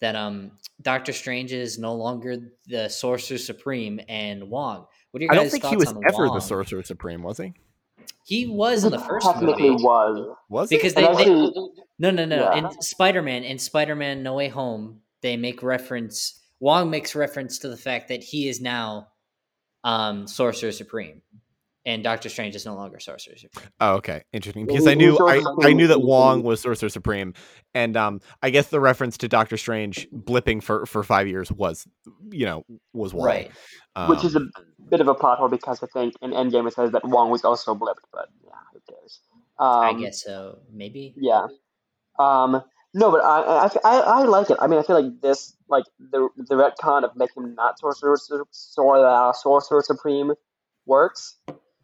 that 0.00 0.16
um, 0.16 0.52
Doctor 0.82 1.12
Strange 1.12 1.52
is 1.52 1.78
no 1.78 1.94
longer 1.94 2.36
the 2.66 2.88
Sorcerer 2.88 3.38
Supreme 3.38 4.00
and 4.08 4.48
Wong. 4.50 4.86
What 5.10 5.20
are 5.20 5.24
your 5.24 5.32
I 5.32 5.36
don't 5.36 5.50
think 5.50 5.64
he 5.64 5.76
was 5.76 5.88
ever 5.88 6.26
Wong? 6.26 6.34
the 6.34 6.40
Sorcerer 6.40 6.82
Supreme, 6.82 7.22
was 7.22 7.38
he? 7.38 7.52
He 8.24 8.46
was 8.46 8.84
in 8.84 8.90
the 8.90 8.98
first 8.98 9.26
Technically 9.26 9.70
movie. 9.70 9.82
was. 9.82 10.36
Was 10.48 10.68
because 10.68 10.94
they, 10.94 11.02
they, 11.02 11.26
no 11.98 12.10
no 12.10 12.24
no 12.24 12.50
yeah. 12.52 12.58
in 12.58 12.82
Spider 12.82 13.22
Man 13.22 13.42
in 13.42 13.58
Spider 13.58 13.96
Man 13.96 14.22
No 14.22 14.34
Way 14.34 14.48
Home 14.48 15.00
they 15.22 15.36
make 15.36 15.62
reference 15.62 16.40
Wong 16.60 16.90
makes 16.90 17.14
reference 17.14 17.60
to 17.60 17.68
the 17.68 17.76
fact 17.76 18.08
that 18.08 18.22
he 18.22 18.48
is 18.48 18.60
now 18.60 19.08
um, 19.84 20.26
Sorcerer 20.26 20.72
Supreme, 20.72 21.22
and 21.86 22.02
Doctor 22.02 22.28
Strange 22.28 22.56
is 22.56 22.66
no 22.66 22.74
longer 22.74 22.98
Sorcerer 22.98 23.36
Supreme. 23.36 23.68
Oh, 23.80 23.94
okay, 23.94 24.24
interesting. 24.32 24.66
Because 24.66 24.86
I 24.86 24.94
knew 24.94 25.16
I, 25.18 25.42
I 25.62 25.72
knew 25.72 25.86
that 25.86 26.02
Wong 26.02 26.42
was 26.42 26.60
Sorcerer 26.60 26.88
Supreme, 26.88 27.34
and 27.74 27.96
um, 27.96 28.20
I 28.42 28.50
guess 28.50 28.68
the 28.68 28.80
reference 28.80 29.18
to 29.18 29.28
Doctor 29.28 29.56
Strange 29.56 30.08
blipping 30.10 30.62
for 30.62 30.84
for 30.86 31.04
five 31.04 31.28
years 31.28 31.52
was, 31.52 31.86
you 32.30 32.44
know, 32.44 32.64
was 32.92 33.14
Wong, 33.14 33.26
right? 33.26 33.50
Um, 33.94 34.10
Which 34.10 34.24
is 34.24 34.34
a 34.34 34.40
bit 34.90 35.00
of 35.00 35.08
a 35.08 35.14
plot 35.14 35.38
hole 35.38 35.48
because 35.48 35.82
I 35.82 35.86
think 35.86 36.14
in 36.20 36.32
Endgame 36.32 36.66
it 36.66 36.74
says 36.74 36.90
that 36.92 37.06
Wong 37.06 37.30
was 37.30 37.44
also 37.44 37.74
blipped, 37.74 38.04
but 38.12 38.28
yeah, 38.44 38.50
who 38.72 38.80
cares? 38.88 39.20
Um, 39.60 39.96
I 39.96 40.00
guess 40.00 40.22
so. 40.22 40.58
Maybe. 40.72 41.14
Yeah. 41.16 41.46
Um, 42.18 42.62
no, 42.98 43.12
but 43.12 43.22
I, 43.22 43.40
I, 43.40 43.68
I, 43.84 43.98
I 43.98 44.22
like 44.24 44.50
it. 44.50 44.56
I 44.60 44.66
mean, 44.66 44.80
I 44.80 44.82
feel 44.82 45.00
like 45.00 45.20
this, 45.20 45.54
like 45.68 45.84
the 45.98 46.28
the 46.36 46.56
retcon 46.56 47.04
of 47.04 47.14
making 47.14 47.44
him 47.44 47.54
not 47.54 47.78
sorcerer, 47.78 48.16
sorcerer, 48.50 49.06
uh, 49.06 49.32
sorcerer 49.32 49.82
supreme 49.82 50.32
works. 50.84 51.36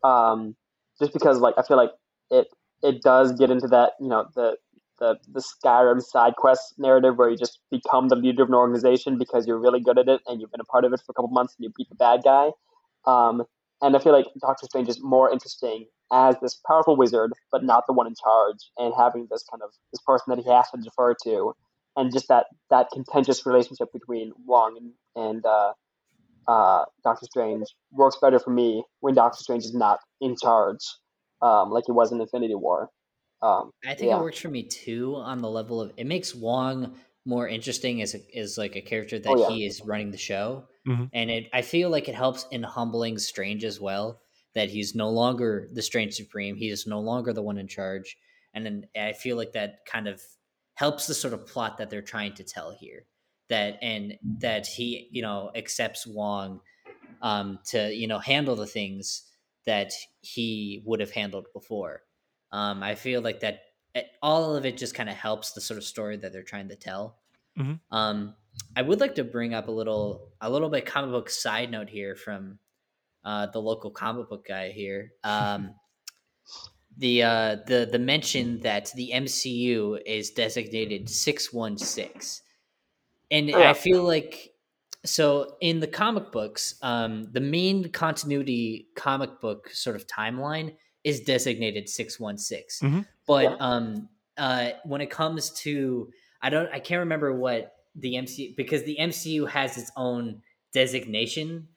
Um, 0.03 0.57
just 0.99 1.13
because, 1.13 1.39
like, 1.39 1.55
I 1.57 1.63
feel 1.63 1.77
like 1.77 1.93
it 2.31 2.49
it 2.83 3.01
does 3.03 3.33
get 3.33 3.51
into 3.51 3.69
that, 3.69 3.93
you 4.01 4.09
know, 4.09 4.27
the 4.35 4.57
the 4.99 5.17
the 5.33 5.41
Skyrim 5.41 6.03
side 6.03 6.35
quest 6.37 6.75
narrative 6.79 7.17
where 7.17 7.31
you 7.31 7.37
just 7.37 7.61
become 7.71 8.09
the 8.09 8.17
leader 8.17 8.43
of 8.43 8.49
an 8.49 8.55
organization 8.55 9.17
because 9.17 9.47
you're 9.47 9.59
really 9.59 9.81
good 9.81 9.99
at 9.99 10.09
it 10.09 10.21
and 10.27 10.41
you've 10.41 10.51
been 10.51 10.61
a 10.61 10.65
part 10.65 10.85
of 10.85 10.93
it 10.93 11.01
for 11.07 11.13
a 11.13 11.15
couple 11.15 11.29
months 11.29 11.55
and 11.57 11.65
you 11.65 11.73
beat 11.77 11.89
the 11.89 11.95
bad 11.95 12.23
guy. 12.25 12.51
Um, 13.07 13.45
and 13.81 13.95
I 13.95 13.99
feel 14.01 14.13
like 14.13 14.27
Doctor 14.41 14.67
Strange 14.67 14.89
is 14.89 15.01
more 15.03 15.31
interesting 15.33 15.87
as 16.13 16.37
this 16.41 16.61
powerful 16.67 16.97
wizard, 16.97 17.33
but 17.51 17.65
not 17.65 17.85
the 17.87 17.93
one 17.93 18.07
in 18.07 18.15
charge, 18.15 18.59
and 18.77 18.93
having 18.97 19.27
this 19.31 19.45
kind 19.51 19.63
of 19.63 19.71
this 19.93 20.01
person 20.07 20.25
that 20.29 20.43
he 20.43 20.51
has 20.51 20.71
to 20.71 20.81
defer 20.81 21.15
to, 21.25 21.55
and 21.97 22.13
just 22.13 22.29
that 22.29 22.47
that 22.71 22.89
contentious 22.93 23.47
relationship 23.47 23.93
between 23.93 24.33
Wong 24.47 24.77
and, 24.77 25.25
and 25.25 25.47
uh, 25.47 25.73
uh, 26.47 26.85
Doctor 27.03 27.27
Strange 27.27 27.67
works 27.93 28.17
better 28.21 28.39
for 28.39 28.51
me 28.51 28.85
when 29.01 29.15
Doctor 29.15 29.43
Strange 29.43 29.65
is 29.65 29.75
not 29.75 30.01
in 30.21 30.37
charge, 30.41 30.81
um, 31.43 31.71
like 31.71 31.85
it 31.89 31.93
was 31.93 32.13
in 32.13 32.21
Infinity 32.21 32.55
War. 32.55 32.91
Um, 33.43 33.73
I 33.85 33.95
think 33.95 34.09
yeah. 34.09 34.19
it 34.19 34.23
works 34.23 34.39
for 34.39 34.49
me 34.49 34.63
too 34.63 35.17
on 35.17 35.43
the 35.43 35.51
level 35.51 35.81
of 35.81 35.93
it 35.97 36.07
makes 36.07 36.35
Wong 36.35 36.95
more 37.27 37.49
interesting 37.49 38.03
as 38.03 38.15
a, 38.15 38.39
as 38.39 38.57
like 38.59 38.77
a 38.77 38.81
character 38.81 39.19
that 39.19 39.29
oh, 39.29 39.49
yeah. 39.49 39.55
he 39.55 39.67
is 39.67 39.83
running 39.83 40.11
the 40.11 40.19
show, 40.19 40.65
mm-hmm. 40.87 41.05
and 41.13 41.31
it 41.31 41.49
I 41.53 41.63
feel 41.63 41.91
like 41.91 42.09
it 42.09 42.15
helps 42.15 42.47
in 42.51 42.63
humbling 42.63 43.19
Strange 43.19 43.65
as 43.65 43.81
well 43.81 44.21
that 44.55 44.71
he's 44.71 44.95
no 44.95 45.11
longer 45.11 45.69
the 45.73 45.83
Strange 45.83 46.15
Supreme. 46.15 46.57
He 46.57 46.69
is 46.69 46.87
no 46.87 47.01
longer 47.01 47.33
the 47.33 47.43
one 47.43 47.59
in 47.59 47.69
charge. 47.69 48.17
And 48.55 48.65
then 48.65 48.87
I 48.97 49.13
feel 49.13 49.37
like 49.37 49.53
that 49.53 49.85
kind 49.87 50.07
of 50.07 50.23
helps 50.75 51.07
the 51.07 51.15
sort 51.15 51.35
of 51.35 51.47
plot 51.47 51.79
that 51.79 51.91
they're 51.91 52.03
trying 52.03 52.35
to 52.35 52.45
tell 52.45 52.77
here. 52.79 53.07
That 53.51 53.79
and 53.83 54.15
that 54.39 54.67
he, 54.67 55.09
you 55.11 55.21
know, 55.21 55.51
accepts 55.55 56.07
Wong 56.07 56.61
um, 57.21 57.59
to, 57.67 57.95
you 57.95 58.07
know, 58.07 58.19
handle 58.19 58.57
the 58.57 58.67
things 58.67 59.25
that 59.67 59.93
he 60.23 60.83
would 60.87 61.01
have 61.01 61.11
handled 61.11 61.47
before. 61.53 62.03
Um, 62.53 62.83
I 62.83 62.95
feel 62.95 63.21
like 63.21 63.41
that 63.41 63.61
eh, 63.95 64.03
all 64.23 64.57
of 64.57 64.65
it 64.65 64.79
just 64.79 64.95
kind 64.95 65.11
of 65.11 65.17
helps 65.17 65.53
the 65.53 65.61
sort 65.61 65.79
of 65.79 65.85
story 65.85 66.17
that 66.17 66.33
they're 66.33 66.43
trying 66.43 66.69
to 66.69 66.77
tell. 66.77 67.19
Mm-hmm. 67.59 67.97
Um, 67.97 68.35
I 68.77 68.83
would 68.83 69.01
like 69.01 69.17
to 69.17 69.25
bring 69.25 69.55
up 69.55 69.69
a 69.69 69.73
little 69.73 70.33
a 70.41 70.51
little 70.51 70.69
bit 70.69 70.87
comic 70.87 71.11
book 71.11 71.31
side 71.31 71.71
note 71.71 71.89
here 71.89 72.15
from 72.15 72.59
uh, 73.25 73.47
the 73.47 73.61
local 73.61 73.91
comic 73.91 74.29
book 74.29 74.47
guy 74.47 74.71
here. 74.71 75.13
Um, 75.25 75.75
the 76.97 77.23
uh, 77.25 77.57
the 77.67 77.89
the 77.91 77.99
mention 77.99 78.61
that 78.61 78.93
the 78.95 79.11
MCU 79.13 79.99
is 80.07 80.31
designated 80.31 81.09
six 81.11 81.53
one 81.53 81.77
six, 81.77 82.43
and 83.31 83.49
yeah. 83.49 83.71
I 83.71 83.75
feel 83.75 84.05
like 84.05 84.53
so 85.05 85.57
in 85.61 85.81
the 85.81 85.87
comic 85.87 86.31
books, 86.31 86.77
um, 86.83 87.29
the 87.33 87.41
main 87.41 87.91
continuity 87.91 88.89
comic 88.95 89.41
book 89.41 89.71
sort 89.71 89.97
of 89.97 90.07
timeline 90.07 90.77
is 91.03 91.21
designated 91.21 91.89
six 91.89 92.21
one 92.21 92.39
six, 92.39 92.81
mm-hmm. 92.81 93.01
but 93.27 93.45
yeah. 93.45 93.57
um, 93.59 94.09
uh, 94.39 94.71
when 94.85 95.01
it 95.01 95.11
comes 95.11 95.51
to 95.51 96.11
I 96.41 96.51
don't 96.51 96.69
I 96.73 96.79
can't 96.79 97.01
remember 97.01 97.35
what 97.35 97.75
the 97.97 98.15
MCU 98.15 98.57
because 98.57 98.85
the 98.85 98.99
MCU 99.01 99.49
has 99.49 99.77
its 99.77 99.91
own 99.97 100.43
designation 100.73 101.69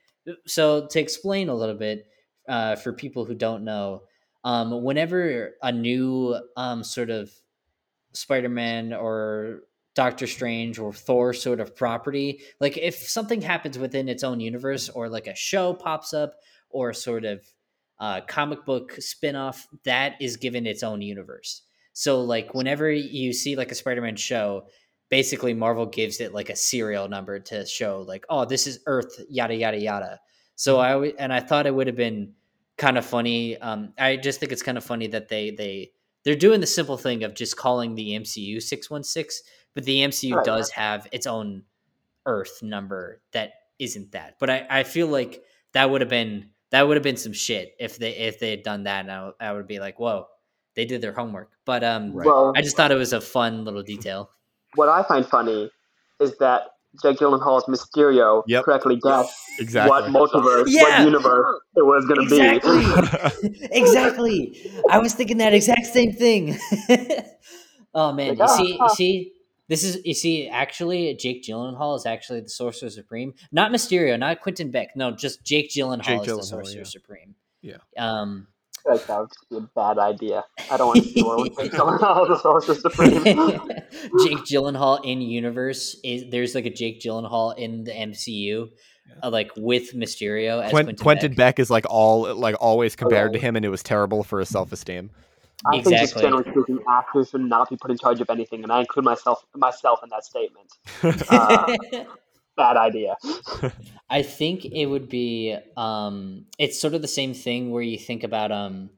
so 0.46 0.88
to 0.88 1.00
explain 1.00 1.50
a 1.50 1.56
little 1.56 1.76
bit 1.76 2.08
uh, 2.48 2.76
for 2.76 2.94
people 2.94 3.26
who 3.26 3.36
don't 3.36 3.64
know, 3.64 4.04
um, 4.44 4.84
whenever 4.84 5.56
a 5.62 5.72
new 5.72 6.40
um, 6.56 6.84
sort 6.84 7.10
of 7.10 7.32
Spider-Man 8.14 8.94
or 8.94 9.62
Doctor 9.96 10.28
Strange 10.28 10.80
or 10.80 10.94
Thor 10.94 11.34
sort 11.34 11.60
of 11.60 11.76
property, 11.76 12.42
like 12.60 12.78
if 12.78 12.96
something 12.96 13.42
happens 13.42 13.78
within 13.78 14.08
its 14.08 14.24
own 14.24 14.40
universe 14.40 14.90
or 14.90 15.10
like 15.10 15.28
a 15.28 15.36
show 15.36 15.74
pops 15.74 16.14
up 16.14 16.36
or 16.70 16.94
sort 16.94 17.26
of 17.26 17.42
uh, 18.00 18.22
comic 18.28 18.64
book 18.66 18.94
spin-off, 19.00 19.68
that 19.84 20.14
is 20.22 20.38
given 20.38 20.66
its 20.68 20.84
own 20.84 21.02
universe. 21.02 21.64
So 21.94 22.22
like 22.22 22.54
whenever 22.54 22.92
you 22.92 23.34
see 23.34 23.56
like 23.56 23.72
a 23.72 23.76
Spider-Man 23.76 24.18
show, 24.18 24.68
basically 25.10 25.54
Marvel 25.54 25.86
gives 25.86 26.20
it 26.20 26.34
like 26.34 26.50
a 26.50 26.56
serial 26.56 27.08
number 27.08 27.40
to 27.40 27.66
show 27.66 28.04
like, 28.08 28.26
oh, 28.30 28.46
this 28.46 28.68
is 28.68 28.80
Earth, 28.86 29.20
yada 29.30 29.56
yada 29.56 29.80
yada. 29.80 30.20
So 30.56 30.80
I 30.80 31.08
and 31.20 31.32
I 31.32 31.40
thought 31.40 31.68
it 31.68 31.76
would 31.76 31.88
have 31.88 31.96
been 31.96 32.34
kind 32.78 32.98
of 32.98 33.06
funny. 33.06 33.58
Um, 33.58 33.94
I 33.98 34.18
just 34.18 34.40
think 34.40 34.52
it's 34.52 34.64
kind 34.64 34.78
of 34.78 34.84
funny 34.84 35.08
that 35.08 35.30
they 35.30 35.52
they 35.52 35.92
they're 36.24 36.36
doing 36.36 36.60
the 36.60 36.68
simple 36.68 36.98
thing 36.98 37.24
of 37.24 37.36
just 37.36 37.58
calling 37.58 37.96
the 37.96 38.12
MCU 38.12 38.62
six 38.62 38.90
one 38.90 39.04
six, 39.04 39.42
but 39.74 39.86
the 39.86 40.00
MCU 40.00 40.36
right. 40.36 40.46
does 40.46 40.70
have 40.72 41.08
its 41.12 41.28
own 41.28 41.64
Earth 42.26 42.62
number 42.62 43.22
that 43.32 43.54
isn't 43.80 44.12
that. 44.12 44.36
But 44.40 44.50
I, 44.50 44.68
I 44.70 44.84
feel 44.84 45.08
like 45.08 45.44
that 45.74 45.90
would 45.90 46.02
have 46.02 46.10
been 46.10 46.50
that 46.72 46.86
would 46.86 46.98
have 46.98 47.04
been 47.04 47.18
some 47.18 47.34
shit 47.34 47.74
if 47.80 47.98
they 47.98 48.12
if 48.12 48.40
they 48.40 48.50
had 48.50 48.64
done 48.64 48.84
that. 48.84 49.02
And 49.02 49.12
I, 49.12 49.32
I 49.40 49.54
would 49.54 49.68
be 49.68 49.80
like, 49.80 50.00
whoa, 50.00 50.26
they 50.76 50.86
did 50.86 51.02
their 51.02 51.14
homework. 51.14 51.52
But 51.66 51.84
um, 51.84 52.14
well, 52.14 52.52
I 52.56 52.62
just 52.62 52.76
thought 52.76 52.92
it 52.92 52.96
was 52.96 53.14
a 53.14 53.22
fun 53.22 53.64
little 53.64 53.84
detail 53.84 54.32
what 54.78 54.90
I 54.90 55.04
find 55.04 55.26
funny 55.26 55.70
is 56.20 56.38
that 56.38 56.64
Jake 57.02 57.18
Gyllenhaal's 57.18 57.66
Mysterio 57.66 58.44
yep. 58.48 58.64
correctly 58.64 58.98
guessed 58.98 59.38
exactly. 59.60 59.92
what 59.92 60.06
multiverse, 60.06 60.66
yeah. 60.68 60.84
what 60.84 61.06
universe 61.06 61.62
it 61.76 61.86
was 61.86 62.06
going 62.06 62.28
to 62.28 62.36
exactly. 62.36 63.50
be. 63.50 63.68
exactly. 63.72 64.72
I 64.90 65.00
was 65.00 65.14
thinking 65.14 65.38
that 65.38 65.54
exact 65.54 65.86
same 65.88 66.12
thing. 66.14 66.58
oh 67.94 68.14
man, 68.14 68.36
like, 68.38 68.50
you 68.50 68.56
see, 68.56 68.78
you 68.80 68.90
see, 68.96 69.34
this 69.68 69.84
is 69.84 70.00
you 70.06 70.14
see. 70.14 70.48
Actually, 70.48 71.14
Jake 71.16 71.44
Gyllenhaal 71.44 71.96
is 71.98 72.06
actually 72.06 72.42
the 72.42 72.50
Sorcerer 72.50 72.90
Supreme, 72.90 73.34
not 73.52 73.72
Mysterio, 73.72 74.18
not 74.18 74.42
Quentin 74.42 74.72
Beck. 74.72 74.96
No, 74.96 75.12
just 75.12 75.44
Jake 75.44 75.70
Gyllenhaal 75.70 76.04
Jake 76.04 76.22
is 76.22 76.28
Gyllenhaal, 76.28 76.38
the 76.38 76.44
Sorcerer 76.44 76.78
yeah. 76.80 76.84
Supreme. 76.84 77.36
Yeah. 77.62 77.78
Um, 77.98 78.48
feel 78.88 78.96
like 78.96 79.08
that 79.08 79.20
would 79.20 79.32
be 79.50 79.58
a 79.58 79.70
bad 79.76 79.98
idea. 79.98 80.44
I 80.72 80.78
don't 80.78 80.88
want 80.88 81.04
to 81.04 81.10
see 81.10 81.22
more 81.22 81.42
with 81.42 81.58
Jake 81.58 81.72
Gyllenhaal 81.72 82.32
as 82.32 82.42
Sorcerer 82.42 82.76
Supreme. 82.76 83.24
Jake 83.24 84.40
Gyllenhaal 84.46 85.04
in 85.04 85.22
universe 85.22 85.98
is 86.04 86.26
there's 86.32 86.56
like 86.56 86.66
a 86.66 86.70
Jake 86.70 87.02
Gyllenhaal 87.02 87.58
in 87.58 87.84
the 87.84 87.92
MCU, 87.92 88.70
uh, 89.24 89.30
like 89.30 89.52
with 89.58 89.94
Mysterio. 89.94 90.64
As 90.64 90.72
Quentin, 90.72 90.96
Quentin, 90.96 90.98
Quentin 90.98 91.32
Beck. 91.32 91.56
Beck. 91.56 91.60
is 91.60 91.70
like 91.70 91.86
all 91.90 92.34
like 92.36 92.56
always 92.60 92.96
compared 92.96 93.34
to 93.34 93.40
him, 93.40 93.56
and 93.56 93.66
it 93.66 93.70
was 93.70 93.84
terrible 93.84 94.24
for 94.24 94.40
his 94.40 94.50
self 94.50 94.72
esteem. 94.72 95.12
I 95.66 95.82
think 95.82 95.98
just 95.98 96.18
generally 96.18 96.44
speaking, 96.52 96.80
actors 96.88 97.30
should 97.30 97.42
not 97.42 97.70
be 97.70 97.78
put 97.78 97.90
in 97.90 97.98
charge 97.98 98.22
of 98.22 98.30
anything, 98.30 98.64
and 98.64 98.72
I 98.72 98.82
include 98.82 99.06
myself 99.06 99.44
myself 99.56 100.00
in 100.04 100.10
that 100.10 100.24
statement. 100.24 100.72
Uh, 101.30 101.76
bad 102.58 102.78
idea. 102.78 103.16
I 104.10 104.22
think 104.24 104.66
it 104.66 104.86
would 104.88 105.10
be 105.10 105.56
um 105.78 106.46
it's 106.58 106.80
sort 106.80 106.94
of 106.94 107.02
the 107.02 107.08
same 107.08 107.34
thing 107.34 107.72
where 107.72 107.84
you 107.84 107.98
think 107.98 108.24
about 108.24 108.52
um 108.52 108.90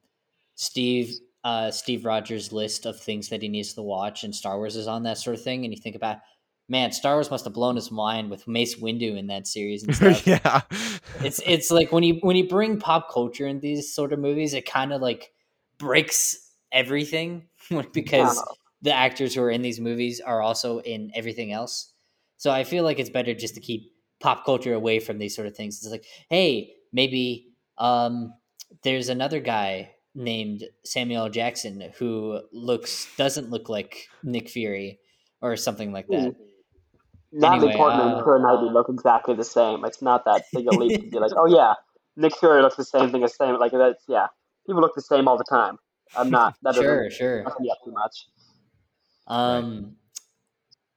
Steve 0.55 1.13
uh 1.43 1.71
Steve 1.71 2.05
Rogers 2.05 2.51
list 2.51 2.85
of 2.85 2.99
things 2.99 3.29
that 3.29 3.41
he 3.41 3.49
needs 3.49 3.73
to 3.73 3.81
watch 3.81 4.23
and 4.23 4.33
Star 4.33 4.57
Wars 4.57 4.75
is 4.75 4.87
on 4.87 5.03
that 5.03 5.17
sort 5.17 5.35
of 5.35 5.43
thing 5.43 5.63
and 5.65 5.73
you 5.73 5.79
think 5.81 5.95
about 5.95 6.17
man 6.67 6.91
Star 6.91 7.15
Wars 7.15 7.31
must 7.31 7.45
have 7.45 7.53
blown 7.53 7.75
his 7.75 7.91
mind 7.91 8.29
with 8.29 8.47
Mace 8.47 8.75
Windu 8.79 9.17
in 9.17 9.27
that 9.27 9.47
series 9.47 9.83
and 9.83 9.95
stuff. 9.99 10.25
yeah, 10.27 10.61
it's 11.23 11.41
it's 11.45 11.71
like 11.71 11.91
when 11.91 12.03
you 12.03 12.15
when 12.21 12.35
you 12.35 12.47
bring 12.47 12.79
pop 12.79 13.11
culture 13.11 13.47
in 13.47 13.59
these 13.59 13.93
sort 13.93 14.13
of 14.13 14.19
movies 14.19 14.53
it 14.53 14.65
kind 14.65 14.93
of 14.93 15.01
like 15.01 15.31
breaks 15.77 16.51
everything 16.71 17.47
because 17.93 18.35
Yeah. 18.37 18.53
the 18.83 18.93
actors 18.93 19.33
who 19.35 19.41
are 19.41 19.49
in 19.51 19.61
these 19.61 19.79
movies 19.79 20.21
are 20.21 20.41
also 20.41 20.79
in 20.79 21.11
everything 21.15 21.51
else. 21.51 21.93
So 22.39 22.51
I 22.51 22.63
feel 22.63 22.85
like 22.85 22.99
it's 22.99 23.09
better 23.09 23.33
just 23.33 23.53
to 23.55 23.61
keep 23.61 23.91
pop 24.21 24.45
culture 24.45 24.73
away 24.73 24.99
from 24.99 25.17
these 25.17 25.35
sort 25.35 25.47
of 25.47 25.55
things. 25.55 25.77
It's 25.83 25.91
like, 25.91 26.05
hey, 26.29 26.71
maybe 26.93 27.49
um, 27.77 28.33
there's 28.83 29.09
another 29.09 29.41
guy 29.41 29.91
named 30.15 30.63
Samuel 30.85 31.29
Jackson 31.29 31.91
who 31.97 32.39
looks 32.53 33.07
doesn't 33.17 33.49
look 33.49 33.67
like 33.67 34.07
Nick 34.23 34.49
Fury 34.49 34.99
or 35.41 35.57
something 35.57 35.91
like 35.91 36.07
that. 36.07 36.33
Natalie 37.33 37.67
Anyway, 37.67 37.75
Portman 37.75 38.07
uh, 38.07 38.15
and 38.15 38.25
Keira 38.25 38.41
Knightley 38.41 38.69
look 38.71 38.87
exactly 38.89 39.35
the 39.35 39.43
same. 39.43 39.83
It's 39.83 40.01
not 40.01 40.23
that 40.23 40.45
big 40.53 40.65
a 40.65 40.71
leap 40.71 41.01
to 41.01 41.09
be 41.09 41.19
like, 41.19 41.33
oh 41.35 41.45
yeah, 41.45 41.73
Nick 42.15 42.37
Fury 42.37 42.61
looks 42.61 42.77
the 42.77 42.85
same 42.85 43.11
thing 43.11 43.21
as 43.23 43.35
same. 43.35 43.59
Like 43.59 43.73
that's 43.73 44.05
yeah, 44.07 44.27
people 44.65 44.81
look 44.81 44.95
the 44.95 45.01
same 45.01 45.27
all 45.27 45.37
the 45.37 45.43
time. 45.43 45.77
I'm 46.15 46.29
not. 46.29 46.55
That 46.63 46.75
Sure, 46.75 47.03
doesn't 47.03 47.17
sure. 47.17 47.43
mess 47.43 47.77
too 47.83 47.91
much. 47.91 48.27
Um, 49.27 49.95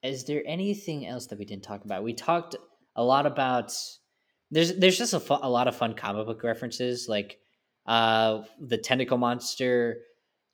is 0.03 0.25
there 0.25 0.43
anything 0.47 1.07
else 1.07 1.27
that 1.29 1.39
we 1.39 1.45
didn't 1.45 1.65
talk 1.65 1.85
about? 1.85 2.03
We 2.03 2.15
talked 2.15 2.57
a 2.97 3.05
lot 3.05 3.27
about. 3.27 3.73
There's 4.51 4.75
there's 4.75 4.99
just 4.99 5.15
a, 5.15 5.21
fu- 5.21 5.39
a 5.41 5.49
lot 5.49 5.69
of 5.69 5.77
fun 5.77 5.95
comic 5.95 6.27
book 6.27 6.43
references, 6.43 7.07
like 7.09 7.39
uh 7.87 8.43
the 8.61 8.79
tentacle 8.79 9.19
monster. 9.19 9.99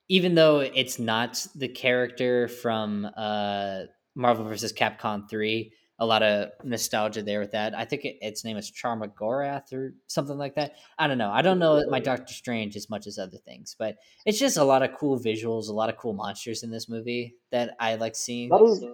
Even 0.09 0.35
though 0.35 0.61
it's 0.61 0.99
not 0.99 1.47
the 1.55 1.69
character 1.69 2.49
from 2.49 3.09
uh 3.17 3.81
Marvel 4.15 4.45
vs. 4.47 4.73
Capcom 4.73 5.29
three, 5.29 5.73
a 5.99 6.07
lot 6.07 6.23
of 6.23 6.51
nostalgia 6.65 7.23
there 7.23 7.41
with 7.41 7.53
that. 7.53 7.75
I 7.77 7.85
think 7.85 8.05
it, 8.05 8.17
its 8.21 8.45
name 8.45 8.57
is 8.57 8.71
Shuma-Gorath 8.71 9.73
or 9.73 9.95
something 10.07 10.39
like 10.39 10.55
that. 10.55 10.73
I 10.99 11.07
don't 11.07 11.19
know. 11.19 11.31
I 11.31 11.43
don't 11.43 11.59
know 11.59 11.85
my 11.89 12.01
Doctor 12.01 12.33
Strange 12.33 12.77
as 12.77 12.89
much 12.89 13.07
as 13.07 13.19
other 13.19 13.39
things, 13.39 13.77
but 13.79 13.97
it's 14.25 14.39
just 14.39 14.57
a 14.57 14.65
lot 14.65 14.83
of 14.83 14.97
cool 14.97 15.19
visuals, 15.19 15.69
a 15.69 15.73
lot 15.73 15.89
of 15.89 15.97
cool 15.97 16.15
monsters 16.15 16.63
in 16.63 16.71
this 16.71 16.89
movie 16.89 17.35
that 17.51 17.77
I 17.81 17.97
like 17.97 18.17
seeing. 18.17 18.49
That 18.51 18.63
is. 18.63 18.85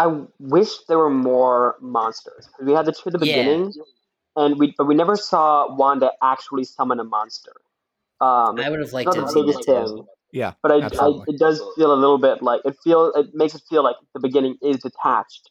I 0.00 0.06
wish 0.38 0.70
there 0.88 0.96
were 0.96 1.10
more 1.10 1.76
monsters. 1.80 2.48
We 2.62 2.72
had 2.72 2.86
the 2.86 2.92
two 2.92 3.08
at 3.08 3.12
the 3.12 3.26
Yeah. 3.26 3.36
beginning, 3.36 3.74
and 4.34 4.58
we 4.58 4.74
but 4.78 4.86
we 4.86 4.94
never 4.94 5.14
saw 5.14 5.74
Wanda 5.74 6.12
actually 6.22 6.64
summon 6.64 6.98
a 7.00 7.04
monster. 7.04 7.52
Um, 8.20 8.58
I 8.58 8.70
would 8.70 8.80
have 8.80 8.92
liked 8.94 9.06
not 9.06 9.14
to 9.14 9.20
the 9.20 9.26
have 9.26 9.34
seen 9.34 9.46
biggest 9.46 9.66
thing, 9.66 10.06
yeah. 10.32 10.54
but 10.62 10.72
I, 10.72 10.76
I 10.76 11.24
it 11.26 11.38
does 11.38 11.62
feel 11.76 11.92
a 11.92 12.00
little 12.04 12.16
bit 12.16 12.42
like 12.42 12.62
it 12.64 12.76
feels. 12.82 13.14
it 13.14 13.34
makes 13.34 13.54
it 13.54 13.62
feel 13.68 13.84
like 13.84 13.96
the 14.14 14.20
beginning 14.20 14.56
is 14.62 14.78
detached 14.78 15.50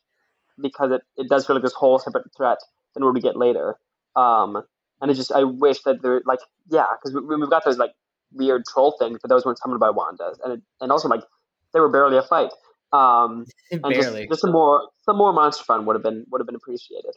because 0.60 0.92
it, 0.92 1.02
it 1.16 1.30
does 1.30 1.46
feel 1.46 1.56
like 1.56 1.64
this 1.64 1.74
whole 1.74 2.00
separate 2.00 2.26
threat 2.36 2.58
than 2.96 3.06
what 3.06 3.14
we 3.14 3.22
get 3.22 3.36
later. 3.38 3.78
Um, 4.16 4.64
and 5.00 5.12
it 5.12 5.14
just 5.14 5.32
I 5.32 5.44
wish 5.44 5.84
that 5.84 6.02
there 6.02 6.24
like 6.26 6.40
yeah 6.72 6.88
because 6.96 7.14
we, 7.14 7.36
we've 7.36 7.50
got 7.52 7.66
those 7.66 7.78
like 7.78 7.94
weird 8.34 8.64
troll 8.66 8.96
things, 8.98 9.20
but 9.22 9.30
those 9.30 9.46
weren't 9.46 9.60
summoned 9.60 9.80
by 9.80 9.92
Wanda, 9.92 10.34
and 10.44 10.54
it, 10.54 10.62
and 10.82 10.92
also 10.92 11.08
like 11.08 11.24
they 11.72 11.80
were 11.80 11.90
barely 11.90 12.18
a 12.18 12.24
fight. 12.24 12.52
Um, 12.92 13.46
and 13.72 13.84
just, 13.94 14.16
just 14.30 14.42
some 14.42 14.52
more 14.52 14.90
some 15.06 15.18
more 15.18 15.32
monster 15.34 15.64
fun 15.64 15.86
would 15.86 15.96
have 15.96 16.04
been 16.04 16.26
would 16.32 16.40
have 16.42 16.48
been 16.48 16.56
appreciated. 16.56 17.12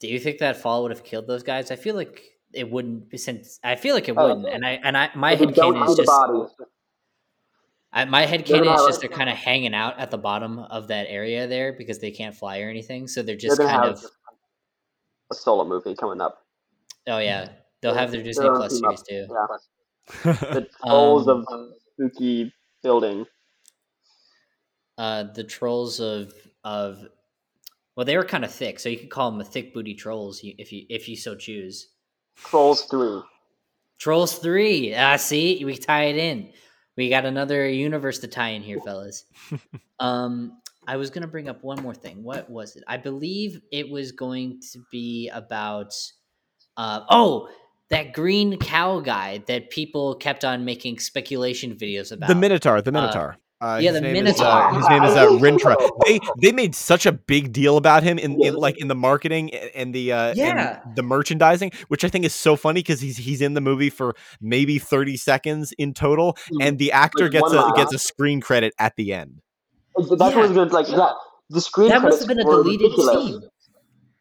Do 0.00 0.08
you 0.08 0.18
think 0.18 0.38
that 0.38 0.56
fall 0.56 0.82
would 0.82 0.90
have 0.90 1.04
killed 1.04 1.26
those 1.28 1.42
guys? 1.44 1.70
I 1.70 1.76
feel 1.76 1.94
like 1.94 2.22
it 2.52 2.70
wouldn't. 2.70 3.18
Since 3.18 3.60
I 3.62 3.76
feel 3.76 3.94
like 3.94 4.08
it 4.08 4.16
Oh. 4.18 4.28
wouldn't, 4.28 4.46
and 4.52 4.66
I 4.66 4.80
and 4.82 4.96
I 4.96 5.10
my 5.14 5.32
If 5.32 5.38
head 5.40 5.54
don't 5.54 5.74
canon 5.74 5.88
is 5.90 5.96
just 5.96 6.06
body, 6.08 6.42
I, 7.92 8.04
my 8.06 8.22
head 8.26 8.44
They're 8.46 8.58
canon 8.58 8.74
is 8.74 8.80
have- 8.80 8.88
just 8.88 9.00
they're 9.00 9.10
kind 9.10 9.28
of 9.30 9.36
hanging 9.36 9.74
out 9.74 9.98
at 9.98 10.10
the 10.10 10.18
bottom 10.18 10.58
of 10.58 10.88
that 10.88 11.06
area 11.08 11.46
there 11.46 11.72
because 11.72 11.98
they 11.98 12.10
can't 12.10 12.34
fly 12.34 12.60
or 12.60 12.68
anything, 12.70 13.06
so 13.06 13.22
they're 13.22 13.36
they're 13.36 13.50
just 13.50 13.60
kind 13.60 13.84
of 13.84 14.04
a 15.30 15.34
solo 15.34 15.64
movie 15.64 15.94
coming 15.94 16.20
up. 16.20 16.38
oh 17.06 17.18
yeah, 17.18 17.48
they'll 17.80 17.94
have 17.94 18.10
their 18.10 18.22
They're 18.22 18.30
Disney 18.32 18.48
Plus 18.48 18.80
team 18.80 18.84
up. 18.88 18.98
series 18.98 19.28
too. 19.28 19.34
Yeah, 20.24 20.32
the 20.54 20.68
trolls 20.84 21.28
Um, 21.28 21.44
of 21.48 21.68
spooky 21.92 22.52
building. 22.82 23.24
Uh, 25.02 25.24
the 25.34 25.42
trolls 25.42 25.98
of 25.98 26.32
of 26.62 27.04
well, 27.96 28.06
they 28.06 28.16
were 28.16 28.24
kind 28.24 28.44
of 28.44 28.52
thick, 28.52 28.78
so 28.78 28.88
you 28.88 28.96
could 28.96 29.10
call 29.10 29.28
them 29.32 29.38
the 29.40 29.44
thick 29.44 29.74
booty 29.74 29.94
trolls 29.94 30.40
if 30.44 30.70
you 30.70 30.86
if 30.88 31.08
you 31.08 31.16
so 31.16 31.34
choose. 31.34 31.88
Trolls 32.36 32.84
three. 32.84 33.20
Trolls 33.98 34.38
three. 34.38 34.94
Ah, 34.94 35.16
see, 35.16 35.64
we 35.64 35.76
tie 35.76 36.04
it 36.04 36.16
in. 36.18 36.50
We 36.96 37.08
got 37.10 37.24
another 37.24 37.68
universe 37.68 38.20
to 38.20 38.28
tie 38.28 38.50
in 38.50 38.62
here, 38.62 38.78
fellas. 38.78 39.24
um, 39.98 40.60
I 40.86 40.96
was 40.96 41.10
gonna 41.10 41.26
bring 41.26 41.48
up 41.48 41.64
one 41.64 41.82
more 41.82 41.96
thing. 41.96 42.22
What 42.22 42.48
was 42.48 42.76
it? 42.76 42.84
I 42.86 42.96
believe 42.96 43.60
it 43.72 43.90
was 43.90 44.12
going 44.12 44.60
to 44.72 44.84
be 44.92 45.30
about. 45.30 45.94
Uh, 46.76 47.00
oh, 47.10 47.48
that 47.90 48.12
green 48.12 48.56
cow 48.56 49.00
guy 49.00 49.42
that 49.48 49.70
people 49.70 50.14
kept 50.14 50.44
on 50.44 50.64
making 50.64 51.00
speculation 51.00 51.74
videos 51.74 52.12
about. 52.12 52.28
the 52.28 52.36
Minotaur. 52.36 52.80
The 52.80 52.92
Minotaur. 52.92 53.32
Uh, 53.32 53.41
yeah, 53.80 53.92
the 53.92 54.00
name 54.00 54.26
Is, 54.26 54.40
uh, 54.40 54.70
Minotaur. 54.70 54.80
his 54.80 54.88
name 54.88 55.02
is 55.04 55.14
uh, 55.16 55.26
Rintrah. 55.40 55.90
They 56.06 56.20
they 56.40 56.52
made 56.52 56.74
such 56.74 57.06
a 57.06 57.12
big 57.12 57.52
deal 57.52 57.76
about 57.76 58.02
him 58.02 58.18
in, 58.18 58.42
in 58.42 58.54
like 58.54 58.78
in 58.80 58.88
the 58.88 58.94
marketing 58.94 59.54
and 59.54 59.94
the 59.94 60.12
uh, 60.12 60.28
and 60.30 60.36
Yeah. 60.38 60.80
the 60.96 61.02
merchandising, 61.02 61.70
which 61.88 62.04
I 62.04 62.08
think 62.08 62.24
is 62.24 62.34
so 62.34 62.56
funny 62.56 62.80
because 62.80 63.00
he's 63.00 63.16
he's 63.16 63.40
in 63.40 63.54
the 63.54 63.60
movie 63.60 63.90
for 63.90 64.14
maybe 64.40 64.78
thirty 64.78 65.16
seconds 65.16 65.72
in 65.78 65.94
total, 65.94 66.36
and 66.60 66.78
the 66.78 66.92
actor 66.92 67.24
Like 67.24 67.32
gets 67.32 67.52
a 67.52 67.56
line. 67.56 67.74
gets 67.74 67.94
a 67.94 67.98
screen 67.98 68.40
credit 68.40 68.74
at 68.78 68.96
the 68.96 69.12
end. 69.12 69.40
That's 69.96 70.10
Yeah. 70.10 70.16
what 70.16 70.34
I 70.34 70.40
was 70.40 70.50
gonna 70.52 70.72
like. 70.72 70.88
Yeah, 70.88 71.12
the 71.50 71.60
screen 71.60 71.88
that 71.90 72.02
must 72.02 72.18
credits 72.18 72.20
have 72.20 72.28
been 72.28 72.40
a 72.40 72.44
were 72.48 72.62
deleted 72.62 72.82
ridiculous. 72.90 73.26
scene. 73.26 73.42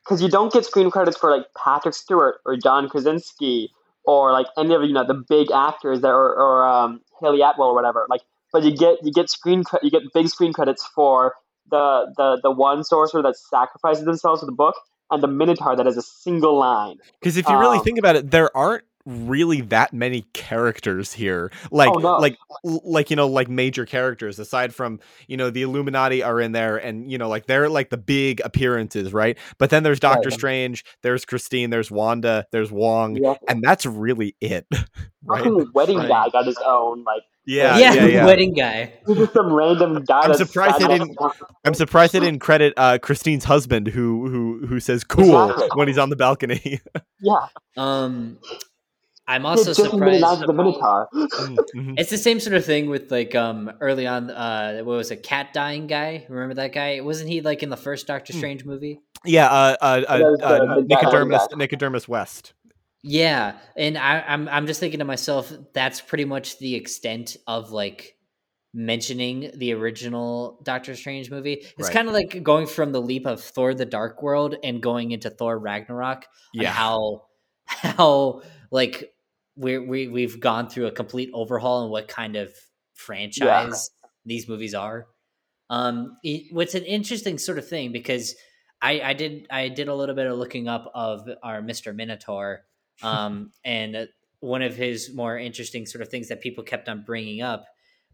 because 0.04 0.22
you 0.22 0.30
don't 0.30 0.52
get 0.52 0.66
screen 0.66 0.92
credits 0.92 1.18
for 1.18 1.32
like 1.32 1.46
Patrick 1.58 1.94
Stewart 1.96 2.42
or 2.46 2.58
John 2.58 2.90
Krasinski 2.90 3.72
or 4.04 4.32
like 4.34 4.48
any 4.58 4.74
of 4.76 4.84
you 4.84 4.94
know 4.94 5.06
the 5.06 5.24
big 5.30 5.52
actors 5.52 6.02
that 6.02 6.10
or, 6.10 6.34
or 6.36 6.68
um, 6.68 7.02
Hayley 7.22 7.42
Atwell 7.42 7.70
or 7.70 7.76
whatever. 7.76 8.06
Like, 8.10 8.22
but 8.52 8.64
you 8.64 8.76
get 8.76 8.98
you 9.04 9.12
get 9.12 9.30
screen 9.30 9.64
cre- 9.64 9.78
you 9.82 9.92
get 9.92 10.04
big 10.14 10.28
screen 10.30 10.54
credits 10.54 10.86
for 10.96 11.34
the 11.70 12.14
the 12.18 12.40
the 12.44 12.52
one 12.52 12.84
sorcerer 12.84 13.22
that 13.22 13.38
sacrifices 13.38 14.06
themselves 14.06 14.42
for 14.42 14.46
the 14.46 14.52
book 14.52 14.76
and 15.10 15.22
the 15.22 15.28
Minotaur 15.28 15.76
that 15.76 15.86
has 15.86 15.98
a 15.98 16.02
single 16.02 16.58
line. 16.58 16.98
Because 17.20 17.38
if 17.38 17.48
you 17.50 17.58
really 17.58 17.80
Um, 17.80 17.84
think 17.84 18.00
about 18.00 18.16
it, 18.16 18.32
there 18.32 18.56
aren't 18.56 18.84
really 19.12 19.62
that 19.62 19.94
many 19.94 20.22
characters 20.34 21.14
here 21.14 21.52
like 21.72 21.90
Oh, 21.90 22.00
no. 22.00 22.18
like 22.18 22.38
like 22.64 23.10
you 23.10 23.16
know 23.16 23.28
like 23.28 23.50
major 23.50 23.86
characters 23.86 24.40
aside 24.40 24.74
from 24.74 25.00
you 25.28 25.38
know 25.38 25.50
the 25.50 25.62
illuminati 25.64 26.24
are 26.24 26.40
in 26.40 26.52
there 26.52 26.78
and 26.78 27.12
you 27.12 27.18
know 27.18 27.28
like 27.30 27.46
they're 27.46 27.70
like 27.70 27.90
the 27.90 27.98
big 27.98 28.42
appearances 28.46 29.14
right 29.14 29.38
but 29.58 29.70
then 29.70 29.84
there's 29.84 30.00
doctor 30.00 30.30
Right. 30.30 30.34
strange 30.38 30.86
there's 31.02 31.26
christine 31.26 31.70
there's 31.70 31.92
wanda 31.92 32.46
there's 32.52 32.72
wong 32.72 33.16
Yeah, 33.18 33.36
and 33.48 33.62
that's 33.64 33.86
really 33.86 34.36
it 34.42 34.66
right 35.26 35.44
fucking 35.44 35.72
wedding 35.74 35.98
Right. 35.98 36.08
guy 36.08 36.30
got 36.30 36.46
his 36.46 36.58
own 36.66 37.04
like. 37.04 37.24
yeah 37.46 37.78
yeah, 37.78 37.94
yeah 37.94 38.06
yeah, 38.06 38.26
wedding 38.26 38.54
guy. 38.54 38.94
Just 39.08 39.34
some 39.34 39.52
random 39.52 40.04
guy. 40.08 40.22
I'm 40.22 40.34
surprised 40.36 40.80
they 40.80 40.88
didn't- 40.88 41.18
i'm 41.66 41.74
surprised 41.74 42.14
they 42.14 42.20
didn't 42.20 42.40
credit 42.40 42.74
uh 42.78 42.98
christine's 43.00 43.44
husband 43.46 43.88
who 43.88 44.28
who 44.30 44.66
who 44.68 44.80
says 44.80 45.04
cool 45.04 45.50
Exactly. 45.50 45.70
when 45.76 45.88
he's 45.88 45.98
on 45.98 46.10
the 46.10 46.16
balcony 46.16 46.80
Yeah, 47.24 47.48
Um, 47.78 48.40
I'm 49.34 49.46
also 49.46 49.74
just 49.74 49.80
surprised. 49.82 50.22
lines 50.22 50.42
of 50.42 50.48
the 50.48 50.54
Minotaur. 50.54 51.08
Mm, 51.14 51.58
mhm. 51.76 51.94
It's 52.00 52.10
the 52.10 52.18
same 52.18 52.40
sort 52.40 52.56
of 52.56 52.66
thing 52.66 52.90
with 52.90 53.12
like 53.12 53.34
um 53.36 53.72
early 53.82 54.06
on. 54.08 54.30
Uh, 54.30 54.82
what 54.84 54.98
was 54.98 55.12
a 55.12 55.18
cat 55.18 55.54
dying 55.54 55.88
guy? 55.88 56.26
Remember 56.30 56.56
that 56.56 56.74
guy? 56.74 57.00
Wasn't 57.02 57.30
he 57.30 57.42
like 57.42 57.64
in 57.64 57.70
the 57.70 57.78
first 57.78 58.08
Doctor 58.08 58.34
Hmm. 58.34 58.40
Strange 58.40 58.66
movie? 58.66 59.00
yeah 59.24 59.46
uh 59.48 59.76
uh, 59.82 59.86
uh, 59.86 60.18
was 60.20 60.40
uh 60.42 60.76
the 60.76 60.82
guy- 60.82 61.02
nicodemus 61.02 61.48
nicodemus 61.56 62.08
west 62.08 62.54
Yeah, 63.04 63.58
and 63.78 63.98
I, 63.98 64.22
I'm 64.28 64.48
I'm 64.50 64.66
just 64.68 64.80
thinking 64.80 65.00
to 65.00 65.06
myself, 65.06 65.52
that's 65.74 66.02
pretty 66.02 66.26
much 66.26 66.58
the 66.60 66.74
extent 66.76 67.38
of 67.48 67.72
like 67.72 68.16
mentioning 68.74 69.52
the 69.56 69.74
original 69.74 70.60
Doctor 70.64 70.96
Strange 70.96 71.30
movie. 71.30 71.54
It's 71.78 71.88
Right. 71.88 71.94
kind 71.94 72.08
of 72.08 72.14
like 72.14 72.42
going 72.44 72.68
from 72.68 72.92
the 72.92 73.02
leap 73.02 73.26
of 73.28 73.42
Thor: 73.44 73.74
The 73.74 73.86
Dark 73.86 74.22
World 74.24 74.56
and 74.64 74.82
going 74.82 75.12
into 75.12 75.30
Thor 75.30 75.58
Ragnarok. 75.58 76.26
yeah 76.54 76.72
how 76.72 77.24
how 77.68 78.42
like 78.72 79.14
we 79.62 79.78
we 79.78 80.08
we've 80.08 80.40
gone 80.40 80.68
through 80.68 80.88
a 80.88 80.92
complete 80.92 81.30
overhaul 81.34 81.86
in 81.86 81.92
what 81.92 82.08
kind 82.08 82.36
of 82.36 82.54
franchise 82.94 83.90
yeah. 84.04 84.10
these 84.26 84.48
movies 84.48 84.74
are. 84.74 85.08
Um, 85.70 86.18
it, 86.24 86.54
what's 86.54 86.76
an 86.76 86.84
interesting 86.84 87.38
sort 87.38 87.58
of 87.58 87.68
thing 87.68 87.92
because 87.92 88.36
I, 88.82 89.02
I 89.02 89.14
did 89.14 89.48
I 89.50 89.70
did 89.70 89.88
a 89.88 89.96
little 89.96 90.16
bit 90.16 90.26
of 90.26 90.38
looking 90.38 90.68
up 90.68 90.92
of 90.96 91.30
our 91.44 91.62
Mister 91.62 91.94
Minotaur, 91.94 92.62
um, 93.04 93.52
and 93.64 94.08
one 94.40 94.64
of 94.64 94.76
his 94.76 95.14
more 95.14 95.38
interesting 95.38 95.86
sort 95.86 96.02
of 96.02 96.10
things 96.10 96.30
that 96.30 96.42
people 96.42 96.64
kept 96.64 96.90
on 96.90 97.04
bringing 97.06 97.42
up 97.42 97.66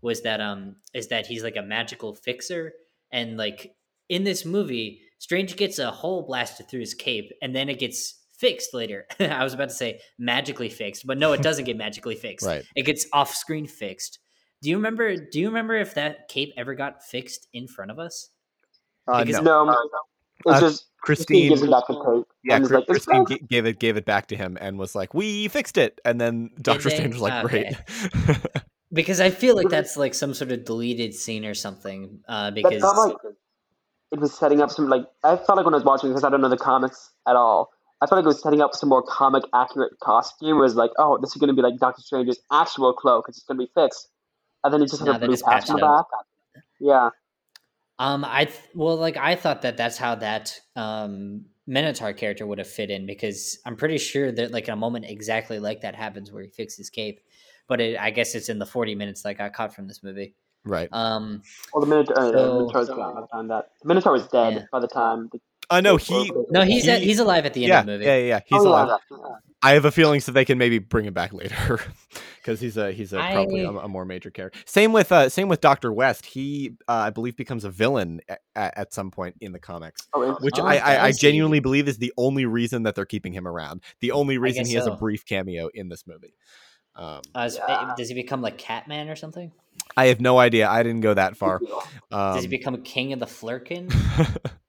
was 0.02 0.22
that 0.24 0.42
um 0.42 0.76
is 0.94 1.08
that 1.08 1.26
he's 1.26 1.44
like 1.44 1.56
a 1.56 1.62
magical 1.62 2.14
fixer 2.14 2.74
and 3.12 3.38
like 3.38 3.74
in 4.10 4.26
this 4.26 4.46
movie 4.46 5.02
strange 5.18 5.56
gets 5.56 5.80
a 5.80 5.90
hole 5.90 6.28
blasted 6.28 6.70
through 6.70 6.82
his 6.82 6.94
cape 6.94 7.32
and 7.42 7.56
then 7.56 7.70
it 7.70 7.80
gets 7.80 8.17
fixed 8.38 8.74
later 8.74 9.06
i 9.20 9.44
was 9.44 9.54
about 9.54 9.70
to 9.70 9.76
say 9.76 10.00
magically 10.18 10.70
fixed 10.70 11.06
but 11.06 11.18
no 11.18 11.34
it 11.34 11.42
doesn't 11.42 11.66
get 11.66 11.78
magically 11.78 12.16
fixed 12.28 12.46
right 12.46 12.66
it 12.76 12.84
gets 12.84 13.06
off 13.14 13.34
screen 13.34 13.68
fixed 13.68 14.20
do 14.62 14.70
you 14.70 14.76
remember 14.76 15.16
do 15.16 15.40
you 15.40 15.48
remember 15.48 15.76
if 15.76 15.96
that 15.96 16.28
cape 16.28 16.54
ever 16.58 16.74
got 16.74 17.04
fixed 17.04 17.48
in 17.54 17.68
front 17.68 17.92
of 17.92 18.00
us 18.00 18.30
uh, 19.08 19.24
no. 19.24 19.66
no 19.66 19.76
it's 20.46 20.58
uh, 20.58 20.60
just 20.60 20.86
Christine, 21.02 21.50
Christine 21.50 21.50
gives 21.50 22.04
it 22.04 22.26
Yeah, 22.44 22.58
Chris, 22.60 22.72
like, 22.72 22.88
Christine 22.88 23.26
g- 23.26 23.40
gave 23.48 23.66
it 23.66 23.80
gave 23.80 23.98
it 23.98 24.06
back 24.06 24.28
to 24.28 24.36
him 24.36 24.58
and 24.60 24.78
was 24.78 24.94
like, 24.94 25.14
"We 25.14 25.48
fixed 25.48 25.78
it." 25.78 26.02
And 26.04 26.20
then 26.20 26.50
Doctor 26.62 26.90
Strange 26.90 27.14
was 27.14 27.22
like, 27.22 27.46
"Great." 27.46 27.76
because 28.92 29.22
I 29.22 29.30
feel 29.30 29.56
like 29.56 29.70
that's 29.70 29.96
like 29.96 30.14
some 30.14 30.34
sort 30.34 30.52
of 30.52 30.66
deleted 30.66 31.14
scene 31.14 31.46
or 31.46 31.54
something. 31.54 32.20
Uh, 32.28 32.52
because 32.52 32.82
like 32.84 33.16
it 34.12 34.20
was 34.20 34.34
setting 34.34 34.62
up 34.62 34.72
some 34.72 34.90
like 34.90 35.06
I 35.24 35.36
felt 35.36 35.58
like 35.58 35.66
when 35.66 35.74
I 35.74 35.78
was 35.78 35.86
watching 35.86 36.10
because 36.10 36.24
I 36.24 36.30
don't 36.30 36.42
know 36.42 36.50
the 36.50 36.58
comics 36.58 37.12
at 37.28 37.36
all. 37.36 37.70
I 38.02 38.06
felt 38.06 38.18
like 38.18 38.26
it 38.26 38.28
was 38.28 38.42
setting 38.42 38.62
up 38.62 38.76
some 38.76 38.90
more 38.90 39.02
comic 39.02 39.44
accurate 39.54 40.00
costume. 40.00 40.58
It 40.58 40.62
was 40.62 40.76
like, 40.76 40.92
oh, 41.00 41.18
this 41.20 41.32
is 41.32 41.38
going 41.38 41.48
to 41.48 41.54
be 41.54 41.62
like 41.62 41.78
Doctor 41.80 42.02
Strange's 42.02 42.40
actual 42.52 42.94
cloak 42.94 43.26
because 43.26 43.38
it's 43.38 43.46
going 43.46 43.60
to 43.60 43.66
be 43.66 43.72
fixed, 43.74 44.10
and 44.64 44.74
then 44.74 44.82
he 44.82 44.88
just 44.88 45.06
had 45.06 45.22
a 45.22 45.26
blue 45.26 45.38
patch 45.38 45.70
on 45.70 45.78
the 45.78 45.82
back. 45.82 46.64
Yeah. 46.80 47.10
Um, 48.00 48.24
I 48.24 48.46
th- 48.46 48.60
well, 48.76 48.96
like 48.96 49.18
I 49.18 49.36
thought 49.36 49.64
that 49.64 49.78
that's 49.78 49.98
how 49.98 50.16
that 50.16 50.60
um 50.76 51.46
Minotaur 51.66 52.14
character 52.14 52.46
would 52.46 52.60
have 52.60 52.68
fit 52.68 52.90
in 52.90 53.06
because 53.06 53.60
I'm 53.66 53.76
pretty 53.76 53.98
sure 53.98 54.32
that 54.32 54.52
like 54.52 54.68
in 54.68 54.74
a 54.74 54.78
moment 54.78 55.06
exactly 55.08 55.60
like 55.60 55.82
that 55.82 55.96
happens 55.96 56.32
where 56.32 56.44
he 56.44 56.50
fixes 56.50 56.78
his 56.78 56.90
cape, 56.92 57.20
but 57.68 57.82
it, 57.82 58.00
I 58.00 58.12
guess 58.12 58.36
it's 58.36 58.50
in 58.50 58.60
the 58.60 58.66
40 58.66 58.96
minutes 58.96 59.24
that 59.24 59.38
got 59.38 59.54
caught 59.54 59.74
from 59.74 59.88
this 59.88 60.04
movie. 60.04 60.36
Right. 60.64 60.90
Um. 60.92 61.42
Well, 61.74 61.82
the 61.82 61.88
Minotaur, 61.88 62.18
uh, 62.18 62.32
so, 62.32 62.96
gone 62.96 63.16
by 63.16 63.22
the 63.22 63.28
time 63.28 63.48
that 63.48 63.72
the 63.82 63.88
Minotaur 63.88 64.14
was 64.14 64.28
dead 64.28 64.54
yeah. 64.54 64.64
by 64.72 64.80
the 64.80 64.88
time. 64.88 65.30
The, 65.32 65.40
I 65.70 65.82
know 65.82 65.98
he. 65.98 66.32
No, 66.50 66.62
he's 66.62 66.86
he, 66.86 67.00
he's 67.00 67.20
alive 67.20 67.46
at 67.46 67.54
the 67.54 67.64
end 67.64 67.70
yeah, 67.70 67.80
of 67.80 67.86
the 67.86 67.92
movie. 67.94 68.06
Yeah, 68.06 68.18
yeah, 68.18 68.26
yeah. 68.26 68.40
he's 68.46 68.62
oh, 68.62 68.70
alive. 68.70 69.00
Yeah, 69.12 69.18
I 69.62 69.72
have 69.72 69.86
a 69.86 69.92
feeling 69.92 70.22
so 70.22 70.32
they 70.32 70.46
can 70.46 70.58
maybe 70.58 70.80
bring 70.80 71.06
him 71.06 71.14
back 71.14 71.34
later 71.34 71.80
because 72.38 72.60
he's 72.60 72.78
a 72.78 72.92
he's 72.92 73.12
a 73.12 73.20
I... 73.20 73.34
probably 73.34 73.64
a, 73.64 73.72
a, 73.72 73.88
more 73.88 74.06
major 74.06 74.30
character. 74.30 74.60
Same 74.66 74.94
with 74.94 75.12
uh 75.12 75.30
same 75.30 75.50
with 75.50 75.62
Doctor 75.62 75.92
West. 75.92 76.26
He 76.26 76.74
uh, 76.88 76.94
I 76.94 77.10
believe 77.10 77.36
becomes 77.36 77.66
a 77.66 77.70
villain 77.70 78.22
at, 78.30 78.40
at 78.56 78.94
some 78.94 79.12
point 79.12 79.36
in 79.42 79.52
the 79.52 79.60
comics, 79.60 80.08
oh, 80.14 80.38
which 80.42 80.60
oh, 80.60 80.66
I, 80.66 80.76
I, 80.78 81.04
I 81.06 81.12
genuinely 81.12 81.60
believe 81.60 81.88
is 81.88 81.98
the 81.98 82.14
only 82.18 82.46
reason 82.46 82.84
that 82.84 82.96
they're 82.96 83.06
keeping 83.06 83.34
him 83.34 83.48
around. 83.48 83.82
The 84.00 84.12
only 84.12 84.38
reason 84.38 84.66
he 84.66 84.74
so. 84.74 84.80
has 84.80 84.88
a 84.88 84.92
brief 84.92 85.26
cameo 85.26 85.70
in 85.74 85.90
this 85.90 86.06
movie. 86.06 86.36
Um, 86.96 87.22
uh, 87.36 87.50
yeah. 87.54 87.94
Does 87.98 88.10
he 88.10 88.16
become 88.16 88.42
like 88.42 88.58
Catman 88.58 89.10
or 89.10 89.16
something? 89.16 89.52
I 89.96 90.08
have 90.08 90.20
no 90.20 90.38
idea. 90.38 90.70
I 90.70 90.84
didn't 90.84 91.02
go 91.02 91.14
that 91.14 91.38
far. 91.38 91.62
Um, 92.12 92.34
does 92.36 92.44
he 92.44 92.48
um, 92.48 92.50
become 92.50 92.82
king 92.84 93.14
of 93.14 93.20
the 93.20 93.26
Flerken? 93.26 93.92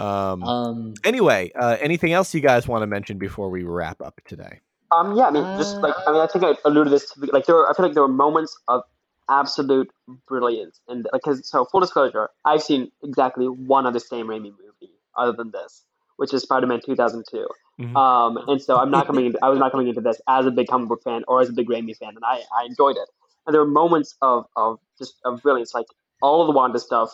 Um, 0.00 0.42
um 0.42 0.94
anyway, 1.04 1.52
uh, 1.54 1.76
anything 1.80 2.12
else 2.12 2.34
you 2.34 2.40
guys 2.40 2.66
want 2.66 2.82
to 2.82 2.86
mention 2.86 3.18
before 3.18 3.50
we 3.50 3.62
wrap 3.62 4.00
up 4.00 4.20
today? 4.26 4.60
Um, 4.92 5.16
yeah, 5.16 5.26
I 5.26 5.30
mean, 5.30 5.44
just 5.58 5.76
like 5.76 5.94
I 6.06 6.12
mean, 6.12 6.20
I 6.20 6.26
think 6.26 6.44
I 6.44 6.54
alluded 6.64 6.92
this 6.92 7.10
to 7.12 7.26
like 7.32 7.46
there. 7.46 7.54
Were, 7.54 7.70
I 7.70 7.74
feel 7.74 7.86
like 7.86 7.94
there 7.94 8.02
were 8.02 8.08
moments 8.08 8.58
of 8.66 8.82
absolute 9.28 9.90
brilliance, 10.26 10.80
and 10.88 11.06
because 11.12 11.48
so 11.48 11.64
full 11.64 11.80
disclosure, 11.80 12.30
I've 12.44 12.62
seen 12.62 12.90
exactly 13.02 13.46
one 13.46 13.86
other 13.86 14.00
Sam 14.00 14.26
Raimi 14.26 14.50
movie 14.50 14.92
other 15.16 15.32
than 15.32 15.52
this, 15.52 15.84
which 16.16 16.34
is 16.34 16.42
Spider-Man 16.42 16.80
2002. 16.84 17.46
Mm-hmm. 17.80 17.96
Um, 17.96 18.38
and 18.48 18.60
so 18.60 18.76
I'm 18.76 18.90
not 18.90 19.06
coming. 19.06 19.26
Into, 19.26 19.38
I 19.42 19.48
was 19.48 19.58
not 19.60 19.70
coming 19.70 19.86
into 19.86 20.00
this 20.00 20.20
as 20.28 20.44
a 20.44 20.50
big 20.50 20.66
comic 20.66 20.88
book 20.88 21.02
fan 21.04 21.22
or 21.28 21.40
as 21.40 21.48
a 21.48 21.52
big 21.52 21.68
Raimi 21.68 21.96
fan, 21.96 22.10
and 22.10 22.24
I, 22.24 22.42
I 22.58 22.64
enjoyed 22.66 22.96
it. 22.96 23.08
And 23.46 23.54
there 23.54 23.60
were 23.60 23.70
moments 23.70 24.16
of 24.20 24.46
of 24.56 24.80
just 24.98 25.14
of 25.24 25.40
brilliance, 25.40 25.72
like 25.72 25.86
all 26.20 26.42
of 26.42 26.48
the 26.48 26.52
Wanda 26.52 26.80
stuff. 26.80 27.10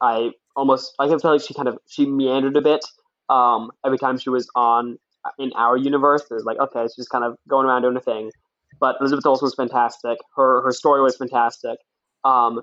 I 0.00 0.30
almost 0.56 0.94
I 0.98 1.08
can 1.08 1.18
feel 1.18 1.32
like 1.32 1.42
she 1.42 1.54
kind 1.54 1.68
of 1.68 1.78
she 1.88 2.06
meandered 2.06 2.56
a 2.56 2.62
bit 2.62 2.84
um, 3.28 3.70
every 3.84 3.98
time 3.98 4.18
she 4.18 4.30
was 4.30 4.48
on 4.54 4.98
uh, 5.24 5.30
in 5.38 5.52
our 5.54 5.76
universe. 5.76 6.22
It 6.30 6.34
was 6.34 6.44
like 6.44 6.58
okay, 6.58 6.82
she's 6.84 6.96
just 6.96 7.10
kind 7.10 7.24
of 7.24 7.36
going 7.48 7.66
around 7.66 7.82
doing 7.82 7.96
a 7.96 8.00
thing. 8.00 8.30
But 8.78 8.96
Elizabeth 9.00 9.26
Olsen 9.26 9.46
was 9.46 9.54
fantastic. 9.54 10.18
Her 10.36 10.62
her 10.62 10.72
story 10.72 11.02
was 11.02 11.16
fantastic. 11.16 11.78
Um, 12.24 12.62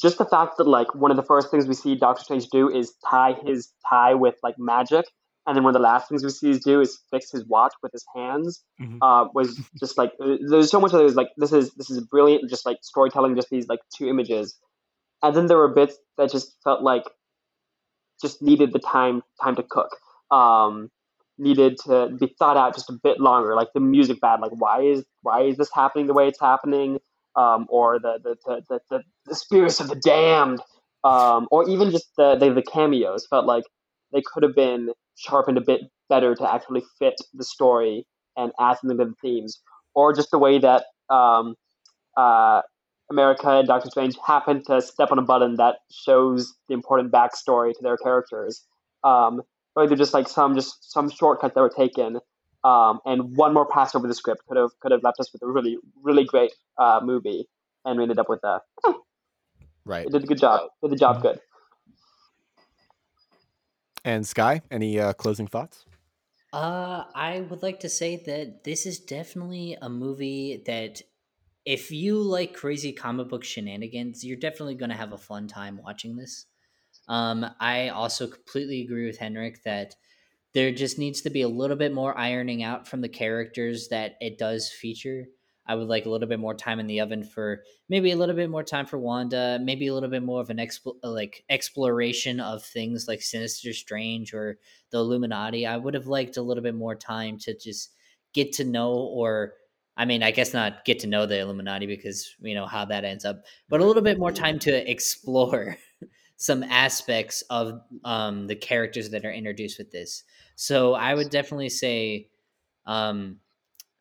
just 0.00 0.18
the 0.18 0.24
fact 0.24 0.56
that 0.58 0.66
like 0.66 0.94
one 0.94 1.10
of 1.10 1.16
the 1.16 1.22
first 1.22 1.50
things 1.50 1.66
we 1.66 1.74
see 1.74 1.94
Doctor 1.94 2.22
Strange 2.24 2.48
do 2.48 2.68
is 2.68 2.92
tie 3.08 3.34
his 3.44 3.72
tie 3.88 4.14
with 4.14 4.34
like 4.42 4.56
magic, 4.58 5.04
and 5.46 5.56
then 5.56 5.62
one 5.62 5.74
of 5.74 5.80
the 5.80 5.86
last 5.86 6.08
things 6.08 6.24
we 6.24 6.30
see 6.30 6.50
is 6.50 6.60
do 6.60 6.80
is 6.80 6.98
fix 7.10 7.30
his 7.30 7.46
watch 7.46 7.72
with 7.82 7.92
his 7.92 8.04
hands. 8.16 8.64
Mm-hmm. 8.80 8.98
Uh, 9.02 9.28
was 9.34 9.60
just 9.78 9.98
like 9.98 10.12
uh, 10.22 10.36
there's 10.48 10.70
so 10.70 10.80
much 10.80 10.92
of 10.92 11.00
it 11.00 11.04
was 11.04 11.14
like 11.14 11.28
this 11.36 11.52
is 11.52 11.72
this 11.74 11.90
is 11.90 12.00
brilliant, 12.06 12.48
just 12.48 12.66
like 12.66 12.78
storytelling, 12.82 13.36
just 13.36 13.50
these 13.50 13.68
like 13.68 13.80
two 13.96 14.08
images, 14.08 14.58
and 15.22 15.36
then 15.36 15.46
there 15.46 15.58
were 15.58 15.68
bits 15.68 15.96
that 16.18 16.30
just 16.30 16.56
felt 16.64 16.82
like 16.82 17.04
just 18.20 18.42
needed 18.42 18.72
the 18.72 18.78
time 18.78 19.22
time 19.42 19.56
to 19.56 19.62
cook. 19.62 19.96
Um, 20.30 20.90
needed 21.38 21.76
to 21.84 22.10
be 22.20 22.34
thought 22.38 22.56
out 22.56 22.74
just 22.74 22.90
a 22.90 22.98
bit 23.02 23.20
longer. 23.20 23.54
Like 23.54 23.68
the 23.74 23.80
music 23.80 24.20
bad. 24.20 24.40
Like 24.40 24.52
why 24.52 24.82
is 24.82 25.04
why 25.22 25.42
is 25.42 25.56
this 25.56 25.70
happening 25.74 26.06
the 26.06 26.14
way 26.14 26.28
it's 26.28 26.40
happening? 26.40 26.98
Um, 27.36 27.66
or 27.68 27.98
the 27.98 28.18
the, 28.22 28.36
the 28.46 28.62
the, 28.68 28.80
the 28.90 29.02
the 29.26 29.34
spirits 29.34 29.80
of 29.80 29.88
the 29.88 29.96
damned. 29.96 30.60
Um, 31.04 31.48
or 31.50 31.68
even 31.68 31.90
just 31.90 32.08
the, 32.16 32.36
the 32.36 32.52
the 32.52 32.62
cameos 32.62 33.26
felt 33.28 33.44
like 33.44 33.64
they 34.12 34.22
could 34.24 34.44
have 34.44 34.54
been 34.54 34.90
sharpened 35.16 35.58
a 35.58 35.60
bit 35.60 35.80
better 36.08 36.34
to 36.34 36.52
actually 36.52 36.82
fit 36.98 37.14
the 37.34 37.44
story 37.44 38.06
and 38.36 38.52
add 38.60 38.78
something 38.78 38.98
to 38.98 39.04
the 39.06 39.14
themes. 39.20 39.60
Or 39.94 40.14
just 40.14 40.30
the 40.30 40.38
way 40.38 40.58
that 40.58 40.84
um, 41.10 41.54
uh, 42.16 42.62
America 43.12 43.48
and 43.50 43.68
Doctor 43.68 43.90
Strange 43.90 44.16
happen 44.26 44.64
to 44.64 44.80
step 44.80 45.12
on 45.12 45.18
a 45.18 45.22
button 45.22 45.56
that 45.56 45.76
shows 45.90 46.54
the 46.68 46.74
important 46.74 47.12
backstory 47.12 47.72
to 47.74 47.82
their 47.82 47.96
characters. 47.96 48.64
Um, 49.04 49.42
or 49.76 49.86
they're 49.86 49.96
just 49.96 50.14
like 50.14 50.28
some 50.28 50.54
just 50.54 50.90
some 50.92 51.08
shortcut 51.10 51.54
that 51.54 51.60
were 51.60 51.70
taken, 51.70 52.18
um, 52.64 53.00
and 53.06 53.36
one 53.36 53.54
more 53.54 53.66
pass 53.66 53.94
over 53.94 54.06
the 54.06 54.14
script 54.14 54.42
could 54.46 54.56
have 54.56 54.70
could 54.80 54.92
have 54.92 55.02
left 55.02 55.18
us 55.20 55.32
with 55.32 55.42
a 55.42 55.46
really 55.46 55.78
really 56.02 56.24
great 56.24 56.52
uh, 56.78 57.00
movie, 57.02 57.48
and 57.84 57.96
we 57.96 58.02
ended 58.02 58.18
up 58.18 58.28
with 58.28 58.42
a. 58.44 58.60
Eh, 58.86 58.92
right. 59.84 60.06
It 60.06 60.12
did 60.12 60.24
a 60.24 60.26
good 60.26 60.38
job. 60.38 60.68
Did 60.82 60.90
the 60.90 60.96
job 60.96 61.16
mm-hmm. 61.16 61.28
good. 61.28 61.40
And 64.04 64.26
Sky, 64.26 64.62
any 64.70 64.98
uh, 64.98 65.12
closing 65.12 65.46
thoughts? 65.46 65.84
Uh, 66.52 67.04
I 67.14 67.40
would 67.48 67.62
like 67.62 67.80
to 67.80 67.88
say 67.88 68.16
that 68.26 68.64
this 68.64 68.84
is 68.84 68.98
definitely 68.98 69.78
a 69.80 69.88
movie 69.88 70.62
that 70.66 71.00
if 71.64 71.90
you 71.90 72.20
like 72.20 72.54
crazy 72.54 72.92
comic 72.92 73.28
book 73.28 73.44
shenanigans, 73.44 74.24
you're 74.24 74.36
definitely 74.36 74.74
going 74.74 74.90
to 74.90 74.96
have 74.96 75.12
a 75.12 75.18
fun 75.18 75.46
time 75.46 75.80
watching 75.82 76.16
this. 76.16 76.46
Um, 77.08 77.46
I 77.60 77.88
also 77.88 78.26
completely 78.26 78.82
agree 78.82 79.06
with 79.06 79.18
Henrik 79.18 79.62
that 79.64 79.94
there 80.54 80.72
just 80.72 80.98
needs 80.98 81.22
to 81.22 81.30
be 81.30 81.42
a 81.42 81.48
little 81.48 81.76
bit 81.76 81.92
more 81.92 82.16
ironing 82.16 82.62
out 82.62 82.86
from 82.86 83.00
the 83.00 83.08
characters 83.08 83.88
that 83.88 84.16
it 84.20 84.38
does 84.38 84.70
feature. 84.70 85.26
I 85.66 85.76
would 85.76 85.88
like 85.88 86.06
a 86.06 86.10
little 86.10 86.28
bit 86.28 86.40
more 86.40 86.54
time 86.54 86.80
in 86.80 86.88
the 86.88 87.00
oven 87.00 87.22
for 87.22 87.62
maybe 87.88 88.10
a 88.10 88.16
little 88.16 88.34
bit 88.34 88.50
more 88.50 88.64
time 88.64 88.84
for 88.84 88.98
Wanda, 88.98 89.60
maybe 89.62 89.86
a 89.86 89.94
little 89.94 90.10
bit 90.10 90.22
more 90.22 90.40
of 90.40 90.50
an 90.50 90.56
expo- 90.56 90.96
like 91.04 91.44
exploration 91.48 92.40
of 92.40 92.64
things 92.64 93.06
like 93.06 93.22
Sinister 93.22 93.72
Strange 93.72 94.34
or 94.34 94.58
the 94.90 94.98
Illuminati. 94.98 95.66
I 95.66 95.76
would 95.76 95.94
have 95.94 96.08
liked 96.08 96.36
a 96.36 96.42
little 96.42 96.64
bit 96.64 96.74
more 96.74 96.96
time 96.96 97.38
to 97.38 97.56
just 97.56 97.90
get 98.34 98.52
to 98.54 98.64
know 98.64 98.92
or 98.92 99.54
I 99.96 100.04
mean, 100.04 100.22
I 100.22 100.30
guess 100.30 100.54
not 100.54 100.84
get 100.84 101.00
to 101.00 101.06
know 101.06 101.26
the 101.26 101.40
Illuminati 101.40 101.86
because 101.86 102.34
you 102.40 102.54
know 102.54 102.66
how 102.66 102.84
that 102.86 103.04
ends 103.04 103.24
up, 103.24 103.44
but 103.68 103.80
a 103.80 103.84
little 103.84 104.02
bit 104.02 104.18
more 104.18 104.32
time 104.32 104.58
to 104.60 104.90
explore 104.90 105.76
some 106.36 106.62
aspects 106.62 107.42
of 107.50 107.80
um, 108.04 108.46
the 108.46 108.56
characters 108.56 109.10
that 109.10 109.24
are 109.24 109.32
introduced 109.32 109.78
with 109.78 109.90
this. 109.90 110.24
So 110.56 110.94
I 110.94 111.14
would 111.14 111.30
definitely 111.30 111.68
say 111.68 112.28
um, 112.86 113.36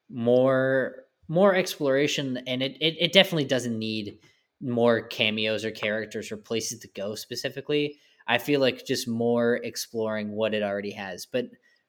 more 0.10 0.96
more 1.28 1.56
exploration, 1.56 2.42
and 2.48 2.62
it, 2.62 2.78
it, 2.82 2.96
it 3.00 3.14
definitely 3.14 3.46
doesn't 3.46 3.78
need 3.78 4.20
more 4.62 5.02
cameos 5.02 5.64
or 5.66 5.72
characters 5.72 6.32
or 6.32 6.38
places 6.38 6.80
to 6.80 6.88
go 6.90 7.16
specifically. 7.16 7.98
I 8.28 8.38
feel 8.38 8.62
like 8.62 8.86
just 8.86 9.08
more 9.08 9.56
exploring 9.56 10.32
what 10.32 10.54
it 10.54 10.64
already 10.64 10.92
has, 10.92 11.26
but 11.26 11.48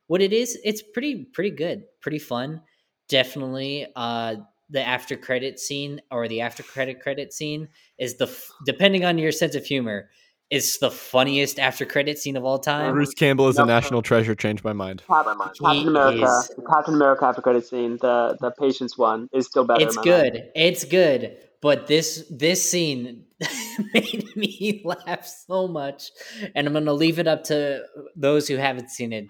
what 0.08 0.22
it 0.22 0.32
is, 0.32 0.58
it's 0.64 0.82
pretty 0.82 1.24
pretty 1.24 1.50
good, 1.50 1.84
pretty 2.00 2.18
fun 2.18 2.62
definitely 3.12 3.86
uh 3.94 4.36
the 4.70 4.80
after 4.80 5.16
credit 5.16 5.60
scene 5.60 6.00
or 6.10 6.26
the 6.26 6.40
after 6.40 6.62
credit 6.62 7.00
credit 7.00 7.32
scene 7.32 7.68
is 7.98 8.16
the 8.16 8.26
depending 8.64 9.04
on 9.04 9.18
your 9.18 9.30
sense 9.30 9.54
of 9.54 9.64
humor 9.64 10.08
is 10.50 10.78
the 10.78 10.90
funniest 10.90 11.58
after 11.58 11.86
credit 11.86 12.18
scene 12.18 12.36
of 12.36 12.44
all 12.44 12.58
time. 12.58 12.92
Bruce 12.92 13.14
Campbell 13.14 13.48
is 13.48 13.58
a 13.58 13.64
national 13.64 14.02
treasure. 14.02 14.34
Changed 14.34 14.62
my 14.62 14.74
mind. 14.74 15.02
Captain 15.08 15.88
America, 15.88 16.24
is, 16.24 16.50
Captain 16.68 16.94
America 16.94 17.24
after 17.24 17.40
credit 17.40 17.66
scene, 17.66 17.96
the 18.02 18.36
the 18.38 18.50
patience 18.50 18.98
one 18.98 19.30
is 19.32 19.46
still 19.46 19.64
better. 19.64 19.82
It's 19.82 19.96
good. 19.96 20.34
Mind. 20.34 20.50
It's 20.54 20.84
good. 20.84 21.38
But 21.62 21.86
this 21.86 22.26
this 22.30 22.68
scene 22.68 23.24
made 23.94 24.36
me 24.36 24.82
laugh 24.84 25.26
so 25.26 25.68
much, 25.68 26.10
and 26.54 26.66
I'm 26.66 26.74
gonna 26.74 26.92
leave 26.92 27.18
it 27.18 27.26
up 27.26 27.44
to 27.44 27.84
those 28.14 28.46
who 28.46 28.56
haven't 28.56 28.90
seen 28.90 29.12
it 29.14 29.26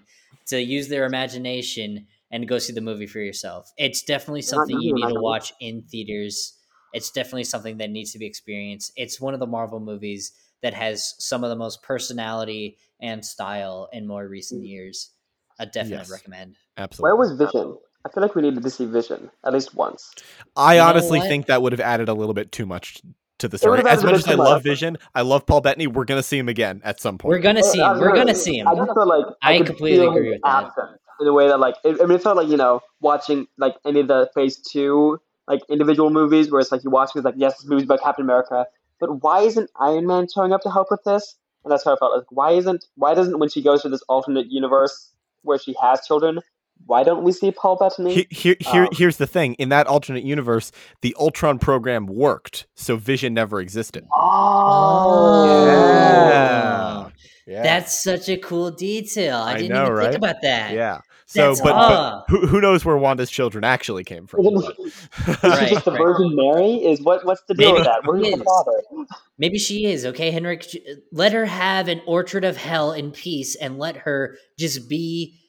to 0.47 0.61
use 0.61 0.89
their 0.89 1.05
imagination 1.05 2.07
and 2.33 2.47
go 2.47 2.57
see 2.57 2.73
the 2.73 2.81
movie 2.81 3.05
for 3.05 3.19
yourself. 3.19 3.71
It's 3.77 4.01
definitely 4.01 4.41
something 4.41 4.81
you 4.81 4.95
need 4.95 5.07
to 5.07 5.21
watch 5.21 5.53
in 5.61 5.83
theaters. 5.83 6.57
It's 6.91 7.11
definitely 7.11 7.43
something 7.43 7.77
that 7.77 7.91
needs 7.91 8.11
to 8.13 8.19
be 8.19 8.25
experienced. 8.25 8.91
It's 8.95 9.21
one 9.21 9.35
of 9.35 9.39
the 9.39 9.45
Marvel 9.47 9.79
movies 9.79 10.33
that 10.63 10.73
has 10.73 11.13
some 11.19 11.43
of 11.43 11.51
the 11.51 11.55
most 11.55 11.83
personality 11.83 12.77
and 12.99 13.23
style 13.23 13.87
in 13.93 14.07
more 14.07 14.27
recent 14.27 14.63
mm. 14.63 14.67
years. 14.67 15.11
I 15.59 15.65
definitely 15.65 15.97
yes, 15.97 16.11
recommend. 16.11 16.55
Absolutely. 16.75 17.03
Where 17.03 17.15
was 17.15 17.31
Vision? 17.33 17.77
I 18.03 18.09
feel 18.09 18.23
like 18.23 18.33
we 18.33 18.41
needed 18.41 18.63
to 18.63 18.69
see 18.71 18.85
Vision 18.85 19.29
at 19.45 19.53
least 19.53 19.75
once. 19.75 20.11
I 20.57 20.77
you 20.77 20.81
honestly 20.81 21.19
think 21.21 21.45
that 21.45 21.61
would 21.61 21.71
have 21.71 21.79
added 21.79 22.09
a 22.09 22.15
little 22.15 22.33
bit 22.33 22.51
too 22.51 22.65
much 22.65 22.99
to 23.39 23.47
the 23.47 23.59
story. 23.59 23.83
As 23.87 24.03
much 24.03 24.15
as 24.15 24.27
I 24.27 24.33
love 24.33 24.63
Vision, 24.63 24.97
I 25.13 25.21
love 25.21 25.45
Paul 25.45 25.61
Bettany. 25.61 25.85
We're 25.85 26.05
gonna 26.05 26.23
see 26.23 26.39
him 26.39 26.49
again 26.49 26.81
at 26.83 26.99
some 26.99 27.19
point. 27.19 27.29
We're 27.29 27.39
gonna 27.39 27.63
see 27.63 27.79
him. 27.79 27.99
We're 27.99 28.15
gonna 28.15 28.33
see 28.33 28.57
him. 28.57 28.67
I 28.67 28.75
just 28.75 28.91
feel 28.93 29.07
like 29.07 29.25
I, 29.43 29.57
I 29.57 29.61
completely 29.61 30.05
agree 30.05 30.31
with 30.31 30.41
that. 30.43 30.71
In 31.19 31.27
a 31.27 31.33
way 31.33 31.47
that, 31.47 31.59
like, 31.59 31.75
it, 31.83 32.01
I 32.01 32.05
mean, 32.05 32.17
it 32.17 32.23
felt 32.23 32.37
like 32.37 32.47
you 32.47 32.57
know, 32.57 32.81
watching 33.01 33.47
like 33.57 33.75
any 33.85 33.99
of 33.99 34.07
the 34.07 34.29
Phase 34.33 34.57
Two 34.57 35.19
like 35.47 35.61
individual 35.69 36.09
movies, 36.09 36.51
where 36.51 36.61
it's 36.61 36.71
like 36.71 36.83
you 36.83 36.89
watch 36.89 37.11
it's 37.15 37.25
like, 37.25 37.35
yes, 37.37 37.57
this 37.57 37.69
movie's 37.69 37.85
about 37.85 38.01
Captain 38.01 38.23
America, 38.23 38.65
but 38.99 39.23
why 39.23 39.41
isn't 39.41 39.69
Iron 39.79 40.07
Man 40.07 40.27
showing 40.33 40.53
up 40.53 40.61
to 40.61 40.71
help 40.71 40.87
with 40.89 41.03
this? 41.03 41.35
And 41.63 41.71
that's 41.71 41.83
how 41.83 41.93
I 41.95 41.97
felt. 41.97 42.15
Like, 42.15 42.31
why 42.31 42.51
isn't 42.51 42.85
why 42.95 43.13
doesn't 43.13 43.39
when 43.39 43.49
she 43.49 43.61
goes 43.61 43.81
to 43.83 43.89
this 43.89 44.01
alternate 44.03 44.47
universe 44.49 45.11
where 45.43 45.57
she 45.57 45.75
has 45.81 46.05
children, 46.05 46.39
why 46.85 47.03
don't 47.03 47.23
we 47.23 47.31
see 47.31 47.51
Paul 47.51 47.75
Bettany? 47.77 48.27
Here, 48.29 48.55
here, 48.59 48.83
um, 48.83 48.89
here's 48.93 49.17
the 49.17 49.27
thing: 49.27 49.53
in 49.55 49.69
that 49.69 49.87
alternate 49.87 50.23
universe, 50.23 50.71
the 51.01 51.15
Ultron 51.19 51.59
program 51.59 52.05
worked, 52.05 52.67
so 52.75 52.95
Vision 52.95 53.33
never 53.33 53.59
existed. 53.61 54.05
Oh, 54.15 55.65
yeah. 55.65 56.29
yeah. 56.29 57.02
That's 57.47 58.01
such 58.01 58.29
a 58.29 58.37
cool 58.37 58.71
detail. 58.71 59.37
I, 59.37 59.53
I 59.53 59.57
didn't 59.57 59.73
know, 59.73 59.83
even 59.83 59.93
right? 59.93 60.03
think 60.05 60.17
about 60.17 60.41
that. 60.41 60.73
Yeah. 60.73 61.01
So, 61.25 61.55
but, 61.63 61.73
but, 61.73 62.25
who, 62.27 62.45
who 62.45 62.61
knows 62.61 62.85
where 62.85 62.97
Wanda's 62.97 63.31
children 63.31 63.63
actually 63.63 64.03
came 64.03 64.27
from? 64.27 64.45
right, 64.45 64.63
just 64.63 65.85
the 65.85 65.91
right. 65.91 65.97
Virgin 65.97 66.35
Mary 66.35 66.75
is 66.75 67.01
what? 67.01 67.25
What's 67.25 67.41
the 67.47 67.55
deal 67.55 67.69
Maybe 67.69 67.79
with 67.79 67.85
that? 67.85 68.01
Where's 68.05 68.29
the 68.29 68.43
father? 68.43 69.07
Maybe 69.37 69.57
she 69.57 69.85
is 69.85 70.05
okay, 70.05 70.31
Henrik. 70.31 70.65
Let 71.11 71.33
her 71.33 71.45
have 71.45 71.87
an 71.87 72.01
orchard 72.05 72.45
of 72.45 72.57
hell 72.57 72.91
in 72.91 73.11
peace, 73.11 73.55
and 73.55 73.79
let 73.79 73.97
her 73.97 74.37
just 74.59 74.87
be. 74.87 75.39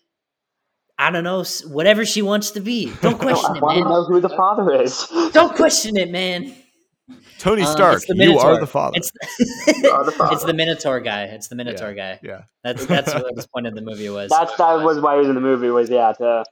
I 0.97 1.11
don't 1.11 1.25
know, 1.25 1.45
whatever 1.67 2.07
she 2.07 2.23
wants 2.23 2.53
to 2.53 2.61
be. 2.61 2.93
Don't 3.03 3.19
question 3.19 3.55
no, 3.61 3.69
it, 3.69 3.75
man. 3.75 3.89
know 3.89 4.05
who 4.05 4.21
the 4.21 4.29
father 4.29 4.81
is. 4.81 5.07
Don't 5.33 5.55
question 5.57 5.97
it, 5.97 6.11
man. 6.11 6.55
Tony 7.39 7.63
um, 7.63 7.73
Stark, 7.73 8.03
um, 8.09 8.21
you 8.21 8.39
are 8.39 8.59
the 8.59 8.67
father. 8.67 8.97
It's 8.97 9.11
the, 9.11 10.03
the 10.07 10.13
father. 10.17 10.35
it's 10.35 10.45
the 10.45 10.55
Minotaur 10.55 11.01
guy. 11.01 11.25
It's 11.25 11.49
the 11.49 11.55
Minotaur 11.55 11.93
yeah, 11.93 12.15
guy. 12.15 12.21
Yeah, 12.23 12.43
that's 12.63 12.87
that's 12.87 13.13
what 13.15 13.35
the 13.37 13.47
point 13.53 13.67
of 13.67 13.75
the 13.75 13.83
movie 13.83 14.09
was. 14.09 14.31
That's 14.31 14.57
that 14.57 14.83
was 14.83 15.01
why 15.01 15.15
he 15.15 15.21
was 15.21 15.29
in 15.29 15.35
the 15.35 15.41
movie 15.41 15.69
was 15.69 15.91
yeah 15.91 16.13
to 16.13 16.45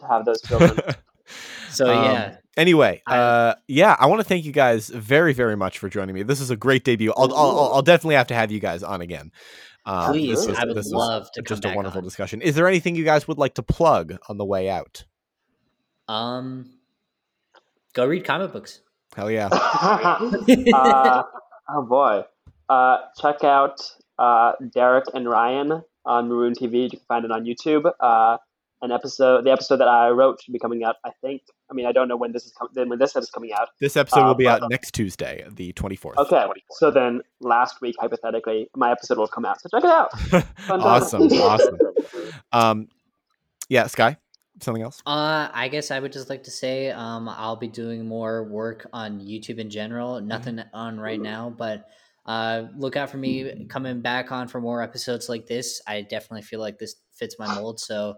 to 0.00 0.06
have 0.06 0.24
those 0.24 0.40
children. 0.42 0.78
so 1.70 1.94
um, 1.94 2.04
yeah. 2.04 2.36
Anyway, 2.56 3.02
uh, 3.06 3.54
yeah, 3.68 3.96
I 3.98 4.06
want 4.06 4.20
to 4.20 4.24
thank 4.24 4.44
you 4.44 4.52
guys 4.52 4.88
very, 4.88 5.32
very 5.32 5.56
much 5.56 5.78
for 5.78 5.88
joining 5.88 6.14
me. 6.14 6.22
This 6.22 6.40
is 6.40 6.50
a 6.50 6.56
great 6.56 6.84
debut. 6.84 7.12
I'll, 7.16 7.32
I'll, 7.32 7.72
I'll 7.74 7.82
definitely 7.82 8.16
have 8.16 8.26
to 8.26 8.34
have 8.34 8.50
you 8.50 8.58
guys 8.58 8.82
on 8.82 9.00
again. 9.00 9.30
Um, 9.86 10.12
Please, 10.12 10.46
was, 10.46 10.58
I 10.58 10.64
would 10.64 10.86
love 10.86 11.30
to. 11.32 11.42
Just 11.42 11.64
a 11.64 11.72
wonderful 11.74 11.98
on. 11.98 12.04
discussion. 12.04 12.42
Is 12.42 12.54
there 12.54 12.66
anything 12.66 12.96
you 12.96 13.04
guys 13.04 13.28
would 13.28 13.38
like 13.38 13.54
to 13.54 13.62
plug 13.62 14.16
on 14.28 14.36
the 14.36 14.44
way 14.44 14.68
out? 14.68 15.04
Um, 16.08 16.72
go 17.92 18.06
read 18.06 18.24
comic 18.24 18.52
books. 18.52 18.80
Hell 19.16 19.30
yeah. 19.30 19.48
uh, 19.52 21.22
oh 21.68 21.82
boy. 21.82 22.24
Uh, 22.68 22.98
check 23.20 23.42
out 23.42 23.80
uh, 24.18 24.52
Derek 24.72 25.06
and 25.14 25.28
Ryan 25.28 25.82
on 26.04 26.28
Maroon 26.28 26.54
TV. 26.54 26.84
You 26.84 26.90
can 26.90 27.00
find 27.08 27.24
it 27.24 27.32
on 27.32 27.44
YouTube. 27.44 27.90
Uh, 27.98 28.36
an 28.82 28.92
episode, 28.92 29.44
the 29.44 29.50
episode 29.50 29.76
that 29.78 29.88
I 29.88 30.08
wrote 30.10 30.40
should 30.42 30.52
be 30.52 30.58
coming 30.58 30.84
out. 30.84 30.96
I 31.04 31.10
think. 31.20 31.42
I 31.70 31.74
mean, 31.74 31.86
I 31.86 31.92
don't 31.92 32.08
know 32.08 32.16
when 32.16 32.32
this 32.32 32.46
is 32.46 32.52
com- 32.52 32.68
when 32.72 32.98
this 32.98 33.14
is 33.16 33.28
coming 33.30 33.52
out. 33.52 33.68
This 33.80 33.96
episode 33.96 34.24
will 34.24 34.34
be 34.34 34.46
uh, 34.46 34.56
out 34.56 34.70
next 34.70 34.92
Tuesday, 34.92 35.44
the 35.50 35.72
twenty 35.72 35.96
fourth. 35.96 36.16
Okay, 36.18 36.36
24th. 36.36 36.54
so 36.70 36.90
then 36.90 37.20
last 37.40 37.80
week, 37.80 37.96
hypothetically, 38.00 38.68
my 38.74 38.90
episode 38.90 39.18
will 39.18 39.28
come 39.28 39.44
out. 39.44 39.60
So 39.60 39.68
check 39.68 39.84
it 39.84 39.90
out. 39.90 40.10
awesome, 40.70 41.22
awesome. 41.22 41.78
Um, 42.52 42.88
yeah, 43.68 43.86
Sky 43.86 44.16
something 44.62 44.82
else? 44.82 45.02
Uh, 45.06 45.48
I 45.52 45.68
guess 45.68 45.90
I 45.90 46.00
would 46.00 46.12
just 46.12 46.28
like 46.28 46.44
to 46.44 46.50
say 46.50 46.90
um, 46.90 47.28
I'll 47.28 47.56
be 47.56 47.68
doing 47.68 48.06
more 48.06 48.44
work 48.44 48.86
on 48.92 49.20
YouTube 49.20 49.58
in 49.58 49.70
general. 49.70 50.14
Mm-hmm. 50.14 50.28
Nothing 50.28 50.56
mm-hmm. 50.56 50.76
on 50.76 51.00
right 51.00 51.20
now, 51.20 51.54
but 51.56 51.86
uh, 52.26 52.64
look 52.76 52.96
out 52.96 53.10
for 53.10 53.16
me 53.16 53.66
coming 53.68 54.00
back 54.00 54.30
on 54.30 54.48
for 54.48 54.60
more 54.60 54.82
episodes 54.82 55.28
like 55.28 55.46
this. 55.46 55.80
I 55.86 56.02
definitely 56.02 56.42
feel 56.42 56.60
like 56.60 56.78
this 56.78 56.96
fits 57.12 57.36
my 57.38 57.54
mold. 57.54 57.80
So 57.80 58.16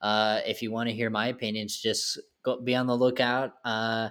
uh, 0.00 0.40
if 0.46 0.60
you 0.62 0.70
want 0.70 0.88
to 0.88 0.94
hear 0.94 1.10
my 1.10 1.28
opinions, 1.28 1.80
just 1.80 2.20
go 2.44 2.60
be 2.60 2.74
on 2.74 2.86
the 2.86 2.96
lookout 2.96 3.52
uh, 3.64 4.10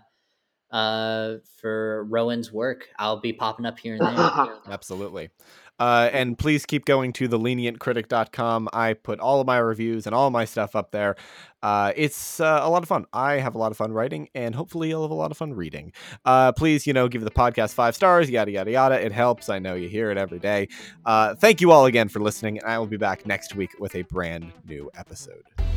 uh, 0.72 1.36
for 1.62 2.06
Rowan's 2.06 2.52
work. 2.52 2.88
I'll 2.98 3.20
be 3.20 3.32
popping 3.32 3.66
up 3.66 3.78
here 3.78 3.96
and 4.00 4.18
there. 4.18 4.56
Absolutely. 4.70 5.30
Uh, 5.80 6.10
and 6.14 6.38
please 6.38 6.66
keep 6.66 6.86
going 6.86 7.14
to 7.14 7.28
thelenientcritic.com. 7.28 8.70
I 8.74 8.94
put 8.94 9.20
all 9.20 9.42
of 9.42 9.48
my 9.48 9.58
reviews 9.58 10.06
and 10.06 10.16
all 10.16 10.30
my 10.30 10.46
stuff 10.46 10.76
up 10.76 10.92
there. 10.92 11.16
Uh, 11.62 11.94
it's 11.96 12.40
uh, 12.40 12.60
a 12.62 12.70
lot 12.70 12.84
of 12.84 12.90
fun. 12.90 13.06
I 13.14 13.36
have 13.36 13.56
a 13.56 13.58
lot 13.58 13.72
of 13.72 13.78
fun 13.78 13.94
writing, 13.94 14.30
and 14.36 14.54
hopefully 14.54 14.90
you'll 14.90 15.04
have 15.04 15.12
a 15.12 15.16
lot 15.16 15.32
of 15.32 15.38
fun 15.38 15.54
reading. 15.54 15.94
Uh, 16.26 16.52
please, 16.52 16.86
you 16.86 16.94
know, 16.94 17.08
give 17.08 17.24
the 17.24 17.32
podcast 17.32 17.74
five 17.74 17.96
stars, 17.96 18.30
yada, 18.30 18.52
yada, 18.52 18.72
yada. 18.72 19.04
It 19.04 19.12
helps. 19.12 19.50
I 19.50 19.60
know 19.60 19.74
you 19.74 19.88
hear 19.88 20.12
it 20.12 20.18
every 20.18 20.40
day. 20.40 20.68
Uh, 21.06 21.36
thank 21.36 21.62
you 21.62 21.72
all 21.72 21.86
again 21.86 22.10
for 22.10 22.20
listening, 22.20 22.60
and 22.60 22.68
I 22.70 22.78
will 22.80 22.88
be 22.88 22.98
back 22.98 23.26
next 23.26 23.56
week 23.56 23.72
with 23.80 23.96
a 23.96 24.02
brand 24.04 24.52
new 24.68 24.92
episode. 24.96 25.73